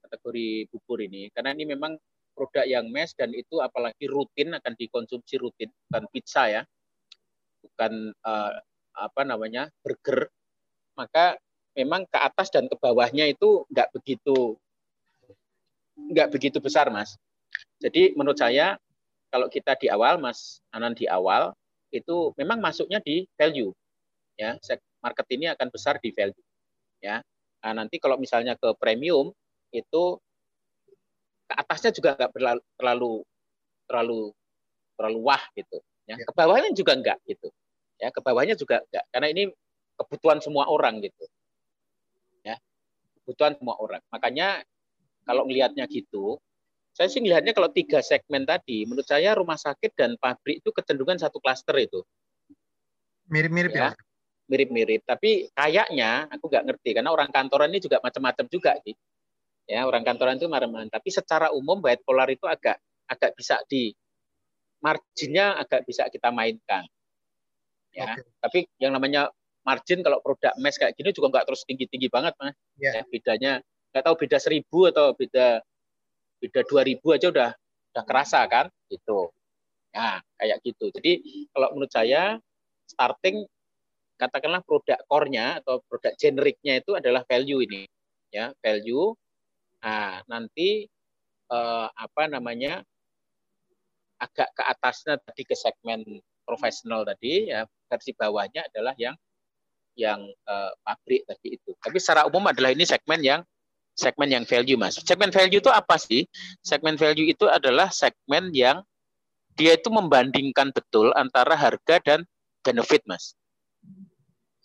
kategori 0.09 0.67
bubur 0.73 0.99
ini 1.05 1.29
karena 1.31 1.53
ini 1.53 1.69
memang 1.69 1.93
produk 2.33 2.65
yang 2.65 2.87
mes 2.89 3.11
dan 3.13 3.35
itu 3.35 3.59
apalagi 3.59 4.09
rutin 4.09 4.55
akan 4.55 4.73
dikonsumsi 4.73 5.35
rutin 5.37 5.69
bukan 5.87 6.03
pizza 6.09 6.49
ya 6.49 6.61
bukan 7.61 8.15
uh, 8.23 8.51
apa 8.95 9.21
namanya 9.27 9.67
burger 9.83 10.31
maka 10.95 11.35
memang 11.75 12.07
ke 12.07 12.17
atas 12.17 12.47
dan 12.49 12.65
ke 12.71 12.75
bawahnya 12.79 13.27
itu 13.27 13.67
nggak 13.69 13.91
begitu 13.91 14.55
nggak 15.99 16.31
begitu 16.31 16.57
besar 16.63 16.87
mas 16.89 17.19
jadi 17.79 18.15
menurut 18.15 18.39
saya 18.39 18.79
kalau 19.29 19.47
kita 19.47 19.77
di 19.77 19.87
awal 19.89 20.17
mas 20.17 20.61
Anan 20.73 20.97
di 20.97 21.05
awal 21.05 21.53
itu 21.89 22.33
memang 22.37 22.61
masuknya 22.61 23.01
di 23.01 23.25
value 23.37 23.73
ya. 24.37 24.57
Market 24.99 25.25
ini 25.31 25.47
akan 25.47 25.67
besar 25.71 25.95
di 26.03 26.11
value 26.11 26.43
ya. 26.99 27.23
Nah, 27.63 27.71
nanti 27.83 27.99
kalau 27.99 28.15
misalnya 28.19 28.55
ke 28.55 28.75
premium 28.79 29.31
itu 29.71 30.03
ke 31.49 31.53
atasnya 31.55 31.91
juga 31.95 32.15
nggak 32.19 32.31
terlalu 32.77 33.23
terlalu 33.89 34.21
terlalu 34.99 35.19
wah 35.23 35.43
gitu 35.57 35.79
ya, 36.05 36.19
ya. 36.19 36.25
ke 36.27 36.33
bawahnya 36.35 36.69
juga 36.75 36.91
enggak 36.93 37.17
gitu 37.25 37.47
ya. 37.97 38.11
Ke 38.11 38.19
bawahnya 38.21 38.55
juga 38.59 38.83
enggak 38.85 39.05
karena 39.11 39.27
ini 39.31 39.43
kebutuhan 39.99 40.39
semua 40.43 40.67
orang 40.67 40.99
gitu 41.03 41.25
ya. 42.43 42.55
Kebutuhan 43.23 43.55
semua 43.57 43.75
orang. 43.79 44.01
Makanya 44.11 44.63
kalau 45.23 45.45
melihatnya 45.45 45.85
gitu 45.85 46.41
saya 46.99 47.07
sih 47.07 47.23
melihatnya 47.23 47.55
kalau 47.55 47.71
tiga 47.71 48.03
segmen 48.03 48.43
tadi 48.43 48.83
menurut 48.83 49.07
saya 49.07 49.31
rumah 49.31 49.55
sakit 49.55 49.95
dan 49.95 50.19
pabrik 50.19 50.59
itu 50.59 50.69
kecenderungan 50.75 51.15
satu 51.15 51.39
klaster 51.39 51.79
itu 51.79 52.03
mirip-mirip 53.31 53.71
ya, 53.71 53.95
ya 53.95 53.97
mirip-mirip 54.51 55.07
tapi 55.07 55.47
kayaknya 55.55 56.27
aku 56.27 56.51
nggak 56.51 56.65
ngerti 56.67 56.89
karena 56.99 57.15
orang 57.15 57.31
kantoran 57.31 57.71
ini 57.71 57.79
juga 57.79 58.03
macam-macam 58.03 58.45
juga 58.51 58.75
gitu 58.83 58.99
ya 59.69 59.87
orang 59.87 60.03
kantoran 60.03 60.35
itu 60.35 60.51
marah-marah 60.51 60.91
tapi 60.91 61.07
secara 61.07 61.55
umum 61.55 61.79
bipolar 61.79 62.27
itu 62.27 62.43
agak 62.49 62.75
agak 63.07 63.31
bisa 63.39 63.63
di 63.69 63.95
marginnya 64.79 65.59
agak 65.59 65.83
bisa 65.85 66.07
kita 66.07 66.31
mainkan. 66.31 66.87
Ya, 67.89 68.15
okay. 68.15 68.21
tapi 68.39 68.59
yang 68.77 68.93
namanya 68.93 69.33
margin 69.65 70.05
kalau 70.05 70.21
produk 70.21 70.53
mes 70.61 70.77
kayak 70.77 70.93
gini 70.95 71.09
juga 71.11 71.33
nggak 71.33 71.45
terus 71.49 71.65
tinggi 71.65 71.85
tinggi 71.89 72.07
banget 72.07 72.37
mas. 72.39 72.55
Yeah. 72.79 73.01
Ya, 73.01 73.03
bedanya 73.09 73.51
nggak 73.91 74.03
tahu 74.05 74.15
beda 74.25 74.37
seribu 74.37 74.87
atau 74.93 75.17
beda 75.17 75.65
beda 76.39 76.63
dua 76.67 76.81
ribu 76.87 77.11
aja 77.11 77.29
udah 77.29 77.51
udah 77.95 78.03
kerasa 78.07 78.43
kan 78.47 78.71
gitu. 78.87 79.29
Ya 79.93 80.23
kayak 80.39 80.57
gitu. 80.63 80.91
Jadi 80.95 81.21
kalau 81.51 81.67
menurut 81.75 81.91
saya 81.91 82.37
starting 82.89 83.45
katakanlah 84.19 84.59
produk 84.67 84.99
core-nya 85.07 85.63
atau 85.63 85.79
produk 85.87 86.11
generiknya 86.19 86.83
itu 86.83 86.91
adalah 86.91 87.23
value 87.23 87.63
ini 87.63 87.87
ya 88.35 88.51
value 88.59 89.15
nah 89.79 90.19
nanti 90.27 90.83
eh, 91.47 91.87
apa 91.87 92.23
namanya 92.27 92.83
agak 94.19 94.51
ke 94.51 94.63
atasnya 94.67 95.15
tadi 95.23 95.47
ke 95.47 95.55
segmen 95.55 96.03
profesional 96.43 97.07
tadi 97.07 97.47
ya 97.47 97.63
versi 97.87 98.11
bawahnya 98.11 98.67
adalah 98.67 98.91
yang 98.99 99.15
yang 99.95 100.19
eh, 100.27 100.71
pabrik 100.83 101.23
tadi 101.23 101.55
itu 101.55 101.71
tapi 101.79 101.97
secara 102.03 102.27
umum 102.27 102.43
adalah 102.51 102.75
ini 102.75 102.83
segmen 102.83 103.23
yang 103.23 103.41
segmen 103.99 104.31
yang 104.31 104.47
value 104.47 104.79
mas 104.79 104.95
segmen 105.03 105.27
value 105.27 105.59
itu 105.59 105.67
apa 105.67 105.99
sih 105.99 106.23
segmen 106.63 106.95
value 106.95 107.27
itu 107.27 107.43
adalah 107.51 107.91
segmen 107.91 108.55
yang 108.55 108.79
dia 109.59 109.75
itu 109.75 109.91
membandingkan 109.91 110.71
betul 110.71 111.11
antara 111.19 111.59
harga 111.59 111.99
dan 111.99 112.23
benefit 112.63 113.03
mas 113.03 113.35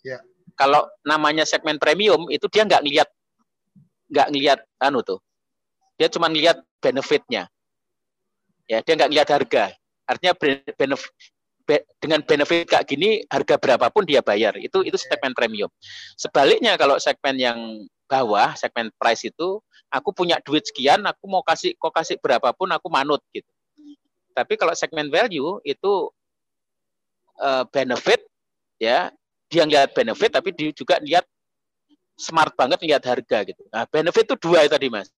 Ya. 0.05 0.21
Kalau 0.53 0.85
namanya 1.01 1.43
segmen 1.49 1.81
premium 1.81 2.29
itu 2.29 2.45
dia 2.53 2.63
nggak 2.63 2.85
ngelihat 2.85 3.09
nggak 4.13 4.27
ngelihat 4.29 4.59
anu 4.77 5.01
tuh. 5.01 5.19
Dia 5.97 6.07
cuma 6.13 6.29
ngelihat 6.29 6.61
benefitnya. 6.77 7.49
Ya, 8.69 8.85
dia 8.85 8.93
nggak 8.93 9.09
ngelihat 9.09 9.29
harga. 9.33 9.63
Artinya 10.05 10.33
benefit 10.77 11.81
dengan 11.97 12.21
benefit 12.21 12.69
kayak 12.69 12.85
gini 12.85 13.25
harga 13.25 13.57
berapapun 13.57 14.05
dia 14.05 14.21
bayar. 14.21 14.53
Itu 14.61 14.85
itu 14.85 14.95
segmen 15.01 15.33
premium. 15.33 15.73
Sebaliknya 16.13 16.77
kalau 16.77 17.01
segmen 17.01 17.35
yang 17.41 17.59
bawah, 18.05 18.53
segmen 18.57 18.93
price 18.97 19.27
itu 19.29 19.61
aku 19.89 20.09
punya 20.13 20.37
duit 20.41 20.65
sekian, 20.65 21.01
aku 21.05 21.25
mau 21.25 21.41
kasih 21.41 21.73
kok 21.77 21.93
kasih 21.93 22.17
berapapun 22.21 22.69
aku 22.73 22.87
manut 22.89 23.21
gitu. 23.33 23.47
Tapi 24.35 24.59
kalau 24.59 24.75
segmen 24.75 25.07
value 25.07 25.63
itu 25.63 26.11
uh, 27.39 27.63
benefit 27.71 28.19
ya 28.75 29.09
dia 29.47 29.63
lihat 29.63 29.95
benefit 29.95 30.35
tapi 30.35 30.51
dia 30.51 30.75
juga 30.75 30.99
lihat 30.99 31.23
smart 32.19 32.55
banget 32.55 32.79
lihat 32.83 33.03
harga 33.03 33.43
gitu. 33.47 33.63
Nah, 33.71 33.87
benefit 33.87 34.27
itu 34.27 34.35
dua 34.39 34.63
itu 34.65 34.71
tadi 34.71 34.87
Mas. 34.87 35.11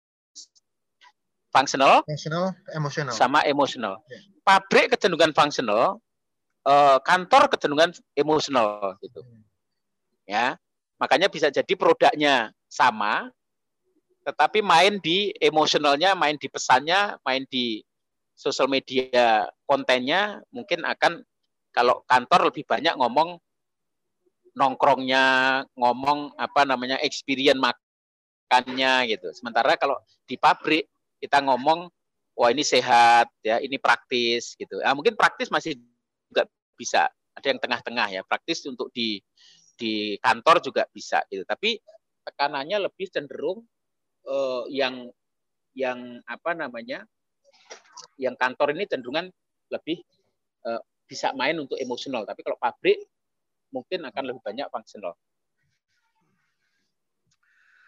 Functional, 1.54 2.06
functional, 2.06 2.54
emosional. 2.76 3.14
Sama 3.16 3.42
emosional. 3.48 4.04
Yeah. 4.12 4.22
Pabrik 4.46 4.94
kecenderungan 4.94 5.34
functional, 5.34 5.98
eh, 6.68 6.98
kantor 7.02 7.50
kecenderungan 7.50 7.96
emosional 8.14 9.00
gitu. 9.02 9.24
Hmm. 9.24 9.42
Ya. 10.28 10.60
Makanya 10.98 11.30
bisa 11.30 11.54
jadi 11.54 11.74
produknya 11.78 12.52
sama 12.68 13.32
tetapi 14.28 14.60
main 14.60 15.00
di 15.00 15.32
emosionalnya, 15.40 16.12
main 16.12 16.36
di 16.36 16.52
pesannya, 16.52 17.16
main 17.24 17.48
di 17.48 17.80
sosial 18.36 18.68
media 18.68 19.48
kontennya 19.64 20.44
mungkin 20.52 20.84
akan 20.84 21.24
kalau 21.72 22.04
kantor 22.04 22.52
lebih 22.52 22.68
banyak 22.68 22.92
ngomong 23.00 23.40
nongkrongnya, 24.52 25.26
ngomong 25.80 26.36
apa 26.36 26.68
namanya 26.68 27.00
experience 27.00 27.56
makannya 27.56 29.16
gitu. 29.16 29.32
Sementara 29.32 29.80
kalau 29.80 29.96
di 30.28 30.36
pabrik 30.36 30.92
kita 31.24 31.40
ngomong 31.48 31.88
wah 32.36 32.52
ini 32.52 32.68
sehat 32.68 33.32
ya, 33.40 33.64
ini 33.64 33.80
praktis 33.80 34.60
gitu. 34.60 34.84
Nah, 34.84 34.92
mungkin 34.92 35.16
praktis 35.16 35.48
masih 35.48 35.80
juga 36.28 36.44
bisa. 36.76 37.08
Ada 37.32 37.48
yang 37.56 37.62
tengah-tengah 37.64 38.08
ya, 38.12 38.22
praktis 38.28 38.68
untuk 38.68 38.92
di 38.92 39.24
di 39.80 40.20
kantor 40.20 40.60
juga 40.60 40.84
bisa 40.92 41.24
gitu. 41.32 41.48
Tapi 41.48 41.80
tekanannya 42.28 42.92
lebih 42.92 43.08
cenderung 43.08 43.64
uh, 44.28 44.68
yang 44.68 45.08
yang 45.72 46.20
apa 46.28 46.52
namanya? 46.52 47.08
yang 48.18 48.38
kantor 48.38 48.74
ini 48.78 48.86
cenderungan 48.86 49.30
lebih 49.74 50.02
uh, 50.66 50.82
bisa 51.10 51.34
main 51.34 51.58
untuk 51.58 51.78
emosional. 51.82 52.26
Tapi 52.26 52.42
kalau 52.46 52.58
pabrik 52.58 52.98
mungkin 53.74 54.06
akan 54.06 54.24
lebih 54.34 54.42
banyak 54.42 54.68
functional. 54.70 55.14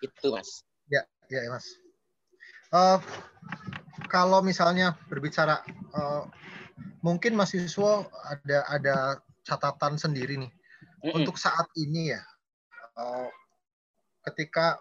Itu 0.02 0.34
mas. 0.34 0.66
Ya, 0.90 1.06
ya 1.30 1.50
mas. 1.50 1.66
Uh, 2.70 2.98
kalau 4.10 4.42
misalnya 4.46 4.98
berbicara, 5.10 5.62
uh, 5.94 6.30
mungkin 7.02 7.34
mahasiswa 7.34 8.06
ada 8.30 8.60
ada 8.70 8.96
catatan 9.46 9.98
sendiri 9.98 10.38
nih 10.38 10.52
mm 10.52 11.10
-mm. 11.10 11.18
untuk 11.22 11.38
saat 11.42 11.66
ini 11.78 12.14
ya. 12.14 12.22
Uh, 12.94 13.30
ketika 14.28 14.80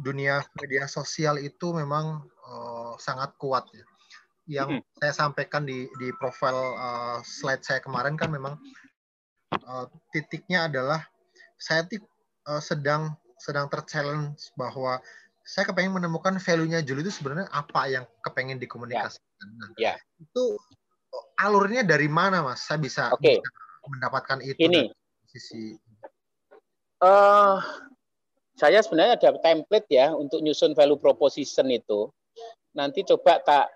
dunia 0.00 0.40
media 0.60 0.88
sosial 0.88 1.36
itu 1.36 1.76
memang 1.76 2.24
uh, 2.48 2.94
sangat 2.96 3.36
kuat 3.36 3.68
ya. 3.72 3.84
Yang 4.60 4.68
mm 4.68 4.80
-hmm. 4.82 4.96
saya 4.98 5.12
sampaikan 5.14 5.62
di 5.62 5.86
di 6.00 6.08
profil 6.18 6.56
uh, 6.76 7.20
slide 7.22 7.62
saya 7.62 7.78
kemarin 7.78 8.16
kan 8.18 8.32
memang 8.32 8.58
uh, 9.68 9.86
titiknya 10.10 10.66
adalah 10.66 11.04
saya 11.60 11.86
uh, 12.48 12.62
sedang 12.62 13.14
sedang 13.38 13.66
terchallenge 13.70 14.50
bahwa 14.54 15.02
saya 15.42 15.66
kepengen 15.66 15.98
menemukan 15.98 16.38
value-nya 16.38 16.86
Juli 16.86 17.02
itu 17.02 17.10
sebenarnya 17.10 17.50
apa 17.50 17.90
yang 17.90 18.04
kepengen 18.22 18.62
dikomunikasikan. 18.62 19.26
Ya. 19.26 19.58
Nah, 19.58 19.70
ya. 19.74 19.94
Itu 20.22 20.54
alurnya 21.42 21.82
dari 21.82 22.06
mana, 22.06 22.46
Mas? 22.46 22.62
Saya 22.62 22.78
bisa, 22.78 23.10
okay. 23.10 23.42
bisa 23.42 23.50
mendapatkan 23.90 24.38
itu 24.46 24.58
Ini. 24.62 24.82
sisi. 25.26 25.74
Uh, 27.02 27.58
saya 28.62 28.78
sebenarnya 28.78 29.18
ada 29.18 29.34
template 29.42 29.90
ya 29.90 30.14
untuk 30.14 30.38
nyusun 30.38 30.78
value 30.78 30.94
proposition 30.94 31.66
itu. 31.66 32.06
Nanti 32.78 33.02
coba 33.02 33.42
tak, 33.42 33.74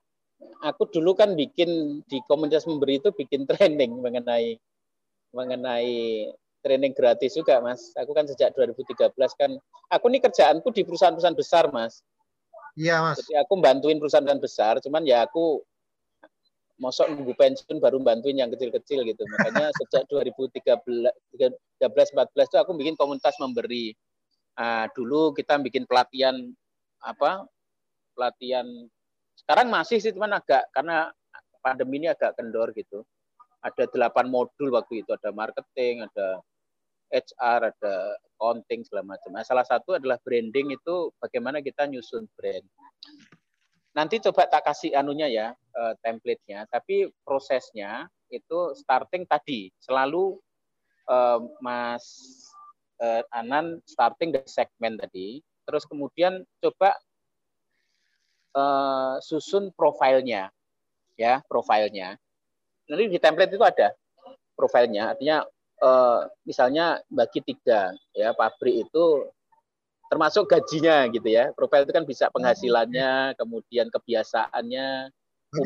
aku 0.63 0.87
dulu 0.95 1.19
kan 1.19 1.35
bikin 1.35 2.01
di 2.07 2.23
komunitas 2.31 2.71
memberi 2.71 3.03
itu 3.03 3.11
bikin 3.11 3.43
training 3.51 3.99
mengenai 3.99 4.55
mengenai 5.35 6.31
training 6.63 6.95
gratis 6.95 7.35
juga, 7.35 7.59
Mas. 7.59 7.91
Aku 7.99 8.15
kan 8.15 8.31
sejak 8.31 8.55
2013 8.55 9.11
kan, 9.35 9.51
aku 9.91 10.07
ini 10.07 10.23
kerjaanku 10.23 10.71
di 10.71 10.87
perusahaan-perusahaan 10.87 11.35
besar, 11.35 11.67
Mas. 11.75 12.07
Iya, 12.79 13.03
Mas. 13.03 13.19
Jadi 13.27 13.43
aku 13.43 13.59
bantuin 13.59 13.99
perusahaan-perusahaan 13.99 14.43
besar, 14.43 14.75
cuman 14.87 15.03
ya 15.03 15.27
aku 15.27 15.67
mosok 16.79 17.11
nunggu 17.11 17.35
pensiun 17.35 17.83
baru 17.83 17.99
bantuin 18.03 18.39
yang 18.39 18.55
kecil-kecil 18.55 19.03
gitu. 19.03 19.23
Makanya 19.35 19.75
sejak 19.83 20.07
2013 20.07 20.63
13 20.79 21.51
14 21.83 22.51
itu 22.51 22.57
aku 22.61 22.71
bikin 22.79 22.95
komunitas 22.95 23.35
memberi. 23.43 23.97
Uh, 24.57 24.89
dulu 24.97 25.37
kita 25.37 25.61
bikin 25.61 25.85
pelatihan 25.85 26.35
apa? 27.05 27.45
Pelatihan 28.17 28.65
sekarang 29.37 29.69
masih 29.69 30.01
sih 30.01 30.17
cuman 30.17 30.41
agak 30.41 30.65
karena 30.73 31.13
pandemi 31.61 32.01
ini 32.01 32.09
agak 32.09 32.35
kendor 32.41 32.73
gitu. 32.73 33.05
Ada 33.61 33.91
delapan 33.93 34.31
modul 34.33 34.73
waktu 34.73 35.05
itu 35.05 35.11
ada 35.13 35.31
marketing 35.35 36.07
ada 36.07 36.41
HR 37.13 37.71
ada 37.71 37.95
accounting 38.35 38.83
segala 38.83 39.17
macam. 39.17 39.31
Nah, 39.35 39.47
salah 39.47 39.63
satu 39.63 39.95
adalah 39.95 40.19
branding 40.23 40.75
itu 40.75 41.11
bagaimana 41.23 41.63
kita 41.63 41.87
nyusun 41.87 42.27
brand. 42.35 42.67
Nanti 43.97 44.21
coba 44.21 44.45
tak 44.51 44.69
kasih 44.69 44.93
anunya 44.93 45.29
ya 45.31 45.47
uh, 45.55 45.95
template-nya 46.05 46.69
tapi 46.69 47.09
prosesnya 47.25 48.11
itu 48.29 48.77
starting 48.77 49.25
tadi. 49.25 49.73
Selalu 49.81 50.37
uh, 51.09 51.41
Mas 51.65 52.05
uh, 53.01 53.23
Anan 53.33 53.81
starting 53.85 54.33
dari 54.33 54.49
segmen 54.49 54.97
tadi. 55.01 55.41
Terus 55.67 55.83
kemudian 55.89 56.47
coba 56.63 56.95
uh, 58.55 59.19
susun 59.19 59.75
profilnya 59.75 60.53
ya 61.17 61.41
profilnya. 61.49 62.15
Nanti 62.87 63.05
di 63.11 63.19
template 63.19 63.57
itu 63.57 63.65
ada 63.65 63.91
profilnya. 64.55 65.17
Artinya 65.17 65.43
eh, 65.83 66.21
misalnya 66.47 67.03
bagi 67.11 67.43
tiga 67.43 67.91
ya 68.15 68.31
pabrik 68.37 68.87
itu 68.87 69.27
termasuk 70.07 70.47
gajinya 70.47 71.11
gitu 71.11 71.27
ya. 71.27 71.51
Profil 71.57 71.83
itu 71.83 71.93
kan 71.97 72.05
bisa 72.07 72.31
penghasilannya 72.31 73.35
kemudian 73.35 73.91
kebiasaannya 73.91 75.11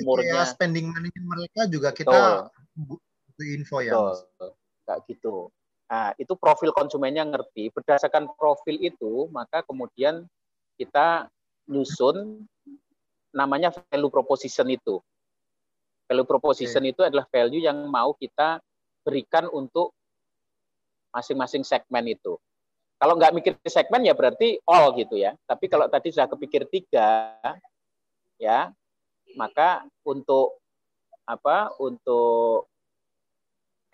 umurnya. 0.00 0.46
ya, 0.46 0.48
spending 0.48 0.88
money 0.88 1.12
mereka 1.20 1.68
juga 1.68 1.92
kita 1.92 2.48
butuh 2.78 3.46
info 3.52 3.84
ya 3.84 3.92
kayak 4.88 5.00
gitu 5.06 5.52
nah 5.90 6.14
itu 6.14 6.38
profil 6.38 6.70
konsumennya 6.70 7.26
ngerti 7.26 7.74
berdasarkan 7.74 8.30
profil 8.38 8.78
itu 8.78 9.26
maka 9.34 9.66
kemudian 9.66 10.22
kita 10.78 11.26
nyusun 11.66 12.46
namanya 13.34 13.74
value 13.90 14.10
proposition 14.10 14.70
itu 14.70 15.02
Value 16.10 16.26
proposition 16.26 16.82
okay. 16.82 16.90
itu 16.90 17.00
adalah 17.06 17.22
value 17.30 17.62
yang 17.62 17.86
mau 17.86 18.10
kita 18.18 18.58
berikan 19.06 19.46
untuk 19.54 19.94
masing-masing 21.14 21.62
segmen 21.62 22.02
itu. 22.10 22.34
Kalau 22.98 23.14
nggak 23.14 23.30
mikir 23.30 23.54
segmen 23.70 24.02
ya 24.02 24.10
berarti 24.10 24.58
all 24.66 24.90
gitu 24.98 25.14
ya. 25.14 25.38
Tapi 25.46 25.70
kalau 25.70 25.86
tadi 25.86 26.10
sudah 26.10 26.26
kepikir 26.26 26.66
tiga, 26.66 27.30
ya 28.42 28.74
maka 29.38 29.86
untuk 30.02 30.58
apa 31.30 31.70
untuk 31.78 32.66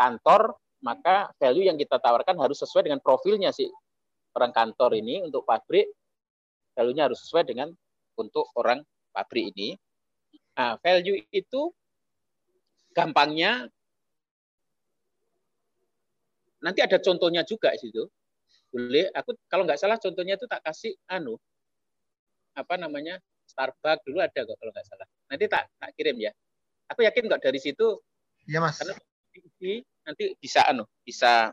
kantor 0.00 0.56
maka 0.84 1.32
value 1.40 1.66
yang 1.68 1.78
kita 1.80 1.96
tawarkan 1.96 2.36
harus 2.36 2.60
sesuai 2.60 2.88
dengan 2.90 3.00
profilnya 3.00 3.50
sih 3.52 3.68
orang 4.36 4.52
kantor 4.52 4.92
ini 5.00 5.24
untuk 5.24 5.48
pabrik 5.48 5.88
value-nya 6.76 7.08
harus 7.08 7.24
sesuai 7.24 7.48
dengan 7.48 7.72
untuk 8.20 8.52
orang 8.60 8.84
pabrik 9.16 9.56
ini. 9.56 9.80
Nah, 10.56 10.76
value 10.84 11.24
itu 11.32 11.72
gampangnya 12.92 13.68
nanti 16.60 16.84
ada 16.84 17.00
contohnya 17.00 17.44
juga 17.48 17.72
di 17.72 17.88
situ. 17.88 18.04
Boleh, 18.68 19.08
aku 19.16 19.32
kalau 19.48 19.64
nggak 19.64 19.80
salah 19.80 19.96
contohnya 19.96 20.36
itu 20.36 20.44
tak 20.44 20.60
kasih 20.60 20.92
anu 21.08 21.40
apa 22.56 22.76
namanya 22.76 23.20
Starbucks 23.46 24.04
dulu 24.04 24.20
ada 24.20 24.36
kok 24.42 24.56
kalau 24.58 24.72
nggak 24.72 24.86
salah. 24.88 25.06
Nanti 25.32 25.44
tak 25.48 25.64
tak 25.80 25.92
kirim 25.96 26.16
ya. 26.20 26.32
Aku 26.92 27.04
yakin 27.04 27.28
kok 27.28 27.40
dari 27.40 27.60
situ. 27.60 28.00
Iya 28.48 28.60
mas. 28.60 28.80
Karena 28.80 28.96
nanti 30.06 30.38
bisa 30.38 30.62
anu 30.70 30.86
bisa 31.02 31.50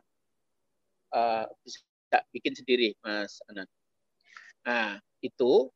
uh, 1.12 1.46
bisa 1.66 1.82
bikin 2.30 2.54
sendiri 2.54 2.94
mas 3.02 3.42
Anan. 3.50 3.68
Nah 4.64 5.02
itu 5.26 5.74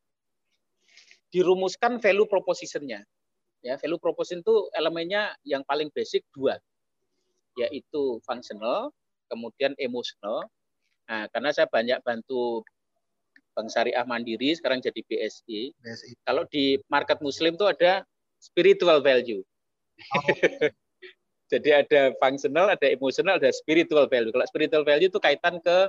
dirumuskan 1.32 2.00
value 2.00 2.28
propositionnya. 2.30 3.04
Ya, 3.66 3.76
value 3.82 4.00
proposition 4.00 4.46
itu 4.46 4.70
elemennya 4.78 5.34
yang 5.44 5.66
paling 5.66 5.92
basic 5.92 6.24
dua, 6.32 6.56
yaitu 7.58 8.22
functional, 8.24 8.94
kemudian 9.28 9.74
emotional. 9.82 10.46
Nah, 11.10 11.26
karena 11.34 11.50
saya 11.52 11.68
banyak 11.68 12.00
bantu 12.06 12.64
Bank 13.58 13.74
Syariah 13.74 14.06
Mandiri, 14.06 14.54
sekarang 14.54 14.80
jadi 14.80 15.02
BSI. 15.02 15.74
BSI. 15.74 16.14
Kalau 16.22 16.46
di 16.48 16.78
market 16.88 17.18
Muslim 17.26 17.58
itu 17.58 17.66
ada 17.66 18.06
spiritual 18.38 19.02
value. 19.02 19.42
Oh. 20.14 20.26
Jadi 21.48 21.84
ada 21.84 22.02
functional, 22.20 22.68
ada 22.68 22.88
emotional, 22.92 23.40
ada 23.40 23.52
spiritual 23.56 24.08
value. 24.12 24.36
Kalau 24.36 24.48
spiritual 24.48 24.84
value 24.84 25.08
itu 25.08 25.20
kaitan 25.20 25.64
ke 25.64 25.88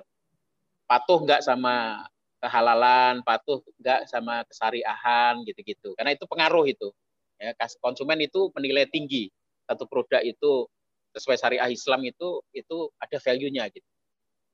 patuh 0.86 1.18
nggak 1.22 1.42
sama 1.42 2.06
kehalalan, 2.38 3.20
patuh 3.26 3.58
enggak 3.82 4.06
sama 4.06 4.46
kesariahan 4.46 5.42
gitu-gitu. 5.42 5.92
Karena 5.98 6.14
itu 6.14 6.24
pengaruh 6.30 6.64
itu. 6.70 6.94
Ya, 7.38 7.54
konsumen 7.78 8.18
itu 8.18 8.50
menilai 8.50 8.90
tinggi 8.90 9.30
satu 9.66 9.86
produk 9.86 10.18
itu 10.26 10.66
sesuai 11.14 11.38
syariah 11.38 11.70
Islam 11.70 12.02
itu 12.02 12.42
itu 12.50 12.90
ada 12.98 13.18
value-nya 13.22 13.70
gitu. 13.70 13.86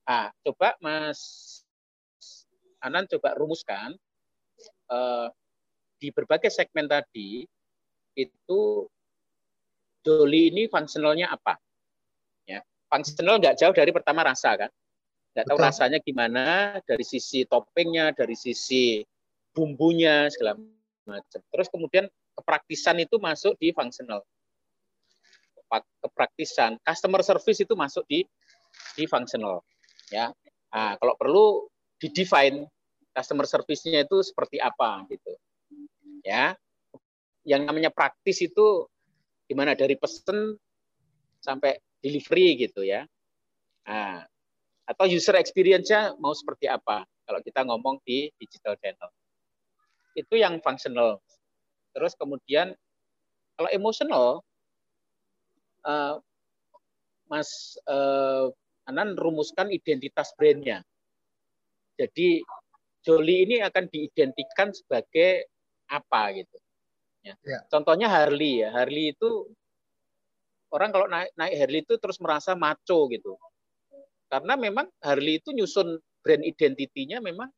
Ah, 0.05 0.29
coba 0.45 0.77
Mas 0.85 1.21
Anan 2.85 3.09
coba 3.09 3.33
rumuskan 3.41 3.97
eh, 4.93 5.29
di 5.97 6.13
berbagai 6.13 6.53
segmen 6.53 6.85
tadi 6.85 7.49
itu 8.13 8.61
Doli 10.05 10.53
ini 10.53 10.69
fungsionalnya 10.69 11.33
apa? 11.33 11.57
Ya, 12.45 12.61
fungsional 12.93 13.41
nggak 13.41 13.57
jauh 13.57 13.73
dari 13.73 13.91
pertama 13.91 14.21
rasa 14.21 14.53
kan? 14.55 14.71
nggak 15.35 15.51
tahu 15.51 15.59
rasanya 15.59 15.99
gimana 15.99 16.79
dari 16.87 17.03
sisi 17.03 17.43
toppingnya, 17.43 18.15
dari 18.15 18.39
sisi 18.39 19.03
bumbunya 19.51 20.31
segala 20.31 20.55
macam. 21.03 21.43
Terus 21.51 21.67
kemudian 21.67 22.07
kepraktisan 22.39 23.03
itu 23.03 23.19
masuk 23.19 23.59
di 23.59 23.75
functional. 23.75 24.23
Kepraktisan, 25.99 26.79
customer 26.87 27.27
service 27.27 27.67
itu 27.67 27.75
masuk 27.75 28.07
di 28.07 28.23
di 28.95 29.11
functional. 29.11 29.67
Ya, 30.15 30.31
nah, 30.71 30.95
kalau 31.03 31.19
perlu 31.19 31.67
di 31.99 32.15
define 32.15 32.71
customer 33.11 33.43
service-nya 33.43 34.07
itu 34.07 34.23
seperti 34.23 34.63
apa 34.63 35.03
gitu. 35.11 35.35
Ya, 36.23 36.55
yang 37.43 37.67
namanya 37.67 37.91
praktis 37.91 38.39
itu 38.39 38.87
gimana 39.55 39.79
dari 39.79 39.95
pesen 39.95 40.59
sampai 41.39 41.79
delivery 42.03 42.59
gitu 42.59 42.83
ya. 42.83 43.07
Nah, 43.87 44.27
atau 44.91 45.07
user 45.07 45.39
experience-nya 45.39 46.19
mau 46.19 46.35
seperti 46.35 46.67
apa 46.67 47.07
kalau 47.23 47.39
kita 47.39 47.63
ngomong 47.63 48.03
di 48.03 48.35
digital 48.35 48.75
channel. 48.83 49.15
Itu 50.19 50.35
yang 50.35 50.59
functional. 50.59 51.23
Terus 51.95 52.19
kemudian 52.19 52.75
kalau 53.55 53.71
emotional, 53.71 54.27
uh, 55.87 56.19
Mas 57.31 57.79
uh, 57.87 58.51
Anan 58.91 59.15
rumuskan 59.15 59.71
identitas 59.71 60.35
brandnya. 60.35 60.83
Jadi 61.95 62.43
Joli 63.07 63.47
ini 63.47 63.57
akan 63.63 63.87
diidentikan 63.87 64.75
sebagai 64.75 65.47
apa 65.87 66.35
gitu. 66.35 66.57
Ya. 67.25 67.35
ya. 67.41 67.61
Contohnya 67.73 68.07
Harley 68.13 68.61
ya. 68.63 68.71
Harley 68.71 69.17
itu 69.17 69.49
orang 70.69 70.93
kalau 70.93 71.07
naik 71.09 71.33
naik 71.35 71.55
Harley 71.57 71.81
itu 71.81 71.97
terus 71.97 72.21
merasa 72.21 72.53
maco 72.53 73.09
gitu. 73.09 73.41
Karena 74.29 74.55
memang 74.61 74.87
Harley 75.01 75.41
itu 75.41 75.57
nyusun 75.57 75.97
brand 76.21 76.45
identitinya 76.45 77.21
memang 77.25 77.49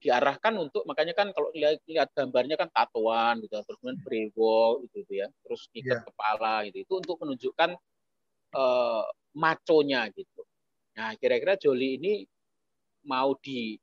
diarahkan 0.00 0.56
untuk 0.56 0.88
makanya 0.88 1.12
kan 1.12 1.28
kalau 1.36 1.52
lihat, 1.52 1.76
lihat 1.84 2.08
gambarnya 2.16 2.56
kan 2.56 2.72
tatoan 2.72 3.44
gitu 3.44 3.52
terus 3.52 3.76
kemudian 3.84 4.00
brewok 4.00 4.88
gitu, 4.88 5.04
gitu 5.04 5.12
ya 5.20 5.28
terus 5.44 5.68
ikat 5.76 6.00
yeah. 6.00 6.04
kepala 6.08 6.54
gitu 6.64 6.88
itu 6.88 6.94
untuk 7.04 7.20
menunjukkan 7.20 7.76
uh, 8.56 9.04
maconya 9.36 10.08
gitu 10.16 10.42
nah 10.96 11.12
kira-kira 11.20 11.60
Joli 11.60 12.00
ini 12.00 12.24
mau 13.04 13.36
di 13.44 13.76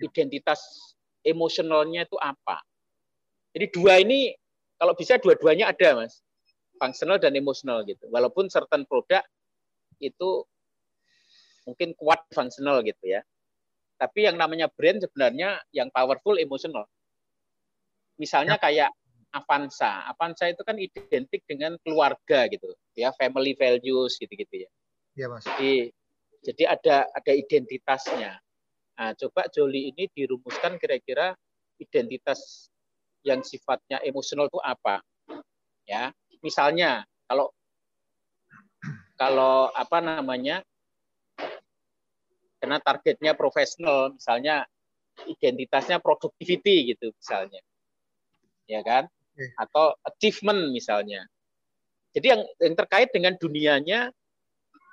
identitas 0.00 0.58
emosionalnya 1.20 2.08
itu 2.08 2.16
apa 2.16 2.64
jadi 3.52 3.66
dua 3.72 3.94
ini 4.00 4.32
kalau 4.76 4.96
bisa 4.96 5.20
dua-duanya 5.20 5.70
ada 5.70 6.02
mas 6.02 6.20
functional 6.80 7.20
dan 7.20 7.36
emosional 7.38 7.86
gitu 7.86 8.08
walaupun 8.10 8.50
certain 8.50 8.82
produk 8.88 9.22
itu 10.02 10.44
mungkin 11.66 11.94
kuat 11.94 12.20
fungsional 12.34 12.82
gitu 12.82 13.06
ya. 13.06 13.22
Tapi 13.98 14.26
yang 14.26 14.34
namanya 14.34 14.66
brand 14.66 14.98
sebenarnya 14.98 15.62
yang 15.70 15.86
powerful 15.94 16.34
emosional. 16.34 16.90
Misalnya 18.18 18.58
ya. 18.58 18.62
kayak 18.62 18.90
Avanza. 19.32 20.04
Avanza 20.10 20.50
itu 20.50 20.60
kan 20.66 20.76
identik 20.76 21.40
dengan 21.48 21.78
keluarga 21.80 22.50
gitu, 22.52 22.68
ya 22.92 23.14
family 23.16 23.56
values 23.56 24.18
gitu-gitu 24.20 24.66
ya. 24.66 24.70
Iya 25.16 25.26
mas. 25.30 25.46
Jadi 25.46 25.88
jadi 26.42 26.62
ada 26.74 27.06
ada 27.14 27.32
identitasnya. 27.32 28.42
Nah, 28.98 29.10
coba 29.16 29.48
Joli 29.54 29.94
ini 29.94 30.10
dirumuskan 30.12 30.76
kira-kira 30.76 31.32
identitas 31.80 32.68
yang 33.22 33.40
sifatnya 33.42 34.02
emosional 34.02 34.50
itu 34.50 34.60
apa? 34.62 35.02
Ya, 35.86 36.14
misalnya 36.42 37.06
kalau 37.26 37.50
kalau 39.18 39.70
apa 39.74 39.98
namanya 40.02 40.62
karena 42.62 42.78
targetnya 42.78 43.34
profesional 43.34 44.14
misalnya 44.14 44.66
identitasnya 45.26 45.98
productivity 45.98 46.94
gitu 46.94 47.10
misalnya. 47.14 47.62
Ya 48.70 48.82
kan? 48.86 49.10
Atau 49.58 49.98
achievement 50.06 50.70
misalnya. 50.70 51.26
Jadi 52.12 52.26
yang 52.28 52.42
yang 52.60 52.74
terkait 52.76 53.10
dengan 53.10 53.34
dunianya 53.34 54.12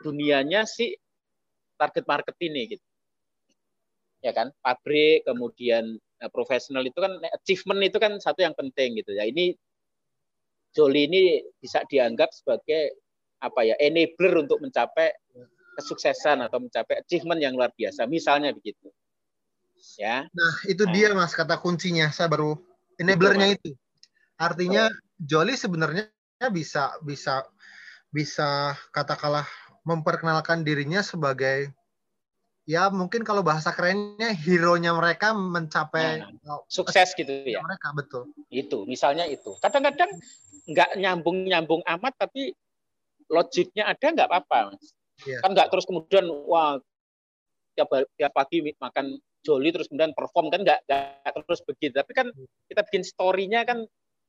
dunianya 0.02 0.64
si 0.64 0.96
target 1.76 2.06
market 2.08 2.36
ini 2.42 2.78
gitu. 2.78 2.86
Ya 4.20 4.32
kan? 4.36 4.52
Pabrik 4.60 5.24
kemudian 5.28 6.00
nah, 6.20 6.30
profesional 6.30 6.84
itu 6.84 7.00
kan 7.00 7.18
achievement 7.34 7.82
itu 7.82 7.98
kan 7.98 8.20
satu 8.20 8.44
yang 8.44 8.54
penting 8.54 9.00
gitu 9.00 9.16
ya 9.16 9.26
ini 9.26 9.56
Joli 10.70 11.10
ini 11.10 11.42
bisa 11.58 11.82
dianggap 11.90 12.30
sebagai 12.30 13.02
apa 13.42 13.66
ya 13.66 13.76
enabler 13.82 14.46
untuk 14.46 14.62
mencapai 14.62 15.10
kesuksesan 15.80 16.44
atau 16.44 16.60
mencapai 16.60 17.00
achievement 17.02 17.40
yang 17.40 17.56
luar 17.56 17.72
biasa. 17.74 18.04
Misalnya 18.06 18.52
begitu. 18.52 18.92
Ya. 19.96 20.28
Nah, 20.28 20.54
itu 20.68 20.84
nah. 20.84 20.92
dia 20.92 21.08
Mas 21.16 21.32
kata 21.32 21.56
kuncinya. 21.58 22.12
Saya 22.12 22.28
baru 22.28 22.60
enablernya 23.00 23.56
itu. 23.56 23.72
Artinya 24.36 24.92
oh. 24.92 24.96
Jolly 25.24 25.56
sebenarnya 25.56 26.12
bisa 26.52 27.00
bisa 27.04 27.48
bisa 28.12 28.76
katakanlah 28.92 29.48
memperkenalkan 29.88 30.68
dirinya 30.68 31.00
sebagai 31.00 31.72
ya 32.70 32.94
mungkin 32.94 33.26
kalau 33.26 33.42
bahasa 33.42 33.74
kerennya 33.74 34.30
hero-nya 34.38 34.94
mereka 34.94 35.34
mencapai 35.34 36.22
nah, 36.22 36.62
sukses 36.70 37.18
gitu 37.18 37.42
ya. 37.42 37.66
Mereka 37.66 37.98
betul. 37.98 38.30
Itu, 38.54 38.86
misalnya 38.86 39.26
itu. 39.26 39.58
Kadang-kadang 39.58 40.14
nggak 40.70 41.02
nyambung-nyambung 41.02 41.82
amat 41.98 42.14
tapi 42.22 42.54
logiknya 43.26 43.90
ada 43.90 44.06
nggak 44.14 44.30
apa-apa, 44.30 44.78
Mas. 44.78 44.94
Yeah. 45.26 45.42
Kan 45.42 45.58
nggak 45.58 45.74
terus 45.74 45.90
kemudian 45.90 46.30
wah 46.46 46.78
tiap, 47.74 47.90
tiap 47.90 48.34
pagi 48.38 48.62
makan 48.78 49.18
joli 49.42 49.74
terus 49.74 49.90
kemudian 49.90 50.14
perform 50.14 50.54
kan 50.54 50.62
nggak 50.62 50.86
nggak 50.86 51.34
terus 51.50 51.66
begitu. 51.66 51.98
Tapi 51.98 52.14
kan 52.14 52.28
kita 52.70 52.86
bikin 52.86 53.02
story-nya 53.02 53.66
kan 53.66 53.82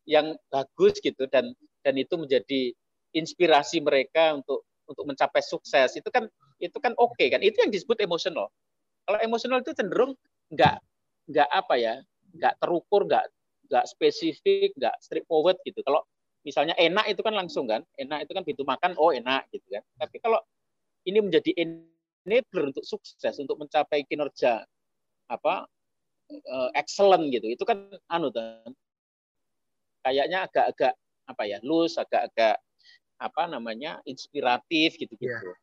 yang 0.08 0.32
bagus 0.48 0.96
gitu 1.04 1.28
dan 1.28 1.52
dan 1.84 1.94
itu 2.00 2.16
menjadi 2.16 2.72
inspirasi 3.12 3.84
mereka 3.84 4.32
untuk 4.32 4.64
untuk 4.88 5.04
mencapai 5.04 5.44
sukses 5.44 5.92
itu 5.92 6.08
kan 6.08 6.24
itu 6.60 6.76
kan 6.78 6.92
oke 7.00 7.16
okay, 7.16 7.32
kan 7.32 7.40
itu 7.40 7.56
yang 7.58 7.72
disebut 7.72 7.98
emosional 8.04 8.52
kalau 9.08 9.18
emosional 9.24 9.64
itu 9.64 9.72
cenderung 9.72 10.14
nggak 10.52 10.78
nggak 11.32 11.48
apa 11.50 11.74
ya 11.80 11.94
nggak 12.36 12.54
terukur 12.60 13.08
nggak 13.08 13.26
nggak 13.70 13.84
spesifik 13.88 14.70
nggak 14.76 14.94
straightforward 15.02 15.56
gitu 15.64 15.80
kalau 15.82 16.04
misalnya 16.44 16.72
enak 16.80 17.04
itu 17.12 17.20
kan 17.20 17.34
langsung 17.36 17.68
kan, 17.68 17.84
enak 18.00 18.24
itu 18.24 18.32
kan 18.32 18.44
pintu 18.44 18.62
makan, 18.64 18.96
oh 18.96 19.12
enak 19.12 19.44
gitu 19.52 19.66
kan. 19.68 19.84
Tapi 20.00 20.16
kalau 20.24 20.40
ini 21.04 21.20
menjadi 21.20 21.52
enabler 21.56 22.72
untuk 22.72 22.84
sukses, 22.84 23.36
untuk 23.36 23.60
mencapai 23.60 24.04
kinerja 24.08 24.64
apa 25.30 25.68
uh, 26.32 26.70
excellent 26.76 27.28
gitu, 27.28 27.52
itu 27.52 27.64
kan 27.64 27.92
anu 28.08 28.32
kan, 28.32 28.72
kayaknya 30.04 30.48
agak-agak 30.48 30.96
apa 31.28 31.42
ya, 31.44 31.58
loose, 31.60 32.00
agak-agak 32.00 32.56
apa 33.20 33.42
namanya 33.52 34.00
inspiratif 34.08 34.96
gitu-gitu. 34.96 35.28
Yeah. 35.28 35.58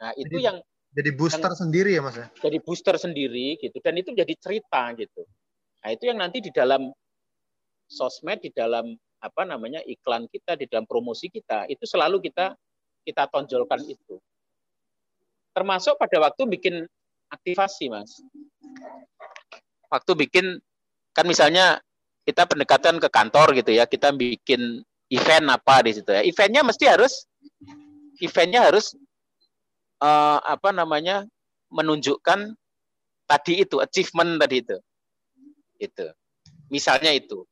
Nah 0.00 0.10
itu 0.18 0.36
jadi, 0.38 0.46
yang 0.50 0.56
jadi 0.94 1.10
booster 1.14 1.50
yang, 1.50 1.58
sendiri 1.58 1.90
ya 1.94 2.02
mas 2.02 2.16
ya. 2.18 2.26
Jadi 2.38 2.58
booster 2.62 2.96
sendiri 2.98 3.58
gitu, 3.58 3.76
dan 3.82 3.94
itu 3.98 4.10
jadi 4.14 4.34
cerita 4.38 4.94
gitu. 4.98 5.22
Nah 5.84 5.88
itu 5.92 6.04
yang 6.08 6.18
nanti 6.22 6.38
di 6.40 6.50
dalam 6.54 6.90
sosmed, 7.90 8.40
di 8.40 8.50
dalam 8.54 8.96
apa 9.24 9.42
namanya 9.48 9.80
iklan 9.88 10.28
kita 10.28 10.52
di 10.60 10.68
dalam 10.68 10.84
promosi 10.84 11.32
kita 11.32 11.64
itu 11.72 11.88
selalu 11.88 12.20
kita 12.28 12.52
kita 13.08 13.24
tonjolkan 13.32 13.80
itu 13.88 14.20
termasuk 15.56 15.96
pada 15.96 16.28
waktu 16.28 16.44
bikin 16.44 16.84
aktivasi 17.32 17.88
mas 17.88 18.20
waktu 19.88 20.12
bikin 20.12 20.60
kan 21.16 21.24
misalnya 21.24 21.80
kita 22.28 22.44
pendekatan 22.44 23.00
ke 23.00 23.08
kantor 23.08 23.56
gitu 23.56 23.72
ya 23.72 23.88
kita 23.88 24.12
bikin 24.12 24.84
event 25.08 25.46
apa 25.48 25.88
di 25.88 25.96
situ 25.96 26.10
ya 26.12 26.20
eventnya 26.20 26.60
mesti 26.60 26.84
harus 26.84 27.24
eventnya 28.20 28.68
harus 28.68 28.92
uh, 30.04 30.38
apa 30.44 30.76
namanya 30.76 31.24
menunjukkan 31.72 32.52
tadi 33.24 33.64
itu 33.64 33.80
achievement 33.80 34.36
tadi 34.36 34.60
itu 34.60 34.76
itu 35.80 36.06
misalnya 36.68 37.10
itu 37.16 37.48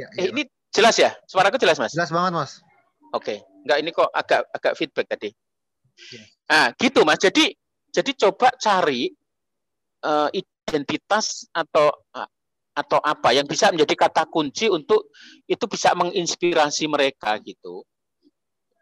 Ya, 0.00 0.06
eh, 0.14 0.26
iya. 0.26 0.30
ini 0.30 0.42
jelas 0.70 0.96
ya? 0.98 1.10
Suaraku 1.26 1.58
jelas, 1.58 1.78
Mas? 1.82 1.92
Jelas 1.94 2.14
banget, 2.14 2.32
Mas. 2.34 2.52
Oke. 3.10 3.36
Okay. 3.36 3.38
Enggak, 3.66 3.78
ini 3.82 3.90
kok 3.92 4.10
agak 4.14 4.42
agak 4.54 4.72
feedback 4.78 5.06
tadi. 5.10 5.30
Ya. 6.14 6.22
Nah, 6.48 6.66
gitu, 6.78 7.00
Mas. 7.02 7.18
Jadi 7.18 7.52
jadi 7.90 8.10
coba 8.14 8.54
cari 8.54 9.10
uh, 10.06 10.30
identitas 10.32 11.44
atau 11.50 11.90
uh, 12.14 12.28
atau 12.70 13.02
apa 13.02 13.34
yang 13.34 13.44
bisa 13.50 13.74
menjadi 13.74 14.08
kata 14.08 14.30
kunci 14.30 14.70
untuk 14.70 15.10
itu 15.50 15.64
bisa 15.66 15.92
menginspirasi 15.98 16.86
mereka 16.86 17.34
gitu. 17.42 17.82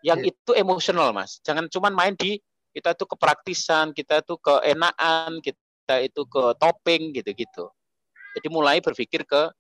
Yang 0.07 0.19
ya. 0.23 0.29
itu 0.31 0.51
emosional, 0.55 1.11
Mas. 1.11 1.43
Jangan 1.43 1.67
cuma 1.67 1.91
main 1.91 2.15
di 2.15 2.39
kita 2.71 2.95
itu 2.95 3.05
kepraktisan, 3.09 3.91
kita 3.91 4.23
itu 4.23 4.39
keenaan, 4.39 5.43
kita 5.43 5.95
itu 6.05 6.23
ke 6.29 6.43
topping 6.61 7.17
gitu-gitu. 7.17 7.67
Jadi 8.39 8.47
mulai 8.53 8.79
berpikir 8.79 9.27
ke 9.27 9.51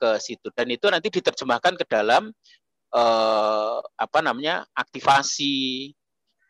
ke 0.00 0.16
situ 0.16 0.48
dan 0.56 0.64
itu 0.72 0.88
nanti 0.88 1.12
diterjemahkan 1.12 1.76
ke 1.76 1.84
dalam 1.84 2.32
eh, 2.96 3.78
apa 3.84 4.18
namanya 4.24 4.64
aktivasi 4.72 5.92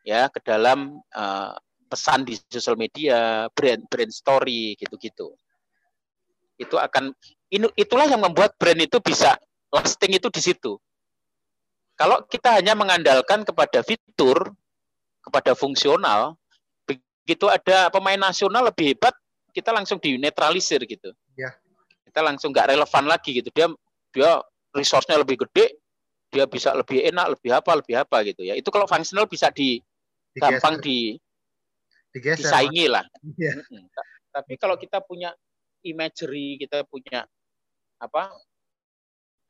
ya 0.06 0.30
ke 0.30 0.38
dalam 0.46 1.02
eh, 1.10 1.54
pesan 1.90 2.22
di 2.22 2.38
sosial 2.46 2.78
media 2.78 3.50
brand 3.50 3.82
brand 3.90 4.14
story 4.14 4.78
gitu-gitu 4.78 5.34
itu 6.62 6.76
akan 6.78 7.10
itulah 7.50 8.06
yang 8.06 8.22
membuat 8.22 8.54
brand 8.54 8.78
itu 8.78 9.02
bisa 9.02 9.34
lasting 9.74 10.14
itu 10.14 10.30
di 10.30 10.38
situ 10.38 10.78
kalau 12.00 12.24
kita 12.24 12.56
hanya 12.56 12.72
mengandalkan 12.72 13.44
kepada 13.44 13.84
fitur 13.84 14.56
kepada 15.20 15.52
fungsional 15.52 16.32
begitu 16.88 17.44
ada 17.52 17.92
pemain 17.92 18.16
nasional 18.16 18.72
lebih 18.72 18.96
hebat 18.96 19.12
kita 19.52 19.68
langsung 19.68 20.00
dinetralisir 20.00 20.80
gitu. 20.88 21.12
Ya. 21.36 21.52
Kita 22.08 22.24
langsung 22.24 22.56
nggak 22.56 22.72
relevan 22.72 23.04
lagi 23.04 23.36
gitu. 23.36 23.52
Dia 23.52 23.68
dia 24.16 24.40
resource-nya 24.72 25.20
lebih 25.20 25.44
gede 25.44 25.76
dia 26.30 26.46
bisa 26.46 26.70
lebih 26.72 27.04
enak 27.10 27.36
lebih 27.36 27.50
apa 27.52 27.70
lebih 27.76 27.94
apa 28.00 28.16
gitu 28.24 28.48
ya. 28.48 28.56
Itu 28.56 28.72
kalau 28.72 28.88
fungsional 28.88 29.28
bisa 29.28 29.52
di 29.52 29.76
Digeser. 30.32 30.40
gampang 30.56 30.74
di 30.80 31.20
Digeser, 32.16 32.48
disaingi 32.48 32.86
lah. 32.88 33.04
Yeah. 33.36 33.60
tapi 34.30 34.54
kalau 34.56 34.78
kita 34.78 35.02
punya 35.02 35.34
imagery 35.82 36.54
kita 36.56 36.86
punya 36.86 37.26
apa 37.98 38.30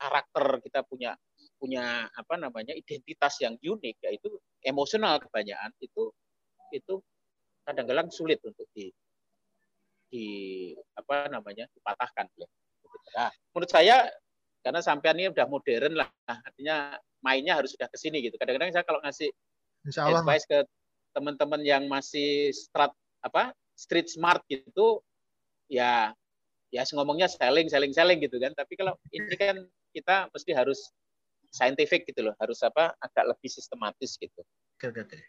karakter 0.01 0.57
kita 0.65 0.81
punya 0.81 1.13
punya 1.61 2.09
apa 2.17 2.41
namanya 2.41 2.73
identitas 2.73 3.37
yang 3.37 3.53
unik 3.61 4.01
yaitu 4.01 4.33
emosional 4.65 5.21
kebanyakan 5.21 5.69
itu 5.77 6.09
itu 6.73 6.97
kadang-kadang 7.61 8.09
sulit 8.09 8.41
untuk 8.41 8.65
di 8.73 8.89
di 10.09 10.25
apa 10.97 11.29
namanya 11.29 11.69
dipatahkan 11.77 12.25
ya. 12.35 12.49
Nah, 13.15 13.31
menurut 13.53 13.69
saya 13.69 14.09
karena 14.65 14.81
sampean 14.81 15.17
ini 15.21 15.29
udah 15.29 15.45
modern 15.45 15.93
lah, 16.01 16.09
artinya 16.25 16.97
mainnya 17.21 17.57
harus 17.57 17.77
sudah 17.77 17.87
ke 17.87 17.97
sini 17.97 18.25
gitu. 18.25 18.35
Kadang-kadang 18.41 18.73
saya 18.73 18.85
kalau 18.85 18.99
ngasih 19.05 19.29
Allah, 20.01 20.21
advice 20.21 20.45
ke 20.49 20.65
teman-teman 21.13 21.61
yang 21.61 21.85
masih 21.85 22.49
strat 22.53 22.91
apa 23.21 23.53
street 23.77 24.09
smart 24.09 24.41
gitu, 24.49 25.01
ya 25.69 26.13
ya 26.71 26.81
ngomongnya 26.95 27.27
selling, 27.27 27.67
selling, 27.67 27.93
selling 27.93 28.19
gitu 28.19 28.37
kan. 28.37 28.53
Tapi 28.53 28.73
kalau 28.77 28.93
ini 29.11 29.35
kan 29.37 29.65
kita 29.91 30.29
mesti 30.31 30.51
harus 30.55 30.91
scientific 31.51 32.07
gitu 32.07 32.31
loh, 32.31 32.35
harus 32.39 32.63
apa 32.63 32.95
agak 32.97 33.35
lebih 33.35 33.51
sistematis 33.51 34.15
gitu. 34.15 34.41
Oke, 34.79 34.89
oke, 34.89 35.01
oke. 35.03 35.19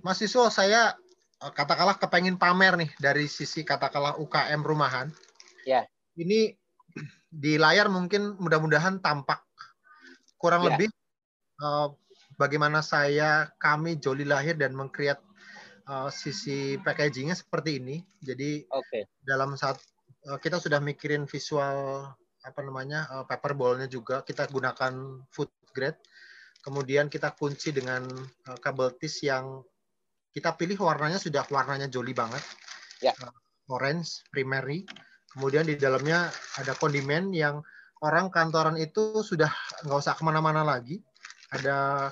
Mas 0.00 0.20
Iso, 0.24 0.48
saya 0.48 0.96
Eh, 1.40 1.52
katakanlah 1.56 1.96
kepengen 1.96 2.36
pamer 2.36 2.76
nih 2.76 2.90
dari 3.00 3.24
sisi 3.24 3.64
katakanlah 3.64 4.20
UKM 4.20 4.60
rumahan. 4.60 5.08
Ya. 5.64 5.88
Ini 6.12 6.52
di 7.44 7.56
layar 7.56 7.88
mungkin 7.88 8.36
mudah-mudahan 8.36 9.00
tampak 9.00 9.40
kurang 10.36 10.68
ya. 10.68 10.76
lebih 10.76 10.88
uh, 11.64 11.96
bagaimana 12.36 12.84
saya 12.84 13.48
kami 13.56 13.96
Joli 13.96 14.28
lahir 14.28 14.56
dan 14.60 14.76
mengkreat 14.76 15.16
uh, 15.88 16.12
sisi 16.12 16.76
packagingnya 16.84 17.32
seperti 17.32 17.80
ini. 17.80 18.04
Jadi 18.20 18.68
okay. 18.68 19.08
dalam 19.24 19.56
saat 19.56 19.80
uh, 20.28 20.36
kita 20.36 20.60
sudah 20.60 20.76
mikirin 20.76 21.24
visual 21.24 22.04
apa 22.40 22.60
namanya 22.64 23.08
uh, 23.12 23.24
paper 23.28 23.52
ballnya 23.52 23.86
juga 23.88 24.24
kita 24.24 24.48
gunakan 24.48 25.24
food 25.28 25.50
grade. 25.72 26.00
Kemudian 26.60 27.08
kita 27.08 27.32
kunci 27.32 27.72
dengan 27.72 28.04
uh, 28.48 28.58
kabel 28.60 28.92
tis 29.00 29.24
yang 29.24 29.64
kita 30.30 30.54
pilih 30.54 30.76
warnanya 30.80 31.16
sudah 31.16 31.44
warnanya 31.48 31.88
joli 31.88 32.12
banget. 32.12 32.42
Ya. 33.00 33.16
Uh, 33.20 33.32
orange 33.72 34.24
primary. 34.28 34.84
Kemudian 35.30 35.64
di 35.64 35.78
dalamnya 35.78 36.28
ada 36.58 36.74
kondimen 36.74 37.30
yang 37.30 37.62
orang 38.02 38.28
kantoran 38.32 38.76
itu 38.76 39.22
sudah 39.22 39.50
nggak 39.86 40.00
usah 40.00 40.14
ke 40.16 40.22
mana-mana 40.26 40.66
lagi. 40.66 41.00
Ada 41.54 42.10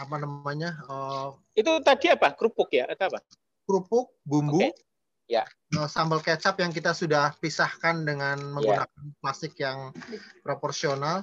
apa 0.00 0.16
namanya? 0.16 0.80
Uh, 0.86 1.36
itu 1.56 1.80
tadi 1.84 2.12
apa? 2.12 2.32
Kerupuk 2.36 2.72
ya 2.72 2.88
atau 2.88 3.10
apa? 3.10 3.20
Kerupuk, 3.64 4.18
bumbu. 4.26 4.60
Okay. 4.60 4.89
Ya. 5.30 5.46
Uh, 5.70 5.86
sambal 5.86 6.18
kecap 6.18 6.58
yang 6.58 6.74
kita 6.74 6.90
sudah 6.90 7.30
pisahkan 7.38 8.02
dengan 8.02 8.34
ya. 8.34 8.50
menggunakan 8.50 9.02
yeah. 9.06 9.18
plastik 9.22 9.54
yang 9.62 9.94
proporsional. 10.42 11.22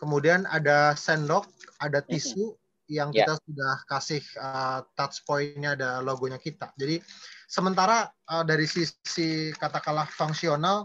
Kemudian 0.00 0.48
ada 0.48 0.96
sendok, 0.96 1.46
ada 1.78 2.00
tisu, 2.00 2.56
yang 2.90 3.08
yeah. 3.12 3.24
kita 3.24 3.34
sudah 3.40 3.74
kasih 3.88 4.22
uh, 4.36 4.80
touch 4.92 5.24
point-nya 5.24 5.78
ada 5.78 6.04
logonya 6.04 6.36
kita. 6.36 6.72
Jadi 6.76 7.00
sementara 7.48 8.10
uh, 8.28 8.44
dari 8.44 8.68
sisi 8.68 9.54
katakanlah 9.56 10.04
fungsional 10.12 10.84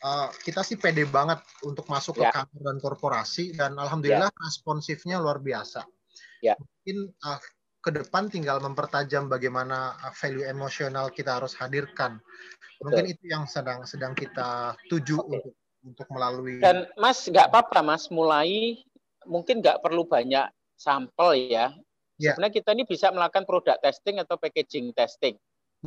uh, 0.00 0.28
kita 0.42 0.64
sih 0.64 0.80
pede 0.80 1.04
banget 1.04 1.44
untuk 1.66 1.84
masuk 1.92 2.16
yeah. 2.18 2.30
ke 2.30 2.32
ya. 2.32 2.36
kantor 2.40 2.60
dan 2.64 2.76
korporasi 2.80 3.44
dan 3.52 3.72
alhamdulillah 3.76 4.32
yeah. 4.32 4.44
responsifnya 4.46 5.16
luar 5.20 5.42
biasa. 5.42 5.84
Yeah. 6.40 6.56
Mungkin 6.58 7.12
uh, 7.22 7.40
ke 7.82 7.90
depan 7.90 8.30
tinggal 8.30 8.62
mempertajam 8.62 9.26
bagaimana 9.26 9.98
value 10.14 10.46
emosional 10.46 11.10
kita 11.10 11.42
harus 11.42 11.52
hadirkan. 11.58 12.22
Mungkin 12.78 13.10
Betul. 13.10 13.14
itu 13.18 13.24
yang 13.26 13.44
sedang 13.50 13.82
sedang 13.82 14.14
kita 14.14 14.78
tuju 14.86 15.18
okay. 15.18 15.26
untuk 15.26 15.54
untuk 15.82 16.08
melalui. 16.14 16.62
Dan 16.62 16.86
Mas 16.94 17.26
nggak 17.26 17.50
apa-apa 17.50 17.82
Mas 17.82 18.06
mulai 18.08 18.78
mungkin 19.26 19.58
nggak 19.58 19.82
perlu 19.82 20.06
banyak 20.06 20.46
sampel 20.78 21.34
ya. 21.50 21.74
Yeah. 22.22 22.38
Sebenarnya 22.38 22.54
kita 22.62 22.70
ini 22.78 22.84
bisa 22.86 23.10
melakukan 23.10 23.46
produk 23.46 23.76
testing 23.82 24.22
atau 24.22 24.38
packaging 24.38 24.94
testing 24.94 25.34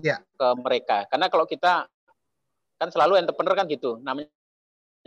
yeah. 0.04 0.20
ke 0.36 0.48
mereka. 0.60 1.08
Karena 1.08 1.32
kalau 1.32 1.48
kita 1.48 1.88
kan 2.76 2.90
selalu 2.92 3.24
entrepreneur 3.24 3.56
kan 3.56 3.68
gitu, 3.72 4.04
namanya 4.04 4.28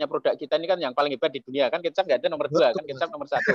produk 0.07 0.37
kita 0.37 0.55
ini 0.55 0.67
kan 0.69 0.79
yang 0.79 0.93
paling 0.95 1.11
hebat 1.11 1.33
di 1.33 1.43
dunia 1.43 1.67
kan 1.67 1.83
kita 1.83 2.05
nggak 2.05 2.23
ada 2.23 2.27
nomor 2.31 2.47
dua 2.47 2.71
kan 2.71 2.83
kita 2.85 3.03
nomor 3.11 3.27
satu 3.27 3.51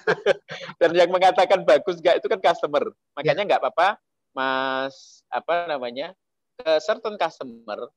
dan 0.80 0.90
yang 0.94 1.10
mengatakan 1.12 1.66
bagus 1.66 2.00
nggak 2.00 2.22
itu 2.22 2.26
kan 2.30 2.40
customer 2.40 2.94
makanya 3.18 3.42
ya. 3.44 3.46
nggak 3.50 3.60
apa-apa 3.60 3.88
mas 4.32 5.20
apa 5.28 5.68
namanya 5.68 6.16
ke 6.56 6.70
certain 6.80 7.18
customer 7.18 7.90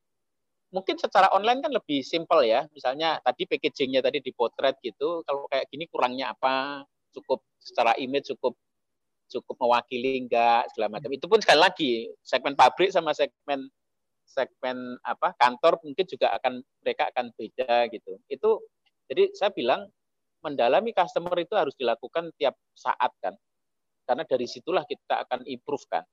mungkin 0.72 0.95
secara 0.98 1.31
online 1.35 1.64
kan 1.64 1.72
lebih 1.72 2.02
simpel 2.02 2.43
ya 2.43 2.68
misalnya 2.76 3.19
tadi 3.23 3.48
packagingnya 3.48 4.02
tadi 4.03 4.19
di 4.19 4.31
potret 4.34 4.80
gitu 4.84 5.23
kalau 5.23 5.48
kayak 5.48 5.68
gini 5.69 5.88
kurangnya 5.88 6.31
apa 6.34 6.84
cukup 7.11 7.43
secara 7.60 7.93
image 7.99 8.31
cukup 8.35 8.56
cukup 9.31 9.56
mewakili 9.64 10.27
enggak 10.27 10.68
segala 10.76 10.99
macam. 10.99 11.10
Itu 11.15 11.31
pun 11.31 11.39
sekali 11.39 11.60
lagi 11.64 11.91
segmen 12.19 12.53
pabrik 12.60 12.91
sama 12.91 13.15
segmen 13.15 13.72
segmen 14.32 14.95
apa 15.03 15.36
kantor 15.36 15.84
mungkin 15.84 16.06
juga 16.08 16.32
akan 16.40 16.64
mereka 16.80 17.12
akan 17.12 17.36
beda 17.36 17.91
gitu. 17.91 18.16
Itu 18.32 18.64
jadi 19.12 19.28
saya 19.36 19.52
bilang 19.52 19.91
mendalami 20.41 20.95
customer 20.95 21.36
itu 21.38 21.53
harus 21.53 21.76
dilakukan 21.76 22.32
tiap 22.40 22.56
saat 22.72 23.12
kan. 23.20 23.36
Karena 24.08 24.24
dari 24.24 24.48
situlah 24.48 24.88
kita 24.88 25.28
akan 25.28 25.44
improve 25.45 25.84
kan 25.91 26.03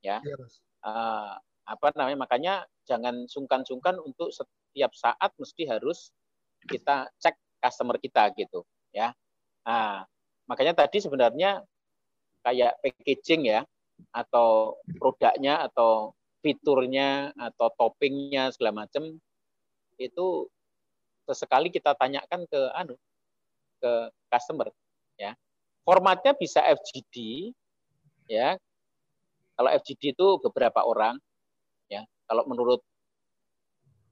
ya, 0.00 0.18
ya 0.24 0.36
uh, 0.84 1.34
apa 1.68 1.86
namanya 1.94 2.18
makanya 2.24 2.54
jangan 2.88 3.28
sungkan-sungkan 3.28 4.00
untuk 4.00 4.32
setiap 4.32 4.92
saat 4.96 5.30
mesti 5.36 5.68
harus 5.68 6.08
kita 6.64 7.12
cek 7.20 7.36
customer 7.60 8.00
kita 8.00 8.32
gitu 8.34 8.64
ya. 8.94 9.12
Nah, 9.68 10.08
makanya 10.48 10.72
tadi 10.72 11.04
sebenarnya 11.04 11.60
kayak 12.40 12.80
packaging 12.80 13.52
ya 13.52 13.60
atau 14.14 14.78
produknya 14.96 15.68
atau 15.68 16.16
fiturnya 16.38 17.34
atau 17.34 17.68
toppingnya 17.74 18.54
segala 18.54 18.86
macam 18.86 19.18
itu 19.98 20.26
sesekali 21.26 21.68
kita 21.68 21.92
tanyakan 21.98 22.46
ke 22.46 22.60
anu 22.72 22.94
ke 23.82 23.92
customer 24.30 24.70
ya. 25.18 25.34
Formatnya 25.82 26.32
bisa 26.38 26.62
FGD 26.62 27.48
ya. 28.30 28.54
Kalau 29.58 29.70
FGD 29.74 30.14
itu 30.14 30.26
beberapa 30.40 30.86
orang 30.86 31.18
ya. 31.90 32.06
Kalau 32.30 32.46
menurut 32.46 32.80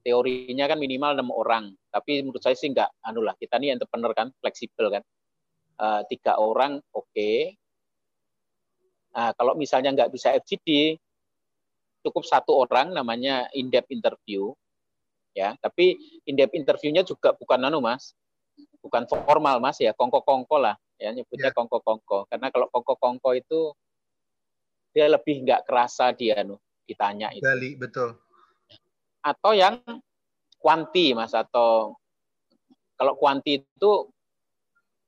teorinya 0.03 0.71
kan 0.71 0.79
minimal 0.79 1.19
enam 1.19 1.31
orang 1.35 1.75
tapi 1.91 2.23
menurut 2.23 2.39
saya 2.39 2.55
sih 2.55 2.71
enggak 2.71 2.95
anu 3.03 3.27
lah 3.27 3.35
kita 3.35 3.59
ini 3.59 3.75
entrepreneur 3.75 4.13
kan 4.13 4.29
fleksibel 4.43 4.91
kan. 4.91 5.03
Uh, 5.77 6.01
tiga 6.09 6.41
orang 6.41 6.81
oke. 6.97 7.05
Okay. 7.13 7.53
nah, 9.13 9.33
kalau 9.37 9.53
misalnya 9.57 9.93
nggak 9.93 10.09
bisa 10.13 10.33
FGD 10.41 10.97
cukup 12.07 12.23
satu 12.23 12.55
orang 12.55 12.95
namanya 12.95 13.51
in-depth 13.51 13.91
interview 13.91 14.55
ya. 15.35 15.59
Tapi 15.59 15.99
in-depth 16.31 16.55
interviewnya 16.55 17.03
juga 17.03 17.35
bukan 17.35 17.67
anu 17.67 17.83
mas 17.83 18.15
bukan 18.79 19.03
formal 19.11 19.59
mas 19.59 19.83
ya 19.83 19.91
kongko-kongko 19.91 20.57
lah 20.63 20.79
ya 21.03 21.11
nyebutnya 21.11 21.51
ya. 21.51 21.57
kongko-kongko. 21.59 22.31
Karena 22.31 22.55
kalau 22.55 22.71
kongko-kongko 22.71 23.35
itu 23.35 23.75
dia 24.95 25.11
lebih 25.11 25.43
nggak 25.43 25.67
kerasa 25.67 26.15
dia 26.15 26.47
anu 26.47 26.57
ditanya 26.87 27.35
itu. 27.35 27.43
Gali, 27.43 27.75
betul. 27.75 28.15
Atau 29.27 29.59
yang 29.59 29.83
kuanti 30.63 31.11
mas 31.13 31.35
atau 31.35 31.99
kalau 32.97 33.19
kuanti 33.19 33.61
itu 33.61 33.91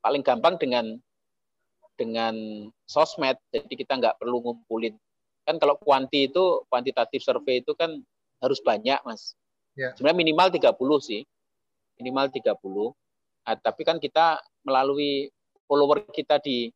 paling 0.03 0.21
gampang 0.21 0.59
dengan 0.61 0.99
dengan 1.99 2.35
sosmed 2.87 3.35
jadi 3.51 3.75
kita 3.75 3.99
nggak 3.99 4.23
perlu 4.23 4.39
ngumpulin 4.45 4.95
kan 5.49 5.57
kalau 5.57 5.81
kuanti 5.81 6.29
itu 6.29 6.61
kuantitatif 6.69 7.25
survei 7.25 7.65
itu 7.65 7.73
kan 7.73 7.97
harus 8.45 8.61
banyak 8.61 9.01
mas. 9.09 9.33
Ya. 9.73 9.95
sebenarnya 9.97 10.21
minimal 10.21 10.49
30 10.53 10.77
sih. 11.01 11.25
Minimal 11.97 12.29
30 12.29 12.53
nah, 13.49 13.57
tapi 13.57 13.83
kan 13.89 13.97
kita 13.97 14.45
melalui 14.61 15.33
follower 15.65 16.05
kita 16.13 16.37
di 16.45 16.69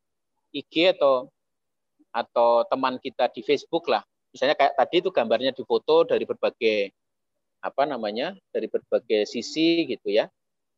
IG 0.56 0.96
atau 0.96 1.28
atau 2.12 2.64
teman 2.68 2.96
kita 2.96 3.28
di 3.28 3.44
Facebook 3.44 3.92
lah. 3.92 4.00
Misalnya 4.32 4.56
kayak 4.56 4.80
tadi 4.80 5.04
itu 5.04 5.12
gambarnya 5.12 5.52
di 5.52 5.60
foto 5.68 6.08
dari 6.08 6.24
berbagai 6.24 6.88
apa 7.62 7.84
namanya 7.84 8.32
dari 8.48 8.72
berbagai 8.72 9.28
sisi 9.28 9.84
gitu 9.84 10.08
ya. 10.08 10.24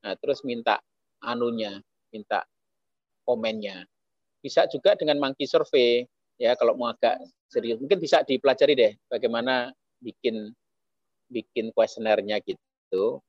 Nah, 0.02 0.18
terus 0.18 0.42
minta 0.42 0.82
anunya 1.22 1.78
minta 2.10 2.42
komennya. 3.24 3.86
Bisa 4.44 4.68
juga 4.68 4.92
dengan 4.94 5.16
monkey 5.22 5.48
survey 5.48 6.04
ya 6.40 6.58
kalau 6.58 6.74
mau 6.74 6.90
agak 6.90 7.22
serius 7.46 7.78
mungkin 7.78 8.02
bisa 8.02 8.26
dipelajari 8.26 8.74
deh 8.74 8.92
bagaimana 9.06 9.70
bikin 10.02 10.50
bikin 11.30 11.72
kuesionernya 11.72 12.42
gitu. 12.44 13.22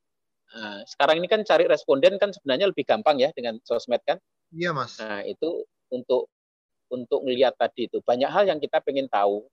Nah, 0.55 0.85
sekarang 0.85 1.21
ini 1.23 1.27
kan 1.27 1.41
cari 1.41 1.65
responden 1.65 2.21
kan 2.21 2.29
sebenarnya 2.29 2.69
lebih 2.69 2.85
gampang 2.85 3.17
ya 3.17 3.33
dengan 3.33 3.57
sosmed 3.65 4.01
kan? 4.05 4.21
Iya 4.53 4.71
mas. 4.75 5.01
Nah 5.01 5.25
itu 5.25 5.65
untuk 5.89 6.29
untuk 6.93 7.25
melihat 7.25 7.57
tadi 7.57 7.89
itu 7.89 7.97
banyak 8.05 8.29
hal 8.29 8.45
yang 8.45 8.61
kita 8.61 8.77
pengen 8.83 9.09
tahu 9.09 9.45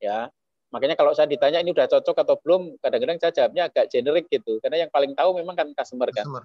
ya. 0.00 0.32
Makanya 0.72 0.98
kalau 0.98 1.14
saya 1.14 1.30
ditanya 1.30 1.62
ini 1.62 1.70
udah 1.70 1.86
cocok 1.86 2.16
atau 2.26 2.36
belum 2.42 2.76
kadang-kadang 2.82 3.22
saya 3.22 3.32
jawabnya 3.32 3.70
agak 3.70 3.86
generik 3.92 4.26
gitu. 4.32 4.58
Karena 4.60 4.86
yang 4.86 4.90
paling 4.90 5.14
tahu 5.14 5.36
memang 5.38 5.54
kan 5.54 5.68
customer 5.76 6.10
kan. 6.10 6.26
Customer. 6.26 6.44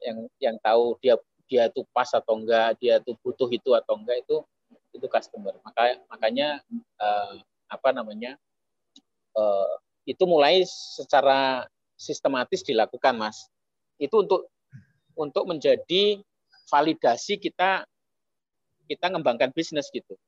yang 0.00 0.18
yang 0.40 0.56
tahu 0.64 0.96
dia 1.04 1.20
dia 1.44 1.68
itu 1.68 1.84
pas 1.92 2.08
atau 2.08 2.40
enggak 2.40 2.72
dia 2.80 3.04
itu 3.04 3.12
butuh 3.20 3.52
itu 3.52 3.76
atau 3.76 4.00
enggak 4.00 4.24
itu 4.24 4.40
itu 4.94 5.06
customer. 5.06 5.54
Maka 5.62 5.98
makanya 6.10 6.62
uh, 6.98 7.38
apa 7.70 7.90
namanya 7.94 8.34
uh, 9.36 9.70
itu 10.08 10.24
mulai 10.26 10.64
secara 10.66 11.66
sistematis 11.94 12.64
dilakukan, 12.64 13.14
Mas. 13.18 13.50
Itu 14.00 14.24
untuk 14.24 14.48
untuk 15.14 15.44
menjadi 15.44 16.18
validasi 16.70 17.36
kita 17.36 17.84
kita 18.90 19.06
ngembangkan 19.12 19.54
bisnis 19.54 19.86
gitu. 19.94 20.18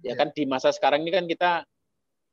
Ya, 0.00 0.14
ya 0.14 0.24
kan 0.24 0.30
di 0.32 0.46
masa 0.46 0.70
sekarang 0.70 1.02
ini 1.04 1.12
kan 1.12 1.26
kita 1.26 1.66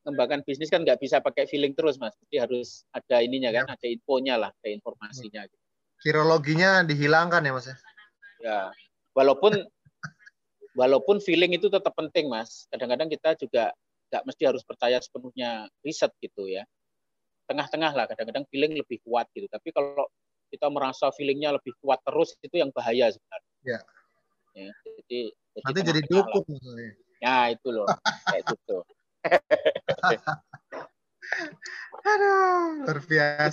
ngembangkan 0.06 0.46
bisnis 0.46 0.70
kan 0.70 0.86
nggak 0.86 1.02
bisa 1.02 1.18
pakai 1.18 1.50
feeling 1.50 1.74
terus 1.74 1.98
mas, 1.98 2.14
jadi 2.30 2.46
harus 2.46 2.86
ada 2.94 3.26
ininya 3.26 3.50
kan, 3.50 3.66
ya. 3.66 3.74
ada 3.74 3.88
infonya 3.90 4.36
lah, 4.38 4.52
ada 4.54 4.70
informasinya. 4.70 5.42
Gitu. 5.50 5.64
Virologinya 6.06 6.86
dihilangkan 6.86 7.42
ya 7.42 7.52
mas 7.52 7.66
ya? 7.66 7.76
Ya, 8.46 8.60
walaupun 9.18 9.66
walaupun 10.76 11.24
feeling 11.24 11.56
itu 11.56 11.72
tetap 11.72 11.96
penting 11.96 12.28
mas. 12.28 12.68
Kadang-kadang 12.70 13.10
kita 13.10 13.34
juga 13.40 13.72
nggak 14.12 14.24
mesti 14.28 14.44
harus 14.46 14.62
percaya 14.62 15.00
sepenuhnya 15.02 15.72
riset 15.82 16.12
gitu 16.20 16.46
ya. 16.46 16.68
Tengah-tengah 17.50 17.96
lah 17.96 18.06
kadang-kadang 18.12 18.46
feeling 18.52 18.78
lebih 18.78 19.00
kuat 19.08 19.26
gitu. 19.34 19.48
Tapi 19.48 19.72
kalau 19.72 20.06
kita 20.52 20.68
merasa 20.70 21.10
feelingnya 21.16 21.56
lebih 21.56 21.74
kuat 21.82 21.98
terus 22.06 22.36
itu 22.44 22.60
yang 22.60 22.70
bahaya 22.76 23.10
sebenarnya. 23.10 23.54
Ya. 23.66 23.80
Ya, 24.56 24.72
jadi, 25.04 25.36
jadi 25.52 25.64
nanti 25.68 25.82
jadi 25.84 26.02
dukung 26.08 26.48
ya 27.20 27.52
itu 27.52 27.76
loh. 27.76 27.84
Kayak 28.24 28.44
tuh 28.48 28.56
gitu. 28.56 28.78
Aduh, 32.06 32.88
luar. 32.88 33.52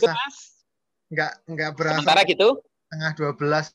Nggak, 1.11 1.33
nggak 1.51 1.71
berasa. 1.75 1.99
Sementara 1.99 2.23
gitu? 2.23 2.63
Tengah 2.87 3.19
12 3.19 3.75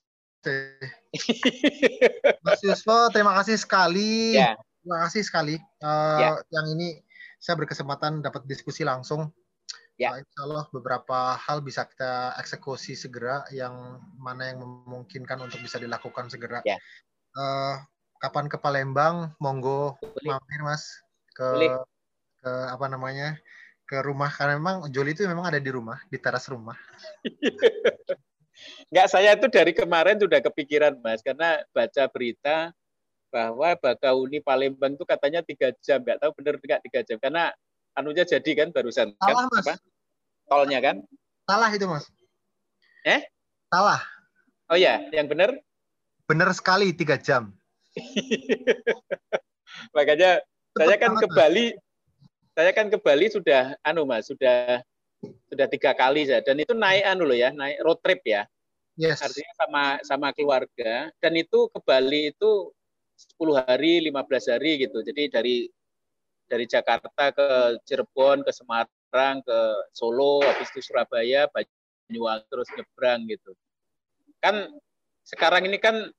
Mas 2.45 2.60
Yuswo, 2.64 3.10
terima 3.11 3.34
kasih 3.41 3.57
sekali. 3.60 4.38
Yeah. 4.38 4.56
Terima 4.82 4.98
kasih 5.07 5.22
sekali. 5.26 5.56
Uh, 5.84 6.19
yeah. 6.19 6.36
Yang 6.53 6.65
ini 6.78 6.88
saya 7.38 7.56
berkesempatan 7.60 8.24
dapat 8.24 8.48
diskusi 8.48 8.88
langsung. 8.88 9.32
Yeah. 9.98 10.15
Uh, 10.15 10.22
insya 10.22 10.40
Allah 10.45 10.65
beberapa 10.72 11.36
hal 11.36 11.60
bisa 11.65 11.86
kita 11.90 12.38
eksekusi 12.40 12.94
segera 12.94 13.44
yang 13.52 13.99
mana 14.18 14.53
yang 14.53 14.64
memungkinkan 14.64 15.41
untuk 15.41 15.60
bisa 15.60 15.82
dilakukan 15.82 16.30
segera. 16.32 16.61
Yeah. 16.64 16.80
Uh, 17.38 17.82
kapan 18.24 18.49
ke 18.49 18.57
Palembang, 18.57 19.34
monggo 19.38 19.98
Boleh. 20.02 20.38
mampir 20.38 20.61
mas 20.65 20.90
ke 21.38 21.69
ke 22.38 22.52
apa 22.72 22.86
namanya 22.90 23.38
ke 23.88 24.03
rumah 24.03 24.28
karena 24.28 24.60
memang 24.60 24.90
Joli 24.91 25.15
itu 25.15 25.24
memang 25.30 25.48
ada 25.48 25.61
di 25.61 25.72
rumah 25.72 26.02
di 26.11 26.18
teras 26.19 26.49
rumah. 26.52 26.76
Enggak, 28.90 29.08
saya 29.12 29.36
itu 29.36 29.48
dari 29.52 29.72
kemarin 29.76 30.18
sudah 30.18 30.40
kepikiran, 30.42 30.98
Mas, 31.04 31.22
karena 31.22 31.62
baca 31.76 32.04
berita 32.10 32.72
bahwa 33.28 33.76
Bakauni 33.78 34.40
Palembang 34.40 34.96
itu 34.96 35.04
katanya 35.04 35.44
tiga 35.44 35.76
jam, 35.84 36.00
nggak 36.02 36.24
tahu 36.24 36.32
benar 36.40 36.56
nggak 36.58 36.82
tiga 36.88 37.00
jam, 37.04 37.18
karena 37.20 37.52
anunya 37.98 38.24
jadi 38.24 38.66
kan 38.66 38.70
barusan 38.72 39.12
kan? 39.18 39.28
Salah, 39.28 39.46
kan, 39.46 39.52
Mas. 39.52 39.66
Apa? 39.66 39.76
Tolnya 40.48 40.80
kan? 40.80 40.96
Salah 41.44 41.70
itu, 41.76 41.86
Mas. 41.86 42.06
Eh? 43.04 43.22
Salah. 43.68 44.02
Oh 44.72 44.80
ya, 44.80 45.04
yang 45.12 45.28
benar? 45.28 45.56
Benar 46.28 46.52
sekali 46.56 46.92
tiga 46.92 47.20
jam. 47.20 47.56
Makanya 49.96 50.44
Cepet 50.78 50.94
saya 50.94 50.98
kan 51.02 51.14
ke 51.18 51.28
Bali, 51.34 51.66
saya 52.54 52.72
kan 52.76 52.88
ke 52.94 52.98
Bali 53.02 53.26
sudah, 53.34 53.74
anu 53.82 54.06
mas, 54.06 54.30
sudah 54.30 54.86
sudah 55.23 55.68
tiga 55.72 55.98
kali 55.98 56.30
ya, 56.30 56.39
dan 56.44 56.60
itu 56.61 56.73
naik 56.77 57.03
anu 57.06 57.26
loh 57.26 57.38
ya, 57.38 57.49
naik 57.53 57.81
road 57.81 57.99
trip 58.03 58.22
ya. 58.26 58.45
Yes. 58.98 59.22
Artinya 59.22 59.53
sama 59.53 59.84
sama 60.02 60.27
keluarga 60.34 61.14
dan 61.22 61.34
itu 61.38 61.69
ke 61.69 61.80
Bali 61.85 62.34
itu 62.34 62.73
10 63.38 63.53
hari, 63.57 64.02
15 64.10 64.53
hari 64.53 64.85
gitu. 64.85 65.06
Jadi 65.06 65.30
dari 65.30 65.57
dari 66.49 66.65
Jakarta 66.65 67.30
ke 67.34 67.77
Cirebon, 67.85 68.41
ke 68.41 68.52
Semarang, 68.53 69.41
ke 69.45 69.60
Solo, 69.94 70.41
habis 70.41 70.69
itu 70.73 70.81
Surabaya, 70.81 71.45
Banyuwangi 71.53 72.45
terus 72.49 72.69
nyebrang 72.73 73.26
gitu. 73.30 73.52
Kan 74.41 74.69
sekarang 75.27 75.69
ini 75.69 75.77
kan 75.77 76.10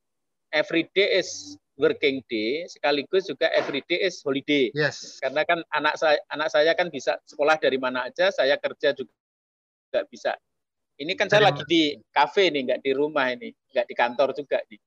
every 0.53 0.87
day 0.95 1.19
is 1.19 1.59
working 1.79 2.21
day 2.27 2.67
sekaligus 2.67 3.31
juga 3.31 3.49
every 3.55 3.81
day 3.87 4.03
is 4.05 4.21
holiday. 4.21 4.69
Yes. 4.75 5.23
Karena 5.23 5.47
kan 5.47 5.63
anak 5.73 5.95
saya 5.97 6.19
anak 6.29 6.51
saya 6.51 6.75
kan 6.75 6.91
bisa 6.91 7.17
sekolah 7.25 7.57
dari 7.57 7.79
mana 7.79 8.11
aja, 8.11 8.29
saya 8.35 8.59
kerja 8.59 8.93
juga 8.93 10.03
bisa 10.11 10.35
ini 10.99 11.15
kan 11.15 11.31
saya 11.31 11.55
lagi 11.55 11.63
di 11.71 11.95
kafe 12.11 12.51
nih, 12.51 12.67
nggak 12.67 12.81
di 12.83 12.91
rumah 12.91 13.31
ini, 13.31 13.55
nggak 13.71 13.87
di 13.87 13.95
kantor 13.95 14.35
juga 14.35 14.59
nih. 14.67 14.81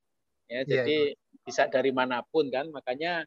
Ya, 0.44 0.52
yeah, 0.52 0.62
jadi 0.68 0.98
yeah. 1.16 1.40
bisa 1.48 1.64
dari 1.72 1.88
mana 1.88 2.20
pun 2.28 2.52
kan. 2.52 2.68
Makanya 2.68 3.24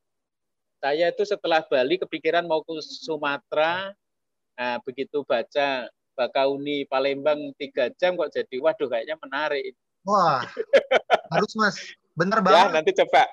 saya 0.77 1.09
itu 1.09 1.25
setelah 1.25 1.65
Bali 1.65 1.97
kepikiran 1.97 2.45
mau 2.45 2.61
ke 2.61 2.77
Sumatera. 2.85 3.89
Nah, 4.55 4.77
begitu 4.85 5.25
baca 5.25 5.89
Bakauni 6.13 6.85
Palembang 6.85 7.51
tiga 7.57 7.89
jam 7.97 8.15
kok 8.15 8.29
jadi 8.29 8.55
waduh 8.61 8.87
kayaknya 8.87 9.17
menarik. 9.17 9.73
Wah, 10.05 10.45
harus 11.33 11.51
Mas. 11.57 11.81
Bener 12.13 12.39
Ya, 12.39 12.45
banget. 12.45 12.71
nanti 12.71 12.91
coba. 13.01 13.25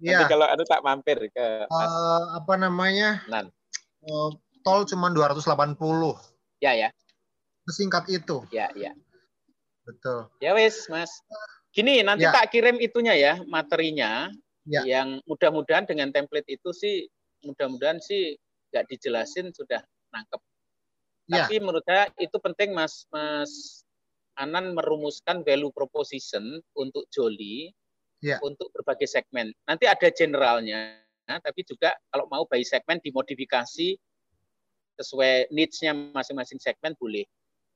Nanti 0.00 0.24
kalau 0.32 0.46
anu 0.48 0.64
tak 0.64 0.80
mampir 0.80 1.18
ke 1.28 1.46
Eh, 1.68 2.22
apa 2.34 2.54
namanya? 2.56 3.20
Nan. 3.28 3.52
Eh, 4.00 4.30
tol 4.64 4.88
cuma 4.88 5.12
280. 5.12 6.16
Ya, 6.64 6.72
ya. 6.72 6.88
Sesingkat 7.68 8.08
itu. 8.08 8.40
Ya, 8.48 8.72
ya. 8.72 8.96
Betul. 9.84 10.28
Ya 10.40 10.56
wes, 10.56 10.88
Mas. 10.88 11.20
Gini, 11.70 12.00
nanti 12.02 12.24
Ya. 12.26 12.32
tak 12.34 12.50
kirim 12.50 12.80
itunya 12.80 13.14
ya, 13.14 13.34
materinya. 13.46 14.32
Ya. 14.64 14.82
Yang 14.84 15.20
mudah-mudahan 15.28 15.84
dengan 15.84 16.12
template 16.12 16.48
itu 16.48 16.70
sih, 16.72 17.08
mudah-mudahan 17.44 18.00
sih 18.00 18.36
nggak 18.72 18.86
dijelasin 18.88 19.52
sudah 19.52 19.80
nangkep. 20.12 20.40
Ya. 21.30 21.46
Tapi 21.46 21.62
menurut 21.62 21.84
saya 21.86 22.10
itu 22.18 22.36
penting, 22.42 22.72
Mas. 22.74 23.06
Mas 23.12 23.84
Anan 24.40 24.72
merumuskan 24.72 25.44
value 25.44 25.68
proposition 25.74 26.64
untuk 26.72 27.04
Joli 27.12 27.68
Ya. 28.20 28.36
untuk 28.44 28.68
berbagai 28.76 29.08
segmen. 29.08 29.48
Nanti 29.64 29.88
ada 29.88 30.08
generalnya, 30.12 31.00
tapi 31.24 31.64
juga 31.64 31.96
kalau 32.12 32.28
mau 32.28 32.44
by 32.44 32.60
segmen 32.60 33.00
dimodifikasi 33.00 33.96
sesuai 35.00 35.48
needs-nya 35.48 35.96
masing-masing 35.96 36.60
segmen 36.60 36.92
boleh. 37.00 37.24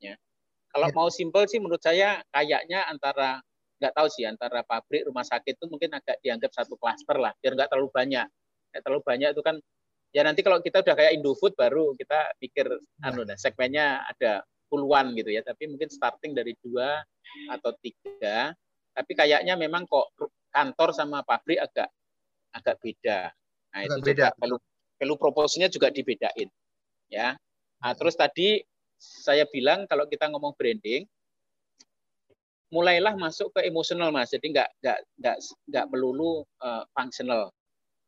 Ya. 0.05 0.21
Kalau 0.69 0.91
Ya. 0.91 0.95
mau 0.97 1.09
simple 1.09 1.49
sih 1.49 1.62
menurut 1.62 1.81
saya 1.81 2.21
kayaknya 2.29 2.85
antara 2.91 3.41
nggak 3.81 3.95
tahu 3.97 4.09
sih 4.12 4.29
antara 4.29 4.61
pabrik 4.66 5.09
rumah 5.09 5.25
sakit 5.25 5.57
itu 5.57 5.66
mungkin 5.71 5.97
agak 5.97 6.21
dianggap 6.21 6.53
satu 6.53 6.77
klaster 6.77 7.16
lah 7.16 7.33
biar 7.41 7.57
nggak 7.57 7.71
terlalu 7.73 7.89
banyak. 7.95 8.27
Nggak 8.75 8.83
terlalu 8.85 9.03
banyak 9.07 9.29
itu 9.33 9.43
kan 9.43 9.57
ya 10.15 10.23
nanti 10.23 10.41
kalau 10.45 10.61
kita 10.61 10.85
udah 10.85 10.95
kayak 10.95 11.12
Indofood 11.16 11.57
baru 11.59 11.97
kita 11.97 12.37
pikir 12.39 12.66
anu 13.03 13.25
dah 13.27 13.35
segmennya 13.35 14.05
ada 14.07 14.45
puluhan 14.71 15.15
gitu 15.19 15.31
ya 15.31 15.43
tapi 15.43 15.66
mungkin 15.71 15.91
starting 15.91 16.35
dari 16.35 16.55
dua 16.62 17.03
atau 17.51 17.75
tiga 17.83 18.55
tapi 18.95 19.12
kayaknya 19.19 19.59
memang 19.59 19.85
kok 19.91 20.15
kantor 20.55 20.95
sama 20.95 21.27
pabrik 21.27 21.59
agak 21.59 21.91
agak 22.55 22.79
beda. 22.79 23.35
Nah, 23.75 23.81
Agak 23.83 23.91
itu 23.91 24.01
beda. 24.07 24.15
juga 24.15 24.29
perlu 24.39 24.57
perlu 24.95 25.15
proporsinya 25.19 25.66
juga 25.66 25.91
dibedain. 25.91 26.47
Ya. 27.11 27.35
Nah, 27.83 27.93
terus 27.99 28.15
tadi 28.15 28.62
saya 29.03 29.45
bilang 29.51 29.91
kalau 29.91 30.07
kita 30.07 30.31
ngomong 30.31 30.55
branding 30.55 31.05
mulailah 32.71 33.19
masuk 33.19 33.51
ke 33.59 33.66
emosional 33.66 34.15
Mas. 34.15 34.31
Jadi 34.31 34.55
nggak 34.55 34.71
nggak 34.79 34.99
nggak 35.19 35.37
nggak 35.71 35.87
melulu 35.91 36.47
uh, 36.62 36.87
functional. 36.95 37.51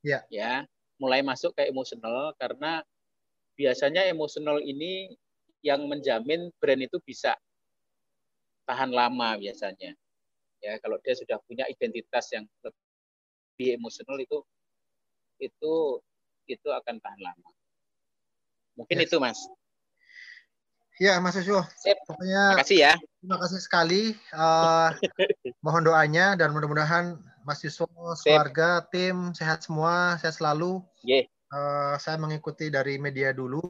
Ya. 0.07 0.23
Ya. 0.31 0.63
Mulai 1.03 1.21
masuk 1.21 1.53
ke 1.59 1.67
emosional 1.67 2.33
karena 2.39 2.81
biasanya 3.59 4.07
emosional 4.07 4.63
ini 4.63 5.13
yang 5.61 5.85
menjamin 5.91 6.49
brand 6.63 6.81
itu 6.87 7.03
bisa 7.03 7.35
tahan 8.71 8.95
lama 8.95 9.35
biasanya. 9.35 9.93
Ya, 10.65 10.81
kalau 10.81 10.97
dia 11.05 11.13
sudah 11.13 11.37
punya 11.45 11.69
identitas 11.69 12.33
yang 12.33 12.49
lebih 12.65 13.77
emosional 13.77 14.17
itu 14.21 14.41
itu 15.37 15.75
itu 16.49 16.69
akan 16.73 16.97
tahan 17.03 17.21
lama. 17.21 17.51
Mungkin 18.77 19.01
Yes. 19.03 19.09
itu, 19.11 19.17
Mas. 19.21 19.39
Ya, 20.97 21.21
Mas 21.21 21.37
Yusuf. 21.37 21.69
Pokoknya 22.09 22.57
Makasih 22.57 22.79
ya. 22.81 22.93
terima 23.21 23.37
kasih 23.37 23.61
sekali. 23.61 24.03
Eh, 24.17 24.91
mohon 25.65 25.85
doanya 25.85 26.37
dan 26.41 26.57
mudah-mudahan 26.57 27.21
Mas 27.45 27.61
Yusuf, 27.61 27.89
keluarga, 28.25 28.81
tim 28.89 29.37
sehat 29.37 29.61
semua, 29.65 30.17
sehat 30.17 30.41
selalu. 30.41 30.81
Ye. 31.05 31.29
Eh, 31.29 31.95
saya 32.01 32.17
mengikuti 32.17 32.73
dari 32.73 32.97
media 32.97 33.37
dulu. 33.37 33.61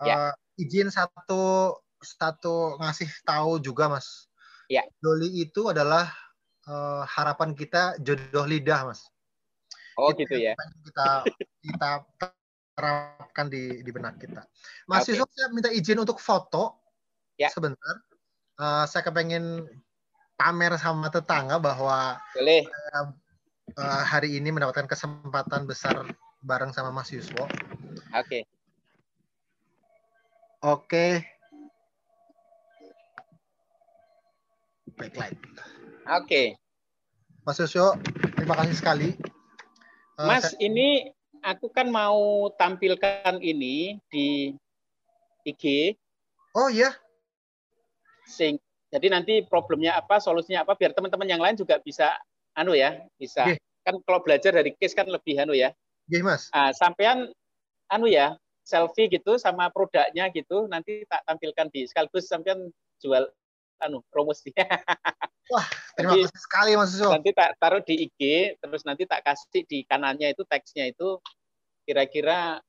Eh, 0.00 0.08
Ya. 0.08 0.32
Izin 0.56 0.92
satu 0.92 1.76
satu 2.00 2.76
ngasih 2.80 3.08
tahu 3.24 3.60
juga, 3.60 3.88
Mas. 3.92 4.28
Ya. 4.70 4.86
Doli 5.02 5.42
itu 5.42 5.66
adalah 5.66 6.06
eh, 6.70 7.02
harapan 7.10 7.58
kita 7.58 7.98
jodoh 7.98 8.46
lidah, 8.46 8.86
Mas. 8.86 9.02
Oh, 9.98 10.14
Itu 10.14 10.22
gitu 10.22 10.38
ya. 10.38 10.54
kita 10.86 11.26
kita 11.58 11.90
terapkan 12.78 13.50
di 13.50 13.82
di 13.82 13.90
benak 13.90 14.22
kita. 14.22 14.46
Mas 14.86 15.04
Oke. 15.04 15.18
Yusuf, 15.18 15.26
saya 15.34 15.50
minta 15.50 15.74
izin 15.74 15.98
untuk 15.98 16.22
foto 16.22 16.78
Ya. 17.34 17.50
sebentar. 17.50 17.98
Eh, 18.62 18.84
saya 18.86 19.02
kepengen 19.02 19.66
pamer 20.38 20.78
sama 20.78 21.10
tetangga 21.10 21.58
bahwa 21.58 22.22
Boleh. 22.38 22.62
eh, 23.74 24.02
hari 24.06 24.38
ini 24.38 24.54
mendapatkan 24.54 24.86
kesempatan 24.86 25.66
besar 25.66 26.06
bareng 26.46 26.70
sama 26.70 26.94
Mas 26.94 27.10
Yuswo. 27.10 27.44
Oke. 28.14 28.46
Oke. 30.62 31.39
Backlight. 34.94 35.36
Oke. 36.10 36.56
Mas 37.46 37.56
Yuswo, 37.58 37.96
terima 38.36 38.54
kasih 38.58 38.76
sekali. 38.76 39.08
Eh, 40.20 40.26
Mas, 40.28 40.52
saya- 40.52 40.60
ini 40.60 41.08
aku 41.40 41.72
kan 41.72 41.88
mau 41.88 42.50
tampilkan 42.54 43.40
ini 43.40 43.96
di 44.12 44.52
IG 45.48 45.96
oh 46.52 46.68
iya, 46.68 46.92
sing 48.28 48.60
jadi 48.92 49.06
nanti 49.08 49.40
problemnya 49.46 49.96
apa, 49.96 50.18
solusinya 50.20 50.66
apa 50.66 50.74
biar 50.76 50.92
teman-teman 50.92 51.30
yang 51.30 51.40
lain 51.40 51.54
juga 51.56 51.78
bisa 51.80 52.10
anu 52.58 52.74
ya, 52.74 53.06
bisa. 53.16 53.46
Oke. 53.46 53.56
Kan 53.86 53.96
kalau 54.04 54.20
belajar 54.20 54.52
dari 54.52 54.74
case 54.76 54.92
kan 54.92 55.08
lebih 55.08 55.38
anu 55.40 55.54
ya. 55.56 55.72
iya 56.10 56.20
Mas. 56.26 56.50
Ah, 56.52 56.74
sampean 56.74 57.30
anu 57.88 58.10
ya, 58.10 58.34
selfie 58.66 59.08
gitu 59.08 59.38
sama 59.38 59.70
produknya 59.72 60.28
gitu 60.34 60.66
nanti 60.66 61.06
tak 61.06 61.22
tampilkan 61.24 61.70
di 61.72 61.86
sekaligus 61.86 62.26
sampean 62.28 62.68
jual 63.00 63.30
anu 63.80 64.04
promosi. 64.08 64.52
Terima 65.98 66.14
Nanti- 66.14 66.30
kasih 66.30 66.40
sekali 66.40 66.70
Mas 66.78 66.94
Yuswo. 66.94 67.10
nanti 67.10 67.30
tak 67.34 67.58
taruh 67.58 67.82
di 67.82 68.06
IG 68.06 68.20
terus 68.62 68.86
nanti 68.86 69.02
tak 69.02 69.26
kasih 69.26 69.66
di 69.66 69.82
kanannya 69.82 70.30
itu 70.30 70.46
teksnya 70.46 70.86
itu 70.86 71.18
kira-kira 71.82 72.62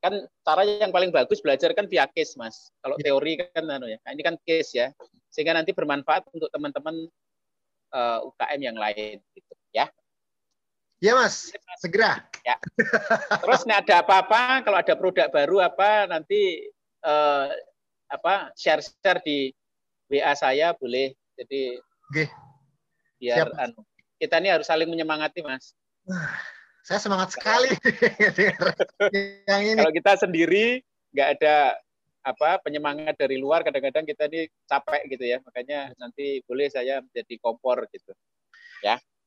kan 0.00 0.14
cara 0.40 0.62
yang 0.64 0.88
paling 0.88 1.12
bagus 1.12 1.42
belajar 1.44 1.74
kan 1.76 1.84
via 1.84 2.08
case 2.08 2.38
mas 2.38 2.70
kalau 2.80 2.96
Ya. 2.96 3.12
teori 3.12 3.36
kan 3.52 3.66
anu 3.66 3.90
ya 3.90 3.98
Nah, 4.06 4.16
ini 4.16 4.22
kan 4.22 4.40
case 4.40 4.72
ya 4.72 4.88
sehingga 5.28 5.52
nanti 5.52 5.76
bermanfaat 5.76 6.24
untuk 6.32 6.48
teman-teman 6.48 6.96
eh, 7.92 8.18
UKM 8.24 8.60
yang 8.62 8.78
lain 8.80 9.20
gitu 9.36 9.52
ya 9.74 9.90
Iya 10.98 11.14
Mas, 11.14 11.54
segera. 11.78 12.26
terus 13.44 13.62
nih 13.62 13.78
ada 13.78 14.02
apa-apa 14.02 14.66
kalau 14.66 14.78
ada 14.80 14.94
produk 14.96 15.28
baru 15.28 15.60
apa 15.60 16.08
nanti 16.08 16.64
eh, 17.04 17.46
apa 18.08 18.48
share-share 18.56 19.20
di 19.20 19.52
WA 20.08 20.32
saya 20.32 20.72
boleh 20.72 21.12
jadi 21.36 21.78
Oke. 22.08 22.24
biar 23.16 23.46
Siap. 23.46 23.60
anu 23.60 23.80
kita 24.16 24.40
ini 24.40 24.48
harus 24.50 24.66
saling 24.66 24.88
menyemangati 24.88 25.40
mas 25.40 25.72
Saya 26.82 26.98
semangat 26.98 27.36
sekali 27.36 27.68
yang 29.50 29.62
ini. 29.62 29.76
kalau 29.76 29.92
kita 29.92 30.12
sendiri 30.16 30.80
nggak 31.12 31.28
ada 31.38 31.76
apa 32.24 32.60
penyemangat 32.60 33.16
dari 33.16 33.36
luar 33.36 33.60
kadang-kadang 33.60 34.04
kita 34.04 34.24
ini 34.26 34.48
capek 34.64 35.04
gitu 35.08 35.24
ya 35.24 35.38
makanya 35.40 35.92
nanti 35.96 36.40
boleh 36.44 36.68
saya 36.68 37.00
menjadi 37.00 37.34
kompor 37.38 37.84
gitu 37.88 38.12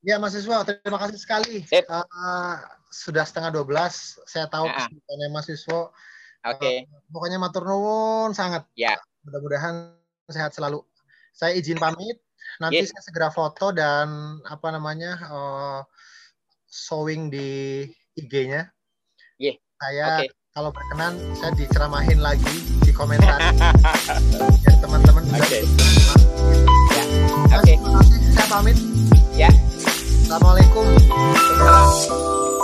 Ya 0.02 0.18
Mas 0.18 0.34
Yuswo, 0.34 0.58
terima 0.66 0.98
kasih 0.98 1.20
sekali. 1.22 1.62
Sip. 1.62 1.86
Eh, 1.86 2.56
sudah 2.90 3.22
setengah 3.22 3.54
12, 3.54 4.18
saya 4.26 4.50
tahu 4.50 4.66
Ah. 4.66 4.90
kesibukannya 4.90 5.28
Mas 5.30 5.46
Yuswo. 5.46 5.94
oke 6.42 6.90
Pokoknya 7.14 7.38
matur 7.38 7.70
nuwun 7.70 8.34
sangat. 8.34 8.66
Ya. 8.74 8.98
Mudah-mudahan 9.22 9.94
sehat 10.30 10.54
selalu. 10.54 10.84
Saya 11.34 11.56
izin 11.58 11.80
pamit. 11.80 12.20
Nanti 12.60 12.84
Yes. 12.84 12.92
saya 12.92 13.02
segera 13.06 13.30
foto 13.32 13.72
dan 13.72 14.38
apa 14.46 14.68
namanya 14.70 15.18
eh, 15.18 15.80
showing 16.68 17.32
di 17.32 17.86
IG-nya. 18.20 18.68
Yeah. 19.40 19.56
Saya 19.82 20.28
oke 20.28 20.28
kalau 20.52 20.68
berkenan 20.76 21.16
saya 21.40 21.56
diceramahin 21.56 22.20
lagi 22.20 22.44
di 22.84 22.92
komentar 22.92 23.40
biar 24.62 24.76
teman-teman 24.84 25.24
juga. 25.32 25.40
Oke. 25.40 25.60
Ya. 26.92 27.04
oke. 27.56 27.74
Saya 28.36 28.48
pamit. 28.52 28.78
ya 29.32 29.48
Assalamualaikum. 30.28 30.86
Waalaikumsalam. 31.60 32.61